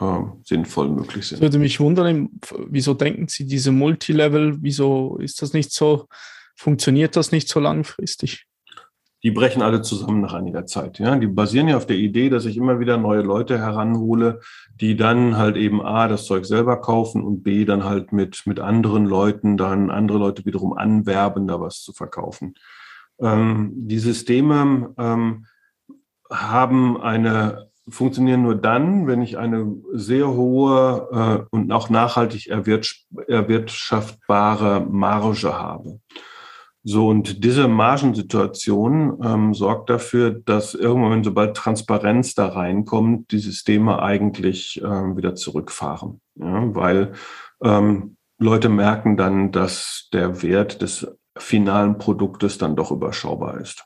äh, 0.00 0.22
sinnvoll 0.44 0.88
möglich 0.88 1.28
sind. 1.28 1.36
Ich 1.36 1.42
würde 1.42 1.58
mich 1.58 1.80
wundern, 1.80 2.30
wieso 2.68 2.94
denken 2.94 3.28
Sie 3.28 3.46
diese 3.46 3.72
Multilevel, 3.72 4.58
wieso 4.60 5.18
ist 5.18 5.42
das 5.42 5.52
nicht 5.52 5.72
so, 5.72 6.06
funktioniert 6.56 7.16
das 7.16 7.32
nicht 7.32 7.48
so 7.48 7.60
langfristig? 7.60 8.46
Die 9.22 9.30
brechen 9.30 9.60
alle 9.60 9.82
zusammen 9.82 10.22
nach 10.22 10.32
einiger 10.32 10.64
Zeit. 10.64 10.98
Ja, 10.98 11.14
die 11.16 11.26
basieren 11.26 11.68
ja 11.68 11.76
auf 11.76 11.86
der 11.86 11.98
Idee, 11.98 12.30
dass 12.30 12.46
ich 12.46 12.56
immer 12.56 12.80
wieder 12.80 12.96
neue 12.96 13.20
Leute 13.20 13.58
heranhole, 13.58 14.40
die 14.80 14.96
dann 14.96 15.36
halt 15.36 15.56
eben 15.56 15.82
A, 15.82 16.08
das 16.08 16.24
Zeug 16.24 16.46
selber 16.46 16.80
kaufen 16.80 17.22
und 17.22 17.42
B, 17.42 17.66
dann 17.66 17.84
halt 17.84 18.12
mit, 18.12 18.46
mit 18.46 18.60
anderen 18.60 19.04
Leuten, 19.04 19.58
dann 19.58 19.90
andere 19.90 20.16
Leute 20.16 20.46
wiederum 20.46 20.72
anwerben, 20.72 21.46
da 21.46 21.60
was 21.60 21.82
zu 21.82 21.92
verkaufen. 21.92 22.54
Ähm, 23.20 23.72
die 23.74 23.98
Systeme 23.98 24.94
ähm, 24.96 25.44
haben 26.30 26.98
eine 26.98 27.69
funktionieren 27.90 28.42
nur 28.42 28.54
dann, 28.54 29.06
wenn 29.06 29.22
ich 29.22 29.38
eine 29.38 29.74
sehr 29.92 30.28
hohe 30.28 31.08
äh, 31.12 31.40
und 31.50 31.72
auch 31.72 31.88
nachhaltig 31.90 32.48
erwirtschaftbare 32.48 34.86
Marge 34.88 35.58
habe. 35.58 36.00
So, 36.82 37.08
und 37.08 37.44
diese 37.44 37.68
Margensituation 37.68 39.18
ähm, 39.22 39.52
sorgt 39.52 39.90
dafür, 39.90 40.30
dass 40.30 40.74
irgendwann, 40.74 41.22
sobald 41.22 41.54
Transparenz 41.54 42.34
da 42.34 42.48
reinkommt, 42.48 43.32
die 43.32 43.38
Systeme 43.38 44.00
eigentlich 44.00 44.80
ähm, 44.82 45.14
wieder 45.16 45.34
zurückfahren. 45.34 46.22
Ja, 46.36 46.74
weil 46.74 47.12
ähm, 47.62 48.16
Leute 48.38 48.70
merken 48.70 49.18
dann, 49.18 49.52
dass 49.52 50.08
der 50.14 50.42
Wert 50.42 50.80
des 50.80 51.06
finalen 51.36 51.98
Produktes 51.98 52.56
dann 52.56 52.76
doch 52.76 52.90
überschaubar 52.90 53.60
ist. 53.60 53.84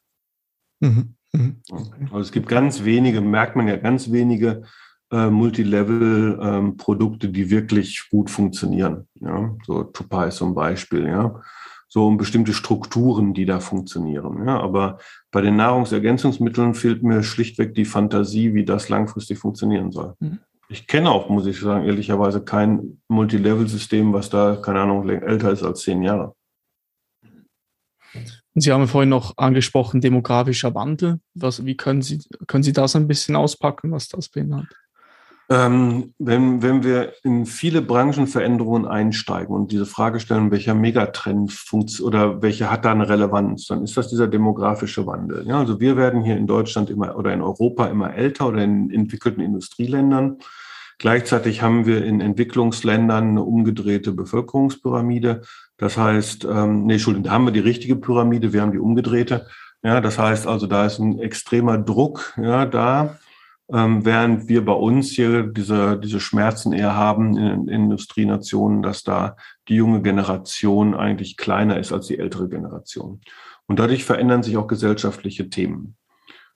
Mhm. 0.80 1.16
Mhm. 1.34 1.56
Also 2.04 2.20
es 2.20 2.32
gibt 2.32 2.48
ganz 2.48 2.84
wenige, 2.84 3.20
merkt 3.20 3.56
man 3.56 3.68
ja, 3.68 3.76
ganz 3.76 4.10
wenige 4.10 4.62
äh, 5.10 5.28
Multilevel-Produkte, 5.28 7.26
ähm, 7.26 7.32
die 7.32 7.50
wirklich 7.50 8.08
gut 8.10 8.30
funktionieren. 8.30 9.08
Ja? 9.20 9.54
So 9.66 9.84
Tupai 9.84 10.30
ein 10.40 10.54
Beispiel, 10.54 11.06
ja 11.06 11.40
so 11.94 12.08
um 12.08 12.16
bestimmte 12.16 12.52
Strukturen, 12.52 13.34
die 13.34 13.46
da 13.46 13.60
funktionieren. 13.60 14.44
Ja, 14.48 14.58
aber 14.58 14.98
bei 15.30 15.40
den 15.42 15.54
Nahrungsergänzungsmitteln 15.54 16.74
fehlt 16.74 17.04
mir 17.04 17.22
schlichtweg 17.22 17.72
die 17.72 17.84
Fantasie, 17.84 18.52
wie 18.52 18.64
das 18.64 18.88
langfristig 18.88 19.38
funktionieren 19.38 19.92
soll. 19.92 20.14
Mhm. 20.18 20.40
Ich 20.68 20.88
kenne 20.88 21.10
auch, 21.10 21.28
muss 21.28 21.46
ich 21.46 21.60
sagen, 21.60 21.84
ehrlicherweise 21.84 22.42
kein 22.42 23.00
Multilevel-System, 23.06 24.12
was 24.12 24.28
da, 24.28 24.56
keine 24.56 24.80
Ahnung, 24.80 25.08
älter 25.08 25.52
ist 25.52 25.62
als 25.62 25.82
zehn 25.82 26.02
Jahre. 26.02 26.34
Sie 28.54 28.72
haben 28.72 28.86
vorhin 28.86 29.08
noch 29.08 29.36
angesprochen, 29.36 30.00
demografischer 30.00 30.74
Wandel. 30.74 31.20
Was, 31.34 31.64
wie 31.64 31.76
können 31.76 32.02
Sie, 32.02 32.22
können 32.46 32.62
Sie 32.62 32.72
das 32.72 32.94
ein 32.94 33.08
bisschen 33.08 33.34
auspacken, 33.34 33.90
was 33.90 34.08
das 34.08 34.28
beinhaltet? 34.28 34.76
Ähm, 35.50 36.14
wenn, 36.18 36.62
wenn 36.62 36.84
wir 36.84 37.12
in 37.22 37.44
viele 37.44 37.82
Branchenveränderungen 37.82 38.86
einsteigen 38.86 39.54
und 39.54 39.72
diese 39.72 39.84
Frage 39.84 40.18
stellen, 40.18 40.50
welcher 40.50 40.74
Megatrend 40.74 41.52
oder 42.00 42.40
welcher 42.40 42.70
hat 42.70 42.86
da 42.86 42.92
eine 42.92 43.08
Relevanz, 43.08 43.66
dann 43.66 43.82
ist 43.82 43.96
das 43.96 44.08
dieser 44.08 44.26
demografische 44.26 45.06
Wandel. 45.06 45.46
Ja, 45.46 45.58
also 45.58 45.80
wir 45.80 45.96
werden 45.98 46.24
hier 46.24 46.38
in 46.38 46.46
Deutschland 46.46 46.88
immer 46.88 47.16
oder 47.16 47.34
in 47.34 47.42
Europa 47.42 47.86
immer 47.86 48.14
älter 48.14 48.48
oder 48.48 48.64
in 48.64 48.90
entwickelten 48.90 49.42
Industrieländern. 49.42 50.38
Gleichzeitig 50.98 51.60
haben 51.60 51.84
wir 51.84 52.04
in 52.04 52.20
Entwicklungsländern 52.20 53.30
eine 53.30 53.42
umgedrehte 53.42 54.12
Bevölkerungspyramide. 54.12 55.42
Das 55.76 55.96
heißt, 55.96 56.44
ähm, 56.44 56.84
nee, 56.86 56.94
Entschuldigung, 56.94 57.24
da 57.24 57.32
haben 57.32 57.46
wir 57.46 57.52
die 57.52 57.60
richtige 57.60 57.96
Pyramide, 57.96 58.52
wir 58.52 58.62
haben 58.62 58.72
die 58.72 58.78
umgedrehte. 58.78 59.46
Ja, 59.82 60.00
das 60.00 60.18
heißt 60.18 60.46
also, 60.46 60.66
da 60.66 60.86
ist 60.86 60.98
ein 60.98 61.18
extremer 61.18 61.78
Druck 61.78 62.34
ja, 62.40 62.64
da 62.64 63.18
ähm, 63.72 64.04
während 64.04 64.48
wir 64.48 64.64
bei 64.64 64.72
uns 64.72 65.10
hier 65.10 65.44
diese, 65.44 65.98
diese 65.98 66.20
Schmerzen 66.20 66.72
eher 66.72 66.94
haben 66.96 67.36
in, 67.36 67.68
in 67.68 67.68
Industrienationen, 67.68 68.82
dass 68.82 69.02
da 69.04 69.36
die 69.68 69.76
junge 69.76 70.02
Generation 70.02 70.94
eigentlich 70.94 71.36
kleiner 71.36 71.78
ist 71.78 71.92
als 71.92 72.06
die 72.08 72.18
ältere 72.18 72.48
Generation. 72.48 73.20
Und 73.66 73.78
dadurch 73.78 74.04
verändern 74.04 74.42
sich 74.42 74.58
auch 74.58 74.66
gesellschaftliche 74.66 75.48
Themen. 75.48 75.96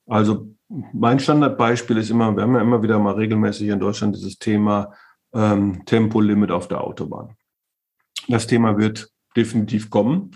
Also 0.07 0.55
mein 0.93 1.19
Standardbeispiel 1.19 1.97
ist 1.97 2.11
immer, 2.11 2.37
wir 2.37 2.43
haben 2.43 2.55
ja 2.55 2.61
immer 2.61 2.83
wieder 2.83 2.99
mal 2.99 3.15
regelmäßig 3.15 3.69
in 3.69 3.81
Deutschland 3.81 4.15
dieses 4.15 4.39
Thema 4.39 4.93
ähm, 5.33 5.85
Tempolimit 5.87 6.51
auf 6.51 6.69
der 6.69 6.83
Autobahn. 6.83 7.38
Das 8.29 8.47
Thema 8.47 8.79
wird 8.79 9.11
definitiv 9.37 9.91
kommen. 9.91 10.33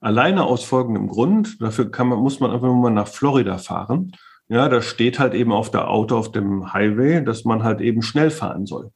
Alleine 0.00 0.44
aus 0.44 0.64
folgendem 0.64 1.08
Grund, 1.08 1.60
dafür 1.60 1.90
kann 1.90 2.08
man, 2.08 2.18
muss 2.18 2.40
man 2.40 2.50
einfach 2.50 2.66
nur 2.66 2.76
mal 2.76 2.90
nach 2.90 3.08
Florida 3.08 3.58
fahren 3.58 4.12
ja, 4.48 4.68
da 4.68 4.80
steht 4.80 5.18
halt 5.18 5.34
eben 5.34 5.52
auf 5.52 5.70
der 5.70 5.88
Auto, 5.88 6.16
auf 6.16 6.30
dem 6.30 6.72
Highway, 6.72 7.24
dass 7.24 7.44
man 7.44 7.64
halt 7.64 7.80
eben 7.80 8.02
schnell 8.02 8.30
fahren 8.30 8.66
soll. 8.66 8.92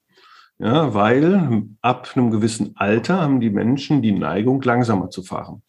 Ja, 0.58 0.94
weil 0.94 1.64
ab 1.80 2.08
einem 2.14 2.30
gewissen 2.30 2.74
Alter 2.76 3.20
haben 3.20 3.40
die 3.40 3.50
Menschen 3.50 4.02
die 4.02 4.12
Neigung, 4.12 4.60
langsamer 4.62 5.10
zu 5.10 5.22
fahren. 5.22 5.62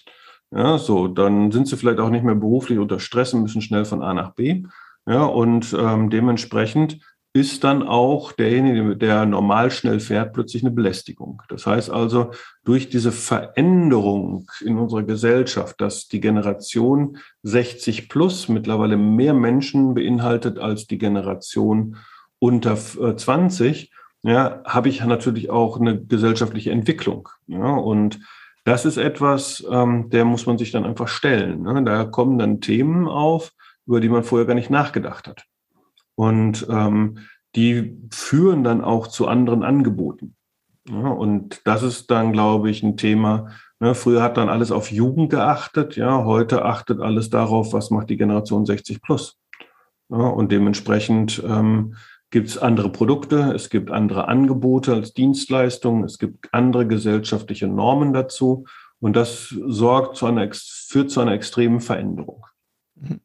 Ja, 0.52 0.78
so, 0.78 1.08
dann 1.08 1.52
sind 1.52 1.68
sie 1.68 1.78
vielleicht 1.78 2.00
auch 2.00 2.10
nicht 2.10 2.26
mehr 2.26 2.36
beruflich 2.36 2.78
unter 2.78 3.00
Stress 3.00 3.34
und 3.34 3.42
müssen 3.42 3.62
schnell 3.62 3.86
von 3.86 4.04
A 4.04 4.14
nach 4.14 4.34
B. 4.36 4.64
Ja, 5.08 5.24
und 5.24 5.76
ähm, 5.80 6.10
dementsprechend 6.10 7.00
ist 7.34 7.64
dann 7.64 7.82
auch 7.84 8.34
derjenige, 8.34 8.98
der 8.98 9.26
normal 9.26 9.72
schnell 9.72 10.02
fährt, 10.02 10.34
plötzlich 10.34 10.64
eine 10.64 10.72
Belästigung. 10.72 11.42
Das 11.48 11.66
heißt 11.66 11.90
also, 11.90 12.32
durch 12.66 12.90
diese 12.90 13.14
Veränderung 13.14 14.50
in 14.60 14.78
unserer 14.78 15.04
Gesellschaft, 15.04 15.80
dass 15.80 16.10
die 16.10 16.20
Generation 16.20 17.18
60 17.44 18.10
plus 18.10 18.50
mittlerweile 18.50 18.98
mehr 18.98 19.34
Menschen 19.34 19.94
beinhaltet 19.94 20.60
als 20.60 20.88
die 20.88 20.98
Generation 20.98 21.96
unter 22.40 22.76
20, 22.76 23.92
äh, 24.26 24.32
ja, 24.32 24.62
habe 24.66 24.90
ich 24.90 25.04
natürlich 25.04 25.50
auch 25.50 25.80
eine 25.80 26.04
gesellschaftliche 26.04 26.72
Entwicklung. 26.72 27.30
Ja, 27.48 27.74
und 27.76 28.20
das 28.66 28.86
ist 28.86 28.98
etwas, 28.98 29.66
ähm, 29.72 30.10
der 30.10 30.26
muss 30.26 30.46
man 30.46 30.58
sich 30.58 30.72
dann 30.72 30.86
einfach 30.86 31.08
stellen. 31.08 31.64
Ne? 31.64 31.84
Da 31.84 32.04
kommen 32.04 32.38
dann 32.38 32.62
Themen 32.62 33.08
auf, 33.08 33.54
über 33.88 34.00
die 34.02 34.10
man 34.10 34.24
vorher 34.24 34.46
gar 34.46 34.54
nicht 34.54 34.70
nachgedacht 34.70 35.28
hat. 35.28 35.46
Und 36.22 36.68
ähm, 36.70 37.18
die 37.56 37.98
führen 38.12 38.64
dann 38.64 38.84
auch 38.84 39.08
zu 39.08 39.28
anderen 39.28 39.64
Angeboten. 39.64 40.36
Ja, 40.88 41.08
und 41.08 41.62
das 41.66 41.82
ist 41.82 42.12
dann, 42.12 42.32
glaube 42.32 42.70
ich, 42.70 42.84
ein 42.84 42.96
Thema. 42.96 43.48
Ne, 43.80 43.96
früher 43.96 44.22
hat 44.22 44.38
dann 44.38 44.48
alles 44.48 44.72
auf 44.72 44.92
Jugend 44.92 45.32
geachtet, 45.32 45.96
ja, 45.96 46.24
heute 46.24 46.64
achtet 46.64 47.00
alles 47.00 47.32
darauf, 47.32 47.74
was 47.74 47.90
macht 47.90 48.12
die 48.12 48.18
Generation 48.18 48.68
60 48.68 49.02
plus. 49.02 49.40
Ja, 50.10 50.18
und 50.18 50.52
dementsprechend 50.52 51.44
ähm, 51.44 51.96
gibt 52.30 52.50
es 52.50 52.60
andere 52.60 52.92
Produkte, 52.92 53.54
es 53.56 53.72
gibt 53.72 53.90
andere 53.90 54.28
Angebote 54.28 54.94
als 54.94 55.16
Dienstleistungen, 55.16 56.04
es 56.04 56.20
gibt 56.20 56.54
andere 56.54 56.86
gesellschaftliche 56.86 57.68
Normen 57.68 58.14
dazu. 58.14 58.66
Und 59.00 59.16
das 59.16 59.48
sorgt 59.48 60.18
zu 60.18 60.28
einer, 60.28 60.48
führt 60.54 61.10
zu 61.10 61.20
einer 61.20 61.34
extremen 61.34 61.82
Veränderung. 61.82 62.46
Mhm. 62.94 63.22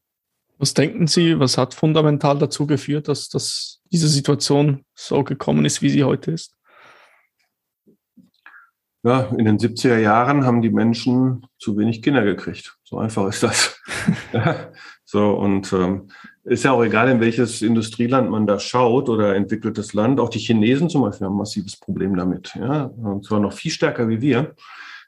Was 0.59 0.75
denken 0.75 1.07
Sie, 1.07 1.39
was 1.39 1.59
hat 1.59 1.75
fundamental 1.75 2.39
dazu 2.39 2.67
geführt, 2.67 3.09
dass, 3.09 3.29
dass 3.29 3.83
diese 3.93 4.09
Situation 4.09 4.85
so 4.95 5.23
gekommen 5.23 5.65
ist, 5.65 5.83
wie 5.83 5.91
sie 5.91 6.05
heute 6.05 6.31
ist? 6.31 6.57
Ja, 9.03 9.29
in 9.37 9.45
den 9.45 9.59
70er 9.59 9.99
Jahren 9.99 10.45
haben 10.45 10.63
die 10.63 10.71
Menschen 10.71 11.47
zu 11.59 11.77
wenig 11.79 12.03
Kinder 12.03 12.25
gekriegt. 12.25 12.77
So 12.83 12.99
einfach 12.99 13.29
ist 13.29 13.43
das. 13.45 13.81
so, 15.05 15.31
und 15.35 15.73
ähm, 15.73 16.09
ist 16.43 16.65
ja 16.65 16.73
auch 16.73 16.83
egal, 16.83 17.09
in 17.11 17.21
welches 17.21 17.63
Industrieland 17.63 18.31
man 18.31 18.49
da 18.49 18.59
schaut 18.59 19.09
oder 19.09 19.37
entwickeltes 19.37 19.93
Land. 19.93 20.19
Auch 20.19 20.29
die 20.29 20.41
Chinesen 20.41 20.89
zum 20.89 21.03
Beispiel 21.03 21.27
haben 21.27 21.35
ein 21.35 21.39
massives 21.39 21.77
Problem 21.77 22.17
damit. 22.17 22.53
Ja, 22.57 22.85
und 22.85 23.25
zwar 23.25 23.39
noch 23.39 23.53
viel 23.53 23.71
stärker 23.71 24.09
wie 24.09 24.21
wir, 24.21 24.57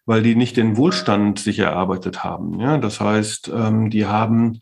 weil 0.07 0.23
die 0.23 0.37
nicht 0.37 0.57
den 0.57 0.77
Wohlstand 0.77 1.41
sich 1.41 1.59
erarbeitet 1.59 2.23
haben. 2.23 2.61
Ja, 2.61 2.79
das 2.79 3.01
heißt, 3.01 3.51
ähm, 3.53 3.91
die 3.91 4.07
haben 4.07 4.61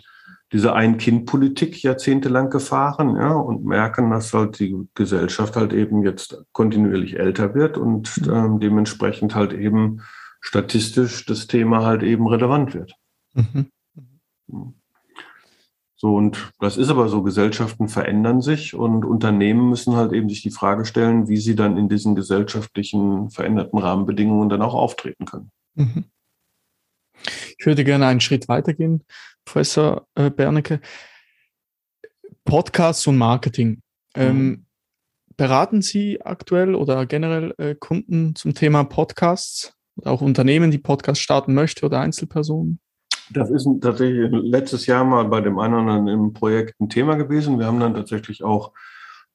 diese 0.53 0.75
Ein-Kind-Politik 0.75 1.83
jahrzehntelang 1.83 2.51
gefahren 2.51 3.17
ja, 3.17 3.33
und 3.33 3.65
merken, 3.65 4.11
dass 4.11 4.33
halt 4.33 4.59
die 4.61 4.77
Gesellschaft 4.95 5.57
halt 5.57 5.73
eben 5.73 6.03
jetzt 6.03 6.45
kontinuierlich 6.53 7.19
älter 7.19 7.55
wird 7.55 7.79
und 7.79 8.25
mhm. 8.25 8.33
ähm, 8.33 8.61
dementsprechend 8.61 9.35
halt 9.35 9.53
eben 9.53 10.03
statistisch 10.41 11.27
das 11.27 11.49
Thema 11.49 11.85
halt 11.85 12.03
eben 12.03 12.27
relevant 12.29 12.75
wird. 12.75 12.95
Mhm. 13.35 13.67
So, 15.99 16.15
und 16.15 16.53
das 16.61 16.77
ist 16.77 16.91
aber 16.91 17.09
so, 17.09 17.23
Gesellschaften 17.23 17.89
verändern 17.89 18.43
sich 18.43 18.75
und 18.75 19.05
Unternehmen 19.05 19.71
müssen 19.71 19.97
halt 19.97 20.13
eben 20.13 20.29
sich 20.29 20.43
die 20.43 20.51
Frage 20.51 20.85
stellen, 20.85 21.27
wie 21.27 21.39
sie 21.39 21.57
dann 21.57 21.79
in 21.79 21.89
diesen 21.89 22.15
gesellschaftlichen 22.15 23.31
veränderten 23.31 23.79
Rahmenbedingungen 23.79 24.51
dann 24.51 24.63
auch 24.63 24.75
auftreten 24.75 25.25
können. 25.25 25.51
Mhm. 25.75 26.05
Ich 27.59 27.67
würde 27.67 27.85
gerne 27.85 28.07
einen 28.07 28.21
Schritt 28.21 28.49
weitergehen, 28.49 29.05
Professor 29.45 30.07
äh, 30.15 30.31
Bernecke. 30.31 30.81
Podcasts 32.45 33.07
und 33.07 33.17
Marketing. 33.17 33.83
Ähm, 34.15 34.37
mhm. 34.39 34.67
beraten 35.37 35.83
Sie 35.83 36.23
aktuell 36.23 36.75
oder 36.75 37.05
generell 37.05 37.55
äh, 37.59 37.75
Kunden 37.75 38.35
zum 38.35 38.55
Thema 38.55 38.85
Podcasts? 38.85 39.75
Oder 39.97 40.11
auch 40.11 40.21
Unternehmen, 40.21 40.71
die 40.71 40.79
Podcasts 40.79 41.23
starten 41.23 41.55
möchten 41.55 41.85
oder 41.85 42.01
Einzelpersonen? 42.01 42.81
Das 43.31 43.51
ist 43.51 43.69
tatsächlich 43.81 44.31
letztes 44.31 44.87
Jahr 44.87 45.05
mal 45.05 45.25
bei 45.25 45.41
dem 45.41 45.59
einen 45.59 45.75
oder 45.75 45.93
anderen 45.93 46.09
im 46.09 46.33
Projekt 46.33 46.81
ein 46.81 46.89
Thema 46.89 47.17
gewesen. 47.17 47.59
Wir 47.59 47.67
haben 47.67 47.81
dann 47.81 47.95
tatsächlich 47.95 48.45
auch 48.45 48.73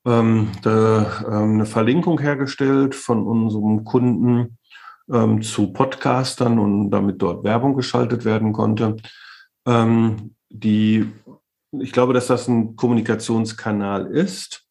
ähm, 0.05 0.49
da, 0.61 1.25
ähm, 1.27 1.55
eine 1.55 1.65
Verlinkung 1.65 2.19
hergestellt 2.19 2.95
von 2.95 3.27
unserem 3.27 3.83
Kunden, 3.83 4.57
ähm, 5.11 5.41
zu 5.41 5.73
Podcastern 5.73 6.59
und 6.59 6.89
damit 6.89 7.21
dort 7.21 7.43
Werbung 7.43 7.75
geschaltet 7.75 8.25
werden 8.25 8.53
konnte. 8.53 8.97
Ähm, 9.67 10.35
die, 10.49 11.11
ich 11.71 11.91
glaube, 11.91 12.13
dass 12.13 12.27
das 12.27 12.47
ein 12.47 12.75
Kommunikationskanal 12.75 14.07
ist. 14.07 14.67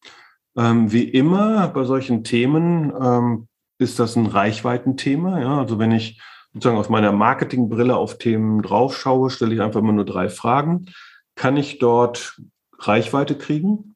Ähm, 0.57 0.91
wie 0.91 1.03
immer 1.03 1.67
bei 1.69 1.83
solchen 1.85 2.23
Themen 2.23 2.91
ähm, 2.99 3.47
ist 3.77 3.99
das 3.99 4.15
ein 4.15 4.25
Reichweitenthema. 4.25 5.39
Ja? 5.39 5.59
Also 5.59 5.79
wenn 5.79 5.91
ich 5.91 6.21
sozusagen 6.53 6.77
aus 6.77 6.89
meiner 6.89 7.11
Marketingbrille 7.11 7.95
auf 7.95 8.17
Themen 8.17 8.61
draufschaue, 8.61 9.29
stelle 9.29 9.53
ich 9.53 9.61
einfach 9.61 9.79
immer 9.79 9.93
nur 9.93 10.05
drei 10.05 10.29
Fragen. 10.29 10.87
Kann 11.35 11.55
ich 11.55 11.79
dort 11.79 12.41
Reichweite 12.77 13.37
kriegen? 13.37 13.90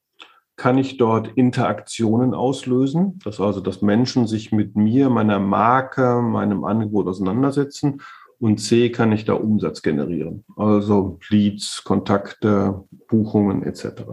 Kann 0.57 0.77
ich 0.77 0.97
dort 0.97 1.27
Interaktionen 1.35 2.33
auslösen. 2.33 3.19
Das 3.23 3.39
also, 3.39 3.59
dass 3.59 3.81
Menschen 3.81 4.27
sich 4.27 4.51
mit 4.51 4.75
mir, 4.75 5.09
meiner 5.09 5.39
Marke, 5.39 6.21
meinem 6.21 6.63
Angebot 6.63 7.07
auseinandersetzen. 7.07 8.01
und 8.39 8.57
C, 8.59 8.89
kann 8.89 9.11
ich 9.11 9.25
da 9.25 9.33
Umsatz 9.33 9.81
generieren. 9.81 10.43
Also 10.57 11.19
Leads, 11.29 11.83
Kontakte, 11.83 12.83
Buchungen 13.07 13.63
etc. 13.63 14.03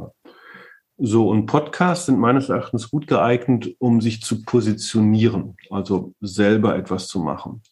So, 0.96 1.28
und 1.28 1.46
Podcasts 1.46 2.06
sind 2.06 2.20
meines 2.20 2.48
Erachtens 2.48 2.88
gut 2.90 3.08
geeignet, 3.08 3.74
um 3.78 4.00
sich 4.00 4.22
zu 4.22 4.42
positionieren, 4.42 5.56
also 5.70 6.14
selber 6.20 6.76
etwas 6.76 7.08
zu 7.08 7.18
machen. 7.18 7.62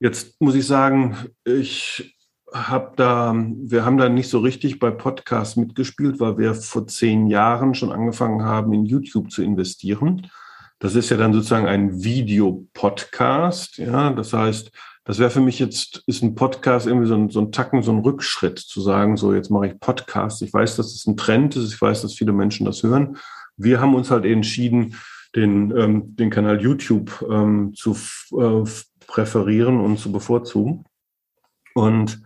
Jetzt 0.00 0.40
muss 0.40 0.54
ich 0.54 0.66
sagen, 0.66 1.16
ich 1.44 2.17
habe 2.52 2.92
da, 2.96 3.34
wir 3.34 3.84
haben 3.84 3.98
da 3.98 4.08
nicht 4.08 4.28
so 4.28 4.38
richtig 4.38 4.78
bei 4.78 4.90
Podcasts 4.90 5.56
mitgespielt, 5.56 6.20
weil 6.20 6.38
wir 6.38 6.54
vor 6.54 6.86
zehn 6.86 7.26
Jahren 7.26 7.74
schon 7.74 7.92
angefangen 7.92 8.42
haben, 8.42 8.72
in 8.72 8.86
YouTube 8.86 9.30
zu 9.30 9.42
investieren. 9.42 10.30
Das 10.78 10.94
ist 10.94 11.10
ja 11.10 11.16
dann 11.16 11.32
sozusagen 11.32 11.66
ein 11.66 12.02
Videopodcast. 12.02 13.78
Ja, 13.78 14.10
das 14.10 14.32
heißt, 14.32 14.70
das 15.04 15.18
wäre 15.18 15.30
für 15.30 15.40
mich 15.40 15.58
jetzt, 15.58 16.02
ist 16.06 16.22
ein 16.22 16.34
Podcast 16.34 16.86
irgendwie 16.86 17.08
so 17.08 17.14
ein, 17.14 17.30
so 17.30 17.40
ein 17.40 17.50
Tacken, 17.50 17.82
so 17.82 17.92
ein 17.92 18.00
Rückschritt 18.00 18.58
zu 18.58 18.80
sagen, 18.80 19.16
so 19.16 19.34
jetzt 19.34 19.50
mache 19.50 19.68
ich 19.68 19.80
Podcast. 19.80 20.42
Ich 20.42 20.52
weiß, 20.52 20.76
dass 20.76 20.94
es 20.94 21.06
ein 21.06 21.16
Trend 21.16 21.56
ist. 21.56 21.72
Ich 21.72 21.80
weiß, 21.80 22.02
dass 22.02 22.14
viele 22.14 22.32
Menschen 22.32 22.66
das 22.66 22.82
hören. 22.82 23.16
Wir 23.56 23.80
haben 23.80 23.94
uns 23.94 24.10
halt 24.10 24.24
entschieden, 24.24 24.94
den, 25.34 25.76
ähm, 25.76 26.16
den 26.16 26.30
Kanal 26.30 26.60
YouTube 26.60 27.26
ähm, 27.30 27.74
zu 27.74 27.96
äh, 28.38 28.64
präferieren 29.06 29.80
und 29.80 29.98
zu 29.98 30.12
bevorzugen. 30.12 30.84
Und 31.74 32.22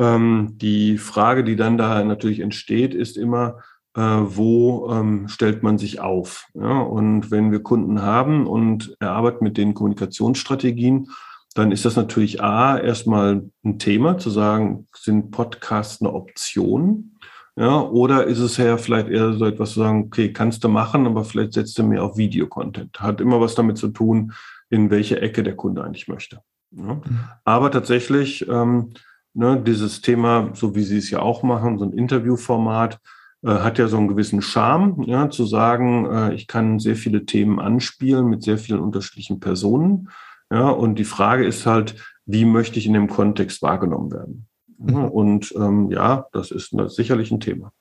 die 0.00 0.96
Frage, 0.98 1.42
die 1.42 1.56
dann 1.56 1.76
da 1.76 2.04
natürlich 2.04 2.40
entsteht, 2.40 2.94
ist 2.94 3.16
immer, 3.16 3.58
äh, 3.94 4.00
wo 4.00 4.90
ähm, 4.92 5.26
stellt 5.28 5.62
man 5.62 5.76
sich 5.76 6.00
auf? 6.00 6.46
Ja? 6.54 6.80
Und 6.80 7.30
wenn 7.32 7.50
wir 7.50 7.62
Kunden 7.62 8.02
haben 8.02 8.46
und 8.46 8.96
erarbeiten 9.00 9.42
mit 9.42 9.56
den 9.56 9.74
Kommunikationsstrategien, 9.74 11.08
dann 11.54 11.72
ist 11.72 11.84
das 11.84 11.96
natürlich 11.96 12.42
A, 12.42 12.78
erstmal 12.78 13.50
ein 13.64 13.80
Thema, 13.80 14.18
zu 14.18 14.30
sagen, 14.30 14.86
sind 14.94 15.32
Podcasts 15.32 16.00
eine 16.00 16.12
Option? 16.12 17.18
Ja, 17.56 17.80
oder 17.80 18.24
ist 18.24 18.38
es 18.38 18.56
ja 18.56 18.76
vielleicht 18.76 19.08
eher 19.08 19.32
so 19.32 19.44
etwas 19.44 19.72
zu 19.72 19.80
sagen, 19.80 20.04
okay, 20.04 20.32
kannst 20.32 20.62
du 20.62 20.68
machen, 20.68 21.06
aber 21.06 21.24
vielleicht 21.24 21.54
setzt 21.54 21.76
du 21.76 21.82
mehr 21.82 22.04
auf 22.04 22.16
Videocontent. 22.16 23.00
Hat 23.00 23.20
immer 23.20 23.40
was 23.40 23.56
damit 23.56 23.78
zu 23.78 23.88
tun, 23.88 24.32
in 24.70 24.90
welche 24.90 25.20
Ecke 25.20 25.42
der 25.42 25.56
Kunde 25.56 25.82
eigentlich 25.82 26.06
möchte. 26.06 26.38
Ja. 26.70 26.94
Mhm. 26.94 27.02
Aber 27.44 27.72
tatsächlich, 27.72 28.46
ähm, 28.48 28.92
ne, 29.38 29.62
dieses 29.64 30.00
Thema, 30.00 30.50
so 30.54 30.74
wie 30.74 30.82
Sie 30.82 30.98
es 30.98 31.10
ja 31.10 31.20
auch 31.20 31.42
machen, 31.42 31.78
so 31.78 31.84
ein 31.84 31.92
Interviewformat, 31.92 32.98
äh, 33.42 33.50
hat 33.50 33.78
ja 33.78 33.86
so 33.86 33.96
einen 33.96 34.08
gewissen 34.08 34.42
Charme, 34.42 35.04
ja, 35.06 35.30
zu 35.30 35.46
sagen, 35.46 36.06
äh, 36.06 36.34
ich 36.34 36.48
kann 36.48 36.80
sehr 36.80 36.96
viele 36.96 37.24
Themen 37.24 37.60
anspielen 37.60 38.26
mit 38.26 38.42
sehr 38.42 38.58
vielen 38.58 38.80
unterschiedlichen 38.80 39.38
Personen. 39.38 40.10
Ja, 40.50 40.68
und 40.68 40.96
die 40.96 41.04
Frage 41.04 41.46
ist 41.46 41.66
halt, 41.66 41.94
wie 42.26 42.44
möchte 42.44 42.78
ich 42.78 42.86
in 42.86 42.94
dem 42.94 43.08
Kontext 43.08 43.62
wahrgenommen 43.62 44.10
werden? 44.10 44.48
Ja, 44.80 44.98
mhm. 44.98 45.08
und 45.08 45.54
ähm, 45.56 45.90
ja, 45.90 46.26
das 46.32 46.50
ist 46.50 46.74
sicherlich 46.88 47.30
ein 47.30 47.40
Thema. 47.40 47.72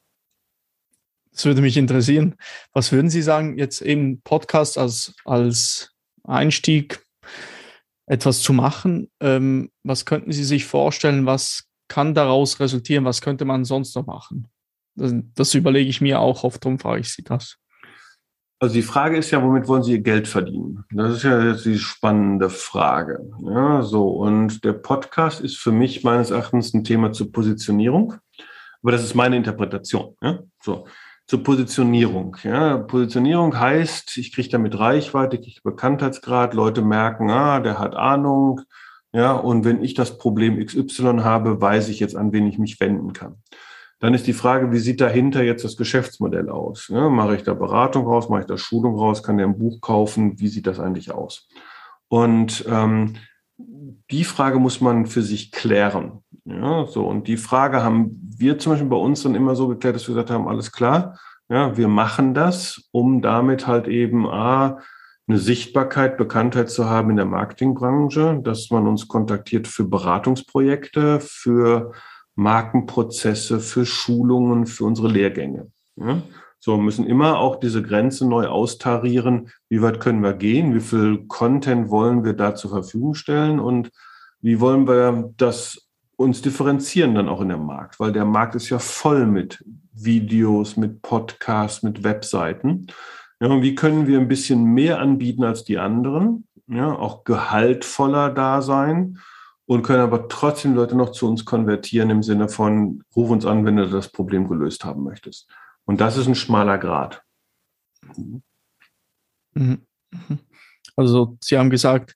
Das 1.32 1.46
würde 1.46 1.62
mich 1.62 1.78
interessieren. 1.78 2.36
Was 2.74 2.92
würden 2.92 3.10
Sie 3.10 3.22
sagen, 3.22 3.58
jetzt 3.58 3.82
eben 3.82 4.22
Podcast 4.22 4.78
als, 4.78 5.16
als 5.26 5.92
Einstieg 6.24 7.07
etwas 8.08 8.42
zu 8.42 8.54
machen? 8.54 9.10
Ähm, 9.20 9.70
was 9.84 10.06
könnten 10.06 10.32
Sie 10.32 10.44
sich 10.44 10.66
vorstellen? 10.66 11.26
Was 11.26 11.66
kann 11.88 12.16
daraus 12.16 12.60
resultieren? 12.60 13.06
Was 13.06 13.22
könnte 13.22 13.46
man 13.46 13.66
sonst 13.66 13.96
noch 13.96 14.06
machen? 14.06 14.48
Das, 14.96 15.14
das 15.36 15.54
überlege 15.54 15.90
ich 15.90 16.02
mir 16.02 16.20
auch 16.20 16.44
oft, 16.44 16.64
darum 16.66 16.80
frage 16.80 17.02
ich 17.02 17.14
Sie 17.14 17.24
das. 17.24 17.58
Also 18.60 18.74
die 18.74 18.82
Frage 18.82 19.18
ist 19.18 19.30
ja, 19.30 19.44
womit 19.44 19.68
wollen 19.68 19.84
Sie 19.84 19.92
Ihr 19.92 20.02
Geld 20.02 20.28
verdienen? 20.28 20.84
Das 20.90 21.18
ist 21.18 21.24
ja 21.24 21.44
jetzt 21.44 21.66
die 21.66 21.78
spannende 21.78 22.50
Frage. 22.50 23.30
Ja, 23.44 23.84
so. 23.84 24.08
Und 24.08 24.64
der 24.64 24.74
Podcast 24.74 25.42
ist 25.42 25.58
für 25.58 25.72
mich 25.72 26.04
meines 26.04 26.32
Erachtens 26.32 26.74
ein 26.74 26.84
Thema 26.84 27.12
zur 27.12 27.32
Positionierung. 27.32 28.16
Aber 28.82 28.92
das 28.92 29.04
ist 29.04 29.14
meine 29.14 29.36
Interpretation. 29.36 30.16
Ja, 30.22 30.40
so. 30.64 30.88
Zur 31.28 31.44
Positionierung. 31.44 32.38
Ja, 32.44 32.78
Positionierung 32.78 33.60
heißt, 33.60 34.18
ich 34.18 34.34
kriege 34.34 34.48
damit 34.48 34.80
Reichweite, 34.80 35.36
ich 35.36 35.44
kriege 35.44 35.62
Bekanntheitsgrad, 35.62 36.54
Leute 36.54 36.82
merken, 36.82 37.30
ah, 37.30 37.60
der 37.60 37.80
hat 37.80 37.95
Ahnung. 37.95 38.62
Ja, 39.12 39.34
und 39.34 39.66
wenn 39.66 39.84
ich 39.84 39.94
das 39.94 40.18
Problem 40.18 40.64
XY 40.64 41.20
habe, 41.24 41.60
weiß 41.60 41.90
ich 41.90 41.99
jetzt, 41.99 42.16
an 42.16 42.32
wen 42.32 42.48
ich 42.48 42.58
mich 42.58 42.80
wenden 42.80 43.12
kann. 43.12 43.36
Dann 43.99 44.14
ist 44.14 44.28
die 44.28 44.34
Frage, 44.34 44.72
wie 44.72 44.78
sieht 44.78 45.02
dahinter 45.02 45.44
jetzt 45.44 45.64
das 45.64 45.76
Geschäftsmodell 45.76 46.49
aus? 46.49 46.88
Ja, 46.88 47.10
mache 47.10 47.36
ich 47.36 47.44
da 47.44 47.54
Beratung 47.54 48.06
raus, 48.06 48.30
mache 48.30 48.41
ich 48.41 48.48
da 48.48 48.58
Schulung 48.58 48.95
raus, 48.95 49.24
kann 49.24 49.38
der 49.38 49.48
ein 49.48 49.58
Buch 49.58 49.82
kaufen? 49.82 50.40
Wie 50.40 50.48
sieht 50.48 50.68
das 50.68 50.80
eigentlich 50.80 51.12
aus? 51.12 51.49
Und 52.08 52.64
ähm, 52.70 53.16
die 53.58 54.24
Frage 54.24 54.60
muss 54.60 54.82
man 54.82 55.08
für 55.08 55.24
sich 55.24 55.52
klären. 55.52 56.24
Ja, 56.49 56.86
so, 56.86 57.06
und 57.06 57.28
die 57.28 57.36
Frage 57.36 57.84
haben 57.84 58.18
wir 58.38 58.57
zum 58.57 58.72
Beispiel 58.72 58.90
bei 58.90 58.98
uns 58.98 59.24
dann 59.24 59.36
immer 59.36 59.56
so 59.56 59.68
geklärt, 59.68 59.95
dass 59.95 60.07
wir 60.07 60.15
gesagt 60.15 60.32
haben, 60.32 60.48
alles 60.48 60.72
klar, 60.72 61.19
ja, 61.49 61.76
wir 61.76 61.90
machen 61.90 62.34
das, 62.34 62.88
um 62.91 63.22
damit 63.22 63.68
halt 63.68 63.88
eben 63.88 64.28
A, 64.28 64.80
eine 65.28 65.40
Sichtbarkeit, 65.40 66.18
Bekanntheit 66.18 66.69
zu 66.69 66.90
haben 66.90 67.10
in 67.10 67.18
der 67.18 67.26
Marketingbranche, 67.26 68.40
dass 68.44 68.69
man 68.72 68.88
uns 68.88 69.10
kontaktiert 69.10 69.68
für 69.68 69.84
Beratungsprojekte, 69.84 71.19
für 71.19 71.91
Markenprozesse, 72.36 73.60
für 73.60 73.86
Schulungen, 73.86 74.68
für 74.68 74.86
unsere 74.86 75.10
Lehrgänge. 75.10 75.69
Ja? 75.98 76.22
So 76.60 76.78
müssen 76.78 77.06
immer 77.06 77.40
auch 77.40 77.57
diese 77.57 77.84
Grenze 77.84 78.28
neu 78.28 78.48
austarieren. 78.48 79.49
Wie 79.68 79.82
weit 79.82 79.99
können 79.99 80.24
wir 80.24 80.34
gehen? 80.34 80.74
Wie 80.74 80.80
viel 80.80 81.26
Content 81.28 81.90
wollen 81.90 82.24
wir 82.24 82.34
da 82.34 82.56
zur 82.56 82.72
Verfügung 82.72 83.15
stellen? 83.15 83.60
Und 83.60 83.91
wie 84.40 84.61
wollen 84.61 84.88
wir 84.88 85.34
das 85.36 85.87
uns 86.18 86.41
differenzieren 86.41 87.15
dann 87.15 87.30
auch 87.30 87.41
in 87.41 87.49
dem 87.49 87.65
Markt? 87.65 87.99
Weil 87.99 88.11
der 88.11 88.26
Markt 88.26 88.56
ist 88.56 88.69
ja 88.69 88.80
voll 88.80 89.26
mit 89.26 89.64
Videos, 89.94 90.76
mit 90.76 91.02
Podcasts, 91.02 91.84
mit 91.84 92.03
Webseiten. 92.03 92.88
Ja, 93.39 93.48
und 93.48 93.61
wie 93.61 93.76
können 93.76 94.07
wir 94.07 94.19
ein 94.19 94.27
bisschen 94.27 94.64
mehr 94.65 94.99
anbieten 94.99 95.44
als 95.44 95.64
die 95.64 95.77
anderen? 95.77 96.48
Ja, 96.68 96.91
auch 96.91 97.23
gehaltvoller 97.23 98.30
da 98.31 98.61
sein 98.61 99.19
und 99.68 99.84
können 99.84 100.02
aber 100.02 100.27
trotzdem 100.27 100.76
Leute 100.76 100.95
noch 100.95 101.11
zu 101.11 101.27
uns 101.30 101.45
konvertieren 101.45 102.10
im 102.10 102.23
Sinne 102.23 102.49
von, 102.49 103.03
ruf 103.15 103.30
uns 103.30 103.45
an, 103.45 103.65
wenn 103.65 103.77
du 103.77 103.88
das 103.88 104.10
Problem 104.10 104.48
gelöst 104.48 104.84
haben 104.84 105.03
möchtest. 105.03 105.49
Und 105.85 106.02
das 106.02 106.18
ist 106.18 106.27
ein 106.27 106.35
schmaler 106.35 106.77
Grad. 106.77 107.22
Mhm. 108.15 108.44
Mhm. 109.53 109.81
Also 110.95 111.38
Sie 111.41 111.57
haben 111.57 111.69
gesagt, 111.69 112.15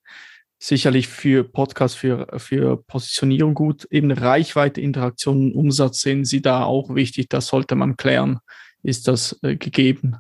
sicherlich 0.62 1.08
für 1.08 1.44
Podcast, 1.44 1.98
für, 1.98 2.28
für 2.38 2.78
Positionierung 2.78 3.56
gut, 3.56 3.88
eben 3.90 4.12
Reichweite, 4.12 4.80
Interaktion, 4.80 5.54
Umsatz 5.54 6.02
sehen 6.02 6.24
Sie 6.24 6.42
da 6.42 6.64
auch 6.64 6.94
wichtig, 6.94 7.30
das 7.30 7.48
sollte 7.48 7.76
man 7.76 7.98
klären. 7.98 8.40
Ist 8.84 9.08
das 9.08 9.40
äh, 9.42 9.56
gegeben? 9.56 10.18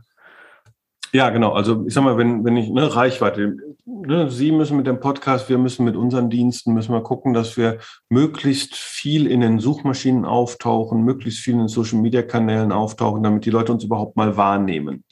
Ja, 1.14 1.30
genau. 1.30 1.52
Also 1.52 1.86
ich 1.86 1.94
sag 1.94 2.04
mal, 2.04 2.18
wenn, 2.18 2.44
wenn 2.44 2.58
ich, 2.58 2.70
ne, 2.70 2.96
Reichweite, 2.96 3.56
ne, 3.86 4.32
Sie 4.32 4.52
müssen 4.52 4.78
mit 4.78 4.88
dem 4.88 5.00
Podcast, 5.00 5.48
wir 5.48 5.58
müssen 5.58 5.84
mit 5.84 5.96
unseren 5.96 6.30
Diensten, 6.30 6.74
müssen 6.74 6.94
wir 6.94 7.04
gucken, 7.04 7.34
dass 7.34 7.56
wir 7.56 7.80
möglichst 8.10 8.76
viel 8.76 9.28
in 9.28 9.42
den 9.42 9.60
Suchmaschinen 9.60 10.26
auftauchen, 10.26 11.04
möglichst 11.04 11.42
viel 11.42 11.56
in 11.56 11.68
Social-Media-Kanälen 11.68 12.72
auftauchen, 12.72 13.22
damit 13.22 13.46
die 13.46 13.50
Leute 13.52 13.74
uns 13.74 13.84
überhaupt 13.84 14.16
mal 14.16 14.38
wahrnehmen. 14.38 15.04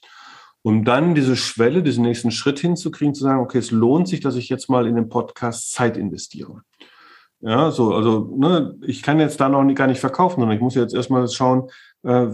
Um 0.61 0.83
dann 0.83 1.15
diese 1.15 1.35
Schwelle, 1.35 1.83
diesen 1.83 2.03
nächsten 2.03 2.31
Schritt 2.31 2.59
hinzukriegen, 2.59 3.13
zu 3.13 3.23
sagen, 3.23 3.39
okay, 3.39 3.59
es 3.59 3.71
lohnt 3.71 4.07
sich, 4.07 4.19
dass 4.19 4.35
ich 4.35 4.49
jetzt 4.49 4.69
mal 4.69 4.87
in 4.87 4.95
den 4.95 5.09
Podcast 5.09 5.71
Zeit 5.71 5.95
investiere. 5.95 6.61
Ja, 7.41 7.71
so, 7.71 7.93
also, 7.93 8.35
ne, 8.37 8.75
ich 8.85 9.01
kann 9.01 9.19
jetzt 9.19 9.39
da 9.39 9.47
noch 9.47 9.63
gar 9.73 9.87
nicht 9.87 10.01
verkaufen, 10.01 10.41
sondern 10.41 10.57
ich 10.57 10.61
muss 10.61 10.75
jetzt 10.75 10.93
erstmal 10.93 11.25
schauen, 11.29 11.69
äh, 12.03 12.27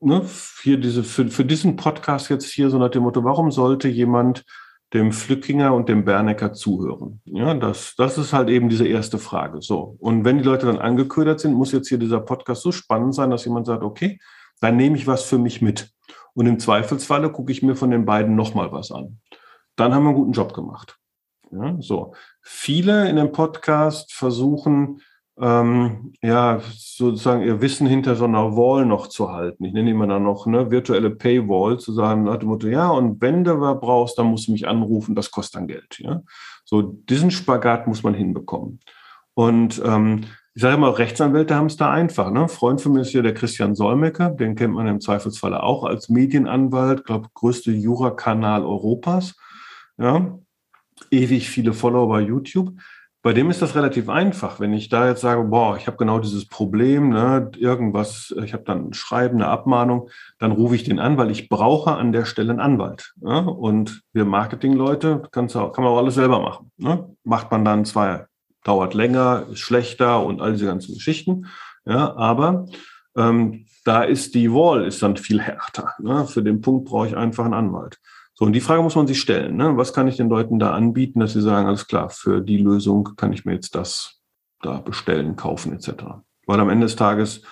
ne, 0.00 0.22
hier 0.62 0.78
diese, 0.78 1.04
für, 1.04 1.28
für 1.28 1.44
diesen 1.44 1.76
Podcast 1.76 2.30
jetzt 2.30 2.50
hier 2.50 2.70
so 2.70 2.78
nach 2.78 2.90
dem 2.90 3.02
Motto, 3.02 3.24
warum 3.24 3.50
sollte 3.50 3.88
jemand 3.88 4.44
dem 4.94 5.12
Flückinger 5.12 5.74
und 5.74 5.90
dem 5.90 6.06
Bernecker 6.06 6.54
zuhören? 6.54 7.20
Ja, 7.26 7.52
das, 7.52 7.94
das 7.96 8.16
ist 8.16 8.32
halt 8.32 8.48
eben 8.48 8.70
diese 8.70 8.86
erste 8.86 9.18
Frage. 9.18 9.60
So. 9.60 9.96
Und 9.98 10.24
wenn 10.24 10.38
die 10.38 10.44
Leute 10.44 10.64
dann 10.64 10.78
angeködert 10.78 11.40
sind, 11.40 11.52
muss 11.52 11.72
jetzt 11.72 11.88
hier 11.88 11.98
dieser 11.98 12.20
Podcast 12.20 12.62
so 12.62 12.72
spannend 12.72 13.14
sein, 13.14 13.30
dass 13.30 13.44
jemand 13.44 13.66
sagt, 13.66 13.82
okay, 13.82 14.18
dann 14.60 14.76
nehme 14.76 14.96
ich 14.96 15.06
was 15.06 15.24
für 15.24 15.38
mich 15.38 15.60
mit. 15.60 15.90
Und 16.34 16.46
im 16.46 16.58
Zweifelsfalle 16.58 17.30
gucke 17.30 17.52
ich 17.52 17.62
mir 17.62 17.74
von 17.74 17.90
den 17.90 18.04
beiden 18.04 18.36
nochmal 18.36 18.72
was 18.72 18.92
an. 18.92 19.20
Dann 19.76 19.94
haben 19.94 20.04
wir 20.04 20.10
einen 20.10 20.18
guten 20.18 20.32
Job 20.32 20.54
gemacht. 20.54 20.98
Ja, 21.50 21.76
so. 21.80 22.14
Viele 22.42 23.08
in 23.08 23.16
dem 23.16 23.32
Podcast 23.32 24.12
versuchen, 24.12 25.00
ähm, 25.40 26.12
ja, 26.20 26.60
sozusagen 26.74 27.42
ihr 27.42 27.60
Wissen 27.60 27.86
hinter 27.86 28.16
so 28.16 28.24
einer 28.24 28.56
Wall 28.56 28.84
noch 28.84 29.06
zu 29.06 29.30
halten. 29.30 29.64
Ich 29.64 29.72
nenne 29.72 29.90
immer 29.90 30.06
dann 30.06 30.24
noch 30.24 30.46
eine 30.46 30.70
virtuelle 30.70 31.10
Paywall, 31.10 31.78
zu 31.78 31.92
sagen, 31.92 32.24
nach 32.24 32.38
dem 32.38 32.48
Motto, 32.48 32.66
ja, 32.66 32.88
und 32.88 33.20
wenn 33.20 33.44
du 33.44 33.60
was 33.60 33.80
brauchst, 33.80 34.18
dann 34.18 34.26
musst 34.26 34.48
du 34.48 34.52
mich 34.52 34.66
anrufen, 34.66 35.14
das 35.14 35.30
kostet 35.30 35.56
dann 35.56 35.68
Geld. 35.68 35.98
Ja? 36.00 36.22
So, 36.64 36.82
diesen 36.82 37.30
Spagat 37.30 37.86
muss 37.86 38.02
man 38.02 38.14
hinbekommen. 38.14 38.80
Und 39.34 39.80
ähm, 39.84 40.24
ich 40.58 40.62
sage 40.62 40.74
immer, 40.74 40.98
Rechtsanwälte 40.98 41.54
haben 41.54 41.66
es 41.66 41.76
da 41.76 41.92
einfach. 41.92 42.32
Ne? 42.32 42.48
Freund 42.48 42.80
von 42.80 42.90
mir 42.90 43.02
ist 43.02 43.10
hier 43.10 43.22
der 43.22 43.32
Christian 43.32 43.76
Solmecke, 43.76 44.34
den 44.34 44.56
kennt 44.56 44.74
man 44.74 44.88
im 44.88 45.00
Zweifelsfalle 45.00 45.62
auch 45.62 45.84
als 45.84 46.08
Medienanwalt, 46.08 47.04
glaube 47.04 47.28
größte 47.32 47.70
Jurakanal 47.70 48.64
Europas. 48.64 49.36
Ja? 49.98 50.36
Ewig 51.12 51.48
viele 51.48 51.72
Follower 51.72 52.08
bei 52.08 52.22
YouTube 52.22 52.72
Bei 53.22 53.32
dem 53.32 53.50
ist 53.50 53.62
das 53.62 53.76
relativ 53.76 54.08
einfach. 54.08 54.58
Wenn 54.58 54.72
ich 54.72 54.88
da 54.88 55.06
jetzt 55.06 55.20
sage, 55.20 55.44
boah, 55.44 55.76
ich 55.76 55.86
habe 55.86 55.96
genau 55.96 56.18
dieses 56.18 56.48
Problem, 56.48 57.10
ne, 57.10 57.52
irgendwas, 57.56 58.34
ich 58.42 58.52
habe 58.52 58.64
dann 58.64 58.88
ein 58.88 58.94
Schreiben, 58.94 59.36
eine 59.36 59.46
Abmahnung, 59.46 60.10
dann 60.40 60.50
rufe 60.50 60.74
ich 60.74 60.82
den 60.82 60.98
an, 60.98 61.16
weil 61.18 61.30
ich 61.30 61.48
brauche 61.48 61.92
an 61.92 62.10
der 62.10 62.24
Stelle 62.24 62.50
einen 62.50 62.60
Anwalt. 62.60 63.14
Ja? 63.20 63.38
Und 63.38 64.02
wir 64.12 64.24
Marketingleute 64.24 65.22
kann 65.30 65.46
man 65.52 65.86
auch 65.86 65.98
alles 65.98 66.16
selber 66.16 66.40
machen. 66.40 66.72
Ne? 66.78 67.14
Macht 67.22 67.52
man 67.52 67.64
dann 67.64 67.84
zwar, 67.84 68.27
dauert 68.64 68.94
länger, 68.94 69.46
ist 69.50 69.60
schlechter 69.60 70.24
und 70.24 70.40
all 70.40 70.52
diese 70.52 70.66
ganzen 70.66 70.94
Geschichten. 70.94 71.46
Ja, 71.84 72.16
aber 72.16 72.66
ähm, 73.16 73.66
da 73.84 74.02
ist 74.02 74.34
die 74.34 74.52
Wall 74.52 74.84
ist 74.84 75.02
dann 75.02 75.16
viel 75.16 75.40
härter. 75.40 75.94
Ne? 75.98 76.26
Für 76.26 76.42
den 76.42 76.60
Punkt 76.60 76.88
brauche 76.88 77.06
ich 77.06 77.16
einfach 77.16 77.44
einen 77.44 77.54
Anwalt. 77.54 77.98
So, 78.34 78.44
und 78.44 78.52
die 78.52 78.60
Frage 78.60 78.82
muss 78.82 78.94
man 78.94 79.06
sich 79.06 79.20
stellen. 79.20 79.56
Ne? 79.56 79.76
Was 79.76 79.92
kann 79.92 80.06
ich 80.06 80.16
den 80.16 80.28
Leuten 80.28 80.58
da 80.58 80.72
anbieten, 80.72 81.20
dass 81.20 81.32
sie 81.32 81.40
sagen, 81.40 81.66
alles 81.66 81.86
klar, 81.86 82.10
für 82.10 82.40
die 82.40 82.58
Lösung 82.58 83.16
kann 83.16 83.32
ich 83.32 83.44
mir 83.44 83.54
jetzt 83.54 83.74
das 83.74 84.20
da 84.60 84.78
bestellen, 84.78 85.36
kaufen 85.36 85.72
etc. 85.72 86.04
Weil 86.46 86.60
am 86.60 86.68
Ende 86.68 86.86
des 86.86 86.96
Tages 86.96 87.42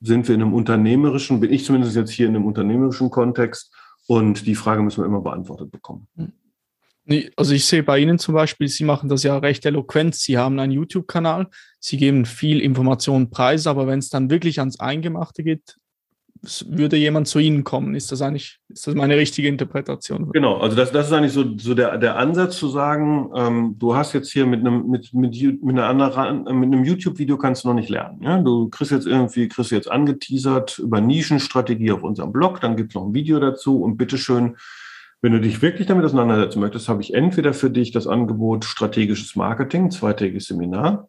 sind 0.00 0.28
wir 0.28 0.34
in 0.34 0.42
einem 0.42 0.54
unternehmerischen, 0.54 1.40
bin 1.40 1.52
ich 1.52 1.64
zumindest 1.64 1.96
jetzt 1.96 2.10
hier 2.10 2.28
in 2.28 2.36
einem 2.36 2.46
unternehmerischen 2.46 3.10
Kontext 3.10 3.74
und 4.06 4.46
die 4.46 4.54
Frage 4.54 4.82
müssen 4.82 5.02
wir 5.02 5.06
immer 5.06 5.22
beantwortet 5.22 5.70
bekommen. 5.70 6.06
Hm. 6.16 6.32
Also 7.36 7.54
ich 7.54 7.66
sehe 7.66 7.82
bei 7.82 7.98
Ihnen 7.98 8.18
zum 8.18 8.34
Beispiel, 8.34 8.68
Sie 8.68 8.84
machen 8.84 9.08
das 9.08 9.22
ja 9.22 9.38
recht 9.38 9.64
eloquent. 9.64 10.14
Sie 10.14 10.38
haben 10.38 10.58
einen 10.58 10.72
YouTube-Kanal, 10.72 11.48
Sie 11.78 11.96
geben 11.96 12.24
viel 12.24 12.60
Information 12.60 13.30
preis, 13.30 13.66
aber 13.66 13.86
wenn 13.86 14.00
es 14.00 14.10
dann 14.10 14.28
wirklich 14.30 14.58
ans 14.58 14.80
Eingemachte 14.80 15.44
geht, 15.44 15.76
würde 16.66 16.96
jemand 16.96 17.28
zu 17.28 17.38
Ihnen 17.38 17.64
kommen. 17.64 17.94
Ist 17.94 18.12
das 18.12 18.22
eigentlich, 18.22 18.58
ist 18.68 18.86
das 18.86 18.94
meine 18.94 19.16
richtige 19.16 19.48
Interpretation? 19.48 20.30
Genau, 20.32 20.58
also 20.58 20.76
das, 20.76 20.92
das 20.92 21.06
ist 21.06 21.12
eigentlich 21.12 21.32
so, 21.32 21.56
so 21.58 21.74
der, 21.74 21.96
der 21.98 22.16
Ansatz 22.16 22.56
zu 22.56 22.68
sagen, 22.68 23.30
ähm, 23.34 23.76
du 23.78 23.96
hast 23.96 24.12
jetzt 24.12 24.32
hier 24.32 24.46
mit 24.46 24.60
einem, 24.60 24.88
mit, 24.88 25.12
mit, 25.14 25.62
mit 25.62 25.78
einer 25.78 25.86
anderen, 25.86 26.44
mit 26.58 26.72
einem 26.72 26.84
YouTube-Video 26.84 27.38
kannst 27.38 27.64
du 27.64 27.68
noch 27.68 27.74
nicht 27.74 27.88
lernen. 27.88 28.22
Ja? 28.22 28.40
Du 28.40 28.68
kriegst 28.68 28.92
jetzt 28.92 29.06
irgendwie, 29.06 29.48
kriegst 29.48 29.70
jetzt 29.70 29.90
angeteasert 29.90 30.78
über 30.78 31.00
Nischenstrategie 31.00 31.92
auf 31.92 32.02
unserem 32.02 32.32
Blog, 32.32 32.60
dann 32.60 32.76
gibt 32.76 32.92
es 32.92 32.94
noch 32.94 33.06
ein 33.06 33.14
Video 33.14 33.40
dazu 33.40 33.82
und 33.82 33.96
bitteschön, 33.96 34.56
wenn 35.22 35.32
du 35.32 35.40
dich 35.40 35.62
wirklich 35.62 35.86
damit 35.86 36.04
auseinandersetzen 36.04 36.60
möchtest, 36.60 36.88
habe 36.88 37.02
ich 37.02 37.14
entweder 37.14 37.54
für 37.54 37.70
dich 37.70 37.90
das 37.90 38.06
Angebot 38.06 38.64
strategisches 38.64 39.36
Marketing, 39.36 39.90
zweitägiges 39.90 40.46
Seminar, 40.46 41.08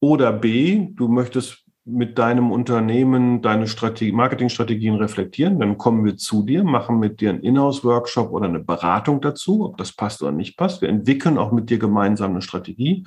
oder 0.00 0.32
B, 0.32 0.88
du 0.94 1.08
möchtest 1.08 1.64
mit 1.88 2.18
deinem 2.18 2.52
Unternehmen 2.52 3.40
deine 3.40 3.66
Strategie, 3.66 4.12
Marketingstrategien 4.12 4.96
reflektieren. 4.96 5.58
Dann 5.58 5.78
kommen 5.78 6.04
wir 6.04 6.18
zu 6.18 6.44
dir, 6.44 6.62
machen 6.62 6.98
mit 6.98 7.20
dir 7.20 7.30
einen 7.30 7.40
Inhouse-Workshop 7.40 8.30
oder 8.30 8.46
eine 8.46 8.60
Beratung 8.60 9.22
dazu, 9.22 9.64
ob 9.64 9.78
das 9.78 9.92
passt 9.92 10.22
oder 10.22 10.30
nicht 10.30 10.58
passt. 10.58 10.82
Wir 10.82 10.90
entwickeln 10.90 11.38
auch 11.38 11.50
mit 11.50 11.70
dir 11.70 11.78
gemeinsam 11.78 12.32
eine 12.32 12.42
Strategie. 12.42 13.06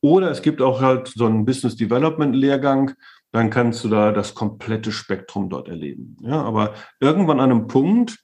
Oder 0.00 0.30
es 0.30 0.42
gibt 0.42 0.60
auch 0.60 0.80
halt 0.80 1.08
so 1.08 1.24
einen 1.24 1.44
Business 1.44 1.76
Development 1.76 2.34
Lehrgang. 2.34 2.94
Dann 3.30 3.48
kannst 3.48 3.84
du 3.84 3.88
da 3.88 4.10
das 4.10 4.34
komplette 4.34 4.90
Spektrum 4.90 5.48
dort 5.48 5.68
erleben. 5.68 6.16
Ja, 6.20 6.42
aber 6.42 6.74
irgendwann 6.98 7.38
an 7.38 7.52
einem 7.52 7.68
Punkt, 7.68 8.18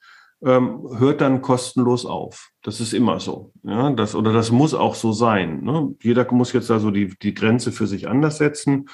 ähm, 0.45 0.87
hört 0.97 1.21
dann 1.21 1.41
kostenlos 1.41 2.05
auf. 2.05 2.49
Das 2.61 2.79
ist 2.79 2.93
immer 2.93 3.19
so. 3.19 3.51
Ja, 3.63 3.91
das, 3.91 4.15
oder 4.15 4.33
das 4.33 4.51
muss 4.51 4.73
auch 4.73 4.95
so 4.95 5.11
sein. 5.11 5.63
Ne? 5.63 5.95
Jeder 6.01 6.31
muss 6.33 6.53
jetzt 6.53 6.69
da 6.69 6.79
so 6.79 6.91
die, 6.91 7.15
die 7.21 7.33
Grenze 7.33 7.71
für 7.71 7.87
sich 7.87 8.07
anders 8.07 8.37
setzen. 8.37 8.89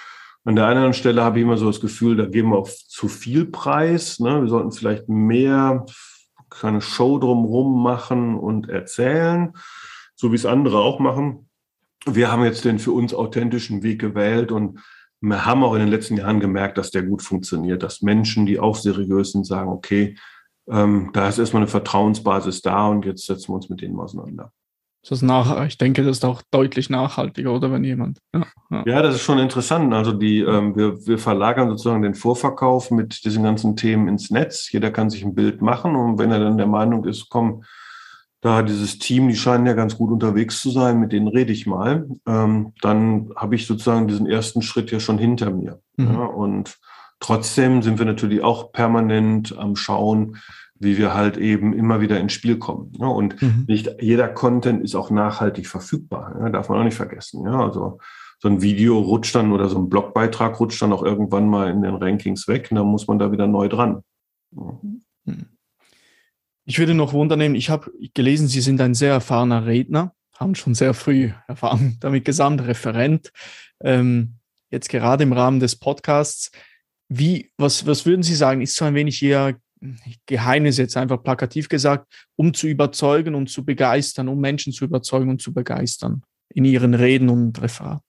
An 0.45 0.55
der 0.55 0.67
anderen 0.67 0.93
Stelle 0.93 1.23
habe 1.23 1.39
ich 1.39 1.43
immer 1.43 1.57
so 1.57 1.67
das 1.67 1.81
Gefühl, 1.81 2.15
da 2.15 2.25
geben 2.25 2.51
wir 2.51 2.59
auf 2.59 2.75
zu 2.75 3.07
viel 3.07 3.45
Preis. 3.45 4.19
Ne? 4.19 4.41
Wir 4.41 4.47
sollten 4.47 4.71
vielleicht 4.71 5.09
mehr 5.09 5.85
keine 6.49 6.81
Show 6.81 7.19
drumherum 7.19 7.81
machen 7.81 8.35
und 8.37 8.69
erzählen, 8.69 9.53
so 10.15 10.31
wie 10.31 10.35
es 10.35 10.45
andere 10.45 10.79
auch 10.79 10.99
machen. 10.99 11.49
Wir 12.05 12.31
haben 12.31 12.43
jetzt 12.43 12.65
den 12.65 12.79
für 12.79 12.91
uns 12.91 13.13
authentischen 13.13 13.83
Weg 13.83 13.99
gewählt 13.99 14.51
und 14.51 14.79
wir 15.21 15.45
haben 15.45 15.63
auch 15.63 15.73
in 15.73 15.81
den 15.81 15.89
letzten 15.89 16.15
Jahren 16.15 16.39
gemerkt, 16.39 16.77
dass 16.77 16.91
der 16.91 17.03
gut 17.03 17.21
funktioniert, 17.21 17.83
dass 17.83 18.01
Menschen, 18.01 18.45
die 18.45 18.59
auch 18.59 18.75
seriös 18.75 19.33
sind, 19.33 19.45
sagen, 19.45 19.69
okay, 19.69 20.15
ähm, 20.69 21.09
da 21.13 21.27
ist 21.27 21.39
erstmal 21.39 21.61
eine 21.61 21.67
Vertrauensbasis 21.67 22.61
da 22.61 22.87
und 22.87 23.05
jetzt 23.05 23.25
setzen 23.25 23.49
wir 23.49 23.55
uns 23.55 23.69
mit 23.69 23.81
denen 23.81 23.99
auseinander. 23.99 24.51
Das 25.07 25.21
nach, 25.21 25.65
ich 25.65 25.77
denke, 25.77 26.03
das 26.03 26.17
ist 26.17 26.25
auch 26.25 26.41
deutlich 26.51 26.89
nachhaltiger, 26.89 27.53
oder 27.53 27.71
wenn 27.71 27.83
jemand. 27.83 28.19
Ja, 28.33 28.45
ja. 28.69 28.83
ja 28.85 29.01
das 29.01 29.15
ist 29.15 29.21
schon 29.21 29.39
interessant. 29.39 29.93
Also 29.93 30.11
die, 30.11 30.41
ähm, 30.41 30.75
wir, 30.75 31.05
wir 31.07 31.17
verlagern 31.17 31.69
sozusagen 31.69 32.01
den 32.01 32.15
Vorverkauf 32.15 32.91
mit 32.91 33.23
diesen 33.23 33.43
ganzen 33.43 33.77
Themen 33.77 34.09
ins 34.09 34.29
Netz. 34.29 34.69
Jeder 34.71 34.91
kann 34.91 35.09
sich 35.09 35.23
ein 35.23 35.35
Bild 35.35 35.61
machen 35.61 35.95
und 35.95 36.19
wenn 36.19 36.31
er 36.31 36.39
dann 36.39 36.57
der 36.57 36.67
Meinung 36.67 37.05
ist, 37.05 37.29
komm, 37.29 37.63
da 38.41 38.61
dieses 38.61 38.99
Team, 38.99 39.27
die 39.27 39.35
scheinen 39.35 39.65
ja 39.65 39.73
ganz 39.73 39.97
gut 39.97 40.11
unterwegs 40.11 40.61
zu 40.61 40.69
sein, 40.69 40.99
mit 40.99 41.11
denen 41.11 41.27
rede 41.27 41.51
ich 41.51 41.65
mal, 41.65 42.07
ähm, 42.25 42.73
dann 42.81 43.31
habe 43.35 43.55
ich 43.55 43.67
sozusagen 43.67 44.07
diesen 44.07 44.27
ersten 44.27 44.61
Schritt 44.61 44.91
ja 44.91 44.99
schon 44.99 45.17
hinter 45.17 45.49
mir. 45.51 45.81
Mhm. 45.97 46.13
Ja, 46.13 46.25
und 46.25 46.77
trotzdem 47.19 47.81
sind 47.81 47.99
wir 47.99 48.05
natürlich 48.05 48.41
auch 48.41 48.71
permanent 48.71 49.57
am 49.57 49.75
Schauen, 49.75 50.37
wie 50.75 50.97
wir 50.97 51.13
halt 51.13 51.37
eben 51.37 51.73
immer 51.73 51.99
wieder 52.01 52.19
ins 52.19 52.33
Spiel 52.33 52.57
kommen. 52.57 52.93
Ja, 52.99 53.07
und 53.07 53.41
mhm. 53.41 53.65
nicht 53.67 54.01
jeder 54.01 54.29
Content 54.29 54.83
ist 54.83 54.95
auch 54.95 55.11
nachhaltig 55.11 55.67
verfügbar, 55.67 56.35
ja, 56.39 56.49
darf 56.49 56.69
man 56.69 56.79
auch 56.79 56.83
nicht 56.83 56.95
vergessen. 56.95 57.45
Ja, 57.45 57.59
also 57.59 57.99
so 58.41 58.47
ein 58.47 58.61
Video 58.61 58.97
rutscht 58.97 59.35
dann 59.35 59.51
oder 59.51 59.67
so 59.67 59.77
ein 59.77 59.89
Blogbeitrag 59.89 60.59
rutscht 60.59 60.81
dann 60.81 60.93
auch 60.93 61.03
irgendwann 61.03 61.49
mal 61.49 61.69
in 61.69 61.81
den 61.81 61.95
Rankings 61.95 62.47
weg 62.47 62.69
und 62.71 62.77
dann 62.77 62.87
muss 62.87 63.07
man 63.07 63.19
da 63.19 63.31
wieder 63.31 63.47
neu 63.47 63.67
dran. 63.67 64.01
Mhm. 64.51 65.01
Ich 66.65 66.79
würde 66.79 66.93
noch 66.93 67.13
wundern, 67.13 67.55
ich 67.55 67.69
habe 67.69 67.91
gelesen, 68.13 68.47
Sie 68.47 68.61
sind 68.61 68.79
ein 68.79 68.93
sehr 68.93 69.11
erfahrener 69.11 69.65
Redner, 69.65 70.13
haben 70.37 70.55
schon 70.55 70.75
sehr 70.75 70.93
früh 70.93 71.31
Erfahrung 71.47 71.97
damit 71.99 72.25
gesammelt, 72.25 72.67
Referent. 72.67 73.31
Ähm, 73.81 74.35
jetzt 74.69 74.89
gerade 74.89 75.23
im 75.23 75.33
Rahmen 75.33 75.59
des 75.59 75.75
Podcasts, 75.75 76.51
wie, 77.09 77.51
was, 77.57 77.85
was 77.85 78.05
würden 78.05 78.23
Sie 78.23 78.35
sagen, 78.35 78.61
ist 78.61 78.75
so 78.75 78.85
ein 78.85 78.95
wenig 78.95 79.21
Ihr 79.21 79.57
Geheimnis 80.25 80.77
jetzt 80.77 80.97
einfach 80.97 81.23
plakativ 81.23 81.69
gesagt, 81.69 82.05
um 82.35 82.53
zu 82.53 82.67
überzeugen 82.67 83.35
und 83.35 83.49
zu 83.49 83.65
begeistern, 83.65 84.27
um 84.27 84.39
Menschen 84.39 84.73
zu 84.73 84.85
überzeugen 84.85 85.29
und 85.29 85.41
zu 85.41 85.53
begeistern 85.53 86.23
in 86.49 86.65
ihren 86.65 86.93
Reden 86.93 87.29
und 87.29 87.61
Referaten? 87.61 88.03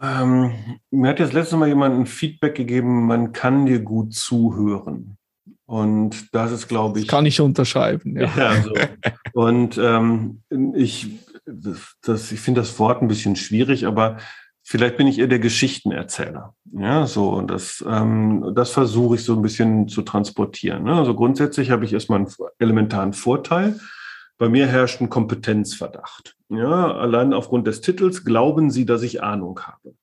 Ähm, 0.00 0.52
mir 0.90 1.10
hat 1.10 1.18
jetzt 1.18 1.32
letztes 1.32 1.58
Mal 1.58 1.68
jemand 1.68 1.98
ein 1.98 2.06
Feedback 2.06 2.54
gegeben, 2.54 3.06
man 3.06 3.32
kann 3.32 3.66
dir 3.66 3.80
gut 3.80 4.14
zuhören. 4.14 5.16
Und 5.66 6.32
das 6.34 6.52
ist, 6.52 6.68
glaube 6.68 7.00
ich. 7.00 7.06
Das 7.06 7.10
kann 7.14 7.26
ich 7.26 7.40
unterschreiben, 7.40 8.16
ja. 8.16 8.32
ja 8.36 8.48
also, 8.48 8.72
und 9.32 9.76
ähm, 9.76 10.42
ich, 10.74 11.18
das, 11.44 12.32
ich 12.32 12.40
finde 12.40 12.60
das 12.60 12.78
Wort 12.78 13.02
ein 13.02 13.08
bisschen 13.08 13.36
schwierig, 13.36 13.86
aber 13.86 14.18
Vielleicht 14.70 14.98
bin 14.98 15.06
ich 15.06 15.18
eher 15.18 15.28
der 15.28 15.38
Geschichtenerzähler. 15.38 16.54
Ja, 16.72 17.06
so, 17.06 17.30
und 17.30 17.50
das, 17.50 17.82
ähm, 17.88 18.52
das 18.54 18.70
versuche 18.70 19.14
ich 19.14 19.24
so 19.24 19.32
ein 19.34 19.40
bisschen 19.40 19.88
zu 19.88 20.02
transportieren. 20.02 20.84
Ne? 20.84 20.92
Also 20.92 21.14
grundsätzlich 21.14 21.70
habe 21.70 21.86
ich 21.86 21.94
erstmal 21.94 22.18
einen 22.18 22.28
elementaren 22.58 23.14
Vorteil. 23.14 23.80
Bei 24.36 24.50
mir 24.50 24.66
herrscht 24.66 25.00
ein 25.00 25.08
Kompetenzverdacht. 25.08 26.36
Ja, 26.50 26.92
allein 26.92 27.32
aufgrund 27.32 27.66
des 27.66 27.80
Titels 27.80 28.26
glauben 28.26 28.70
Sie, 28.70 28.84
dass 28.84 29.02
ich 29.02 29.22
Ahnung 29.22 29.58
habe. 29.60 29.94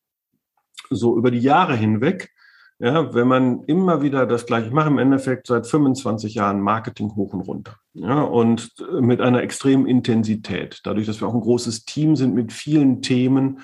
So 0.90 1.16
über 1.16 1.30
die 1.30 1.42
Jahre 1.42 1.76
hinweg, 1.76 2.32
ja, 2.80 3.14
wenn 3.14 3.28
man 3.28 3.66
immer 3.66 4.02
wieder 4.02 4.26
das 4.26 4.48
gleiche, 4.48 4.66
ich 4.66 4.74
mache 4.74 4.88
im 4.88 4.98
Endeffekt 4.98 5.46
seit 5.46 5.68
25 5.68 6.34
Jahren 6.34 6.60
Marketing 6.60 7.16
hoch 7.16 7.34
und 7.34 7.42
runter. 7.42 7.78
Ja, 7.94 8.24
und 8.24 8.72
mit 9.00 9.22
einer 9.22 9.44
extremen 9.44 9.86
Intensität. 9.86 10.82
Dadurch, 10.86 11.06
dass 11.06 11.22
wir 11.22 11.28
auch 11.28 11.36
ein 11.36 11.42
großes 11.42 11.86
Team 11.86 12.16
sind 12.16 12.34
mit 12.34 12.52
vielen 12.52 13.04
Themen, 13.04 13.60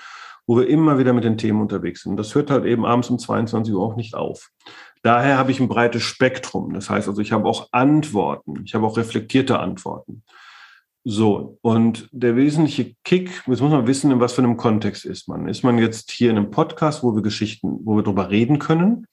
wo 0.51 0.57
wir 0.57 0.67
immer 0.67 0.99
wieder 0.99 1.13
mit 1.13 1.23
den 1.23 1.37
Themen 1.37 1.61
unterwegs 1.61 2.01
sind. 2.03 2.17
Das 2.17 2.35
hört 2.35 2.51
halt 2.51 2.65
eben 2.65 2.85
abends 2.85 3.09
um 3.09 3.17
22 3.17 3.73
Uhr 3.73 3.81
auch 3.81 3.95
nicht 3.95 4.15
auf. 4.15 4.49
Daher 5.01 5.37
habe 5.37 5.49
ich 5.49 5.61
ein 5.61 5.69
breites 5.69 6.03
Spektrum. 6.03 6.73
Das 6.73 6.89
heißt 6.89 7.07
also, 7.07 7.21
ich 7.21 7.31
habe 7.31 7.47
auch 7.47 7.69
Antworten. 7.71 8.61
Ich 8.65 8.75
habe 8.75 8.85
auch 8.85 8.97
reflektierte 8.97 9.61
Antworten. 9.61 10.23
So, 11.05 11.57
und 11.61 12.09
der 12.11 12.35
wesentliche 12.35 12.95
Kick, 13.05 13.43
jetzt 13.47 13.61
muss 13.61 13.71
man 13.71 13.87
wissen, 13.87 14.11
in 14.11 14.19
was 14.19 14.33
für 14.33 14.43
einem 14.43 14.57
Kontext 14.57 15.05
ist 15.05 15.29
man. 15.29 15.47
Ist 15.47 15.63
man 15.63 15.77
jetzt 15.77 16.11
hier 16.11 16.29
in 16.29 16.35
einem 16.35 16.51
Podcast, 16.51 17.01
wo 17.01 17.15
wir 17.15 17.21
Geschichten, 17.21 17.79
wo 17.85 17.95
wir 17.95 18.03
drüber 18.03 18.29
reden 18.29 18.59
können? 18.59 19.07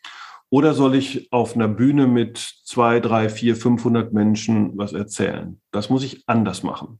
Oder 0.50 0.74
soll 0.74 0.96
ich 0.96 1.32
auf 1.32 1.54
einer 1.54 1.68
Bühne 1.68 2.08
mit 2.08 2.38
zwei, 2.64 2.98
drei, 2.98 3.28
vier, 3.28 3.54
500 3.54 4.12
Menschen 4.12 4.76
was 4.76 4.92
erzählen? 4.92 5.60
Das 5.70 5.88
muss 5.88 6.02
ich 6.02 6.24
anders 6.26 6.64
machen 6.64 6.98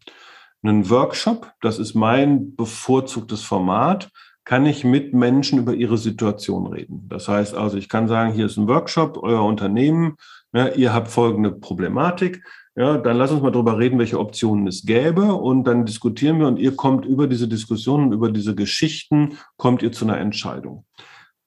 einen 0.63 0.91
Workshop, 0.91 1.53
das 1.61 1.79
ist 1.79 1.95
mein 1.95 2.57
bevorzugtes 2.57 3.43
Format, 3.43 4.11
kann 4.49 4.65
ich 4.65 4.83
mit 4.83 5.13
Menschen 5.13 5.59
über 5.59 5.75
ihre 5.75 5.99
Situation 5.99 6.69
reden. 6.69 7.05
Das 7.11 7.29
heißt 7.29 7.55
also, 7.55 7.77
ich 7.77 7.91
kann 7.91 8.09
sagen, 8.09 8.33
hier 8.33 8.47
ist 8.47 8.57
ein 8.57 8.67
Workshop, 8.67 9.19
euer 9.23 9.45
Unternehmen, 9.45 10.17
ja, 10.55 10.69
ihr 10.69 10.95
habt 10.95 11.09
folgende 11.09 11.51
Problematik, 11.51 12.43
ja, 12.75 12.97
dann 12.97 13.19
lass 13.19 13.31
uns 13.31 13.43
mal 13.43 13.51
darüber 13.51 13.79
reden, 13.79 13.99
welche 13.99 14.19
Optionen 14.19 14.67
es 14.67 14.87
gäbe 14.87 15.35
und 15.35 15.65
dann 15.65 15.85
diskutieren 15.85 16.41
wir 16.41 16.47
und 16.47 16.59
ihr 16.59 16.75
kommt 16.75 17.05
über 17.05 17.27
diese 17.27 17.47
Diskussionen, 17.47 18.11
über 18.11 18.31
diese 18.31 18.55
Geschichten, 18.55 19.37
kommt 19.59 19.83
ihr 19.83 19.93
zu 19.93 20.07
einer 20.07 20.17
Entscheidung. 20.17 20.87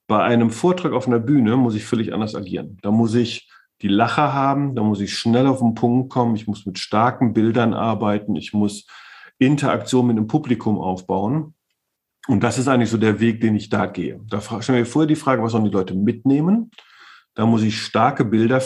Bei 0.06 0.22
einem 0.22 0.50
Vortrag 0.50 0.92
auf 0.92 1.08
einer 1.08 1.18
Bühne 1.18 1.56
muss 1.56 1.74
ich 1.74 1.84
völlig 1.84 2.14
anders 2.14 2.36
agieren. 2.36 2.78
Da 2.82 2.92
muss 2.92 3.16
ich 3.16 3.50
die 3.80 3.88
Lacher 3.88 4.32
haben, 4.32 4.76
da 4.76 4.84
muss 4.84 5.00
ich 5.00 5.18
schnell 5.18 5.48
auf 5.48 5.58
den 5.58 5.74
Punkt 5.74 6.08
kommen, 6.08 6.36
ich 6.36 6.46
muss 6.46 6.66
mit 6.66 6.78
starken 6.78 7.32
Bildern 7.32 7.74
arbeiten, 7.74 8.36
ich 8.36 8.52
muss 8.52 8.86
Interaktion 9.38 10.06
mit 10.06 10.18
dem 10.18 10.28
Publikum 10.28 10.78
aufbauen. 10.78 11.54
Und 12.28 12.42
das 12.42 12.58
ist 12.58 12.68
eigentlich 12.68 12.90
so 12.90 12.98
der 12.98 13.20
Weg, 13.20 13.40
den 13.40 13.56
ich 13.56 13.68
da 13.68 13.86
gehe. 13.86 14.20
Da 14.28 14.40
stellen 14.40 14.78
wir 14.78 14.86
vorher 14.86 15.08
die 15.08 15.16
Frage, 15.16 15.42
was 15.42 15.52
sollen 15.52 15.64
die 15.64 15.70
Leute 15.70 15.94
mitnehmen? 15.94 16.70
Da 17.34 17.46
muss 17.46 17.62
ich 17.62 17.80
starke 17.80 18.24
Bilder, 18.24 18.62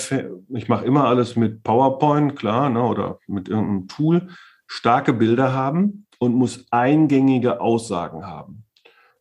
ich 0.49 0.69
mache 0.69 0.85
immer 0.85 1.05
alles 1.05 1.37
mit 1.37 1.62
PowerPoint, 1.62 2.37
klar, 2.37 2.69
ne, 2.69 2.83
oder 2.83 3.19
mit 3.28 3.49
irgendeinem 3.49 3.87
Tool, 3.87 4.28
starke 4.66 5.12
Bilder 5.12 5.53
haben 5.53 6.07
und 6.19 6.35
muss 6.35 6.66
eingängige 6.70 7.61
Aussagen 7.61 8.27
haben. 8.27 8.65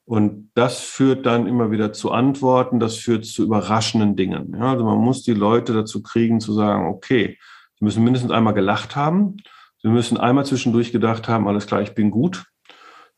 Und 0.04 0.52
das 0.54 0.82
führt 0.82 1.26
dann 1.26 1.48
immer 1.48 1.72
wieder 1.72 1.94
zu 1.94 2.12
Antworten, 2.12 2.80
das 2.80 2.98
führt 2.98 3.26
zu 3.26 3.44
überraschenden 3.44 4.16
Dingen. 4.16 4.56
Ja, 4.58 4.72
also 4.72 4.84
man 4.84 5.00
muss 5.00 5.24
die 5.24 5.34
Leute 5.34 5.74
dazu 5.74 6.04
kriegen 6.04 6.40
zu 6.40 6.54
sagen, 6.54 6.88
okay, 6.88 7.38
sie 7.80 7.86
müssen 7.86 8.04
mindestens 8.04 8.32
einmal 8.32 8.54
gelacht 8.54 8.96
haben, 8.96 9.38
sie 9.82 9.90
müssen 9.90 10.18
einmal 10.18 10.46
zwischendurch 10.46 10.92
gedacht 10.92 11.28
haben, 11.28 11.48
alles 11.48 11.66
klar, 11.66 11.82
ich 11.82 11.96
bin 11.96 12.12
gut. 12.12 12.46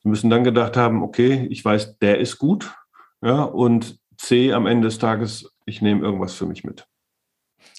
Sie 0.03 0.10
müssen 0.10 0.30
dann 0.30 0.44
gedacht 0.44 0.78
haben, 0.78 1.02
okay, 1.03 1.48
ich 1.49 1.64
weiß, 1.64 1.98
der 1.99 2.19
ist 2.19 2.38
gut. 2.38 2.74
Ja, 3.22 3.44
und 3.44 3.99
C 4.18 4.53
am 4.53 4.68
Ende 4.68 4.88
des 4.88 4.99
Tages, 4.99 5.52
ich 5.65 5.82
nehme 5.82 6.03
irgendwas 6.03 6.34
für 6.34 6.45
mich 6.45 6.64
mit. 6.64 6.86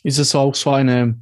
Ist 0.02 0.18
es 0.18 0.34
auch 0.34 0.54
so 0.54 0.70
eine 0.70 1.20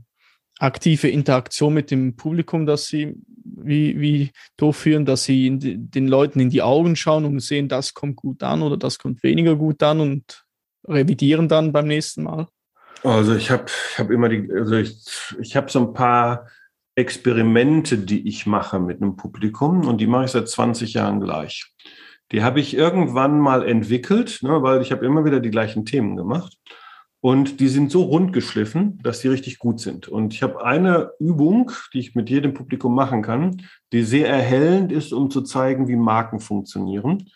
aktive 0.59 1.09
Interaktion 1.09 1.74
mit 1.74 1.90
dem 1.90 2.16
Publikum, 2.16 2.66
dass 2.66 2.86
Sie 2.86 3.14
wie, 3.44 4.01
wie 4.01 4.31
durchführen, 4.56 5.05
dass 5.05 5.24
Sie 5.24 5.59
die, 5.59 5.77
den 5.78 6.09
Leuten 6.09 6.40
in 6.40 6.51
die 6.51 6.62
Augen 6.62 6.97
schauen 6.97 7.24
und 7.24 7.40
sehen, 7.40 7.68
das 7.68 7.94
kommt 7.94 8.16
gut 8.16 8.43
an 8.43 8.62
oder 8.62 8.77
das 8.77 8.98
kommt 8.98 9.23
weniger 9.23 9.56
gut 9.56 9.82
an 9.82 10.01
und 10.01 10.44
revidieren 10.89 11.48
dann 11.48 11.73
beim 11.73 11.86
nächsten 11.86 12.23
Mal? 12.23 12.48
Also 13.02 13.35
ich 13.35 13.51
habe 13.51 13.66
ich 13.66 13.98
hab 13.98 14.10
immer 14.10 14.28
die, 14.28 14.51
also 14.51 14.77
ich, 14.77 14.97
ich 15.40 15.56
habe 15.56 15.70
so 15.70 15.81
ein 15.81 15.93
paar 15.93 16.48
Experimente, 16.97 17.98
die 17.98 18.27
ich 18.27 18.47
mache 18.47 18.81
mit 18.81 19.01
einem 19.01 19.16
Publikum 19.16 19.86
und 19.86 20.01
die 20.01 20.06
mache 20.06 20.24
ich 20.24 20.31
seit 20.32 20.48
20 20.48 20.94
Jahren 20.94 21.20
gleich. 21.20 21.73
Die 22.32 22.43
habe 22.43 22.59
ich 22.59 22.74
irgendwann 22.74 23.39
mal 23.39 23.66
entwickelt, 23.66 24.40
ne, 24.43 24.62
weil 24.62 24.82
ich 24.82 24.90
habe 24.90 25.06
immer 25.06 25.24
wieder 25.24 25.39
die 25.39 25.51
gleichen 25.51 25.85
Themen 25.85 26.16
gemacht. 26.16 26.56
Und 27.20 27.60
die 27.60 27.68
sind 27.68 27.90
so 27.90 28.02
rund 28.02 28.32
geschliffen, 28.32 28.98
dass 29.02 29.20
die 29.20 29.28
richtig 29.28 29.59
gut 29.59 29.81
sind. 29.81 30.09
Und 30.09 30.32
ich 30.32 30.43
habe 30.43 30.64
eine 30.64 31.10
Übung, 31.18 31.73
die 31.93 31.98
ich 31.98 32.14
mit 32.14 32.31
jedem 32.31 32.55
Publikum 32.55 32.94
machen 32.94 33.23
kann, 33.23 33.62
die 33.93 34.02
sehr 34.02 34.28
erhellend 34.28 34.93
ist, 34.93 35.12
um 35.12 35.31
zu 35.31 35.43
zeigen, 35.43 35.89
wie 35.89 35.97
Marken 35.97 36.40
funktionieren. 36.40 37.28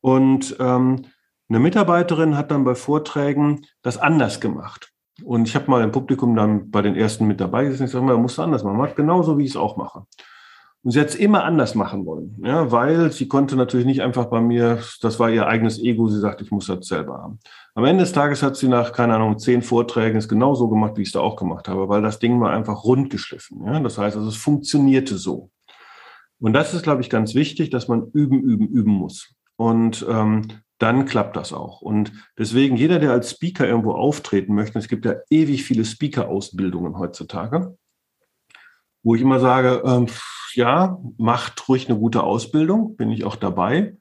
Und 0.00 0.56
ähm, 0.60 1.06
eine 1.48 1.60
Mitarbeiterin 1.60 2.36
hat 2.36 2.50
dann 2.50 2.64
bei 2.64 2.74
Vorträgen 2.74 3.64
das 3.82 3.96
anders 3.96 4.40
gemacht. 4.40 4.92
Und 5.24 5.48
ich 5.48 5.54
habe 5.54 5.70
mal 5.70 5.82
im 5.82 5.92
Publikum 5.92 6.36
dann 6.36 6.70
bei 6.70 6.82
den 6.82 6.94
ersten 6.94 7.26
mit 7.26 7.40
dabei 7.40 7.64
gesessen. 7.64 7.84
Ich 7.84 7.90
sage 7.90 8.04
mal, 8.04 8.16
musst 8.16 8.38
du 8.38 8.42
anders 8.42 8.64
machen. 8.64 8.76
Macht 8.76 8.96
genauso, 8.96 9.38
wie 9.38 9.44
ich 9.44 9.50
es 9.50 9.56
auch 9.56 9.76
mache. 9.76 10.04
Und 10.84 10.92
sie 10.92 11.00
hat 11.00 11.08
es 11.08 11.16
immer 11.16 11.44
anders 11.44 11.74
machen 11.74 12.06
wollen, 12.06 12.40
ja, 12.42 12.70
weil 12.70 13.10
sie 13.10 13.26
konnte 13.26 13.56
natürlich 13.56 13.84
nicht 13.84 14.00
einfach 14.00 14.26
bei 14.26 14.40
mir, 14.40 14.78
das 15.02 15.18
war 15.18 15.28
ihr 15.28 15.48
eigenes 15.48 15.80
Ego, 15.80 16.08
sie 16.08 16.20
sagt, 16.20 16.40
ich 16.40 16.52
muss 16.52 16.66
das 16.66 16.86
selber 16.86 17.18
haben. 17.18 17.40
Am 17.74 17.84
Ende 17.84 18.04
des 18.04 18.12
Tages 18.12 18.44
hat 18.44 18.56
sie 18.56 18.68
nach, 18.68 18.92
keine 18.92 19.16
Ahnung, 19.16 19.38
zehn 19.38 19.62
Vorträgen 19.62 20.18
es 20.18 20.28
genauso 20.28 20.68
gemacht, 20.68 20.96
wie 20.96 21.02
ich 21.02 21.08
es 21.08 21.12
da 21.12 21.20
auch 21.20 21.34
gemacht 21.34 21.68
habe, 21.68 21.88
weil 21.88 22.00
das 22.00 22.20
Ding 22.20 22.40
war 22.40 22.52
einfach 22.52 22.84
rund 22.84 23.10
geschliffen. 23.10 23.64
Ja. 23.66 23.80
Das 23.80 23.98
heißt, 23.98 24.16
also, 24.16 24.28
es 24.28 24.36
funktionierte 24.36 25.18
so. 25.18 25.50
Und 26.40 26.52
das 26.52 26.72
ist, 26.72 26.84
glaube 26.84 27.00
ich, 27.00 27.10
ganz 27.10 27.34
wichtig, 27.34 27.70
dass 27.70 27.88
man 27.88 28.10
üben, 28.12 28.40
üben, 28.40 28.68
üben 28.68 28.92
muss. 28.92 29.34
Und 29.56 30.06
ähm, 30.08 30.46
dann 30.78 31.06
klappt 31.06 31.36
das 31.36 31.52
auch. 31.52 31.80
Und 31.80 32.12
deswegen, 32.38 32.76
jeder, 32.76 32.98
der 32.98 33.12
als 33.12 33.30
Speaker 33.30 33.66
irgendwo 33.66 33.92
auftreten 33.92 34.54
möchte, 34.54 34.78
es 34.78 34.88
gibt 34.88 35.04
ja 35.04 35.16
ewig 35.30 35.64
viele 35.64 35.84
Speaker-Ausbildungen 35.84 36.98
heutzutage, 36.98 37.76
wo 39.02 39.14
ich 39.14 39.22
immer 39.22 39.40
sage, 39.40 39.82
ähm, 39.84 40.06
ja, 40.54 40.98
macht 41.18 41.68
ruhig 41.68 41.88
eine 41.88 41.98
gute 41.98 42.22
Ausbildung, 42.22 42.96
bin 42.96 43.10
ich 43.10 43.24
auch 43.24 43.36
dabei. 43.36 43.96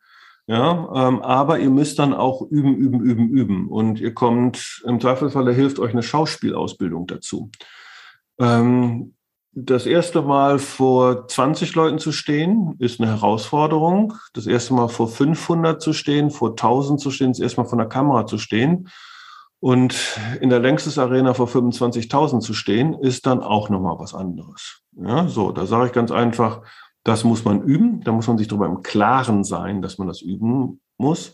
Ja, 0.50 0.90
ähm, 0.96 1.22
aber 1.22 1.60
ihr 1.60 1.70
müsst 1.70 2.00
dann 2.00 2.14
auch 2.14 2.42
üben, 2.42 2.76
üben, 2.78 3.02
üben, 3.02 3.30
üben. 3.30 3.68
Und 3.68 4.00
ihr 4.00 4.14
kommt, 4.14 4.82
im 4.86 5.02
Zweifelsfall, 5.02 5.44
da 5.44 5.52
hilft 5.52 5.78
euch 5.78 5.92
eine 5.92 6.04
Schauspielausbildung 6.04 7.06
dazu. 7.06 7.52
Ähm, 8.40 9.17
das 9.60 9.88
erste 9.88 10.22
Mal 10.22 10.60
vor 10.60 11.28
20 11.28 11.74
Leuten 11.74 11.98
zu 11.98 12.12
stehen, 12.12 12.76
ist 12.78 13.02
eine 13.02 13.10
Herausforderung. 13.10 14.14
Das 14.34 14.46
erste 14.46 14.76
Mal 14.76 14.88
vor 14.88 15.08
500 15.08 15.82
zu 15.82 15.94
stehen, 15.94 16.30
vor 16.30 16.52
1000 16.52 17.00
zu 17.00 17.10
stehen, 17.10 17.32
das 17.32 17.40
erste 17.40 17.62
Mal 17.62 17.68
vor 17.68 17.80
der 17.80 17.88
Kamera 17.88 18.28
zu 18.28 18.38
stehen. 18.38 18.88
Und 19.60 20.20
in 20.42 20.52
der 20.52 20.60
Längstes 20.60 21.00
Arena 21.00 21.34
vor 21.34 21.48
25.000 21.48 22.42
zu 22.42 22.54
stehen, 22.54 22.94
ist 22.94 23.26
dann 23.26 23.40
auch 23.40 23.70
nochmal 23.70 23.98
was 23.98 24.14
anderes. 24.14 24.84
Ja, 24.92 25.28
so, 25.28 25.52
da 25.52 25.66
sage 25.66 25.88
ich 25.88 25.92
ganz 25.92 26.12
einfach, 26.12 26.62
das 27.04 27.24
muss 27.24 27.44
man 27.44 27.64
üben. 27.64 28.02
Da 28.02 28.12
muss 28.12 28.28
man 28.28 28.38
sich 28.38 28.48
darüber 28.48 28.68
im 28.68 28.84
Klaren 28.84 29.44
sein, 29.44 29.82
dass 29.82 29.98
man 29.98 30.08
das 30.08 30.22
üben 30.22 30.82
muss. 31.00 31.34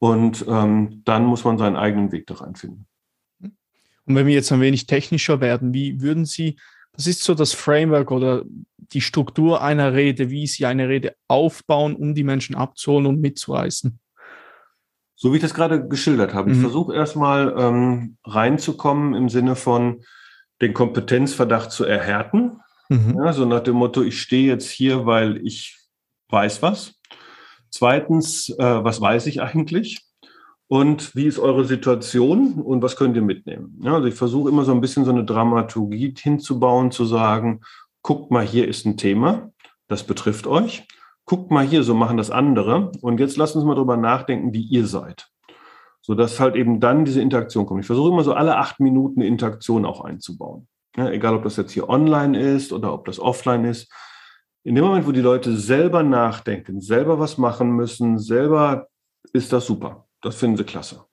Und 0.00 0.44
ähm, 0.48 1.02
dann 1.04 1.24
muss 1.24 1.44
man 1.44 1.56
seinen 1.56 1.76
eigenen 1.76 2.10
Weg 2.10 2.26
da 2.26 2.34
reinfinden. 2.34 2.88
Und 3.40 4.16
wenn 4.16 4.26
wir 4.26 4.34
jetzt 4.34 4.50
ein 4.50 4.60
wenig 4.60 4.88
technischer 4.88 5.40
werden, 5.40 5.72
wie 5.72 6.00
würden 6.00 6.24
Sie, 6.24 6.56
was 6.96 7.06
ist 7.06 7.22
so 7.22 7.34
das 7.34 7.52
Framework 7.52 8.10
oder 8.10 8.44
die 8.92 9.00
Struktur 9.00 9.62
einer 9.62 9.94
Rede, 9.94 10.30
wie 10.30 10.46
Sie 10.46 10.66
eine 10.66 10.88
Rede 10.88 11.14
aufbauen, 11.28 11.94
um 11.94 12.14
die 12.14 12.24
Menschen 12.24 12.56
abzuholen 12.56 13.06
und 13.06 13.20
mitzureißen? 13.20 13.98
So 15.14 15.32
wie 15.32 15.36
ich 15.36 15.42
das 15.42 15.54
gerade 15.54 15.86
geschildert 15.86 16.34
habe. 16.34 16.48
Mhm. 16.48 16.54
Ich 16.54 16.60
versuche 16.60 16.94
erstmal 16.94 17.54
ähm, 17.56 18.16
reinzukommen 18.24 19.14
im 19.14 19.28
Sinne 19.28 19.54
von 19.54 20.02
den 20.60 20.74
Kompetenzverdacht 20.74 21.70
zu 21.70 21.84
erhärten. 21.84 22.60
Mhm. 22.88 23.16
Ja, 23.22 23.32
so 23.32 23.44
nach 23.44 23.60
dem 23.60 23.76
Motto, 23.76 24.02
ich 24.02 24.20
stehe 24.20 24.46
jetzt 24.46 24.70
hier, 24.70 25.06
weil 25.06 25.36
ich 25.46 25.78
weiß 26.30 26.62
was. 26.62 26.94
Zweitens, 27.70 28.48
äh, 28.48 28.84
was 28.84 29.00
weiß 29.00 29.26
ich 29.26 29.40
eigentlich? 29.42 30.09
Und 30.72 31.16
wie 31.16 31.26
ist 31.26 31.40
eure 31.40 31.64
Situation 31.64 32.52
und 32.62 32.80
was 32.80 32.94
könnt 32.94 33.16
ihr 33.16 33.22
mitnehmen? 33.22 33.76
Ja, 33.82 33.94
also 33.94 34.06
ich 34.06 34.14
versuche 34.14 34.50
immer 34.50 34.62
so 34.62 34.70
ein 34.70 34.80
bisschen 34.80 35.04
so 35.04 35.10
eine 35.10 35.24
Dramaturgie 35.24 36.14
hinzubauen, 36.16 36.92
zu 36.92 37.04
sagen, 37.04 37.62
guckt 38.02 38.30
mal, 38.30 38.46
hier 38.46 38.68
ist 38.68 38.86
ein 38.86 38.96
Thema, 38.96 39.50
das 39.88 40.04
betrifft 40.04 40.46
euch. 40.46 40.86
Guckt 41.24 41.50
mal 41.50 41.66
hier, 41.66 41.82
so 41.82 41.92
machen 41.92 42.18
das 42.18 42.30
andere. 42.30 42.92
Und 43.00 43.18
jetzt 43.18 43.36
lasst 43.36 43.56
uns 43.56 43.64
mal 43.64 43.74
drüber 43.74 43.96
nachdenken, 43.96 44.54
wie 44.54 44.62
ihr 44.62 44.86
seid. 44.86 45.28
Sodass 46.02 46.38
halt 46.38 46.54
eben 46.54 46.78
dann 46.78 47.04
diese 47.04 47.20
Interaktion 47.20 47.66
kommt. 47.66 47.80
Ich 47.80 47.86
versuche 47.88 48.12
immer 48.12 48.22
so 48.22 48.34
alle 48.34 48.56
acht 48.56 48.78
Minuten 48.78 49.20
eine 49.20 49.28
Interaktion 49.28 49.84
auch 49.84 50.04
einzubauen. 50.04 50.68
Ja, 50.96 51.10
egal, 51.10 51.34
ob 51.34 51.42
das 51.42 51.56
jetzt 51.56 51.72
hier 51.72 51.88
online 51.88 52.40
ist 52.40 52.72
oder 52.72 52.94
ob 52.94 53.06
das 53.06 53.18
offline 53.18 53.64
ist. 53.64 53.92
In 54.62 54.76
dem 54.76 54.84
Moment, 54.84 55.04
wo 55.04 55.10
die 55.10 55.20
Leute 55.20 55.56
selber 55.56 56.04
nachdenken, 56.04 56.80
selber 56.80 57.18
was 57.18 57.38
machen 57.38 57.72
müssen, 57.72 58.20
selber 58.20 58.86
ist 59.32 59.52
das 59.52 59.66
super. 59.66 60.06
Das 60.22 60.36
finden 60.36 60.56
sie 60.56 60.64
klasse. 60.64 61.04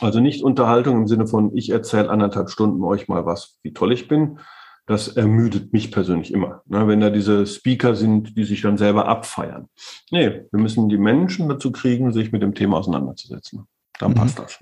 Also 0.00 0.20
nicht 0.20 0.42
Unterhaltung 0.42 0.98
im 0.98 1.06
Sinne 1.08 1.26
von, 1.26 1.56
ich 1.56 1.70
erzähle 1.70 2.10
anderthalb 2.10 2.50
Stunden 2.50 2.82
euch 2.84 3.08
mal 3.08 3.26
was, 3.26 3.58
wie 3.62 3.72
toll 3.72 3.92
ich 3.92 4.08
bin. 4.08 4.38
Das 4.86 5.08
ermüdet 5.08 5.72
mich 5.72 5.92
persönlich 5.92 6.32
immer, 6.32 6.62
ne, 6.66 6.88
wenn 6.88 7.00
da 7.00 7.10
diese 7.10 7.46
Speaker 7.46 7.94
sind, 7.94 8.38
die 8.38 8.44
sich 8.44 8.62
dann 8.62 8.78
selber 8.78 9.06
abfeiern. 9.06 9.68
Nee, 10.10 10.46
wir 10.50 10.60
müssen 10.60 10.88
die 10.88 10.96
Menschen 10.96 11.48
dazu 11.48 11.72
kriegen, 11.72 12.12
sich 12.12 12.32
mit 12.32 12.42
dem 12.42 12.54
Thema 12.54 12.78
auseinanderzusetzen. 12.78 13.66
Dann 13.98 14.14
passt 14.14 14.38
mhm. 14.38 14.42
das. 14.42 14.58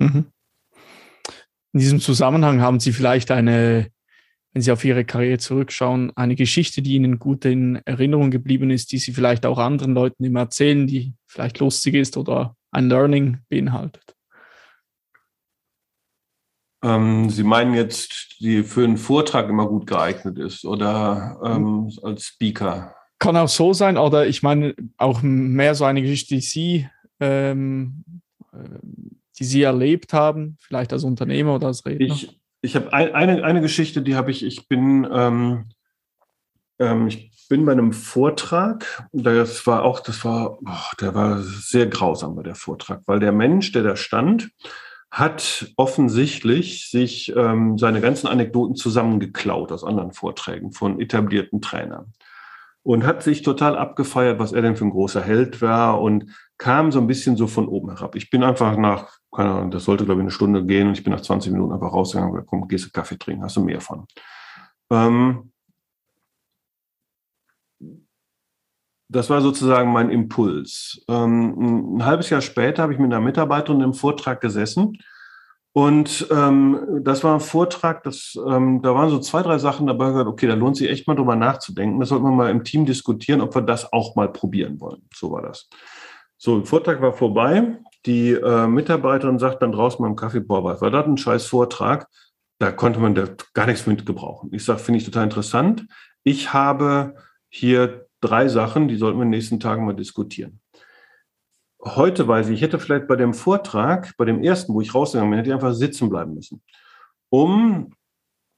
Mhm. 0.00 0.26
In 1.74 1.80
diesem 1.80 2.00
Zusammenhang 2.00 2.60
haben 2.60 2.80
Sie 2.80 2.92
vielleicht 2.92 3.30
eine, 3.30 3.88
wenn 4.52 4.62
Sie 4.62 4.72
auf 4.72 4.84
Ihre 4.84 5.04
Karriere 5.04 5.38
zurückschauen, 5.38 6.12
eine 6.16 6.34
Geschichte, 6.34 6.82
die 6.82 6.94
Ihnen 6.94 7.20
gut 7.20 7.44
in 7.44 7.76
Erinnerung 7.84 8.30
geblieben 8.32 8.70
ist, 8.70 8.90
die 8.90 8.98
Sie 8.98 9.12
vielleicht 9.12 9.46
auch 9.46 9.58
anderen 9.58 9.94
Leuten 9.94 10.24
immer 10.24 10.40
erzählen, 10.40 10.86
die 10.86 11.14
vielleicht 11.26 11.60
lustig 11.60 11.94
ist 11.94 12.16
oder 12.16 12.56
ein 12.70 12.88
Learning 12.88 13.38
beinhaltet? 13.48 14.14
Ähm, 16.82 17.28
Sie 17.28 17.42
meinen 17.42 17.74
jetzt, 17.74 18.36
die 18.40 18.62
für 18.62 18.84
einen 18.84 18.98
Vortrag 18.98 19.48
immer 19.48 19.66
gut 19.66 19.86
geeignet 19.86 20.38
ist 20.38 20.64
oder 20.64 21.40
ähm, 21.44 21.90
als 22.02 22.26
Speaker? 22.26 22.94
Kann 23.18 23.36
auch 23.36 23.48
so 23.48 23.72
sein, 23.72 23.96
oder 23.96 24.28
ich 24.28 24.42
meine 24.44 24.74
auch 24.96 25.22
mehr 25.22 25.74
so 25.74 25.84
eine 25.84 26.02
Geschichte, 26.02 26.36
die 26.36 26.40
Sie 26.40 26.88
ähm, 27.20 28.04
die 29.38 29.44
Sie 29.44 29.62
erlebt 29.62 30.12
haben, 30.12 30.56
vielleicht 30.60 30.92
als 30.92 31.04
Unternehmer 31.04 31.54
oder 31.54 31.68
als 31.68 31.84
Redner? 31.86 32.14
Ich, 32.14 32.40
ich 32.60 32.76
habe 32.76 32.92
ein, 32.92 33.14
eine, 33.14 33.44
eine 33.44 33.60
Geschichte, 33.60 34.02
die 34.02 34.16
habe 34.16 34.30
ich, 34.30 34.44
ich 34.44 34.68
bin, 34.68 35.06
ähm, 35.10 35.66
ähm, 36.78 37.06
ich 37.06 37.30
bin 37.48 37.64
bei 37.64 37.72
einem 37.72 37.92
Vortrag, 37.92 39.08
das 39.12 39.66
war 39.66 39.82
auch, 39.82 40.00
das 40.00 40.24
war, 40.24 40.58
oh, 40.60 40.96
der 41.00 41.14
war 41.14 41.38
sehr 41.42 41.86
grausam 41.86 42.36
bei 42.36 42.42
der 42.42 42.54
Vortrag, 42.54 43.02
weil 43.06 43.20
der 43.20 43.32
Mensch, 43.32 43.72
der 43.72 43.82
da 43.82 43.96
stand, 43.96 44.50
hat 45.10 45.72
offensichtlich 45.76 46.90
sich 46.90 47.34
ähm, 47.34 47.78
seine 47.78 48.00
ganzen 48.00 48.26
Anekdoten 48.26 48.76
zusammengeklaut 48.76 49.72
aus 49.72 49.84
anderen 49.84 50.12
Vorträgen 50.12 50.72
von 50.72 51.00
etablierten 51.00 51.62
Trainern 51.62 52.12
und 52.82 53.04
hat 53.04 53.22
sich 53.22 53.42
total 53.42 53.76
abgefeiert, 53.76 54.38
was 54.38 54.52
er 54.52 54.62
denn 54.62 54.76
für 54.76 54.84
ein 54.84 54.90
großer 54.90 55.22
Held 55.22 55.62
war 55.62 56.00
und 56.00 56.34
kam 56.58 56.92
so 56.92 57.00
ein 57.00 57.06
bisschen 57.06 57.36
so 57.36 57.46
von 57.46 57.68
oben 57.68 57.90
herab. 57.90 58.16
Ich 58.16 58.30
bin 58.30 58.42
einfach 58.42 58.76
nach, 58.76 59.18
keine 59.34 59.50
Ahnung, 59.50 59.70
das 59.70 59.84
sollte 59.84 60.04
glaube 60.04 60.20
ich 60.20 60.24
eine 60.24 60.30
Stunde 60.30 60.64
gehen 60.64 60.88
und 60.88 60.98
ich 60.98 61.04
bin 61.04 61.12
nach 61.12 61.20
20 61.20 61.52
Minuten 61.52 61.72
einfach 61.72 61.92
rausgegangen 61.92 62.30
und 62.30 62.36
gesagt, 62.36 62.50
komm, 62.50 62.68
gehst 62.68 62.86
du 62.86 62.90
Kaffee 62.90 63.18
trinken, 63.18 63.44
hast 63.44 63.56
du 63.56 63.62
mehr 63.62 63.80
von. 63.80 64.06
Ähm, 64.90 65.52
das 69.08 69.30
war 69.30 69.40
sozusagen 69.40 69.90
mein 69.90 70.10
Impuls. 70.10 71.02
Ähm, 71.08 71.96
ein 71.96 72.04
halbes 72.04 72.30
Jahr 72.30 72.40
später 72.40 72.82
habe 72.82 72.92
ich 72.92 72.98
mit 72.98 73.12
einer 73.12 73.24
Mitarbeiterin 73.24 73.80
im 73.80 73.94
Vortrag 73.94 74.40
gesessen. 74.40 74.98
Und 75.72 76.26
ähm, 76.30 77.00
das 77.02 77.22
war 77.24 77.34
ein 77.34 77.40
Vortrag, 77.40 78.02
das, 78.02 78.36
ähm, 78.48 78.82
da 78.82 78.94
waren 78.94 79.10
so 79.10 79.18
zwei, 79.20 79.42
drei 79.42 79.58
Sachen 79.58 79.86
dabei, 79.86 80.08
gesagt, 80.08 80.28
okay, 80.28 80.46
da 80.46 80.54
lohnt 80.54 80.76
sich 80.76 80.90
echt 80.90 81.06
mal 81.06 81.14
drüber 81.14 81.36
nachzudenken. 81.36 82.00
Das 82.00 82.08
sollten 82.08 82.24
wir 82.24 82.32
mal 82.32 82.50
im 82.50 82.64
Team 82.64 82.84
diskutieren, 82.84 83.40
ob 83.40 83.54
wir 83.54 83.62
das 83.62 83.92
auch 83.92 84.16
mal 84.16 84.30
probieren 84.30 84.80
wollen. 84.80 85.02
So 85.14 85.30
war 85.30 85.42
das. 85.42 85.68
So, 86.36 86.58
der 86.58 86.66
Vortrag 86.66 87.00
war 87.00 87.12
vorbei. 87.12 87.78
Die 88.06 88.32
äh, 88.32 88.66
Mitarbeiterin 88.66 89.38
sagt 89.38 89.62
dann 89.62 89.72
draußen 89.72 90.02
beim 90.02 90.16
Kaffee, 90.16 90.40
boah, 90.40 90.80
war 90.80 90.90
das 90.90 91.06
ein 91.06 91.16
scheiß 91.16 91.46
Vortrag? 91.46 92.08
Da 92.58 92.72
konnte 92.72 92.98
man 92.98 93.14
da 93.14 93.28
gar 93.54 93.66
nichts 93.66 93.86
mit 93.86 94.04
gebrauchen. 94.04 94.50
Ich 94.52 94.64
sage, 94.64 94.80
finde 94.80 94.98
ich 94.98 95.04
total 95.04 95.24
interessant. 95.24 95.86
Ich 96.24 96.52
habe 96.52 97.14
hier 97.50 98.07
drei 98.20 98.48
Sachen, 98.48 98.88
die 98.88 98.96
sollten 98.96 99.18
wir 99.18 99.22
in 99.22 99.30
den 99.30 99.38
nächsten 99.38 99.60
Tagen 99.60 99.84
mal 99.84 99.94
diskutieren. 99.94 100.60
Heute 101.84 102.26
weiß 102.26 102.48
ich, 102.48 102.54
ich 102.54 102.62
hätte 102.62 102.78
vielleicht 102.78 103.06
bei 103.06 103.16
dem 103.16 103.34
Vortrag, 103.34 104.16
bei 104.16 104.24
dem 104.24 104.42
ersten, 104.42 104.74
wo 104.74 104.80
ich 104.80 104.94
rausgegangen 104.94 105.30
bin, 105.30 105.38
hätte 105.38 105.50
ich 105.50 105.54
einfach 105.54 105.74
sitzen 105.74 106.10
bleiben 106.10 106.34
müssen, 106.34 106.62
um 107.30 107.92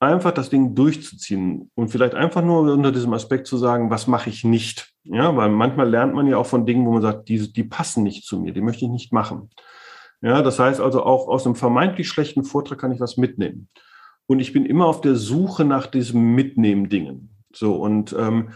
einfach 0.01 0.33
das 0.33 0.49
Ding 0.49 0.75
durchzuziehen 0.75 1.71
und 1.75 1.89
vielleicht 1.89 2.15
einfach 2.15 2.43
nur 2.43 2.73
unter 2.73 2.91
diesem 2.91 3.13
Aspekt 3.13 3.47
zu 3.47 3.59
sagen, 3.59 3.91
was 3.91 4.07
mache 4.07 4.31
ich 4.31 4.45
nicht. 4.45 4.95
Ja, 5.05 5.37
weil 5.37 5.51
manchmal 5.51 5.89
lernt 5.89 6.15
man 6.15 6.27
ja 6.27 6.39
auch 6.39 6.47
von 6.47 6.65
Dingen, 6.65 6.87
wo 6.87 6.93
man 6.93 7.03
sagt, 7.03 7.29
die, 7.29 7.53
die 7.53 7.65
passen 7.65 8.03
nicht 8.03 8.25
zu 8.25 8.41
mir, 8.41 8.53
die 8.53 8.63
möchte 8.63 8.87
ich 8.87 8.91
nicht 8.91 9.13
machen. 9.13 9.51
Ja, 10.23 10.43
das 10.43 10.59
heißt 10.59 10.81
also 10.81 11.03
auch 11.05 11.29
aus 11.29 11.47
einem 11.47 11.55
vermeintlich 11.55 12.09
schlechten 12.09 12.45
Vortrag 12.45 12.79
kann 12.79 12.93
ich 12.93 13.01
was 13.01 13.17
mitnehmen. 13.17 13.69
Und 14.27 14.41
ich 14.41 14.53
bin 14.53 14.65
immer 14.65 14.87
auf 14.87 15.01
der 15.01 15.17
Suche 15.17 15.65
nach 15.65 15.87
diesem 15.87 16.35
Mitnehmen-Dingen. 16.35 17.37
So, 17.53 17.75
und 17.77 18.15
ähm, 18.19 18.51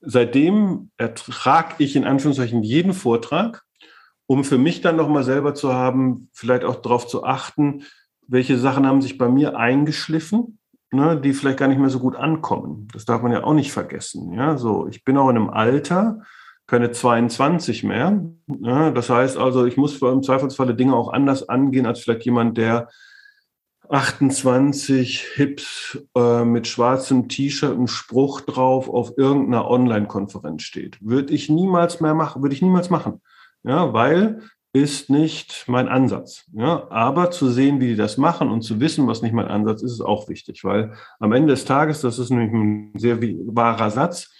seitdem 0.00 0.90
ertrage 0.96 1.74
ich 1.78 1.96
in 1.96 2.04
Anführungszeichen 2.04 2.62
jeden 2.62 2.92
Vortrag, 2.92 3.64
um 4.26 4.44
für 4.44 4.58
mich 4.58 4.80
dann 4.80 4.96
nochmal 4.96 5.24
selber 5.24 5.54
zu 5.54 5.74
haben, 5.74 6.28
vielleicht 6.32 6.64
auch 6.64 6.76
darauf 6.76 7.06
zu 7.06 7.24
achten, 7.24 7.84
welche 8.26 8.58
Sachen 8.58 8.86
haben 8.86 9.02
sich 9.02 9.18
bei 9.18 9.28
mir 9.28 9.56
eingeschliffen, 9.56 10.58
ne, 10.92 11.20
die 11.20 11.32
vielleicht 11.32 11.58
gar 11.58 11.68
nicht 11.68 11.80
mehr 11.80 11.90
so 11.90 11.98
gut 11.98 12.16
ankommen. 12.16 12.88
Das 12.92 13.04
darf 13.04 13.22
man 13.22 13.32
ja 13.32 13.42
auch 13.44 13.54
nicht 13.54 13.72
vergessen. 13.72 14.32
Ja, 14.32 14.56
so, 14.56 14.86
ich 14.86 15.04
bin 15.04 15.16
auch 15.16 15.28
in 15.30 15.36
einem 15.36 15.50
Alter, 15.50 16.22
keine 16.66 16.92
22 16.92 17.82
mehr. 17.82 18.22
Ja, 18.60 18.92
das 18.92 19.10
heißt 19.10 19.36
also, 19.36 19.66
ich 19.66 19.76
muss 19.76 20.00
im 20.00 20.22
Zweifelsfalle 20.22 20.76
Dinge 20.76 20.94
auch 20.94 21.12
anders 21.12 21.48
angehen 21.48 21.86
als 21.86 21.98
vielleicht 22.00 22.24
jemand, 22.24 22.56
der 22.56 22.88
28 23.90 25.20
Hips 25.34 25.98
äh, 26.16 26.44
mit 26.44 26.68
schwarzem 26.68 27.28
T-Shirt, 27.28 27.76
ein 27.76 27.88
Spruch 27.88 28.40
drauf 28.40 28.88
auf 28.88 29.18
irgendeiner 29.18 29.68
Online-Konferenz 29.68 30.62
steht. 30.62 30.98
Würde 31.00 31.34
ich 31.34 31.48
niemals 31.48 32.00
mehr 32.00 32.14
machen, 32.14 32.42
würde 32.42 32.54
ich 32.54 32.62
niemals 32.62 32.88
machen. 32.88 33.20
Ja, 33.64 33.92
weil 33.92 34.42
ist 34.72 35.10
nicht 35.10 35.64
mein 35.66 35.88
Ansatz. 35.88 36.44
Ja, 36.52 36.88
aber 36.90 37.32
zu 37.32 37.50
sehen, 37.50 37.80
wie 37.80 37.88
die 37.88 37.96
das 37.96 38.16
machen 38.16 38.50
und 38.50 38.62
zu 38.62 38.78
wissen, 38.78 39.08
was 39.08 39.22
nicht 39.22 39.32
mein 39.32 39.48
Ansatz 39.48 39.82
ist, 39.82 39.92
ist 39.92 40.00
auch 40.00 40.28
wichtig, 40.28 40.62
weil 40.62 40.92
am 41.18 41.32
Ende 41.32 41.54
des 41.54 41.64
Tages, 41.64 42.00
das 42.00 42.20
ist 42.20 42.30
nämlich 42.30 42.52
ein 42.52 42.92
sehr 42.96 43.20
wahrer 43.20 43.90
Satz, 43.90 44.30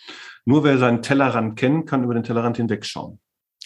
nur 0.44 0.62
wer 0.62 0.78
seinen 0.78 1.02
Tellerrand 1.02 1.56
kennt, 1.58 1.88
kann 1.88 2.04
über 2.04 2.14
den 2.14 2.22
Tellerrand 2.22 2.56
hinwegschauen. 2.56 3.18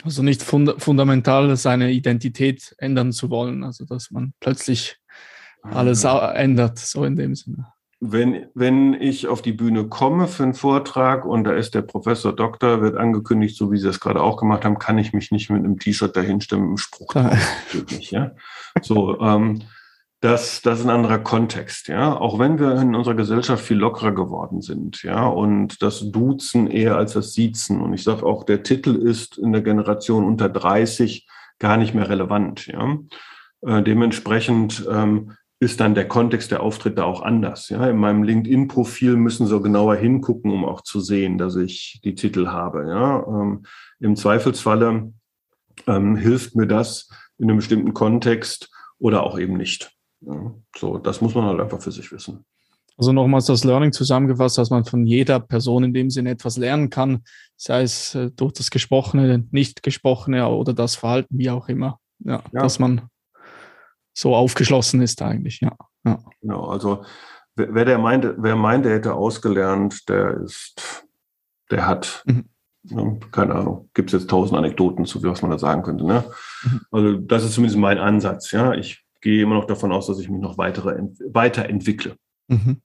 Also 0.02 0.22
nicht 0.22 0.42
fund 0.42 0.74
fundamental 0.78 1.54
seine 1.56 1.92
Identität 1.92 2.74
ändern 2.78 3.12
zu 3.12 3.30
wollen, 3.30 3.62
also 3.62 3.84
dass 3.84 4.10
man 4.10 4.32
plötzlich 4.40 4.96
alles 5.70 6.04
ändert, 6.04 6.78
so 6.78 7.04
in 7.04 7.16
dem 7.16 7.34
Sinne. 7.34 7.66
Wenn, 8.00 8.46
wenn 8.54 8.92
ich 8.92 9.28
auf 9.28 9.40
die 9.40 9.52
Bühne 9.52 9.88
komme 9.88 10.28
für 10.28 10.42
einen 10.42 10.54
Vortrag 10.54 11.24
und 11.24 11.44
da 11.44 11.52
ist 11.54 11.74
der 11.74 11.82
Professor 11.82 12.34
Doktor, 12.34 12.82
wird 12.82 12.96
angekündigt, 12.96 13.56
so 13.56 13.72
wie 13.72 13.78
Sie 13.78 13.86
das 13.86 14.00
gerade 14.00 14.22
auch 14.22 14.36
gemacht 14.36 14.64
haben, 14.64 14.78
kann 14.78 14.98
ich 14.98 15.14
mich 15.14 15.30
nicht 15.30 15.48
mit 15.48 15.64
einem 15.64 15.78
T-Shirt 15.78 16.14
dahinstimmen, 16.14 16.70
im 16.70 16.76
Spruch. 16.76 17.14
Nicht, 17.90 18.10
ja. 18.10 18.32
So, 18.82 19.18
ähm, 19.20 19.62
das, 20.20 20.60
das 20.62 20.80
ist 20.80 20.86
ein 20.86 20.90
anderer 20.90 21.18
Kontext, 21.18 21.88
ja. 21.88 22.14
Auch 22.16 22.38
wenn 22.38 22.58
wir 22.58 22.74
in 22.80 22.94
unserer 22.94 23.14
Gesellschaft 23.14 23.64
viel 23.64 23.78
lockerer 23.78 24.12
geworden 24.12 24.60
sind, 24.60 25.02
ja, 25.02 25.26
und 25.26 25.80
das 25.82 26.10
Duzen 26.10 26.66
eher 26.66 26.96
als 26.96 27.14
das 27.14 27.32
Siezen. 27.32 27.80
Und 27.80 27.94
ich 27.94 28.04
sage 28.04 28.24
auch, 28.24 28.44
der 28.44 28.62
Titel 28.62 28.94
ist 28.94 29.38
in 29.38 29.52
der 29.52 29.62
Generation 29.62 30.24
unter 30.24 30.48
30 30.48 31.26
gar 31.58 31.76
nicht 31.76 31.94
mehr 31.94 32.08
relevant, 32.08 32.66
ja. 32.66 32.98
Äh, 33.62 33.82
dementsprechend 33.82 34.86
ähm, 34.90 35.32
ist 35.60 35.80
dann 35.80 35.94
der 35.94 36.08
Kontext 36.08 36.50
der 36.50 36.62
Auftritte 36.62 37.04
auch 37.04 37.22
anders. 37.22 37.68
Ja, 37.68 37.88
in 37.88 37.96
meinem 37.96 38.22
LinkedIn-Profil 38.22 39.16
müssen 39.16 39.46
Sie 39.46 39.60
genauer 39.60 39.96
hingucken, 39.96 40.50
um 40.50 40.64
auch 40.64 40.82
zu 40.82 41.00
sehen, 41.00 41.38
dass 41.38 41.56
ich 41.56 42.00
die 42.04 42.14
Titel 42.14 42.48
habe. 42.48 42.86
Ja, 42.88 43.24
ähm, 43.26 43.64
im 44.00 44.16
Zweifelsfalle 44.16 45.12
ähm, 45.86 46.16
hilft 46.16 46.56
mir 46.56 46.66
das 46.66 47.08
in 47.38 47.48
einem 47.48 47.58
bestimmten 47.58 47.94
Kontext 47.94 48.70
oder 48.98 49.22
auch 49.22 49.38
eben 49.38 49.56
nicht. 49.56 49.92
Ja, 50.20 50.54
so, 50.76 50.98
das 50.98 51.20
muss 51.20 51.34
man 51.34 51.44
halt 51.44 51.60
einfach 51.60 51.80
für 51.80 51.92
sich 51.92 52.10
wissen. 52.12 52.44
Also 52.96 53.12
nochmals 53.12 53.46
das 53.46 53.64
Learning 53.64 53.92
zusammengefasst, 53.92 54.56
dass 54.58 54.70
man 54.70 54.84
von 54.84 55.04
jeder 55.06 55.40
Person 55.40 55.84
in 55.84 55.94
dem 55.94 56.10
Sinne 56.10 56.30
etwas 56.30 56.56
lernen 56.56 56.90
kann, 56.90 57.24
sei 57.56 57.82
es 57.82 58.14
äh, 58.14 58.30
durch 58.30 58.52
das 58.52 58.70
Gesprochene, 58.70 59.46
nicht 59.50 59.82
Gesprochene 59.82 60.48
oder 60.48 60.72
das 60.72 60.94
Verhalten, 60.94 61.38
wie 61.38 61.50
auch 61.50 61.68
immer. 61.68 61.98
Ja, 62.20 62.42
ja. 62.52 62.62
dass 62.62 62.78
man 62.78 63.08
so 64.14 64.34
aufgeschlossen 64.34 65.02
ist 65.02 65.20
eigentlich, 65.20 65.60
ja. 65.60 65.72
ja. 66.04 66.18
Genau, 66.40 66.66
also 66.66 67.04
wer, 67.56 67.84
der 67.84 67.98
meint, 67.98 68.26
wer 68.36 68.56
meint, 68.56 68.84
der 68.84 68.94
hätte 68.94 69.14
ausgelernt, 69.14 70.08
der 70.08 70.40
ist, 70.40 71.04
der 71.70 71.86
hat, 71.86 72.22
mhm. 72.26 72.44
ne, 72.84 73.20
keine 73.32 73.54
Ahnung, 73.54 73.90
gibt 73.92 74.12
es 74.12 74.20
jetzt 74.20 74.30
tausend 74.30 74.56
Anekdoten 74.56 75.04
zu, 75.04 75.22
was 75.22 75.42
man 75.42 75.50
da 75.50 75.58
sagen 75.58 75.82
könnte. 75.82 76.04
Ne? 76.04 76.24
Mhm. 76.62 76.80
Also 76.90 77.12
das 77.18 77.44
ist 77.44 77.54
zumindest 77.54 77.78
mein 77.78 77.98
Ansatz, 77.98 78.52
ja. 78.52 78.72
Ich 78.72 79.04
gehe 79.20 79.42
immer 79.42 79.56
noch 79.56 79.66
davon 79.66 79.92
aus, 79.92 80.06
dass 80.06 80.20
ich 80.20 80.28
mich 80.28 80.40
noch 80.40 80.58
weitere, 80.58 81.02
weiterentwickle. 81.32 82.16
Mhm. 82.48 82.80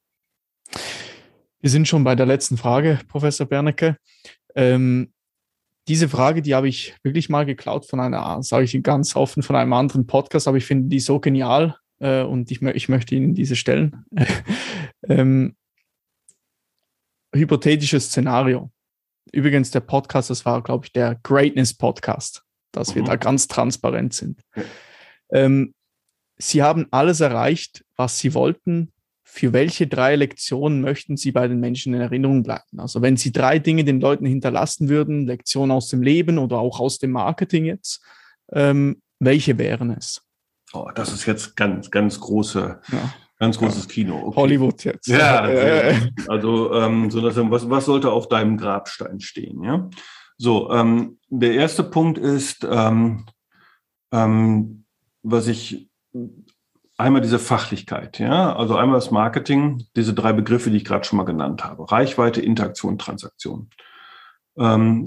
Wir 1.62 1.70
sind 1.70 1.88
schon 1.88 2.04
bei 2.04 2.16
der 2.16 2.26
letzten 2.26 2.58
Frage, 2.58 3.00
Professor 3.08 3.46
Bernecke. 3.46 3.98
Ähm, 4.56 5.12
diese 5.90 6.08
Frage, 6.08 6.44
die 6.44 6.54
habe 6.54 6.70
ich 6.70 6.96
wirklich 7.02 7.30
mal 7.30 7.48
geklaut 7.48 7.86
von 7.86 8.00
einer, 8.00 8.44
sage 8.44 8.64
ich 8.64 8.84
ganz 8.84 9.16
offen, 9.16 9.42
von 9.42 9.56
einem 9.56 9.74
anderen 9.74 10.06
Podcast, 10.06 10.48
aber 10.48 10.58
ich 10.58 10.66
finde 10.66 10.88
die 10.88 11.00
so 11.00 11.20
genial 11.20 11.78
äh, 12.00 12.22
und 12.22 12.52
ich, 12.52 12.62
ich, 12.62 12.90
möchte 12.90 13.16
Ihnen 13.16 13.34
diese 13.34 13.56
stellen. 13.56 14.06
ähm, 15.10 15.56
hypothetisches 17.34 18.06
Szenario. 18.06 18.72
Übrigens, 19.32 19.72
der 19.72 19.80
Podcast, 19.80 20.30
das 20.30 20.46
war, 20.46 20.62
glaube 20.62 20.86
ich, 20.86 20.94
der 20.94 21.20
Greatness 21.24 21.74
Podcast, 21.74 22.44
dass 22.72 22.92
mhm. 22.92 22.96
wir 22.96 23.04
da 23.06 23.16
ganz 23.16 23.48
transparent 23.48 24.14
sind. 24.14 24.42
Ähm, 25.32 25.74
Sie 26.38 26.62
haben 26.62 26.86
alles 26.92 27.20
erreicht, 27.20 27.84
was 27.96 28.20
Sie 28.20 28.36
wollten 28.36 28.94
für 29.32 29.54
welche 29.54 29.86
drei 29.88 30.16
Lektionen 30.16 30.82
möchten 30.82 31.16
Sie 31.16 31.32
bei 31.32 31.48
den 31.48 31.60
Menschen 31.60 31.94
in 31.94 32.02
Erinnerung 32.02 32.42
bleiben? 32.42 32.80
Also 32.80 33.02
wenn 33.04 33.16
Sie 33.16 33.32
drei 33.32 33.60
Dinge 33.60 33.84
den 33.84 34.02
Leuten 34.02 34.26
hinterlassen 34.26 34.90
würden, 34.90 35.28
Lektionen 35.28 35.72
aus 35.72 35.88
dem 35.88 36.02
Leben 36.02 36.40
oder 36.40 36.58
auch 36.58 36.80
aus 36.80 36.98
dem 36.98 37.12
Marketing 37.12 37.66
jetzt, 37.66 38.04
ähm, 38.52 39.02
welche 39.20 39.58
wären 39.60 39.92
es? 39.92 40.22
Oh, 40.74 40.90
das 40.96 41.14
ist 41.14 41.28
jetzt 41.28 41.56
ganz, 41.56 41.92
ganz 41.92 42.20
große, 42.20 42.82
ja. 42.92 43.14
ganz 43.38 43.60
großes 43.60 43.84
ja. 43.84 43.90
Kino. 43.90 44.20
Okay. 44.26 44.36
Hollywood 44.36 44.84
jetzt. 44.84 45.08
Ja, 45.08 45.42
also 46.28 46.74
ähm, 46.74 47.12
so 47.12 47.22
dass, 47.22 47.38
was, 47.38 47.70
was 47.70 47.86
sollte 47.86 48.12
auf 48.12 48.30
deinem 48.30 48.58
Grabstein 48.58 49.20
stehen? 49.20 49.64
Ja, 49.64 49.90
so 50.38 50.72
ähm, 50.72 51.20
der 51.30 51.54
erste 51.54 51.84
Punkt 51.84 52.18
ist, 52.18 52.68
ähm, 52.70 53.26
ähm, 54.12 54.86
was 55.22 55.48
ich 55.48 55.90
Einmal 57.00 57.22
diese 57.22 57.40
Fachlichkeit, 57.40 58.20
ja, 58.20 58.54
also 58.54 58.76
einmal 58.76 58.98
das 58.98 59.10
Marketing, 59.10 59.86
diese 59.96 60.14
drei 60.14 60.34
Begriffe, 60.34 60.70
die 60.70 60.76
ich 60.76 60.84
gerade 60.84 61.06
schon 61.06 61.16
mal 61.16 61.24
genannt 61.24 61.64
habe. 61.64 61.90
Reichweite, 61.90 62.42
Interaktion, 62.42 62.98
Transaktion. 62.98 63.70
Ähm, 64.58 65.06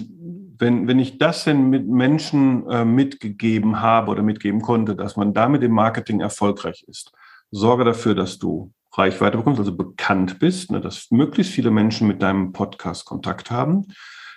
wenn, 0.57 0.89
wenn 0.89 0.99
ich 0.99 1.19
das 1.19 1.45
denn 1.45 1.69
mit 1.69 1.87
Menschen 1.87 2.67
äh, 2.71 2.87
mitgegeben 2.87 3.83
habe 3.83 4.11
oder 4.11 4.23
mitgeben 4.23 4.63
konnte, 4.63 4.97
dass 4.97 5.19
man 5.19 5.35
damit 5.35 5.63
im 5.63 5.73
Marketing 5.73 6.21
erfolgreich 6.21 6.83
ist, 6.89 7.13
sorge 7.51 7.85
dafür, 7.85 8.15
dass 8.15 8.39
du 8.39 8.73
Reichweite 8.95 9.37
bekommst, 9.37 9.61
also 9.61 9.77
bekannt 9.77 10.39
bist, 10.39 10.71
ne, 10.71 10.81
dass 10.81 11.11
möglichst 11.11 11.53
viele 11.53 11.71
Menschen 11.71 12.09
mit 12.09 12.23
deinem 12.23 12.55
Podcast 12.55 13.05
Kontakt 13.05 13.51
haben, 13.51 13.89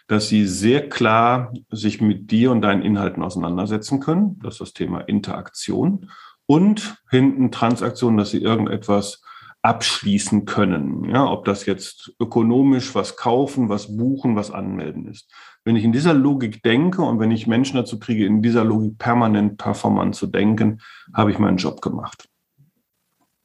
dass 0.08 0.28
sie 0.28 0.46
sehr 0.46 0.90
klar 0.90 1.54
sich 1.70 2.02
mit 2.02 2.32
dir 2.32 2.52
und 2.52 2.64
deinen 2.64 2.82
Inhalten 2.82 3.24
auseinandersetzen 3.24 4.02
können. 4.02 4.40
Das 4.44 4.56
ist 4.56 4.60
das 4.60 4.74
Thema 4.74 5.00
Interaktion 5.00 6.10
und 6.48 6.98
hinten 7.10 7.52
Transaktionen, 7.52 8.18
dass 8.18 8.32
sie 8.32 8.42
irgendetwas 8.42 9.22
abschließen 9.66 10.46
können. 10.46 11.06
Ja, 11.06 11.26
ob 11.26 11.46
das 11.46 11.66
jetzt 11.66 12.14
ökonomisch 12.20 12.94
was 12.94 13.18
kaufen, 13.18 13.68
was 13.68 13.98
buchen, 13.98 14.36
was 14.36 14.52
anmelden 14.52 15.08
ist. 15.08 15.28
Wenn 15.64 15.76
ich 15.76 15.84
in 15.84 15.92
dieser 15.92 16.14
Logik 16.14 16.62
denke 16.62 17.02
und 17.02 17.20
wenn 17.20 17.32
ich 17.32 17.48
Menschen 17.48 17.78
dazu 17.78 18.00
kriege, 18.00 18.28
in 18.28 18.44
dieser 18.44 18.64
Logik 18.64 19.00
permanent 19.00 19.58
performant 19.58 20.16
zu 20.16 20.28
denken, 20.28 20.82
habe 21.16 21.32
ich 21.32 21.40
meinen 21.40 21.58
Job 21.58 21.82
gemacht. 21.82 22.30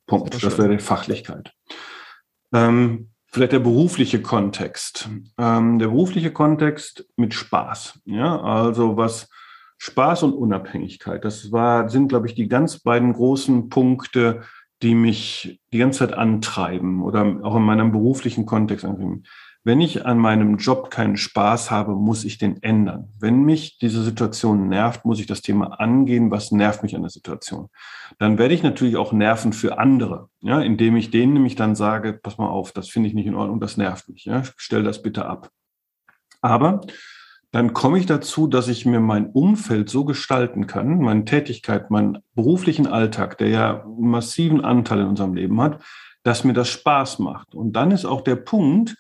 Punkt. 0.07 0.43
Das 0.43 0.59
wäre 0.59 0.77
die 0.77 0.83
Fachlichkeit. 0.83 1.55
Ähm, 2.53 3.13
vielleicht 3.29 3.53
der 3.53 3.61
berufliche 3.61 4.21
Kontext. 4.21 5.09
Ähm, 5.39 5.79
der 5.79 5.87
berufliche 5.87 6.33
Kontext 6.33 7.07
mit 7.17 7.33
Spaß. 7.33 8.01
Ja, 8.05 8.43
also 8.43 8.99
was 8.99 9.31
Spaß 9.83 10.25
und 10.25 10.35
Unabhängigkeit. 10.35 11.25
Das 11.25 11.53
war, 11.53 11.89
sind, 11.89 12.09
glaube 12.09 12.27
ich, 12.27 12.35
die 12.35 12.49
ganz 12.49 12.81
beiden 12.81 13.15
großen 13.15 13.71
Punkte, 13.71 14.43
die 14.83 14.95
mich 14.95 15.61
die 15.73 15.79
ganze 15.79 16.01
Zeit 16.01 16.13
antreiben 16.13 17.03
oder 17.03 17.41
auch 17.43 17.57
in 17.57 17.63
meinem 17.63 17.91
beruflichen 17.91 18.45
Kontext 18.45 18.85
antreiben. 18.85 19.25
Wenn 19.65 19.81
ich 19.81 20.05
an 20.05 20.19
meinem 20.19 20.59
Job 20.59 20.91
keinen 20.91 21.17
Spaß 21.17 21.71
habe, 21.71 21.95
muss 21.95 22.25
ich 22.25 22.37
den 22.37 22.63
ändern. 22.63 23.13
Wenn 23.19 23.43
mich 23.43 23.79
diese 23.79 24.03
Situation 24.03 24.69
nervt, 24.69 25.05
muss 25.07 25.21
ich 25.21 25.27
das 25.27 25.43
Thema 25.43 25.81
angehen, 25.81 26.31
was 26.31 26.51
nervt 26.51 26.83
mich 26.83 26.95
an 26.95 27.03
der 27.03 27.11
Situation. 27.11 27.69
Dann 28.19 28.37
werde 28.37 28.55
ich 28.55 28.63
natürlich 28.63 28.97
auch 28.97 29.13
nerven 29.13 29.55
für 29.55 29.79
andere, 29.79 30.29
ja, 30.41 30.61
indem 30.61 30.97
ich 30.97 31.11
denen 31.11 31.33
nämlich 31.33 31.57
dann 31.57 31.75
sage, 31.75 32.15
pass 32.23 32.37
mal 32.37 32.49
auf, 32.49 32.73
das 32.73 32.89
finde 32.89 33.09
ich 33.09 33.15
nicht 33.15 33.27
in 33.27 33.35
Ordnung, 33.35 33.61
das 33.61 33.79
nervt 33.79 34.09
mich, 34.11 34.27
ja, 34.27 34.43
stell 34.57 34.83
das 34.83 35.03
bitte 35.03 35.27
ab. 35.27 35.51
Aber 36.43 36.81
dann 37.53 37.73
komme 37.73 37.99
ich 37.99 38.07
dazu, 38.07 38.47
dass 38.47 38.69
ich 38.69 38.87
mir 38.87 39.01
mein 39.01 39.27
Umfeld 39.27 39.91
so 39.91 40.05
gestalten 40.05 40.67
kann, 40.67 40.99
meine 40.99 41.25
Tätigkeit, 41.25 41.91
meinen 41.91 42.19
beruflichen 42.35 42.87
Alltag, 42.87 43.39
der 43.39 43.49
ja 43.49 43.83
einen 43.83 44.09
massiven 44.09 44.61
Anteil 44.61 45.01
in 45.01 45.07
unserem 45.09 45.35
Leben 45.35 45.61
hat, 45.61 45.83
dass 46.23 46.45
mir 46.45 46.53
das 46.53 46.69
Spaß 46.69 47.19
macht. 47.19 47.55
Und 47.55 47.73
dann 47.73 47.91
ist 47.91 48.05
auch 48.05 48.21
der 48.21 48.37
Punkt, 48.37 48.97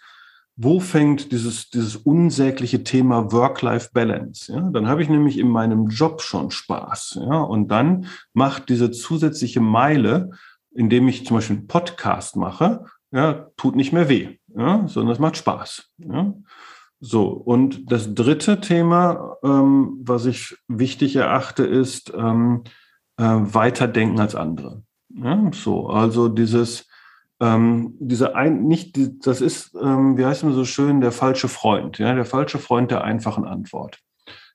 wo 0.56 0.80
fängt 0.80 1.32
dieses, 1.32 1.70
dieses 1.70 1.96
unsägliche 1.96 2.84
Thema 2.84 3.32
Work-Life-Balance? 3.32 4.52
Ja? 4.52 4.68
Dann 4.70 4.88
habe 4.88 5.02
ich 5.02 5.08
nämlich 5.08 5.38
in 5.38 5.48
meinem 5.48 5.86
Job 5.86 6.20
schon 6.20 6.50
Spaß. 6.50 7.20
Ja? 7.22 7.40
Und 7.40 7.68
dann 7.68 8.06
macht 8.34 8.68
diese 8.68 8.90
zusätzliche 8.90 9.60
Meile, 9.60 10.30
indem 10.72 11.08
ich 11.08 11.24
zum 11.24 11.36
Beispiel 11.36 11.56
einen 11.56 11.66
Podcast 11.66 12.36
mache, 12.36 12.84
ja, 13.12 13.48
tut 13.56 13.74
nicht 13.74 13.92
mehr 13.92 14.08
weh, 14.08 14.38
ja? 14.54 14.86
sondern 14.86 15.12
es 15.12 15.18
macht 15.18 15.36
Spaß. 15.36 15.90
Ja? 15.98 16.34
So, 17.00 17.28
und 17.28 17.90
das 17.90 18.14
dritte 18.14 18.60
Thema, 18.60 19.36
ähm, 19.42 19.98
was 20.02 20.26
ich 20.26 20.56
wichtig 20.68 21.16
erachte, 21.16 21.64
ist 21.64 22.12
ähm, 22.14 22.64
äh, 23.16 23.24
weiterdenken 23.24 24.20
als 24.20 24.34
andere. 24.34 24.82
Ja? 25.08 25.50
So, 25.52 25.88
also 25.88 26.28
dieses 26.28 26.86
ähm, 27.40 27.94
diese 27.98 28.36
ein, 28.36 28.64
nicht, 28.64 28.98
das 29.26 29.40
ist, 29.40 29.74
ähm, 29.74 30.16
wie 30.18 30.26
heißt 30.26 30.44
man 30.44 30.52
so 30.52 30.64
schön, 30.64 31.00
der 31.00 31.12
falsche 31.12 31.48
Freund, 31.48 31.98
ja, 31.98 32.14
der 32.14 32.26
falsche 32.26 32.58
Freund 32.58 32.90
der 32.90 33.02
einfachen 33.02 33.46
Antwort. 33.46 33.98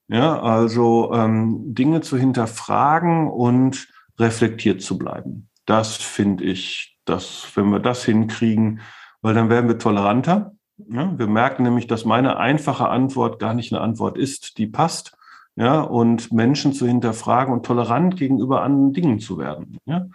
Ja, 0.08 0.40
also 0.40 1.12
ähm, 1.14 1.74
Dinge 1.74 2.02
zu 2.02 2.16
hinterfragen 2.16 3.28
und 3.28 3.88
reflektiert 4.20 4.84
zu 4.84 5.00
bleiben. 5.00 5.50
Das 5.66 5.96
finde 5.96 6.44
ich, 6.44 7.00
dass, 7.06 7.48
wenn 7.56 7.72
wir 7.72 7.80
das 7.80 8.06
hinkriegen, 8.06 8.82
weil 9.22 9.34
dann 9.34 9.50
werden 9.50 9.68
wir 9.68 9.80
toleranter. 9.80 10.55
Ja, 10.78 11.18
wir 11.18 11.28
merken 11.28 11.64
nämlich, 11.64 11.88
dass 11.88 12.06
meine 12.06 12.38
einfache 12.38 12.90
Antwort 12.90 13.40
gar 13.40 13.54
nicht 13.54 13.72
eine 13.74 13.82
Antwort 13.82 14.18
ist, 14.18 14.58
die 14.58 14.68
passt. 14.68 15.18
Ja, 15.58 15.80
und 15.82 16.34
Menschen 16.34 16.74
zu 16.74 16.86
hinterfragen 16.86 17.54
und 17.54 17.66
tolerant 17.66 18.18
gegenüber 18.18 18.62
anderen 18.62 18.92
Dingen 18.92 19.20
zu 19.20 19.38
werden. 19.38 19.78
Ja, 19.86 20.08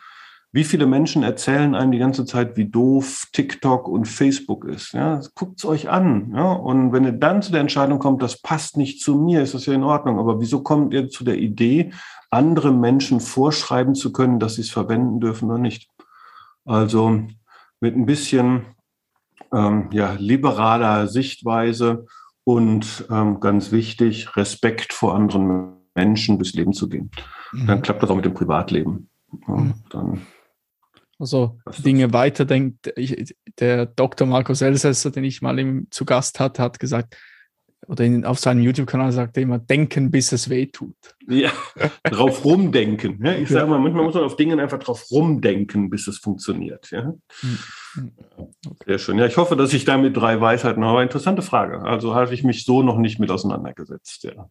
wie 0.52 0.64
viele 0.64 0.86
Menschen 0.86 1.22
erzählen 1.22 1.76
einem 1.76 1.92
die 1.92 1.98
ganze 1.98 2.24
Zeit, 2.24 2.56
wie 2.56 2.68
doof 2.68 3.28
TikTok 3.32 3.86
und 3.86 4.06
Facebook 4.06 4.64
ist? 4.64 4.92
Ja, 4.92 5.20
guckt's 5.36 5.64
euch 5.64 5.88
an. 5.88 6.32
Ja? 6.34 6.52
Und 6.52 6.92
wenn 6.92 7.04
ihr 7.04 7.12
dann 7.12 7.40
zu 7.40 7.52
der 7.52 7.60
Entscheidung 7.60 8.00
kommt, 8.00 8.20
das 8.20 8.42
passt 8.42 8.76
nicht 8.76 9.00
zu 9.00 9.14
mir, 9.14 9.42
ist 9.42 9.54
das 9.54 9.66
ja 9.66 9.74
in 9.74 9.84
Ordnung. 9.84 10.18
Aber 10.18 10.40
wieso 10.40 10.62
kommt 10.62 10.92
ihr 10.92 11.08
zu 11.08 11.22
der 11.22 11.38
Idee, 11.38 11.92
andere 12.30 12.72
Menschen 12.72 13.20
vorschreiben 13.20 13.94
zu 13.94 14.12
können, 14.12 14.40
dass 14.40 14.56
sie 14.56 14.62
es 14.62 14.70
verwenden 14.70 15.20
dürfen 15.20 15.48
oder 15.48 15.58
nicht? 15.58 15.88
Also 16.64 17.22
mit 17.78 17.96
ein 17.96 18.06
bisschen 18.06 18.62
ähm, 19.52 19.88
ja, 19.92 20.12
liberaler 20.18 21.06
Sichtweise 21.06 22.06
und 22.44 23.06
ähm, 23.10 23.40
ganz 23.40 23.72
wichtig, 23.72 24.36
Respekt 24.36 24.92
vor 24.92 25.14
anderen 25.14 25.76
Menschen 25.94 26.38
durchs 26.38 26.54
Leben 26.54 26.72
zu 26.72 26.88
gehen. 26.88 27.10
Mhm. 27.52 27.66
Dann 27.66 27.82
klappt 27.82 28.02
das 28.02 28.10
auch 28.10 28.16
mit 28.16 28.24
dem 28.24 28.34
Privatleben. 28.34 29.08
Ja, 29.46 29.54
mhm. 29.54 29.74
dann 29.90 30.26
also 31.20 31.58
Dinge 31.84 32.14
weiterdenkt. 32.14 32.92
Ich, 32.96 33.36
der 33.58 33.84
Dr. 33.84 34.26
Markus 34.26 34.62
Elsässer, 34.62 35.10
den 35.10 35.24
ich 35.24 35.42
mal 35.42 35.58
im, 35.58 35.86
zu 35.90 36.06
Gast 36.06 36.40
hatte, 36.40 36.62
hat 36.62 36.80
gesagt, 36.80 37.16
oder 37.90 38.04
in, 38.04 38.24
auf 38.24 38.38
seinem 38.38 38.60
YouTube-Kanal 38.60 39.10
sagt 39.10 39.36
er 39.36 39.42
immer, 39.42 39.58
denken, 39.58 40.12
bis 40.12 40.30
es 40.30 40.48
weh 40.48 40.66
tut. 40.66 40.94
Ja, 41.26 41.50
drauf 42.04 42.44
rumdenken. 42.44 43.18
Ja? 43.24 43.32
Ich 43.32 43.50
ja. 43.50 43.58
sage 43.58 43.66
mal, 43.70 43.80
manchmal 43.80 44.04
muss 44.04 44.14
man 44.14 44.22
auf 44.22 44.36
Dingen 44.36 44.60
einfach 44.60 44.78
drauf 44.78 45.10
rumdenken, 45.10 45.90
bis 45.90 46.06
es 46.06 46.18
funktioniert. 46.18 46.88
Ja? 46.92 47.12
Mhm. 47.42 48.12
Okay. 48.64 48.84
Sehr 48.86 48.98
schön. 49.00 49.18
Ja, 49.18 49.26
ich 49.26 49.36
hoffe, 49.36 49.56
dass 49.56 49.72
ich 49.72 49.84
da 49.84 49.98
mit 49.98 50.16
drei 50.16 50.40
Weisheiten 50.40 50.84
habe. 50.84 51.02
Interessante 51.02 51.42
Frage. 51.42 51.82
Also 51.82 52.14
habe 52.14 52.32
ich 52.32 52.44
mich 52.44 52.64
so 52.64 52.84
noch 52.84 52.96
nicht 52.96 53.18
mit 53.18 53.32
auseinandergesetzt. 53.32 54.22
Ja. 54.22 54.48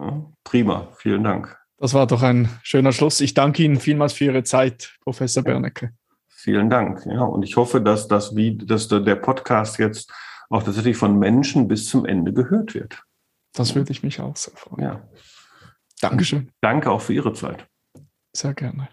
ja 0.00 0.26
prima. 0.42 0.88
Vielen 0.96 1.22
Dank. 1.22 1.56
Das 1.78 1.94
war 1.94 2.08
doch 2.08 2.22
ein 2.22 2.48
schöner 2.64 2.90
Schluss. 2.90 3.20
Ich 3.20 3.34
danke 3.34 3.62
Ihnen 3.62 3.78
vielmals 3.78 4.12
für 4.12 4.24
Ihre 4.24 4.42
Zeit, 4.42 4.96
Professor 5.04 5.44
Bernecke. 5.44 5.92
Vielen 6.26 6.68
Dank. 6.68 7.06
Ja, 7.06 7.22
und 7.22 7.44
ich 7.44 7.56
hoffe, 7.56 7.80
dass 7.80 8.08
das 8.08 8.34
wie, 8.34 8.56
dass 8.56 8.88
der 8.88 9.16
Podcast 9.16 9.78
jetzt 9.78 10.12
auch 10.50 10.62
tatsächlich 10.62 10.96
von 10.96 11.18
Menschen 11.18 11.68
bis 11.68 11.88
zum 11.88 12.04
Ende 12.06 12.32
gehört 12.32 12.74
wird. 12.74 13.02
Das 13.52 13.74
würde 13.74 13.90
ich 13.90 14.02
mich 14.02 14.20
auch 14.20 14.36
sehr 14.36 14.56
freuen. 14.56 14.82
Ja. 14.82 15.08
Dankeschön. 16.00 16.50
Danke 16.60 16.90
auch 16.90 17.00
für 17.00 17.14
Ihre 17.14 17.32
Zeit. 17.32 17.66
Sehr 18.32 18.54
gerne. 18.54 18.88